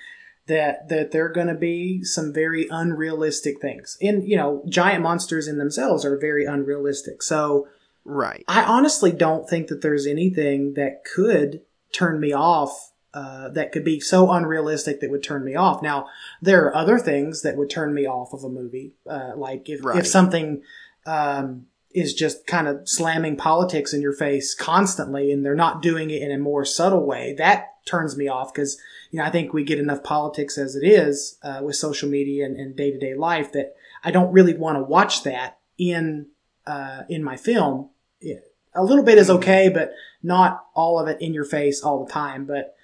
that 0.47 0.89
that 0.89 1.11
there 1.11 1.25
are 1.27 1.33
going 1.33 1.47
to 1.49 1.55
be 1.55 2.03
some 2.05 2.33
very 2.33 2.69
unrealistic 2.71 3.61
things. 3.61 3.97
And 4.01 4.27
you 4.27 4.37
know, 4.37 4.63
giant 4.69 5.03
monsters 5.03 5.49
in 5.49 5.59
themselves 5.59 6.05
are 6.05 6.19
very 6.19 6.45
unrealistic. 6.45 7.23
So 7.23 7.69
Right. 8.05 8.45
I 8.49 8.65
honestly 8.65 9.13
don't 9.13 9.49
think 9.49 9.69
that 9.69 9.83
there's 9.83 10.07
anything 10.07 10.75
that 10.75 11.05
could 11.05 11.63
turn 11.93 12.19
me 12.19 12.33
off. 12.33 12.93
Uh, 13.13 13.49
that 13.51 13.73
could 13.73 13.85
be 13.85 13.99
so 13.99 14.31
unrealistic 14.31 15.01
that 15.01 15.11
would 15.11 15.23
turn 15.23 15.45
me 15.45 15.57
off. 15.57 15.83
Now, 15.83 16.07
there 16.41 16.65
are 16.67 16.75
other 16.75 16.97
things 16.99 17.43
that 17.43 17.57
would 17.57 17.69
turn 17.69 17.93
me 17.93 18.07
off 18.07 18.33
of 18.33 18.45
a 18.45 18.49
movie, 18.49 18.93
uh, 19.09 19.33
like 19.37 19.69
if, 19.69 19.85
Right. 19.85 19.99
if 19.99 20.07
something 20.07 20.63
um, 21.07 21.67
is 21.93 22.15
just 22.15 22.47
kind 22.47 22.69
of 22.69 22.89
slamming 22.89 23.37
politics 23.37 23.93
in 23.93 24.01
your 24.01 24.13
face 24.13 24.55
constantly, 24.55 25.33
and 25.33 25.45
they're 25.45 25.55
not 25.55 25.83
doing 25.83 26.11
it 26.11 26.23
in 26.23 26.31
a 26.31 26.39
more 26.39 26.65
subtle 26.65 27.05
way. 27.05 27.35
That 27.37 27.67
turns 27.85 28.17
me 28.17 28.29
off 28.29 28.53
because 28.53 28.79
you 29.11 29.19
know 29.19 29.25
I 29.25 29.31
think 29.31 29.53
we 29.53 29.65
get 29.65 29.79
enough 29.79 30.03
politics 30.03 30.57
as 30.59 30.77
it 30.77 30.87
is 30.87 31.39
uh, 31.43 31.61
with 31.63 31.77
social 31.77 32.09
media 32.09 32.47
and 32.47 32.77
day 32.77 32.91
to 32.91 32.99
day 32.99 33.15
life 33.15 33.53
that 33.53 33.75
I 34.05 34.11
don't 34.11 34.33
really 34.33 34.55
want 34.55 34.79
to 34.79 34.83
watch 34.83 35.25
that 35.25 35.59
in 35.79 36.27
uh, 36.67 37.03
in 37.09 37.25
my 37.25 37.37
film. 37.37 37.91
A 38.73 38.85
little 38.85 39.05
bit 39.05 39.19
is 39.19 39.31
okay, 39.31 39.69
but 39.69 39.93
not 40.23 40.65
all 40.75 41.01
of 41.01 41.09
it 41.09 41.21
in 41.21 41.35
your 41.35 41.45
face 41.45 41.83
all 41.83 42.05
the 42.05 42.13
time. 42.13 42.47
But 42.47 42.77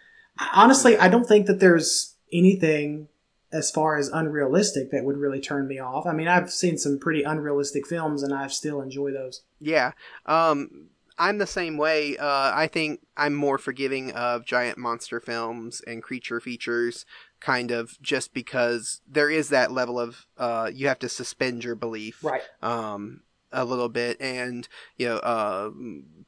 honestly, 0.53 0.99
I 0.99 1.09
don't 1.09 1.27
think 1.27 1.47
that 1.47 1.61
there's 1.61 2.17
anything 2.33 3.07
as 3.57 3.71
far 3.71 3.97
as 3.97 4.09
unrealistic 4.09 4.91
that 4.91 5.05
would 5.05 5.17
really 5.17 5.41
turn 5.41 5.67
me 5.67 5.79
off. 5.79 6.07
I 6.07 6.13
mean, 6.13 6.29
I've 6.29 6.51
seen 6.51 6.77
some 6.79 6.99
pretty 6.99 7.23
unrealistic 7.23 7.87
films 7.87 8.23
and 8.23 8.33
I 8.35 8.47
still 8.49 8.81
enjoy 8.81 9.13
those. 9.13 9.43
Yeah. 9.61 9.93
Um, 10.27 10.91
I'm 11.19 11.39
the 11.39 11.47
same 11.47 11.79
way. 11.79 12.19
Uh, 12.19 12.53
I 12.55 12.67
think 12.67 13.01
I'm 13.17 13.35
more 13.35 13.57
forgiving 13.57 14.13
of 14.13 14.45
giant 14.45 14.77
monster 14.77 15.19
films 15.19 15.81
and 15.87 16.03
creature 16.03 16.41
features, 16.41 17.07
kind 17.41 17.71
of 17.71 18.01
just 18.03 18.35
because 18.35 19.01
there 19.09 19.31
is 19.31 19.49
that 19.49 19.73
level 19.73 19.99
of 19.99 20.27
uh, 20.37 20.71
you 20.73 20.89
have 20.89 20.99
to 20.99 21.09
suspend 21.09 21.65
your 21.65 21.75
belief, 21.75 22.23
Right. 22.23 22.43
um, 22.63 23.23
a 23.57 23.65
little 23.65 23.89
bit, 23.89 24.21
and 24.21 24.69
you 24.97 25.09
know, 25.09 25.17
uh, 25.17 25.71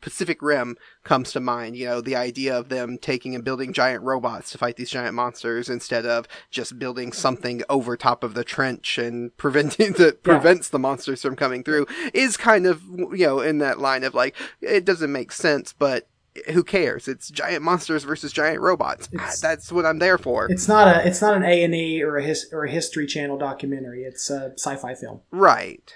Pacific 0.00 0.40
Rim 0.42 0.76
comes 1.04 1.32
to 1.32 1.40
mind. 1.40 1.76
You 1.76 1.86
know, 1.86 2.00
the 2.00 2.16
idea 2.16 2.56
of 2.56 2.68
them 2.68 2.98
taking 2.98 3.34
and 3.34 3.44
building 3.44 3.72
giant 3.72 4.02
robots 4.02 4.50
to 4.52 4.58
fight 4.58 4.76
these 4.76 4.90
giant 4.90 5.14
monsters 5.14 5.68
instead 5.68 6.06
of 6.06 6.26
just 6.50 6.78
building 6.78 7.12
something 7.12 7.62
over 7.68 7.96
top 7.96 8.22
of 8.24 8.34
the 8.34 8.44
trench 8.44 8.98
and 8.98 9.36
preventing 9.36 9.92
that 9.94 10.20
Yeah. 10.24 10.32
prevents 10.32 10.68
the 10.68 10.78
monsters 10.78 11.22
from 11.22 11.36
coming 11.36 11.62
through 11.64 11.86
is 12.14 12.36
kind 12.36 12.66
of 12.66 12.82
you 12.84 13.26
know 13.26 13.40
in 13.40 13.58
that 13.58 13.78
line 13.78 14.04
of 14.04 14.14
like 14.14 14.34
it 14.60 14.84
doesn't 14.84 15.12
make 15.12 15.32
sense, 15.32 15.72
but 15.72 16.08
who 16.52 16.62
cares? 16.62 17.08
It's 17.08 17.28
giant 17.30 17.64
monsters 17.64 18.04
versus 18.04 18.32
giant 18.32 18.60
robots. 18.60 19.08
It's- 19.12 19.40
That's 19.40 19.72
what 19.72 19.84
I'm 19.84 19.98
there 19.98 20.18
for. 20.18 20.46
It's 20.48 20.68
not 20.68 20.86
a 20.86 21.06
it's 21.08 21.20
not 21.20 21.34
an 21.36 21.42
A 21.42 21.64
and 21.64 21.74
E 21.74 22.00
or 22.04 22.16
a 22.16 22.22
his, 22.22 22.46
or 22.52 22.64
a 22.64 22.70
History 22.70 23.06
Channel 23.08 23.36
documentary. 23.38 24.04
It's 24.04 24.30
a 24.30 24.52
sci-fi 24.56 24.94
film. 24.94 25.22
Right. 25.32 25.92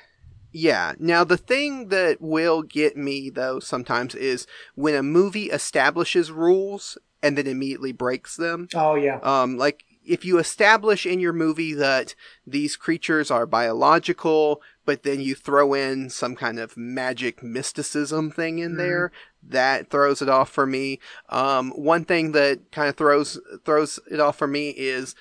Yeah. 0.52 0.94
Now, 0.98 1.24
the 1.24 1.36
thing 1.36 1.88
that 1.88 2.20
will 2.20 2.62
get 2.62 2.96
me, 2.96 3.30
though, 3.30 3.58
sometimes 3.58 4.14
is 4.14 4.46
when 4.74 4.94
a 4.94 5.02
movie 5.02 5.46
establishes 5.50 6.30
rules 6.30 6.98
and 7.22 7.38
then 7.38 7.46
immediately 7.46 7.92
breaks 7.92 8.36
them. 8.36 8.68
Oh 8.74 8.94
yeah. 8.94 9.18
Um, 9.22 9.56
like, 9.56 9.84
if 10.04 10.24
you 10.24 10.38
establish 10.38 11.06
in 11.06 11.20
your 11.20 11.32
movie 11.32 11.74
that 11.74 12.16
these 12.44 12.74
creatures 12.76 13.30
are 13.30 13.46
biological, 13.46 14.60
but 14.84 15.04
then 15.04 15.20
you 15.20 15.34
throw 15.36 15.74
in 15.74 16.10
some 16.10 16.34
kind 16.34 16.58
of 16.58 16.76
magic 16.76 17.40
mysticism 17.42 18.30
thing 18.32 18.58
in 18.58 18.72
Mhm. 18.72 18.78
there, 18.78 19.12
that 19.48 19.90
throws 19.90 20.20
it 20.20 20.28
off 20.28 20.50
for 20.50 20.66
me. 20.66 20.98
Um, 21.28 21.70
one 21.70 22.04
thing 22.04 22.32
that 22.32 22.72
kind 22.72 22.88
of 22.88 22.96
throws 22.96 23.40
throws 23.64 24.00
it 24.10 24.18
off 24.18 24.36
for 24.36 24.48
me 24.48 24.70
is 24.70 25.14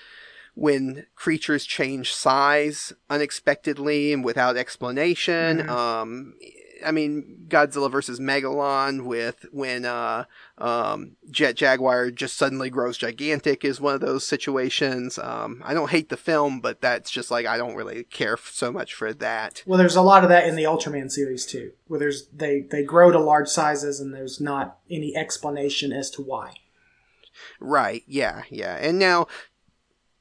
when 0.61 1.07
creatures 1.15 1.65
change 1.65 2.13
size 2.13 2.93
unexpectedly 3.09 4.13
and 4.13 4.23
without 4.23 4.55
explanation. 4.55 5.57
Mhm. 5.57 5.69
Um, 5.69 6.35
I 6.85 6.91
mean, 6.91 7.45
Godzilla 7.47 7.91
versus 7.91 8.19
Megalon 8.19 9.05
with 9.05 9.45
when 9.51 9.85
uh, 9.85 10.25
um, 10.59 11.15
Jet 11.31 11.55
Jaguar 11.55 12.11
just 12.11 12.38
suddenly 12.38 12.69
grows 12.69 12.95
gigantic 12.97 13.65
is 13.65 13.81
one 13.81 13.95
of 13.95 14.01
those 14.01 14.23
situations. 14.25 15.17
Um, 15.17 15.63
I 15.65 15.73
don't 15.73 15.89
hate 15.89 16.09
the 16.09 16.17
film, 16.17 16.59
but 16.59 16.79
that's 16.79 17.09
just 17.09 17.31
like 17.31 17.47
I 17.47 17.57
don't 17.57 17.75
really 17.75 18.03
care 18.03 18.33
f- 18.33 18.51
so 18.53 18.71
much 18.71 18.93
for 18.93 19.13
that. 19.13 19.63
Well, 19.65 19.79
there's 19.79 19.95
a 19.95 20.01
lot 20.03 20.23
of 20.23 20.29
that 20.29 20.45
in 20.47 20.55
the 20.55 20.63
Ultraman 20.63 21.09
series 21.11 21.47
too, 21.47 21.71
where 21.88 21.99
there's 21.99 22.27
they 22.27 22.61
they 22.61 22.83
grow 22.83 23.11
to 23.11 23.19
large 23.19 23.47
sizes 23.47 23.99
and 23.99 24.13
there's 24.13 24.39
not 24.39 24.77
any 24.91 25.15
explanation 25.15 25.91
as 25.91 26.11
to 26.11 26.21
why. 26.21 26.53
Right, 27.59 28.03
yeah, 28.07 28.43
yeah. 28.49 28.77
And 28.79 28.99
now 28.99 29.27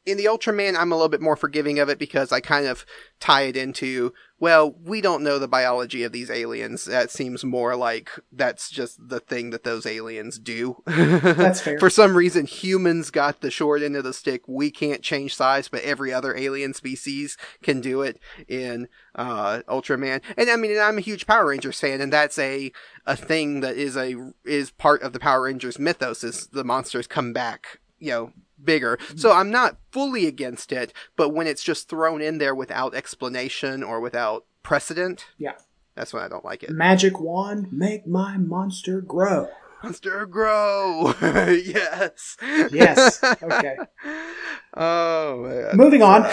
in 0.06 0.16
the 0.16 0.24
Ultraman, 0.24 0.76
I'm 0.76 0.92
a 0.92 0.94
little 0.94 1.10
bit 1.10 1.20
more 1.20 1.36
forgiving 1.36 1.78
of 1.78 1.90
it 1.90 1.98
because 1.98 2.32
I 2.32 2.40
kind 2.40 2.66
of 2.66 2.86
tie 3.20 3.42
it 3.42 3.56
into, 3.56 4.14
well, 4.38 4.74
we 4.82 5.02
don't 5.02 5.22
know 5.22 5.38
the 5.38 5.46
biology 5.46 6.04
of 6.04 6.12
these 6.12 6.30
aliens. 6.30 6.86
That 6.86 7.10
seems 7.10 7.44
more 7.44 7.76
like 7.76 8.10
that's 8.32 8.70
just 8.70 9.08
the 9.08 9.20
thing 9.20 9.50
that 9.50 9.62
those 9.62 9.84
aliens 9.84 10.38
do. 10.38 10.82
That's 10.86 11.60
fair. 11.62 11.78
For 11.78 11.90
some 11.90 12.16
reason, 12.16 12.46
humans 12.46 13.10
got 13.10 13.42
the 13.42 13.50
short 13.50 13.82
end 13.82 13.94
of 13.94 14.04
the 14.04 14.14
stick. 14.14 14.42
We 14.48 14.70
can't 14.70 15.02
change 15.02 15.34
size, 15.34 15.68
but 15.68 15.82
every 15.82 16.14
other 16.14 16.34
alien 16.34 16.72
species 16.72 17.36
can 17.62 17.82
do 17.82 18.00
it 18.00 18.18
in 18.48 18.88
uh, 19.14 19.60
Ultraman. 19.68 20.22
And 20.38 20.48
I 20.48 20.56
mean, 20.56 20.78
I'm 20.80 20.96
a 20.96 21.02
huge 21.02 21.26
Power 21.26 21.48
Rangers 21.48 21.78
fan, 21.78 22.00
and 22.00 22.12
that's 22.12 22.38
a 22.38 22.72
a 23.06 23.16
thing 23.16 23.60
that 23.60 23.76
is 23.76 23.98
a 23.98 24.32
is 24.46 24.70
part 24.70 25.02
of 25.02 25.12
the 25.12 25.20
Power 25.20 25.42
Rangers 25.42 25.78
mythos. 25.78 26.24
Is 26.24 26.46
the 26.46 26.64
monsters 26.64 27.06
come 27.06 27.34
back, 27.34 27.80
you 27.98 28.10
know, 28.10 28.32
bigger. 28.64 28.98
So 29.16 29.32
I'm 29.32 29.50
not 29.50 29.76
fully 29.92 30.26
against 30.26 30.72
it, 30.72 30.92
but 31.16 31.30
when 31.30 31.46
it's 31.46 31.62
just 31.62 31.88
thrown 31.88 32.20
in 32.20 32.38
there 32.38 32.54
without 32.54 32.94
explanation 32.94 33.82
or 33.82 34.00
without 34.00 34.44
precedent, 34.62 35.26
Yeah. 35.38 35.54
that's 35.94 36.12
when 36.12 36.22
I 36.22 36.28
don't 36.28 36.44
like 36.44 36.62
it. 36.62 36.70
Magic 36.70 37.20
wand, 37.20 37.72
make 37.72 38.06
my 38.06 38.36
monster 38.36 39.00
grow. 39.00 39.48
Monster 39.82 40.26
grow. 40.26 41.14
yes. 41.20 42.36
Yes. 42.70 43.22
Okay. 43.42 43.76
oh 44.76 45.42
man. 45.42 45.76
Moving 45.76 46.02
on. 46.02 46.26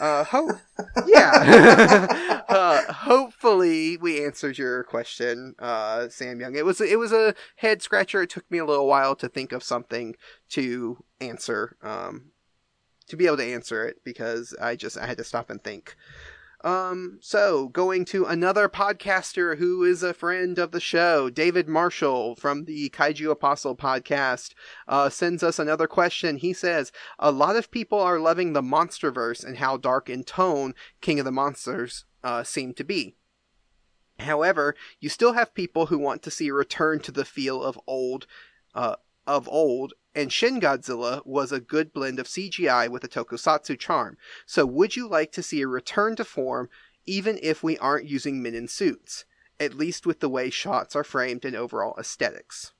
Uh, 0.00 0.24
hope. 0.24 0.52
Yeah. 1.06 2.42
uh, 2.48 2.92
hopefully 2.92 3.96
we 3.96 4.24
answered 4.24 4.58
your 4.58 4.84
question, 4.84 5.54
uh, 5.58 6.08
Sam 6.08 6.40
Young. 6.40 6.56
It 6.56 6.64
was 6.64 6.80
it 6.80 6.98
was 6.98 7.12
a 7.12 7.34
head 7.56 7.82
scratcher. 7.82 8.22
It 8.22 8.30
took 8.30 8.50
me 8.50 8.58
a 8.58 8.66
little 8.66 8.86
while 8.86 9.14
to 9.16 9.28
think 9.28 9.52
of 9.52 9.62
something 9.62 10.16
to 10.50 11.02
answer. 11.20 11.76
Um, 11.82 12.32
to 13.08 13.16
be 13.16 13.26
able 13.26 13.38
to 13.38 13.44
answer 13.44 13.86
it 13.86 13.96
because 14.04 14.54
I 14.60 14.76
just 14.76 14.96
I 14.96 15.06
had 15.06 15.18
to 15.18 15.24
stop 15.24 15.50
and 15.50 15.62
think. 15.62 15.96
Um, 16.62 17.18
so 17.22 17.68
going 17.68 18.04
to 18.06 18.26
another 18.26 18.68
podcaster 18.68 19.56
who 19.56 19.82
is 19.82 20.02
a 20.02 20.12
friend 20.12 20.58
of 20.58 20.72
the 20.72 20.80
show, 20.80 21.30
David 21.30 21.68
Marshall 21.68 22.34
from 22.34 22.66
the 22.66 22.90
Kaiju 22.90 23.30
Apostle 23.30 23.74
podcast, 23.74 24.52
uh, 24.86 25.08
sends 25.08 25.42
us 25.42 25.58
another 25.58 25.86
question. 25.86 26.36
He 26.36 26.52
says, 26.52 26.92
a 27.18 27.30
lot 27.30 27.56
of 27.56 27.70
people 27.70 27.98
are 27.98 28.18
loving 28.18 28.52
the 28.52 28.62
Monsterverse 28.62 29.42
and 29.42 29.56
how 29.56 29.78
dark 29.78 30.10
in 30.10 30.22
tone 30.22 30.74
King 31.00 31.18
of 31.18 31.24
the 31.24 31.32
Monsters, 31.32 32.04
uh, 32.22 32.42
seem 32.42 32.74
to 32.74 32.84
be. 32.84 33.16
However, 34.18 34.74
you 35.00 35.08
still 35.08 35.32
have 35.32 35.54
people 35.54 35.86
who 35.86 35.98
want 35.98 36.22
to 36.22 36.30
see 36.30 36.48
a 36.48 36.54
return 36.54 37.00
to 37.00 37.12
the 37.12 37.24
feel 37.24 37.62
of 37.62 37.80
old, 37.86 38.26
uh, 38.74 38.96
of 39.26 39.48
old, 39.48 39.94
and 40.14 40.32
Shin 40.32 40.60
Godzilla 40.60 41.24
was 41.24 41.52
a 41.52 41.60
good 41.60 41.92
blend 41.92 42.18
of 42.18 42.26
CGI 42.26 42.88
with 42.88 43.04
a 43.04 43.08
tokusatsu 43.08 43.78
charm. 43.78 44.16
So 44.46 44.66
would 44.66 44.96
you 44.96 45.08
like 45.08 45.32
to 45.32 45.42
see 45.42 45.60
a 45.62 45.68
return 45.68 46.16
to 46.16 46.24
form 46.24 46.68
even 47.06 47.38
if 47.42 47.62
we 47.62 47.78
aren't 47.78 48.08
using 48.08 48.42
men 48.42 48.54
in 48.54 48.68
suits? 48.68 49.24
At 49.58 49.74
least 49.74 50.06
with 50.06 50.20
the 50.20 50.28
way 50.28 50.50
shots 50.50 50.96
are 50.96 51.04
framed 51.04 51.44
and 51.44 51.54
overall 51.54 51.94
aesthetics. 51.98 52.72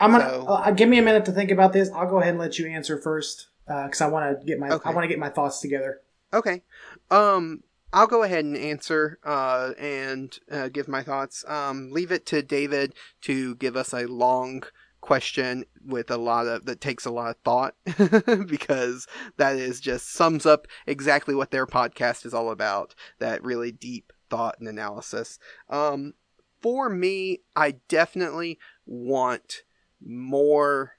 I'm 0.00 0.12
gonna 0.12 0.30
So- 0.30 0.46
uh, 0.46 0.70
give 0.70 0.88
me 0.88 0.98
a 0.98 1.02
minute 1.02 1.26
to 1.26 1.32
think 1.32 1.50
about 1.50 1.72
this. 1.72 1.90
I'll 1.90 2.08
go 2.08 2.20
ahead 2.20 2.30
and 2.30 2.38
let 2.38 2.58
you 2.58 2.66
answer 2.66 2.98
first 2.98 3.48
because 3.66 4.00
I 4.00 4.08
want 4.08 4.40
to 4.40 4.44
get 4.46 4.58
my 4.58 4.70
Okay. 4.70 4.88
I 4.88 4.92
want 4.92 5.04
to 5.04 5.08
get 5.08 5.18
my 5.18 5.28
thoughts 5.28 5.60
together. 5.60 6.00
Okay. 6.32 6.62
Um 7.10 7.62
I'll 7.92 8.06
go 8.06 8.22
ahead 8.22 8.44
and 8.44 8.56
answer 8.56 9.18
uh, 9.24 9.72
and 9.76 10.38
uh, 10.48 10.68
give 10.68 10.86
my 10.86 11.02
thoughts. 11.02 11.44
Um, 11.48 11.90
leave 11.90 12.12
it 12.12 12.24
to 12.26 12.40
David 12.40 12.94
to 13.22 13.56
give 13.56 13.76
us 13.76 13.92
a 13.92 14.06
long 14.06 14.62
question 15.00 15.64
with 15.84 16.10
a 16.10 16.16
lot 16.16 16.46
of 16.46 16.66
that 16.66 16.80
takes 16.80 17.04
a 17.04 17.10
lot 17.10 17.30
of 17.30 17.36
thought 17.44 17.74
because 18.46 19.06
that 19.36 19.56
is 19.56 19.80
just 19.80 20.12
sums 20.12 20.46
up 20.46 20.66
exactly 20.86 21.34
what 21.34 21.50
their 21.50 21.66
podcast 21.66 22.26
is 22.26 22.34
all 22.34 22.50
about. 22.50 22.94
That 23.18 23.42
really 23.42 23.72
deep 23.72 24.12
thought 24.28 24.58
and 24.58 24.68
analysis. 24.68 25.38
Um, 25.68 26.14
for 26.60 26.88
me, 26.88 27.40
I 27.56 27.76
definitely 27.88 28.58
want 28.86 29.62
more 30.02 30.92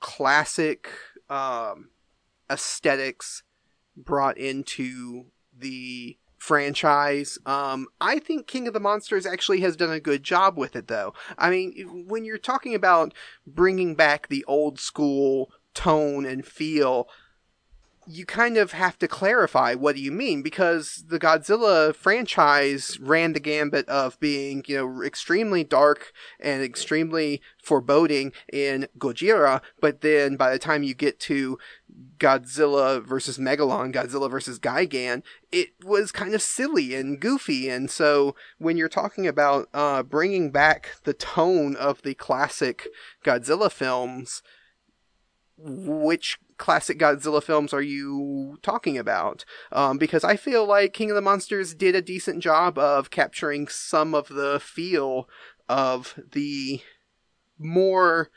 classic 0.00 0.88
um, 1.28 1.90
aesthetics 2.50 3.42
brought 3.96 4.38
into 4.38 5.26
the 5.56 6.18
franchise. 6.42 7.38
Um, 7.46 7.86
I 8.00 8.18
think 8.18 8.48
King 8.48 8.66
of 8.66 8.74
the 8.74 8.80
Monsters 8.80 9.26
actually 9.26 9.60
has 9.60 9.76
done 9.76 9.92
a 9.92 10.00
good 10.00 10.24
job 10.24 10.58
with 10.58 10.74
it, 10.74 10.88
though. 10.88 11.14
I 11.38 11.50
mean, 11.50 12.04
when 12.08 12.24
you're 12.24 12.36
talking 12.36 12.74
about 12.74 13.14
bringing 13.46 13.94
back 13.94 14.26
the 14.26 14.44
old 14.46 14.80
school 14.80 15.52
tone 15.72 16.26
and 16.26 16.44
feel, 16.44 17.08
you 18.06 18.26
kind 18.26 18.56
of 18.56 18.72
have 18.72 18.98
to 18.98 19.06
clarify 19.06 19.74
what 19.74 19.94
do 19.94 20.02
you 20.02 20.10
mean 20.10 20.42
because 20.42 21.04
the 21.08 21.20
Godzilla 21.20 21.94
franchise 21.94 22.98
ran 23.00 23.32
the 23.32 23.40
gambit 23.40 23.88
of 23.88 24.18
being, 24.18 24.64
you 24.66 24.76
know, 24.76 25.02
extremely 25.02 25.62
dark 25.62 26.12
and 26.40 26.62
extremely 26.62 27.40
foreboding 27.62 28.32
in 28.52 28.88
Gojira, 28.98 29.60
but 29.80 30.00
then 30.00 30.36
by 30.36 30.50
the 30.50 30.58
time 30.58 30.82
you 30.82 30.94
get 30.94 31.20
to 31.20 31.58
Godzilla 32.18 33.04
versus 33.04 33.38
Megalon, 33.38 33.92
Godzilla 33.92 34.30
versus 34.30 34.58
Gigan, 34.58 35.22
it 35.52 35.70
was 35.84 36.10
kind 36.10 36.34
of 36.34 36.42
silly 36.42 36.94
and 36.94 37.20
goofy. 37.20 37.68
And 37.68 37.90
so 37.90 38.34
when 38.58 38.76
you're 38.76 38.88
talking 38.88 39.26
about 39.26 39.68
uh, 39.72 40.02
bringing 40.02 40.50
back 40.50 40.96
the 41.04 41.14
tone 41.14 41.76
of 41.76 42.02
the 42.02 42.14
classic 42.14 42.88
Godzilla 43.24 43.70
films, 43.70 44.42
which 45.56 46.38
classic 46.62 46.96
Godzilla 46.96 47.42
films 47.42 47.74
are 47.74 47.82
you 47.82 48.56
talking 48.62 48.96
about? 48.96 49.44
Um, 49.72 49.98
because 49.98 50.22
I 50.22 50.36
feel 50.36 50.64
like 50.64 50.92
King 50.92 51.10
of 51.10 51.16
the 51.16 51.20
Monsters 51.20 51.74
did 51.74 51.96
a 51.96 52.00
decent 52.00 52.40
job 52.40 52.78
of 52.78 53.10
capturing 53.10 53.66
some 53.66 54.14
of 54.14 54.28
the 54.28 54.60
feel 54.60 55.28
of 55.68 56.14
the 56.30 56.80
more, 57.58 58.30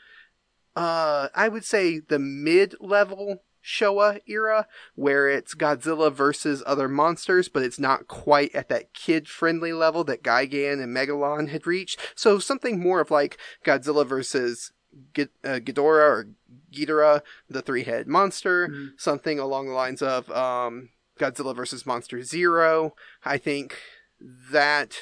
uh, 0.74 1.28
I 1.36 1.46
would 1.46 1.64
say 1.64 2.00
the 2.00 2.18
mid 2.18 2.74
level 2.80 3.44
Showa 3.64 4.18
era, 4.26 4.66
where 4.96 5.28
it's 5.28 5.54
Godzilla 5.54 6.12
versus 6.12 6.64
other 6.66 6.88
monsters, 6.88 7.48
but 7.48 7.62
it's 7.62 7.78
not 7.78 8.08
quite 8.08 8.52
at 8.56 8.68
that 8.70 8.92
kid 8.92 9.28
friendly 9.28 9.72
level 9.72 10.02
that 10.02 10.24
Gigan 10.24 10.82
and 10.82 10.96
Megalon 10.96 11.50
had 11.50 11.64
reached. 11.64 12.00
So 12.16 12.40
something 12.40 12.80
more 12.80 13.00
of 13.00 13.12
like 13.12 13.38
Godzilla 13.64 14.04
versus 14.04 14.72
G- 15.14 15.28
uh, 15.44 15.60
Ghidorah 15.60 16.10
or 16.10 16.28
Ghidorah, 16.72 17.22
the 17.48 17.62
three 17.62 17.84
headed 17.84 18.06
monster, 18.08 18.68
mm-hmm. 18.68 18.86
something 18.96 19.38
along 19.38 19.68
the 19.68 19.74
lines 19.74 20.02
of 20.02 20.30
um, 20.30 20.90
Godzilla 21.18 21.54
versus 21.54 21.86
Monster 21.86 22.22
Zero. 22.22 22.94
I 23.24 23.38
think 23.38 23.78
that 24.20 24.98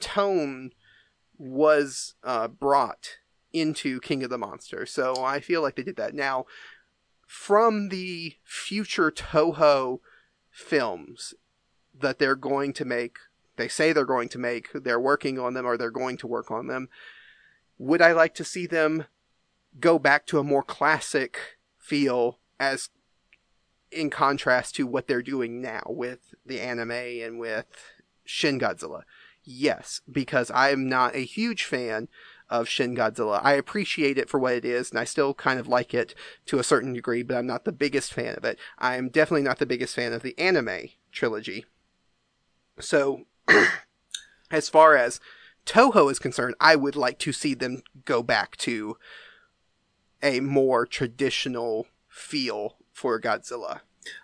tone 0.00 0.72
was 1.38 2.14
uh, 2.24 2.48
brought 2.48 3.18
into 3.52 4.00
King 4.00 4.22
of 4.22 4.30
the 4.30 4.38
Monsters. 4.38 4.90
So 4.90 5.24
I 5.24 5.40
feel 5.40 5.62
like 5.62 5.76
they 5.76 5.82
did 5.82 5.96
that. 5.96 6.14
Now, 6.14 6.46
from 7.26 7.88
the 7.88 8.36
future 8.44 9.10
Toho 9.10 10.00
films 10.50 11.34
that 11.98 12.18
they're 12.18 12.36
going 12.36 12.72
to 12.74 12.84
make, 12.84 13.18
they 13.56 13.68
say 13.68 13.92
they're 13.92 14.04
going 14.04 14.28
to 14.30 14.38
make, 14.38 14.68
they're 14.72 15.00
working 15.00 15.38
on 15.38 15.54
them 15.54 15.66
or 15.66 15.76
they're 15.76 15.90
going 15.90 16.16
to 16.18 16.26
work 16.26 16.50
on 16.50 16.66
them. 16.66 16.88
Would 17.78 18.02
I 18.02 18.12
like 18.12 18.34
to 18.36 18.44
see 18.44 18.66
them 18.66 19.06
go 19.80 19.98
back 19.98 20.26
to 20.26 20.38
a 20.38 20.44
more 20.44 20.62
classic 20.62 21.58
feel 21.78 22.38
as 22.58 22.90
in 23.90 24.10
contrast 24.10 24.74
to 24.74 24.86
what 24.86 25.06
they're 25.06 25.22
doing 25.22 25.60
now 25.60 25.82
with 25.86 26.34
the 26.44 26.60
anime 26.60 26.90
and 26.90 27.38
with 27.38 27.66
Shin 28.24 28.58
Godzilla. 28.58 29.02
Yes, 29.44 30.00
because 30.10 30.50
I'm 30.52 30.88
not 30.88 31.14
a 31.14 31.24
huge 31.24 31.64
fan 31.64 32.08
of 32.48 32.68
Shin 32.68 32.96
Godzilla. 32.96 33.40
I 33.42 33.52
appreciate 33.52 34.18
it 34.18 34.28
for 34.28 34.38
what 34.38 34.54
it 34.54 34.64
is, 34.64 34.90
and 34.90 34.98
I 34.98 35.04
still 35.04 35.34
kind 35.34 35.58
of 35.58 35.68
like 35.68 35.94
it 35.94 36.14
to 36.46 36.58
a 36.58 36.64
certain 36.64 36.92
degree, 36.92 37.22
but 37.22 37.36
I'm 37.36 37.46
not 37.46 37.64
the 37.64 37.72
biggest 37.72 38.12
fan 38.12 38.34
of 38.36 38.44
it. 38.44 38.58
I'm 38.78 39.08
definitely 39.08 39.42
not 39.42 39.58
the 39.58 39.66
biggest 39.66 39.94
fan 39.94 40.12
of 40.12 40.22
the 40.22 40.38
anime 40.38 40.88
trilogy. 41.12 41.64
So, 42.78 43.22
as 44.50 44.68
far 44.68 44.96
as 44.96 45.20
Toho 45.64 46.10
is 46.10 46.18
concerned, 46.18 46.54
I 46.60 46.76
would 46.76 46.96
like 46.96 47.18
to 47.20 47.32
see 47.32 47.54
them 47.54 47.82
go 48.04 48.22
back 48.22 48.56
to 48.58 48.96
a 50.26 50.40
more 50.40 50.84
traditional 50.84 51.86
feel 52.08 52.76
for 52.92 53.20
Godzilla. 53.20 53.80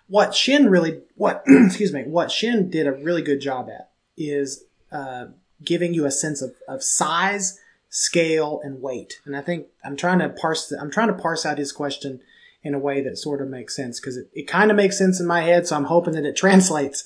What 0.09 0.35
Shin 0.35 0.69
really, 0.69 1.01
what 1.15 1.45
excuse 1.47 1.93
me, 1.93 2.03
what 2.03 2.31
Shin 2.31 2.71
did 2.71 2.87
a 2.87 2.93
really 2.93 3.23
good 3.23 3.41
job 3.41 3.69
at 3.69 3.91
is 4.17 4.65
uh, 4.91 5.27
giving 5.65 5.95
you 5.95 6.05
a 6.05 6.11
sense 6.11 6.43
of, 6.43 6.55
of 6.69 6.83
size, 6.83 7.59
scale, 7.89 8.61
and 8.65 8.83
weight. 8.83 9.21
And 9.25 9.37
I 9.37 9.41
think 9.41 9.69
I'm 9.85 9.97
trying 9.97 10.19
to 10.19 10.29
parse. 10.29 10.69
The, 10.69 10.79
I'm 10.81 10.91
trying 10.91 11.09
to 11.09 11.15
parse 11.15 11.47
out 11.47 11.59
his 11.59 11.73
question 11.73 12.21
in 12.65 12.75
a 12.75 12.79
way 12.79 13.01
that 13.03 13.19
sort 13.19 13.41
of 13.41 13.49
makes 13.49 13.75
sense 13.75 14.01
because 14.01 14.17
it, 14.17 14.29
it 14.33 14.47
kind 14.47 14.71
of 14.71 14.77
makes 14.77 14.99
sense 14.99 15.21
in 15.21 15.27
my 15.27 15.43
head. 15.43 15.67
So 15.67 15.77
I'm 15.77 15.85
hoping 15.85 16.15
that 16.15 16.27
it 16.27 16.37
translates 16.37 17.05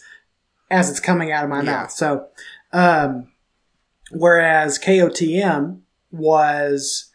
as 0.70 0.90
it's 0.90 1.00
coming 1.00 1.30
out 1.30 1.44
of 1.44 1.50
my 1.50 1.62
yeah. 1.62 1.70
mouth. 1.70 1.90
So, 1.92 2.28
um, 2.72 3.32
whereas 4.10 4.78
KOTM 4.78 5.80
was 6.10 7.10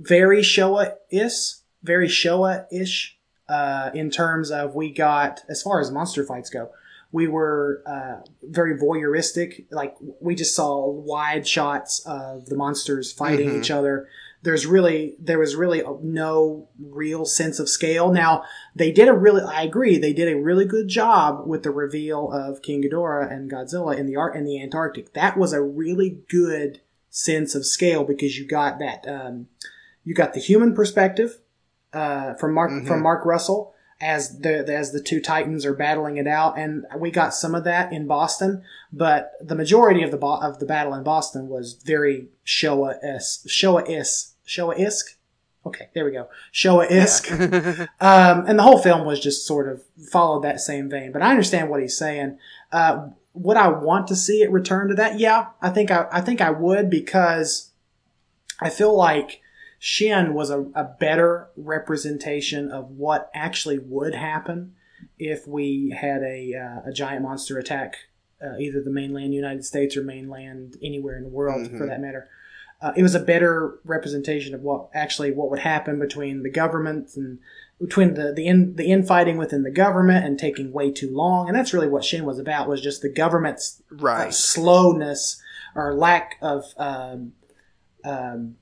very 0.00 0.40
Showa-ish, 0.40 1.56
very 1.82 2.08
Showa-ish 2.08 3.18
uh, 3.48 3.90
in 3.94 4.10
terms 4.10 4.50
of 4.50 4.74
we 4.74 4.92
got 4.92 5.40
as 5.48 5.62
far 5.62 5.80
as 5.80 5.90
monster 5.90 6.24
fights 6.24 6.50
go. 6.50 6.70
We 7.12 7.26
were 7.26 7.82
uh, 7.86 8.20
very 8.42 8.78
voyeuristic. 8.78 9.66
Like 9.70 9.96
we 10.20 10.34
just 10.34 10.54
saw 10.54 10.88
wide 10.88 11.46
shots 11.46 12.00
of 12.06 12.46
the 12.46 12.56
monsters 12.56 13.12
fighting 13.12 13.48
mm-hmm. 13.48 13.60
each 13.60 13.70
other. 13.70 14.08
There's 14.42 14.64
really 14.64 15.16
there 15.18 15.40
was 15.40 15.56
really 15.56 15.82
no 16.02 16.68
real 16.78 17.26
sense 17.26 17.58
of 17.58 17.68
scale. 17.68 18.12
Now 18.12 18.44
they 18.76 18.92
did 18.92 19.08
a 19.08 19.12
really 19.12 19.42
I 19.42 19.64
agree 19.64 19.98
they 19.98 20.12
did 20.12 20.32
a 20.32 20.40
really 20.40 20.64
good 20.64 20.86
job 20.86 21.46
with 21.46 21.64
the 21.64 21.72
reveal 21.72 22.30
of 22.32 22.62
King 22.62 22.84
Ghidorah 22.84 23.30
and 23.30 23.50
Godzilla 23.50 23.98
in 23.98 24.06
the 24.06 24.16
art 24.16 24.36
in 24.36 24.44
the 24.44 24.62
Antarctic. 24.62 25.12
That 25.12 25.36
was 25.36 25.52
a 25.52 25.60
really 25.60 26.20
good 26.28 26.80
sense 27.10 27.56
of 27.56 27.66
scale 27.66 28.04
because 28.04 28.38
you 28.38 28.46
got 28.46 28.78
that. 28.78 29.04
Um, 29.06 29.48
you 30.04 30.14
got 30.14 30.34
the 30.34 30.40
human 30.40 30.74
perspective 30.74 31.40
uh, 31.92 32.34
from 32.34 32.54
Mark 32.54 32.70
mm-hmm. 32.70 32.86
from 32.86 33.02
Mark 33.02 33.24
Russell 33.24 33.74
as 34.00 34.38
the 34.38 34.66
as 34.72 34.92
the 34.92 35.00
two 35.00 35.20
titans 35.20 35.66
are 35.66 35.74
battling 35.74 36.16
it 36.16 36.26
out, 36.26 36.58
and 36.58 36.86
we 36.96 37.10
got 37.10 37.34
some 37.34 37.54
of 37.54 37.64
that 37.64 37.92
in 37.92 38.06
Boston, 38.06 38.62
but 38.92 39.32
the 39.40 39.54
majority 39.54 40.02
of 40.02 40.10
the 40.10 40.16
bo- 40.16 40.40
of 40.40 40.58
the 40.58 40.66
battle 40.66 40.94
in 40.94 41.02
Boston 41.02 41.48
was 41.48 41.74
very 41.74 42.28
Showa 42.46 42.96
s 43.02 43.44
Showa 43.46 43.84
is 43.86 44.34
Showa 44.46 44.78
isk. 44.78 45.16
Okay, 45.66 45.88
there 45.94 46.06
we 46.06 46.12
go. 46.12 46.28
Showa 46.52 46.88
isk, 46.88 47.28
yeah. 47.28 47.86
um, 48.00 48.46
and 48.46 48.58
the 48.58 48.62
whole 48.62 48.78
film 48.78 49.04
was 49.04 49.20
just 49.20 49.46
sort 49.46 49.68
of 49.68 49.82
followed 50.10 50.42
that 50.44 50.60
same 50.60 50.88
vein. 50.88 51.12
But 51.12 51.22
I 51.22 51.30
understand 51.30 51.68
what 51.68 51.82
he's 51.82 51.98
saying. 51.98 52.38
Uh, 52.72 53.08
would 53.34 53.58
I 53.58 53.68
want 53.68 54.06
to 54.08 54.16
see 54.16 54.42
it 54.42 54.50
return 54.50 54.88
to 54.88 54.94
that? 54.94 55.18
Yeah, 55.18 55.48
I 55.60 55.68
think 55.68 55.90
I, 55.90 56.06
I 56.10 56.22
think 56.22 56.40
I 56.40 56.50
would 56.50 56.88
because 56.88 57.70
I 58.60 58.70
feel 58.70 58.96
like 58.96 59.42
Shin 59.82 60.34
was 60.34 60.50
a, 60.50 60.60
a 60.74 60.84
better 60.84 61.48
representation 61.56 62.70
of 62.70 62.90
what 62.90 63.30
actually 63.34 63.78
would 63.78 64.14
happen 64.14 64.74
if 65.18 65.48
we 65.48 65.96
had 65.98 66.22
a, 66.22 66.54
uh, 66.54 66.90
a 66.90 66.92
giant 66.92 67.22
monster 67.22 67.58
attack 67.58 67.96
uh, 68.44 68.58
either 68.58 68.82
the 68.82 68.90
mainland 68.90 69.32
United 69.32 69.64
States 69.64 69.96
or 69.96 70.02
mainland 70.02 70.76
anywhere 70.82 71.16
in 71.16 71.22
the 71.22 71.30
world 71.30 71.66
mm-hmm. 71.66 71.78
for 71.78 71.86
that 71.86 71.98
matter. 71.98 72.28
Uh, 72.82 72.92
it 72.94 73.02
was 73.02 73.14
a 73.14 73.20
better 73.20 73.78
representation 73.84 74.54
of 74.54 74.60
what 74.60 74.90
actually 74.92 75.32
what 75.32 75.50
would 75.50 75.60
happen 75.60 75.98
between 75.98 76.42
the 76.42 76.50
government 76.50 77.10
and 77.16 77.38
between 77.80 78.14
the 78.14 78.34
the 78.34 78.46
in, 78.46 78.76
the 78.76 78.90
infighting 78.90 79.38
within 79.38 79.62
the 79.62 79.70
government 79.70 80.26
and 80.26 80.38
taking 80.38 80.72
way 80.72 80.90
too 80.90 81.10
long, 81.10 81.48
and 81.48 81.56
that's 81.56 81.72
really 81.72 81.88
what 81.88 82.04
Shin 82.04 82.26
was 82.26 82.38
about 82.38 82.68
was 82.68 82.82
just 82.82 83.00
the 83.00 83.12
government's 83.12 83.82
uh, 83.92 83.96
right. 83.96 84.34
slowness 84.34 85.40
or 85.74 85.94
lack 85.94 86.36
of 86.42 86.64
um, 86.78 87.32
um, 88.04 88.56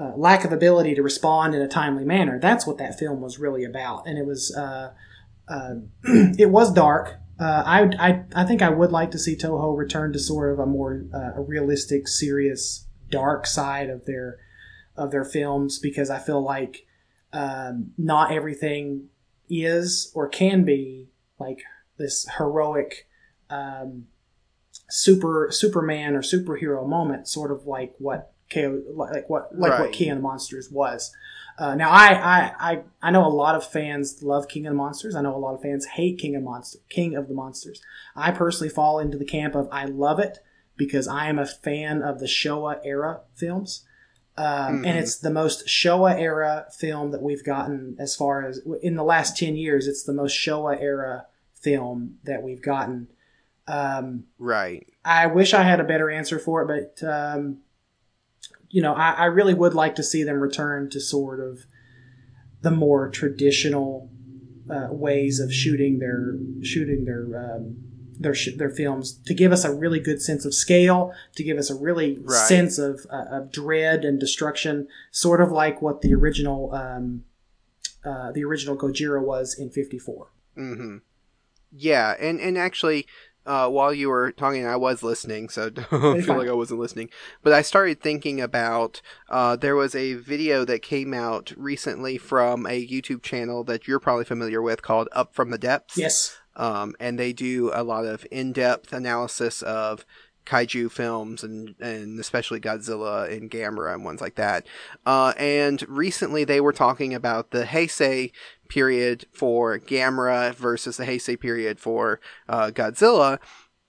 uh, 0.00 0.12
lack 0.16 0.44
of 0.44 0.52
ability 0.52 0.94
to 0.94 1.02
respond 1.02 1.54
in 1.54 1.60
a 1.60 1.68
timely 1.68 2.04
manner. 2.04 2.38
That's 2.40 2.66
what 2.66 2.78
that 2.78 2.98
film 2.98 3.20
was 3.20 3.38
really 3.38 3.64
about, 3.64 4.06
and 4.06 4.18
it 4.18 4.24
was 4.24 4.54
uh, 4.56 4.92
uh, 5.48 5.74
it 6.38 6.50
was 6.50 6.72
dark. 6.72 7.16
Uh, 7.38 7.62
I, 7.64 7.82
I 7.98 8.24
I 8.34 8.44
think 8.44 8.62
I 8.62 8.70
would 8.70 8.92
like 8.92 9.10
to 9.12 9.18
see 9.18 9.36
Toho 9.36 9.76
return 9.76 10.12
to 10.12 10.18
sort 10.18 10.52
of 10.52 10.58
a 10.58 10.66
more 10.66 11.04
uh, 11.12 11.32
a 11.36 11.42
realistic, 11.42 12.08
serious, 12.08 12.86
dark 13.10 13.46
side 13.46 13.90
of 13.90 14.06
their 14.06 14.38
of 14.96 15.10
their 15.10 15.24
films 15.24 15.78
because 15.78 16.10
I 16.10 16.18
feel 16.18 16.42
like 16.42 16.86
um, 17.32 17.92
not 17.98 18.32
everything 18.32 19.08
is 19.48 20.10
or 20.14 20.28
can 20.28 20.64
be 20.64 21.08
like 21.38 21.62
this 21.98 22.26
heroic 22.38 23.06
um, 23.50 24.06
super 24.88 25.48
Superman 25.50 26.14
or 26.14 26.22
superhero 26.22 26.86
moment, 26.88 27.28
sort 27.28 27.50
of 27.50 27.66
like 27.66 27.94
what 27.98 28.32
KO, 28.50 28.82
like 28.94 29.28
what 29.30 29.56
like 29.58 29.72
Right. 29.72 29.80
what 29.80 29.92
King 29.92 30.10
of 30.10 30.16
the 30.18 30.22
Monsters 30.22 30.70
was. 30.70 31.14
Uh, 31.58 31.74
now 31.74 31.90
I, 31.90 32.06
I 32.14 32.52
I 32.70 32.82
I 33.02 33.10
know 33.10 33.26
a 33.26 33.28
lot 33.28 33.54
of 33.54 33.64
fans 33.66 34.22
love 34.22 34.48
King 34.48 34.66
of 34.66 34.72
the 34.72 34.76
Monsters. 34.76 35.14
I 35.14 35.20
know 35.22 35.34
a 35.34 35.38
lot 35.38 35.54
of 35.54 35.62
fans 35.62 35.84
hate 35.86 36.18
King 36.18 36.34
of 36.36 36.42
Monster 36.42 36.78
King 36.88 37.14
of 37.16 37.28
the 37.28 37.34
Monsters. 37.34 37.82
I 38.16 38.30
personally 38.32 38.70
fall 38.70 38.98
into 38.98 39.18
the 39.18 39.24
camp 39.24 39.54
of 39.54 39.68
I 39.70 39.84
love 39.84 40.18
it 40.18 40.38
because 40.76 41.06
I 41.06 41.28
am 41.28 41.38
a 41.38 41.46
fan 41.46 42.02
of 42.02 42.18
the 42.20 42.26
Showa 42.26 42.80
era 42.84 43.20
films. 43.34 43.84
Um, 44.38 44.76
And 44.76 44.96
Mhm. 44.96 45.00
it's 45.02 45.16
the 45.18 45.30
most 45.30 45.66
Showa 45.66 46.18
era 46.18 46.66
film 46.78 47.10
that 47.10 47.20
we've 47.20 47.44
gotten 47.44 47.96
as 47.98 48.16
far 48.16 48.42
as 48.46 48.62
in 48.82 48.94
the 48.96 49.04
last 49.04 49.36
10 49.36 49.56
years. 49.56 49.86
It's 49.86 50.02
the 50.04 50.14
most 50.14 50.32
Showa 50.34 50.80
era 50.80 51.26
film 51.54 52.18
that 52.24 52.42
we've 52.42 52.62
gotten. 52.62 53.08
Um, 53.68 54.24
Right. 54.38 54.86
I 55.04 55.26
wish 55.26 55.52
I 55.52 55.62
had 55.64 55.78
a 55.80 55.84
better 55.84 56.08
answer 56.10 56.38
for 56.38 56.62
it, 56.62 56.66
but 56.96 57.06
um, 57.06 57.58
you 58.70 58.80
know, 58.82 58.94
I, 58.94 59.10
I 59.12 59.24
really 59.26 59.54
would 59.54 59.74
like 59.74 59.94
to 59.96 60.02
see 60.02 60.22
them 60.22 60.40
return 60.40 60.88
to 60.90 61.00
sort 61.00 61.40
of 61.40 61.66
the 62.62 62.70
more 62.70 63.08
traditional 63.08 64.10
uh, 64.70 64.88
ways 64.90 65.40
of 65.40 65.52
shooting 65.52 65.98
their 65.98 66.34
shooting 66.62 67.04
their 67.04 67.24
um, 67.56 67.76
their 68.18 68.34
sh- 68.34 68.54
their 68.56 68.70
films 68.70 69.14
to 69.26 69.34
give 69.34 69.50
us 69.50 69.64
a 69.64 69.74
really 69.74 69.98
good 69.98 70.22
sense 70.22 70.44
of 70.44 70.54
scale, 70.54 71.12
to 71.34 71.42
give 71.42 71.58
us 71.58 71.70
a 71.70 71.74
really 71.74 72.18
Right. 72.20 72.46
sense 72.46 72.78
of 72.78 73.06
uh, 73.10 73.24
of 73.30 73.50
dread 73.50 74.04
and 74.04 74.20
destruction, 74.20 74.86
sort 75.10 75.40
of 75.40 75.50
like 75.50 75.82
what 75.82 76.02
the 76.02 76.14
original 76.14 76.72
um, 76.74 77.24
uh, 78.04 78.30
the 78.32 78.44
original 78.44 78.76
Gojira 78.76 79.22
was 79.22 79.58
in 79.58 79.70
'54. 79.70 80.28
Mm-hmm. 80.56 80.96
Yeah, 81.72 82.14
and 82.20 82.40
and 82.40 82.56
actually, 82.58 83.06
uh, 83.46 83.68
while 83.68 83.92
you 83.92 84.08
were 84.08 84.32
talking, 84.32 84.66
I 84.66 84.76
was 84.76 85.02
listening, 85.02 85.48
so 85.48 85.70
don't 85.70 85.88
feel 85.90 86.22
fine. 86.22 86.38
like 86.38 86.48
I 86.48 86.52
wasn't 86.52 86.80
listening. 86.80 87.10
But 87.42 87.52
I 87.52 87.62
started 87.62 88.00
thinking 88.00 88.40
about 88.40 89.00
uh, 89.28 89.56
there 89.56 89.76
was 89.76 89.94
a 89.94 90.14
video 90.14 90.64
that 90.64 90.82
came 90.82 91.14
out 91.14 91.52
recently 91.56 92.18
from 92.18 92.66
a 92.66 92.86
YouTube 92.86 93.22
channel 93.22 93.64
that 93.64 93.88
you're 93.88 94.00
probably 94.00 94.24
familiar 94.24 94.60
with 94.62 94.82
called 94.82 95.08
Up 95.12 95.34
from 95.34 95.50
the 95.50 95.58
Depths. 95.58 95.96
Yes. 95.96 96.36
um, 96.56 96.94
and 97.00 97.18
they 97.18 97.32
do 97.32 97.70
a 97.72 97.82
lot 97.82 98.04
of 98.04 98.26
in-depth 98.30 98.92
analysis 98.92 99.62
of 99.62 100.04
kaiju 100.46 100.90
films 100.90 101.44
and 101.44 101.74
and 101.80 102.18
especially 102.18 102.58
Godzilla 102.58 103.30
and 103.30 103.50
Gamera 103.50 103.94
and 103.94 104.04
ones 104.04 104.20
like 104.20 104.34
that. 104.36 104.66
Uh, 105.06 105.32
and 105.36 105.86
recently 105.88 106.44
they 106.44 106.60
were 106.60 106.72
talking 106.72 107.14
about 107.14 107.50
the 107.50 107.64
Heisei 107.64 108.32
period 108.70 109.26
for 109.32 109.78
Gamera 109.78 110.54
versus 110.54 110.96
the 110.96 111.04
Heisei 111.04 111.38
period 111.38 111.78
for 111.78 112.18
uh, 112.48 112.70
Godzilla, 112.70 113.38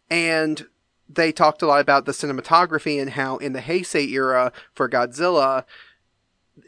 and 0.09 0.67
they 1.07 1.31
talked 1.31 1.61
a 1.61 1.67
lot 1.67 1.79
about 1.81 2.05
the 2.05 2.11
cinematography 2.11 2.99
and 3.01 3.11
how 3.11 3.37
in 3.37 3.53
the 3.53 3.59
Heisei 3.61 4.09
era 4.09 4.51
for 4.73 4.89
Godzilla. 4.89 5.63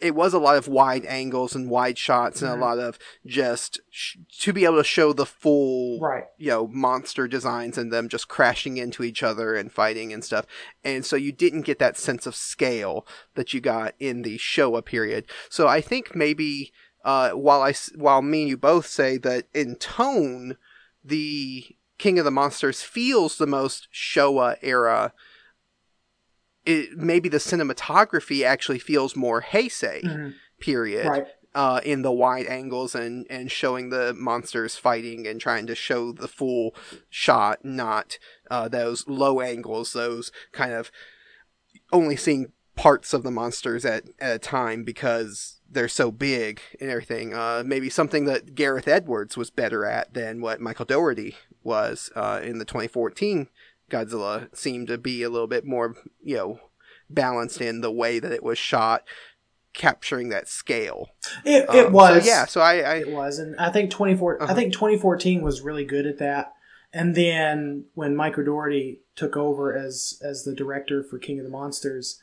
It 0.02 0.16
was 0.16 0.34
a 0.34 0.40
lot 0.40 0.58
of 0.58 0.68
wide 0.68 1.06
angles 1.06 1.56
and 1.56 1.70
wide 1.70 1.98
shots 1.98 2.42
and 2.42 2.50
Mhm. 2.52 2.58
a 2.58 2.62
lot 2.62 2.80
of 2.80 2.98
just 3.26 3.80
sh- 3.90 4.16
to 4.40 4.52
be 4.54 4.64
able 4.66 4.78
to 4.78 4.84
show 4.84 5.12
the 5.14 5.26
full 5.26 6.00
Right. 6.00 6.24
you 6.38 6.48
know 6.50 6.68
monster 6.68 7.28
designs 7.28 7.78
and 7.78 7.92
them 7.92 8.08
just 8.10 8.28
crashing 8.30 8.78
into 8.78 9.04
each 9.04 9.22
other 9.22 9.56
and 9.56 9.72
fighting 9.72 10.12
and 10.14 10.24
stuff 10.24 10.46
and 10.84 11.06
so 11.06 11.16
you 11.16 11.32
didn't 11.34 11.62
get 11.62 11.80
that 11.80 11.98
sense 11.98 12.26
of 12.26 12.34
scale 12.36 13.06
that 13.36 13.54
you 13.54 13.60
got 13.62 13.94
in 14.00 14.22
the 14.24 14.38
showa 14.38 14.84
period 14.84 15.26
so 15.50 15.68
i 15.68 15.80
think 15.82 16.16
maybe 16.16 16.72
uh, 17.04 17.32
while 17.32 17.62
i 17.62 17.74
while 17.96 18.22
me 18.22 18.42
and 18.44 18.50
you 18.50 18.58
both 18.58 18.86
say 18.88 19.18
that 19.18 19.46
in 19.54 19.76
tone 19.76 20.58
the 21.04 21.66
king 21.98 22.18
of 22.20 22.26
the 22.26 22.32
monsters 22.32 22.82
feels 22.82 23.38
the 23.38 23.48
most 23.48 23.88
showa 23.94 24.56
era 24.62 25.14
it 26.66 26.98
maybe 26.98 27.28
the 27.30 27.38
cinematography 27.38 28.44
actually 28.46 28.80
feels 28.80 29.16
more 29.16 29.42
heisei 29.42 30.02
Mhm. 30.04 30.34
period 30.60 31.08
Right. 31.08 31.28
uh, 31.54 31.82
in 31.84 32.02
the 32.02 32.12
wide 32.12 32.48
angles 32.48 32.96
and, 32.96 33.28
and 33.30 33.52
showing 33.52 33.90
the 33.90 34.14
monsters 34.14 34.76
fighting 34.78 35.28
and 35.28 35.40
trying 35.42 35.68
to 35.68 35.76
show 35.76 36.12
the 36.12 36.28
full 36.28 36.74
shot, 37.10 37.64
not 37.64 38.18
uh, 38.50 38.68
those 38.70 39.08
low 39.08 39.40
angles, 39.42 39.94
those 39.94 40.32
kind 40.52 40.74
of 40.74 40.90
only 41.92 42.16
seeing 42.16 42.54
parts 42.76 43.14
of 43.14 43.22
the 43.22 43.30
monsters 43.30 43.86
at, 43.86 44.06
at 44.20 44.36
a 44.38 44.40
time 44.40 44.84
because 44.84 45.60
they're 45.74 45.88
so 45.88 46.12
big 46.12 46.62
and 46.80 46.90
everything. 46.90 47.34
Uh, 47.34 47.64
maybe 47.66 47.90
something 47.90 48.26
that 48.26 48.56
Gareth 48.56 48.88
Edwards 48.88 49.36
was 49.38 49.50
better 49.50 49.86
at 49.86 50.14
than 50.14 50.42
what 50.42 50.62
Michael 50.62 50.86
Dougherty 50.86 51.36
was 51.64 52.12
uh, 52.16 52.40
in 52.44 52.60
the 52.60 52.66
2014 52.66 53.48
Godzilla 53.92 54.48
seemed 54.56 54.88
to 54.88 54.98
be 54.98 55.22
a 55.24 55.30
little 55.30 55.48
bit 55.48 55.66
more, 55.66 55.96
you 56.24 56.36
know, 56.36 56.60
balanced 57.10 57.62
in 57.62 57.82
the 57.82 57.92
way 57.92 58.18
that 58.18 58.32
it 58.32 58.42
was 58.42 58.58
shot, 58.58 59.04
capturing 59.74 60.30
that 60.30 60.48
scale. 60.48 61.10
It, 61.46 61.66
it 61.74 61.88
Um, 61.88 61.94
was. 61.94 62.24
So, 62.24 62.30
yeah, 62.30 62.46
so 62.46 62.62
I, 62.62 62.74
I 62.80 62.94
It 62.96 63.12
was, 63.12 63.40
and 63.40 63.56
I 63.60 63.70
think 63.70 63.92
24. 63.92 64.42
I 64.42 64.46
Uh-huh. 64.46 64.56
think 64.56 64.74
2014 64.74 65.42
was 65.42 65.62
really 65.62 65.86
good 65.86 66.06
at 66.08 66.18
that. 66.20 66.54
And 66.92 67.16
then 67.16 67.86
when 67.96 68.16
Michael 68.16 68.46
Dougherty 68.46 69.02
took 69.16 69.36
over 69.36 69.76
as 69.76 70.20
as 70.24 70.44
the 70.44 70.54
director 70.56 71.04
for 71.04 71.18
King 71.20 71.40
of 71.40 71.44
the 71.46 71.52
Monsters, 71.52 72.22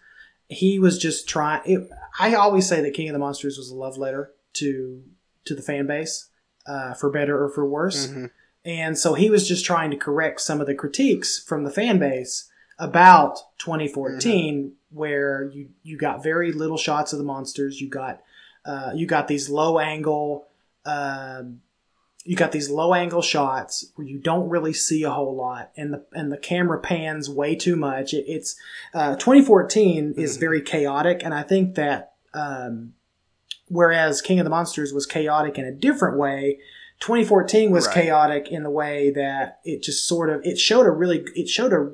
he 0.51 0.78
was 0.78 0.98
just 0.98 1.28
trying. 1.28 1.62
It, 1.64 1.89
I 2.18 2.35
always 2.35 2.68
say 2.68 2.81
that 2.82 2.93
King 2.94 3.09
of 3.09 3.12
the 3.14 3.18
Monsters 3.18 3.56
was 3.56 3.70
a 3.70 3.74
love 3.77 3.97
letter 3.97 4.32
to 4.55 5.02
to 5.47 5.55
the 5.55 5.62
fan 5.62 5.86
base, 5.86 6.28
uh, 6.66 6.93
for 6.94 7.09
better 7.10 7.43
or 7.43 7.48
for 7.48 7.66
worse. 7.66 8.09
Mhm. 8.09 8.31
And 8.64 8.98
so 8.98 9.14
he 9.14 9.31
was 9.31 9.48
just 9.48 9.64
trying 9.64 9.90
to 9.90 9.97
correct 9.97 10.40
some 10.43 10.60
of 10.60 10.66
the 10.66 10.74
critiques 10.74 11.39
from 11.39 11.64
the 11.64 11.70
fan 11.70 11.98
base 11.98 12.51
about 12.78 13.39
2014, 13.59 14.72
where 14.90 15.44
you 15.44 15.68
you 15.82 15.97
got 15.97 16.22
very 16.22 16.52
little 16.52 16.77
shots 16.77 17.12
of 17.12 17.18
the 17.18 17.24
monsters. 17.24 17.81
You 17.81 17.89
got 17.89 18.20
uh, 18.64 18.93
you 18.94 19.06
got 19.06 19.28
these 19.28 19.48
low 19.48 19.78
angle. 19.78 20.47
Um, 20.85 21.60
you 22.24 22.36
got 22.36 22.52
these 22.52 22.68
low 22.68 22.92
angle 22.92 23.22
shots 23.22 23.86
where 23.94 24.06
you 24.06 24.18
don't 24.18 24.48
really 24.48 24.72
see 24.74 25.02
a 25.05 25.10
whole 25.10 25.34
lot, 25.34 25.70
and 25.76 25.92
the 25.94 26.05
and 26.12 26.30
the 26.30 26.36
camera 26.36 26.78
pans 26.78 27.30
way 27.30 27.55
too 27.55 27.76
much. 27.76 28.12
It, 28.12 28.24
it's 28.28 28.56
uh, 28.94 29.16
2014 29.16 30.14
is 30.16 30.36
Mhm. 30.36 30.40
very 30.40 30.60
chaotic, 30.60 31.22
and 31.24 31.32
I 31.34 31.42
think 31.42 31.74
that 31.76 32.12
um, 32.34 32.94
whereas 33.68 34.20
King 34.20 34.38
of 34.40 34.44
the 34.44 34.51
Monsters 34.51 34.92
was 34.92 35.06
chaotic 35.06 35.59
in 35.59 35.64
a 35.64 35.72
different 35.72 36.18
way, 36.18 36.59
2014 37.01 37.70
was 37.70 37.86
Right. 37.86 37.94
chaotic 37.94 38.48
in 38.51 38.62
the 38.62 38.70
way 38.70 39.10
that 39.10 39.60
it 39.64 39.82
just 39.82 40.06
sort 40.06 40.28
of 40.30 40.40
it 40.44 40.59
showed 40.59 40.86
a 40.86 40.90
really 40.90 41.24
it 41.34 41.48
showed 41.48 41.72
a 41.72 41.92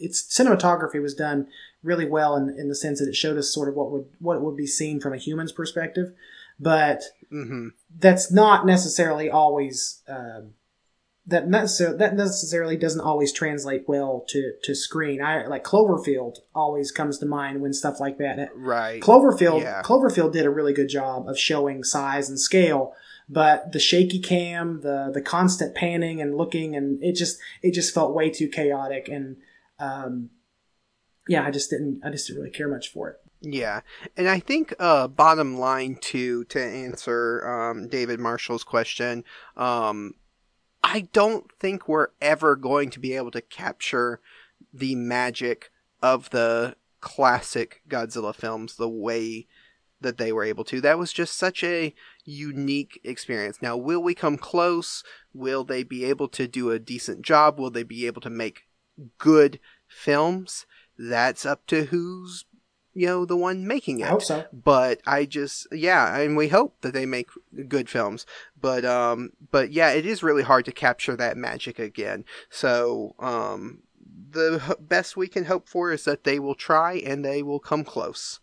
its 0.00 0.22
cinematography 0.22 1.00
was 1.00 1.14
done 1.14 1.46
really 1.84 2.06
well 2.06 2.34
in, 2.34 2.48
in 2.58 2.68
the 2.68 2.74
sense 2.74 2.98
that 2.98 3.08
it 3.08 3.14
showed 3.14 3.38
us 3.38 3.52
sort 3.52 3.68
of 3.68 3.74
what 3.76 3.90
would 3.92 4.06
what 4.18 4.42
would 4.42 4.56
be 4.56 4.66
seen 4.66 5.00
from 5.00 5.12
a 5.12 5.16
human's 5.18 5.52
perspective, 5.52 6.12
but 6.60 7.02
Mhm. 7.32 7.70
that's 7.98 8.30
not 8.32 8.66
necessarily 8.66 9.28
always 9.30 10.02
um, 10.08 10.54
that 11.26 11.48
necessarily 11.48 11.96
that 11.98 12.14
necessarily 12.14 12.76
doesn't 12.76 13.00
always 13.00 13.32
translate 13.32 13.88
well 13.88 14.24
to 14.28 14.52
to 14.62 14.74
screen. 14.74 15.22
I 15.22 15.46
like 15.46 15.64
Cloverfield 15.64 16.36
always 16.54 16.90
comes 16.92 17.18
to 17.18 17.26
mind 17.26 17.62
when 17.62 17.72
stuff 17.72 17.98
like 17.98 18.18
that. 18.18 18.50
Right. 18.54 19.00
Cloverfield 19.02 19.62
Yeah. 19.62 19.82
Cloverfield 19.82 20.32
did 20.32 20.44
a 20.44 20.50
really 20.50 20.72
good 20.74 20.88
job 20.88 21.28
of 21.28 21.38
showing 21.38 21.82
size 21.82 22.28
and 22.28 22.38
scale, 22.38 22.94
but 23.28 23.72
the 23.72 23.78
shaky 23.80 24.18
cam, 24.20 24.82
the 24.82 25.10
the 25.14 25.22
constant 25.22 25.74
panning 25.74 26.20
and 26.20 26.36
looking, 26.36 26.76
and 26.76 27.02
it 27.02 27.14
just 27.14 27.38
it 27.62 27.72
just 27.72 27.94
felt 27.94 28.14
way 28.14 28.30
too 28.30 28.48
chaotic 28.48 29.08
and. 29.08 29.36
Um, 29.80 30.30
yeah, 31.26 31.44
I 31.44 31.50
just 31.50 31.68
didn't. 31.70 32.02
I 32.04 32.10
just 32.10 32.26
didn't 32.28 32.42
really 32.42 32.54
care 32.54 32.68
much 32.68 32.88
for 32.92 33.08
it. 33.08 33.16
Yeah, 33.40 33.80
and 34.16 34.28
I 34.28 34.38
think 34.38 34.74
uh, 34.78 35.08
bottom 35.08 35.58
line 35.58 35.96
too 36.00 36.44
to 36.44 36.62
answer 36.62 37.46
um, 37.46 37.88
David 37.88 38.18
Marshall's 38.18 38.64
question, 38.64 39.24
um, 39.56 40.14
I 40.82 41.08
don't 41.12 41.50
think 41.60 41.86
we're 41.88 42.08
ever 42.20 42.56
going 42.56 42.90
to 42.90 43.00
be 43.00 43.14
able 43.14 43.30
to 43.32 43.40
capture 43.42 44.20
the 44.72 44.94
magic 44.94 45.70
of 46.02 46.30
the 46.30 46.76
classic 47.00 47.82
Godzilla 47.88 48.34
films 48.34 48.76
the 48.76 48.88
way 48.88 49.46
that 50.00 50.18
they 50.18 50.32
were 50.32 50.44
able 50.44 50.64
to. 50.64 50.80
That 50.80 50.98
was 50.98 51.12
just 51.12 51.36
such 51.36 51.64
a 51.64 51.94
unique 52.24 53.00
experience. 53.04 53.60
Now, 53.60 53.76
will 53.76 54.02
we 54.02 54.14
come 54.14 54.36
close? 54.36 55.02
Will 55.32 55.64
they 55.64 55.82
be 55.82 56.04
able 56.04 56.28
to 56.28 56.46
do 56.46 56.70
a 56.70 56.78
decent 56.78 57.22
job? 57.22 57.58
Will 57.58 57.70
they 57.70 57.82
be 57.82 58.06
able 58.06 58.20
to 58.22 58.30
make 58.30 58.68
good 59.18 59.58
films? 59.88 60.66
That's 60.98 61.44
up 61.44 61.66
to 61.68 61.84
who's 61.86 62.44
you 62.94 63.06
know 63.06 63.24
the 63.24 63.36
one 63.36 63.66
making 63.66 64.00
it 64.00 64.06
I 64.06 64.10
hope 64.10 64.22
so. 64.22 64.46
but 64.52 65.00
I 65.06 65.24
just 65.24 65.66
yeah, 65.72 66.18
and 66.18 66.36
we 66.36 66.48
hope 66.48 66.80
that 66.80 66.94
they 66.94 67.06
make 67.06 67.28
good 67.68 67.88
films. 67.90 68.24
But 68.58 68.84
um, 68.84 69.32
but 69.50 69.72
yeah, 69.72 69.90
it 69.90 70.06
is 70.06 70.22
really 70.22 70.42
hard 70.42 70.64
to 70.66 70.72
capture 70.72 71.16
that 71.16 71.36
magic 71.36 71.78
again. 71.78 72.24
So 72.48 73.14
um, 73.18 73.82
the 74.30 74.62
h- 74.68 74.76
best 74.80 75.16
we 75.16 75.28
can 75.28 75.44
hope 75.44 75.68
for 75.68 75.92
is 75.92 76.04
that 76.04 76.24
they 76.24 76.38
will 76.38 76.54
try 76.54 76.94
and 76.94 77.24
they 77.24 77.42
will 77.42 77.60
come 77.60 77.84
close. 77.84 78.40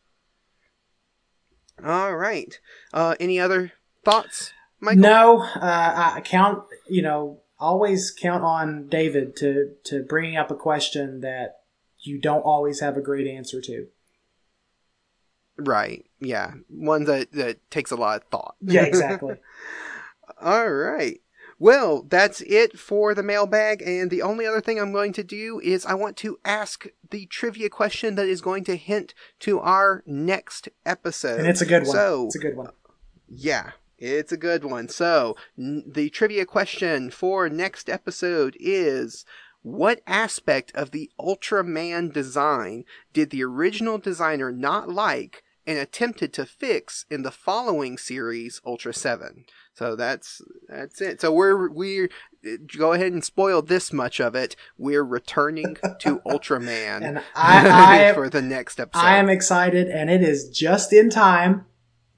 All 1.84 2.16
right. 2.16 2.60
Uh, 2.94 3.16
any 3.20 3.40
other 3.40 3.72
thoughts, 4.06 4.54
Michael? 4.80 5.02
No, 5.02 5.42
uh, 5.42 6.12
I 6.16 6.22
count. 6.22 6.64
You 6.88 7.02
know, 7.02 7.40
always 7.60 8.12
count 8.12 8.44
on 8.44 8.88
David 8.88 9.36
to 9.38 9.76
to 9.86 10.04
bring 10.04 10.36
up 10.36 10.52
a 10.52 10.56
question 10.56 11.22
that 11.22 11.62
you 12.00 12.20
don't 12.20 12.42
always 12.42 12.80
have 12.82 12.98
a 12.98 13.02
great 13.02 13.28
answer 13.28 13.62
to. 13.62 13.88
Right. 15.68 16.06
Yeah. 16.20 16.54
One 16.70 17.04
that 17.06 17.32
that 17.34 17.70
takes 17.72 17.92
a 17.92 17.96
lot 17.96 18.22
of 18.22 18.28
thought. 18.30 18.56
Yeah, 18.62 18.84
exactly. 18.86 19.36
All 20.42 20.70
right. 20.72 21.22
Well, 21.60 22.02
that's 22.10 22.42
it 22.42 22.80
for 22.80 23.14
the 23.14 23.22
mailbag, 23.22 23.84
and 23.84 24.10
the 24.10 24.24
only 24.24 24.48
other 24.48 24.62
thing 24.62 24.80
I'm 24.80 24.92
going 24.92 25.14
to 25.14 25.24
do 25.24 25.60
is 25.64 25.86
I 25.86 25.94
want 25.94 26.18
to 26.18 26.40
ask 26.44 26.88
the 27.12 27.28
trivia 27.28 27.70
question 27.70 28.16
that 28.16 28.28
is 28.28 28.42
going 28.42 28.64
to 28.64 28.76
hint 28.76 29.14
to 29.42 29.60
our 29.60 30.02
next 30.08 30.70
episode. 30.88 31.38
and 31.40 31.48
it's 31.48 31.62
a 31.62 31.66
good 31.68 31.84
one. 31.84 31.92
So, 31.92 32.26
it's 32.26 32.36
a 32.36 32.40
good 32.40 32.56
one. 32.58 32.72
yeah, 33.28 33.72
it's 34.00 34.32
a 34.32 34.38
good 34.38 34.64
one. 34.66 34.88
So, 34.90 35.36
n- 35.56 35.84
the 35.86 36.10
trivia 36.10 36.48
question 36.48 37.12
for 37.12 37.48
next 37.48 37.92
episode 37.92 38.58
is 38.60 39.24
what 39.62 40.02
aspect 40.08 40.72
of 40.74 40.90
the 40.90 41.12
Ultraman 41.20 42.12
design 42.12 42.86
did 43.14 43.30
the 43.30 43.44
original 43.44 44.00
designer 44.00 44.52
not 44.52 44.90
like 44.90 45.44
and 45.68 45.78
attempted 45.78 46.34
to 46.34 46.46
fix 46.46 47.06
in 47.10 47.22
the 47.24 47.32
following 47.32 47.98
series, 47.98 48.62
Ultra 48.66 48.94
7? 48.94 49.46
So 49.74 49.96
that's 49.96 50.42
that's 50.68 51.02
it. 51.02 51.22
So 51.22 51.32
we're 51.32 51.70
we're 51.70 52.10
go 52.78 52.94
ahead 52.94 53.14
and 53.14 53.24
spoil 53.24 53.62
this 53.62 53.94
much 53.94 54.20
of 54.20 54.36
it. 54.36 54.56
We're 54.78 55.04
returning 55.04 55.78
to 56.00 56.20
Ultraman 56.26 57.02
And 57.04 57.18
I, 57.36 58.10
I 58.10 58.14
for 58.16 58.30
the 58.30 58.42
next 58.42 58.80
episode. 58.80 59.06
I 59.06 59.16
am 59.18 59.30
excited, 59.30 59.88
and 59.88 60.10
it 60.10 60.22
is 60.24 60.50
just 60.50 60.92
in 60.92 61.10
time 61.10 61.66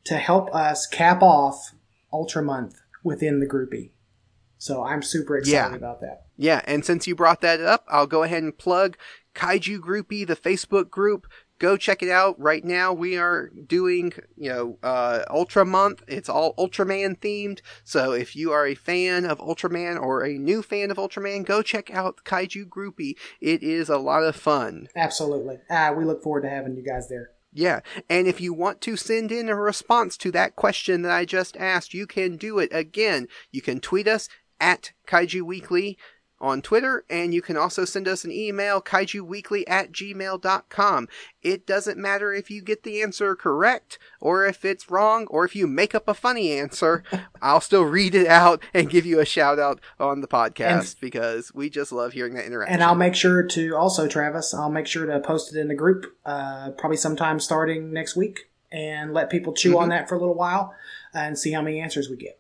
to 0.05 0.15
help 0.17 0.53
us 0.53 0.87
cap 0.87 1.21
off 1.21 1.73
Ultra 2.11 2.41
Month 2.43 2.81
within 3.03 3.39
the 3.39 3.47
groupie. 3.47 3.91
So 4.57 4.83
I'm 4.83 5.01
super 5.01 5.37
excited 5.37 5.71
Yeah. 5.71 5.75
about 5.75 6.01
that. 6.01 6.25
Yeah, 6.37 6.61
and 6.65 6.83
since 6.83 7.05
you 7.05 7.15
brought 7.15 7.41
that 7.41 7.61
up, 7.61 7.85
I'll 7.87 8.07
go 8.07 8.23
ahead 8.23 8.43
and 8.43 8.57
plug 8.57 8.97
Kaiju 9.35 9.79
Groupie, 9.79 10.25
the 10.25 10.35
Facebook 10.35 10.89
group. 10.89 11.27
Go 11.64 11.77
check 11.77 12.03
it 12.03 12.10
out. 12.10 12.38
Right 12.38 12.65
now, 12.65 12.91
we 12.91 13.18
are 13.18 13.48
doing, 13.48 14.11
you 14.35 14.49
know, 14.49 14.77
uh, 14.84 15.23
Ultra 15.30 15.64
Month. 15.64 16.03
It's 16.10 16.27
all 16.27 16.53
Ultraman 16.56 17.18
themed. 17.18 17.61
So 17.85 18.11
if 18.11 18.35
you 18.35 18.52
are 18.52 18.68
a 18.68 18.76
fan 18.76 19.23
of 19.23 19.38
Ultraman 19.38 19.98
or 19.98 20.26
a 20.26 20.34
new 20.34 20.61
fan 20.61 20.91
of 20.91 20.98
Ultraman, 20.98 21.45
go 21.45 21.61
check 21.61 21.90
out 21.90 22.26
Kaiju 22.26 22.68
Groupie. 22.68 23.15
It 23.40 23.64
is 23.64 23.88
a 23.88 23.98
lot 23.98 24.23
of 24.23 24.35
fun. 24.35 24.90
Absolutely. 24.94 25.60
Uh, 25.69 25.94
we 25.98 26.03
look 26.03 26.22
forward 26.22 26.41
to 26.41 26.49
having 26.49 26.76
you 26.76 26.84
guys 26.84 27.07
there. 27.07 27.30
Yeah, 27.53 27.80
and 28.10 28.27
if 28.27 28.41
you 28.41 28.53
want 28.53 28.81
to 28.81 28.98
send 28.98 29.31
in 29.31 29.48
a 29.48 29.56
response 29.56 30.18
to 30.18 30.31
that 30.31 30.57
question 30.57 31.02
that 31.03 31.14
I 31.14 31.23
just 31.23 31.56
asked, 31.56 31.94
you 31.94 32.06
can 32.06 32.35
do 32.35 32.60
it 32.60 32.72
again. 32.73 33.30
You 33.53 33.61
can 33.61 33.80
tweet 33.80 34.10
us 34.10 34.27
at 34.60 34.91
Kaiju 35.07 35.44
Weekly 35.44 35.98
on 36.43 36.61
Twitter, 36.61 37.05
and 37.09 37.33
you 37.33 37.41
can 37.41 37.55
also 37.55 37.85
send 37.85 38.05
us 38.05 38.25
an 38.25 38.31
email, 38.31 38.81
kaijuweekly 38.81 39.63
at 39.65 39.93
gmail.com. 39.93 41.07
It 41.41 41.65
doesn't 41.65 41.97
matter 41.97 42.33
if 42.33 42.51
you 42.51 42.61
get 42.61 42.83
the 42.83 43.01
answer 43.01 43.33
correct, 43.33 43.97
or 44.19 44.45
if 44.45 44.65
it's 44.65 44.91
wrong, 44.91 45.25
or 45.27 45.45
if 45.45 45.55
you 45.55 45.67
make 45.67 45.95
up 45.95 46.09
a 46.09 46.13
funny 46.13 46.51
answer. 46.51 47.01
I'll 47.41 47.61
still 47.61 47.85
read 47.85 48.13
it 48.13 48.27
out 48.27 48.61
and 48.73 48.89
give 48.89 49.05
you 49.05 49.21
a 49.21 49.25
shout 49.25 49.57
out 49.57 49.79
on 49.99 50.19
the 50.19 50.27
podcast 50.27 50.99
because 50.99 51.53
we 51.53 51.69
just 51.69 51.93
love 51.93 52.11
hearing 52.11 52.33
that 52.33 52.45
interaction. 52.45 52.73
And 52.73 52.83
I'll 52.83 52.93
make 52.93 53.15
sure 53.15 53.43
to 53.43 53.75
also, 53.77 54.07
Travis, 54.09 54.53
I'll 54.53 54.69
make 54.69 54.85
sure 54.87 55.05
to 55.05 55.21
post 55.21 55.55
it 55.55 55.59
in 55.59 55.69
the 55.69 55.75
group 55.75 56.17
uh, 56.25 56.71
probably 56.77 56.97
sometime 56.97 57.39
starting 57.39 57.93
next 57.93 58.17
week 58.17 58.49
and 58.69 59.13
let 59.13 59.29
people 59.29 59.53
chew 59.53 59.79
on 59.79 59.89
that 59.89 60.09
for 60.09 60.15
a 60.15 60.19
little 60.19 60.35
while 60.35 60.73
and 61.13 61.39
see 61.39 61.53
how 61.53 61.61
many 61.61 61.79
answers 61.79 62.09
we 62.09 62.17
get. 62.17 62.37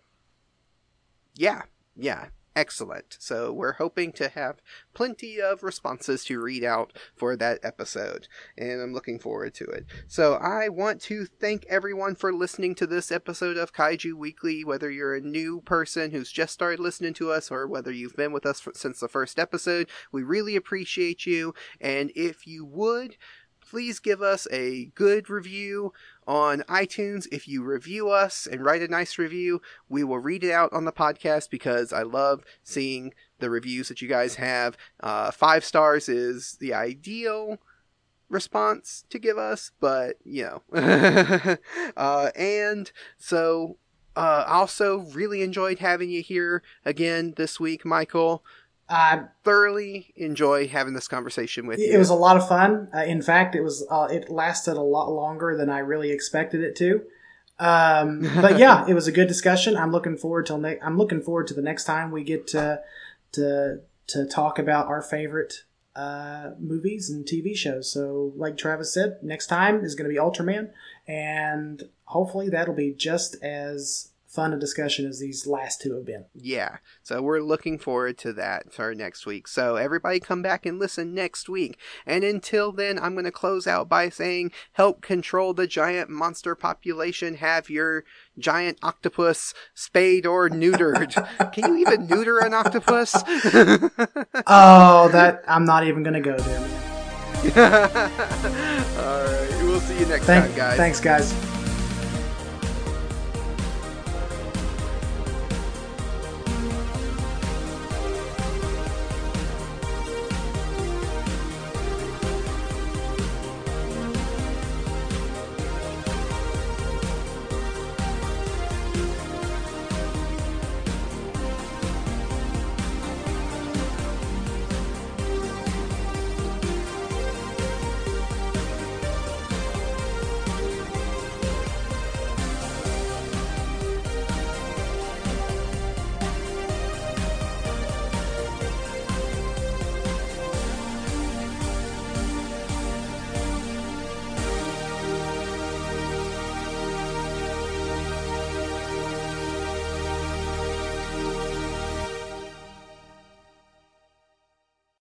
Yeah, 1.35 1.61
yeah, 1.95 2.27
excellent. 2.55 3.17
So 3.19 3.51
we're 3.51 3.73
hoping 3.73 4.11
to 4.13 4.29
have 4.29 4.61
plenty 4.93 5.41
of 5.41 5.63
responses 5.63 6.23
to 6.25 6.41
read 6.41 6.63
out 6.63 6.93
for 7.15 7.35
that 7.35 7.59
episode, 7.63 8.27
and 8.57 8.81
I'm 8.81 8.93
looking 8.93 9.19
forward 9.19 9.53
to 9.55 9.65
it. 9.65 9.85
So 10.07 10.35
I 10.35 10.69
want 10.69 11.01
to 11.03 11.25
thank 11.25 11.65
everyone 11.67 12.15
for 12.15 12.33
listening 12.33 12.75
to 12.75 12.87
this 12.87 13.11
episode 13.11 13.57
of 13.57 13.73
Kaiju 13.73 14.13
Weekly, 14.13 14.63
whether 14.63 14.89
you're 14.91 15.15
a 15.15 15.21
new 15.21 15.61
person 15.61 16.11
who's 16.11 16.31
just 16.31 16.53
started 16.53 16.79
listening 16.79 17.13
to 17.15 17.31
us 17.31 17.51
or 17.51 17.67
whether 17.67 17.91
you've 17.91 18.15
been 18.15 18.31
with 18.31 18.45
us 18.45 18.59
for, 18.59 18.73
since 18.75 18.99
the 18.99 19.07
first 19.07 19.39
episode. 19.39 19.89
We 20.11 20.23
really 20.23 20.55
appreciate 20.55 21.25
you, 21.25 21.53
and 21.81 22.11
if 22.15 22.45
you 22.45 22.65
would, 22.65 23.17
please 23.61 23.99
give 23.99 24.21
us 24.21 24.47
a 24.51 24.85
good 24.93 25.29
review 25.29 25.93
on 26.27 26.61
iTunes. 26.69 27.27
If 27.31 27.47
you 27.47 27.63
review 27.63 28.09
us 28.09 28.47
and 28.49 28.63
write 28.63 28.81
a 28.81 28.87
nice 28.87 29.17
review, 29.17 29.61
we 29.89 30.03
will 30.03 30.19
read 30.19 30.43
it 30.43 30.51
out 30.51 30.71
on 30.73 30.85
the 30.85 30.91
podcast 30.91 31.49
because 31.49 31.93
I 31.93 32.03
love 32.03 32.43
seeing 32.63 33.13
the 33.39 33.49
reviews 33.49 33.89
that 33.89 34.01
you 34.01 34.07
guys 34.07 34.35
have. 34.35 34.77
Uh, 35.01 35.31
five 35.31 35.65
stars 35.65 36.07
is 36.07 36.57
the 36.59 36.73
ideal 36.73 37.57
response 38.29 39.05
to 39.09 39.19
give 39.19 39.37
us, 39.37 39.71
but 39.79 40.17
you 40.23 40.43
know. 40.43 41.57
uh, 41.97 42.29
and 42.35 42.91
so, 43.17 43.77
uh, 44.15 44.43
also 44.47 44.99
really 44.99 45.41
enjoyed 45.41 45.79
having 45.79 46.09
you 46.09 46.21
here 46.21 46.61
again 46.85 47.33
this 47.37 47.59
week, 47.59 47.85
Michael. 47.85 48.43
Uh, 48.89 49.23
Thoroughly 49.43 50.13
enjoy 50.15 50.67
having 50.67 50.93
this 50.93 51.07
conversation 51.07 51.67
with 51.67 51.79
you. 51.79 51.91
it 51.91 51.97
was 51.97 52.09
a 52.09 52.15
lot 52.15 52.37
of 52.37 52.47
fun. 52.47 52.89
Uh, 52.93 53.03
in 53.03 53.21
fact, 53.21 53.55
it 53.55 53.61
was 53.61 53.85
uh, 53.89 54.07
it 54.11 54.29
lasted 54.29 54.77
a 54.77 54.81
lot 54.81 55.09
longer 55.11 55.55
than 55.55 55.69
I 55.69 55.79
really 55.79 56.11
expected 56.11 56.61
it 56.61 56.75
to. 56.77 57.01
Um, 57.59 58.27
but 58.41 58.57
yeah, 58.59 58.85
it 58.87 58.93
was 58.93 59.07
a 59.07 59.11
good 59.11 59.27
discussion. 59.27 59.77
I'm 59.77 59.91
looking 59.91 60.17
forward 60.17 60.45
till 60.45 60.57
ne- 60.57 60.79
I'm 60.81 60.97
looking 60.97 61.21
forward 61.21 61.47
to 61.47 61.53
the 61.53 61.61
next 61.61 61.85
time 61.85 62.11
we 62.11 62.23
get 62.23 62.47
to 62.47 62.81
to 63.33 63.79
to 64.07 64.25
talk 64.25 64.59
about 64.59 64.87
our 64.87 65.01
favorite 65.01 65.63
uh, 65.95 66.51
movies 66.59 67.09
and 67.09 67.25
TV 67.25 67.55
shows. 67.55 67.91
So, 67.91 68.33
like 68.35 68.57
Travis 68.57 68.93
said, 68.93 69.19
next 69.21 69.47
time 69.47 69.83
is 69.83 69.95
going 69.95 70.09
to 70.09 70.13
be 70.13 70.19
Ultraman, 70.19 70.71
and 71.07 71.83
hopefully 72.05 72.49
that'll 72.49 72.73
be 72.73 72.91
just 72.93 73.41
as 73.43 74.09
fun 74.33 74.53
a 74.53 74.59
discussion 74.59 75.05
as 75.05 75.19
these 75.19 75.45
last 75.45 75.81
two 75.81 75.93
have 75.93 76.05
been. 76.05 76.25
Yeah. 76.33 76.77
So 77.03 77.21
we're 77.21 77.41
looking 77.41 77.77
forward 77.77 78.17
to 78.19 78.33
that 78.33 78.73
for 78.73 78.95
next 78.95 79.25
week. 79.25 79.47
So 79.47 79.75
everybody 79.75 80.19
come 80.19 80.41
back 80.41 80.65
and 80.65 80.79
listen 80.79 81.13
next 81.13 81.47
week. 81.47 81.77
And 82.05 82.23
until 82.23 82.71
then, 82.71 82.97
I'm 82.97 83.13
going 83.13 83.25
to 83.25 83.31
close 83.31 83.67
out 83.67 83.87
by 83.87 84.09
saying 84.09 84.51
help 84.73 85.01
control 85.01 85.53
the 85.53 85.67
giant 85.67 86.09
monster 86.09 86.55
population. 86.55 87.35
Have 87.35 87.69
your 87.69 88.05
giant 88.39 88.79
octopus 88.81 89.53
spayed 89.75 90.25
or 90.25 90.49
neutered. 90.49 91.13
Can 91.53 91.75
you 91.75 91.77
even 91.87 92.07
neuter 92.07 92.39
an 92.39 92.53
octopus? 92.53 93.15
Oh, 94.47 95.09
that 95.09 95.43
I'm 95.47 95.65
not 95.65 95.85
even 95.85 96.03
going 96.03 96.15
to 96.15 96.19
go 96.21 96.37
there. 96.37 96.59
Man. 96.59 96.83
All 98.97 99.23
right. 99.23 99.63
We'll 99.63 99.79
see 99.81 99.99
you 99.99 100.05
next 100.05 100.25
Thank, 100.25 100.45
time, 100.47 100.55
guys. 100.55 100.77
Thanks, 100.77 100.99
guys. 100.99 101.52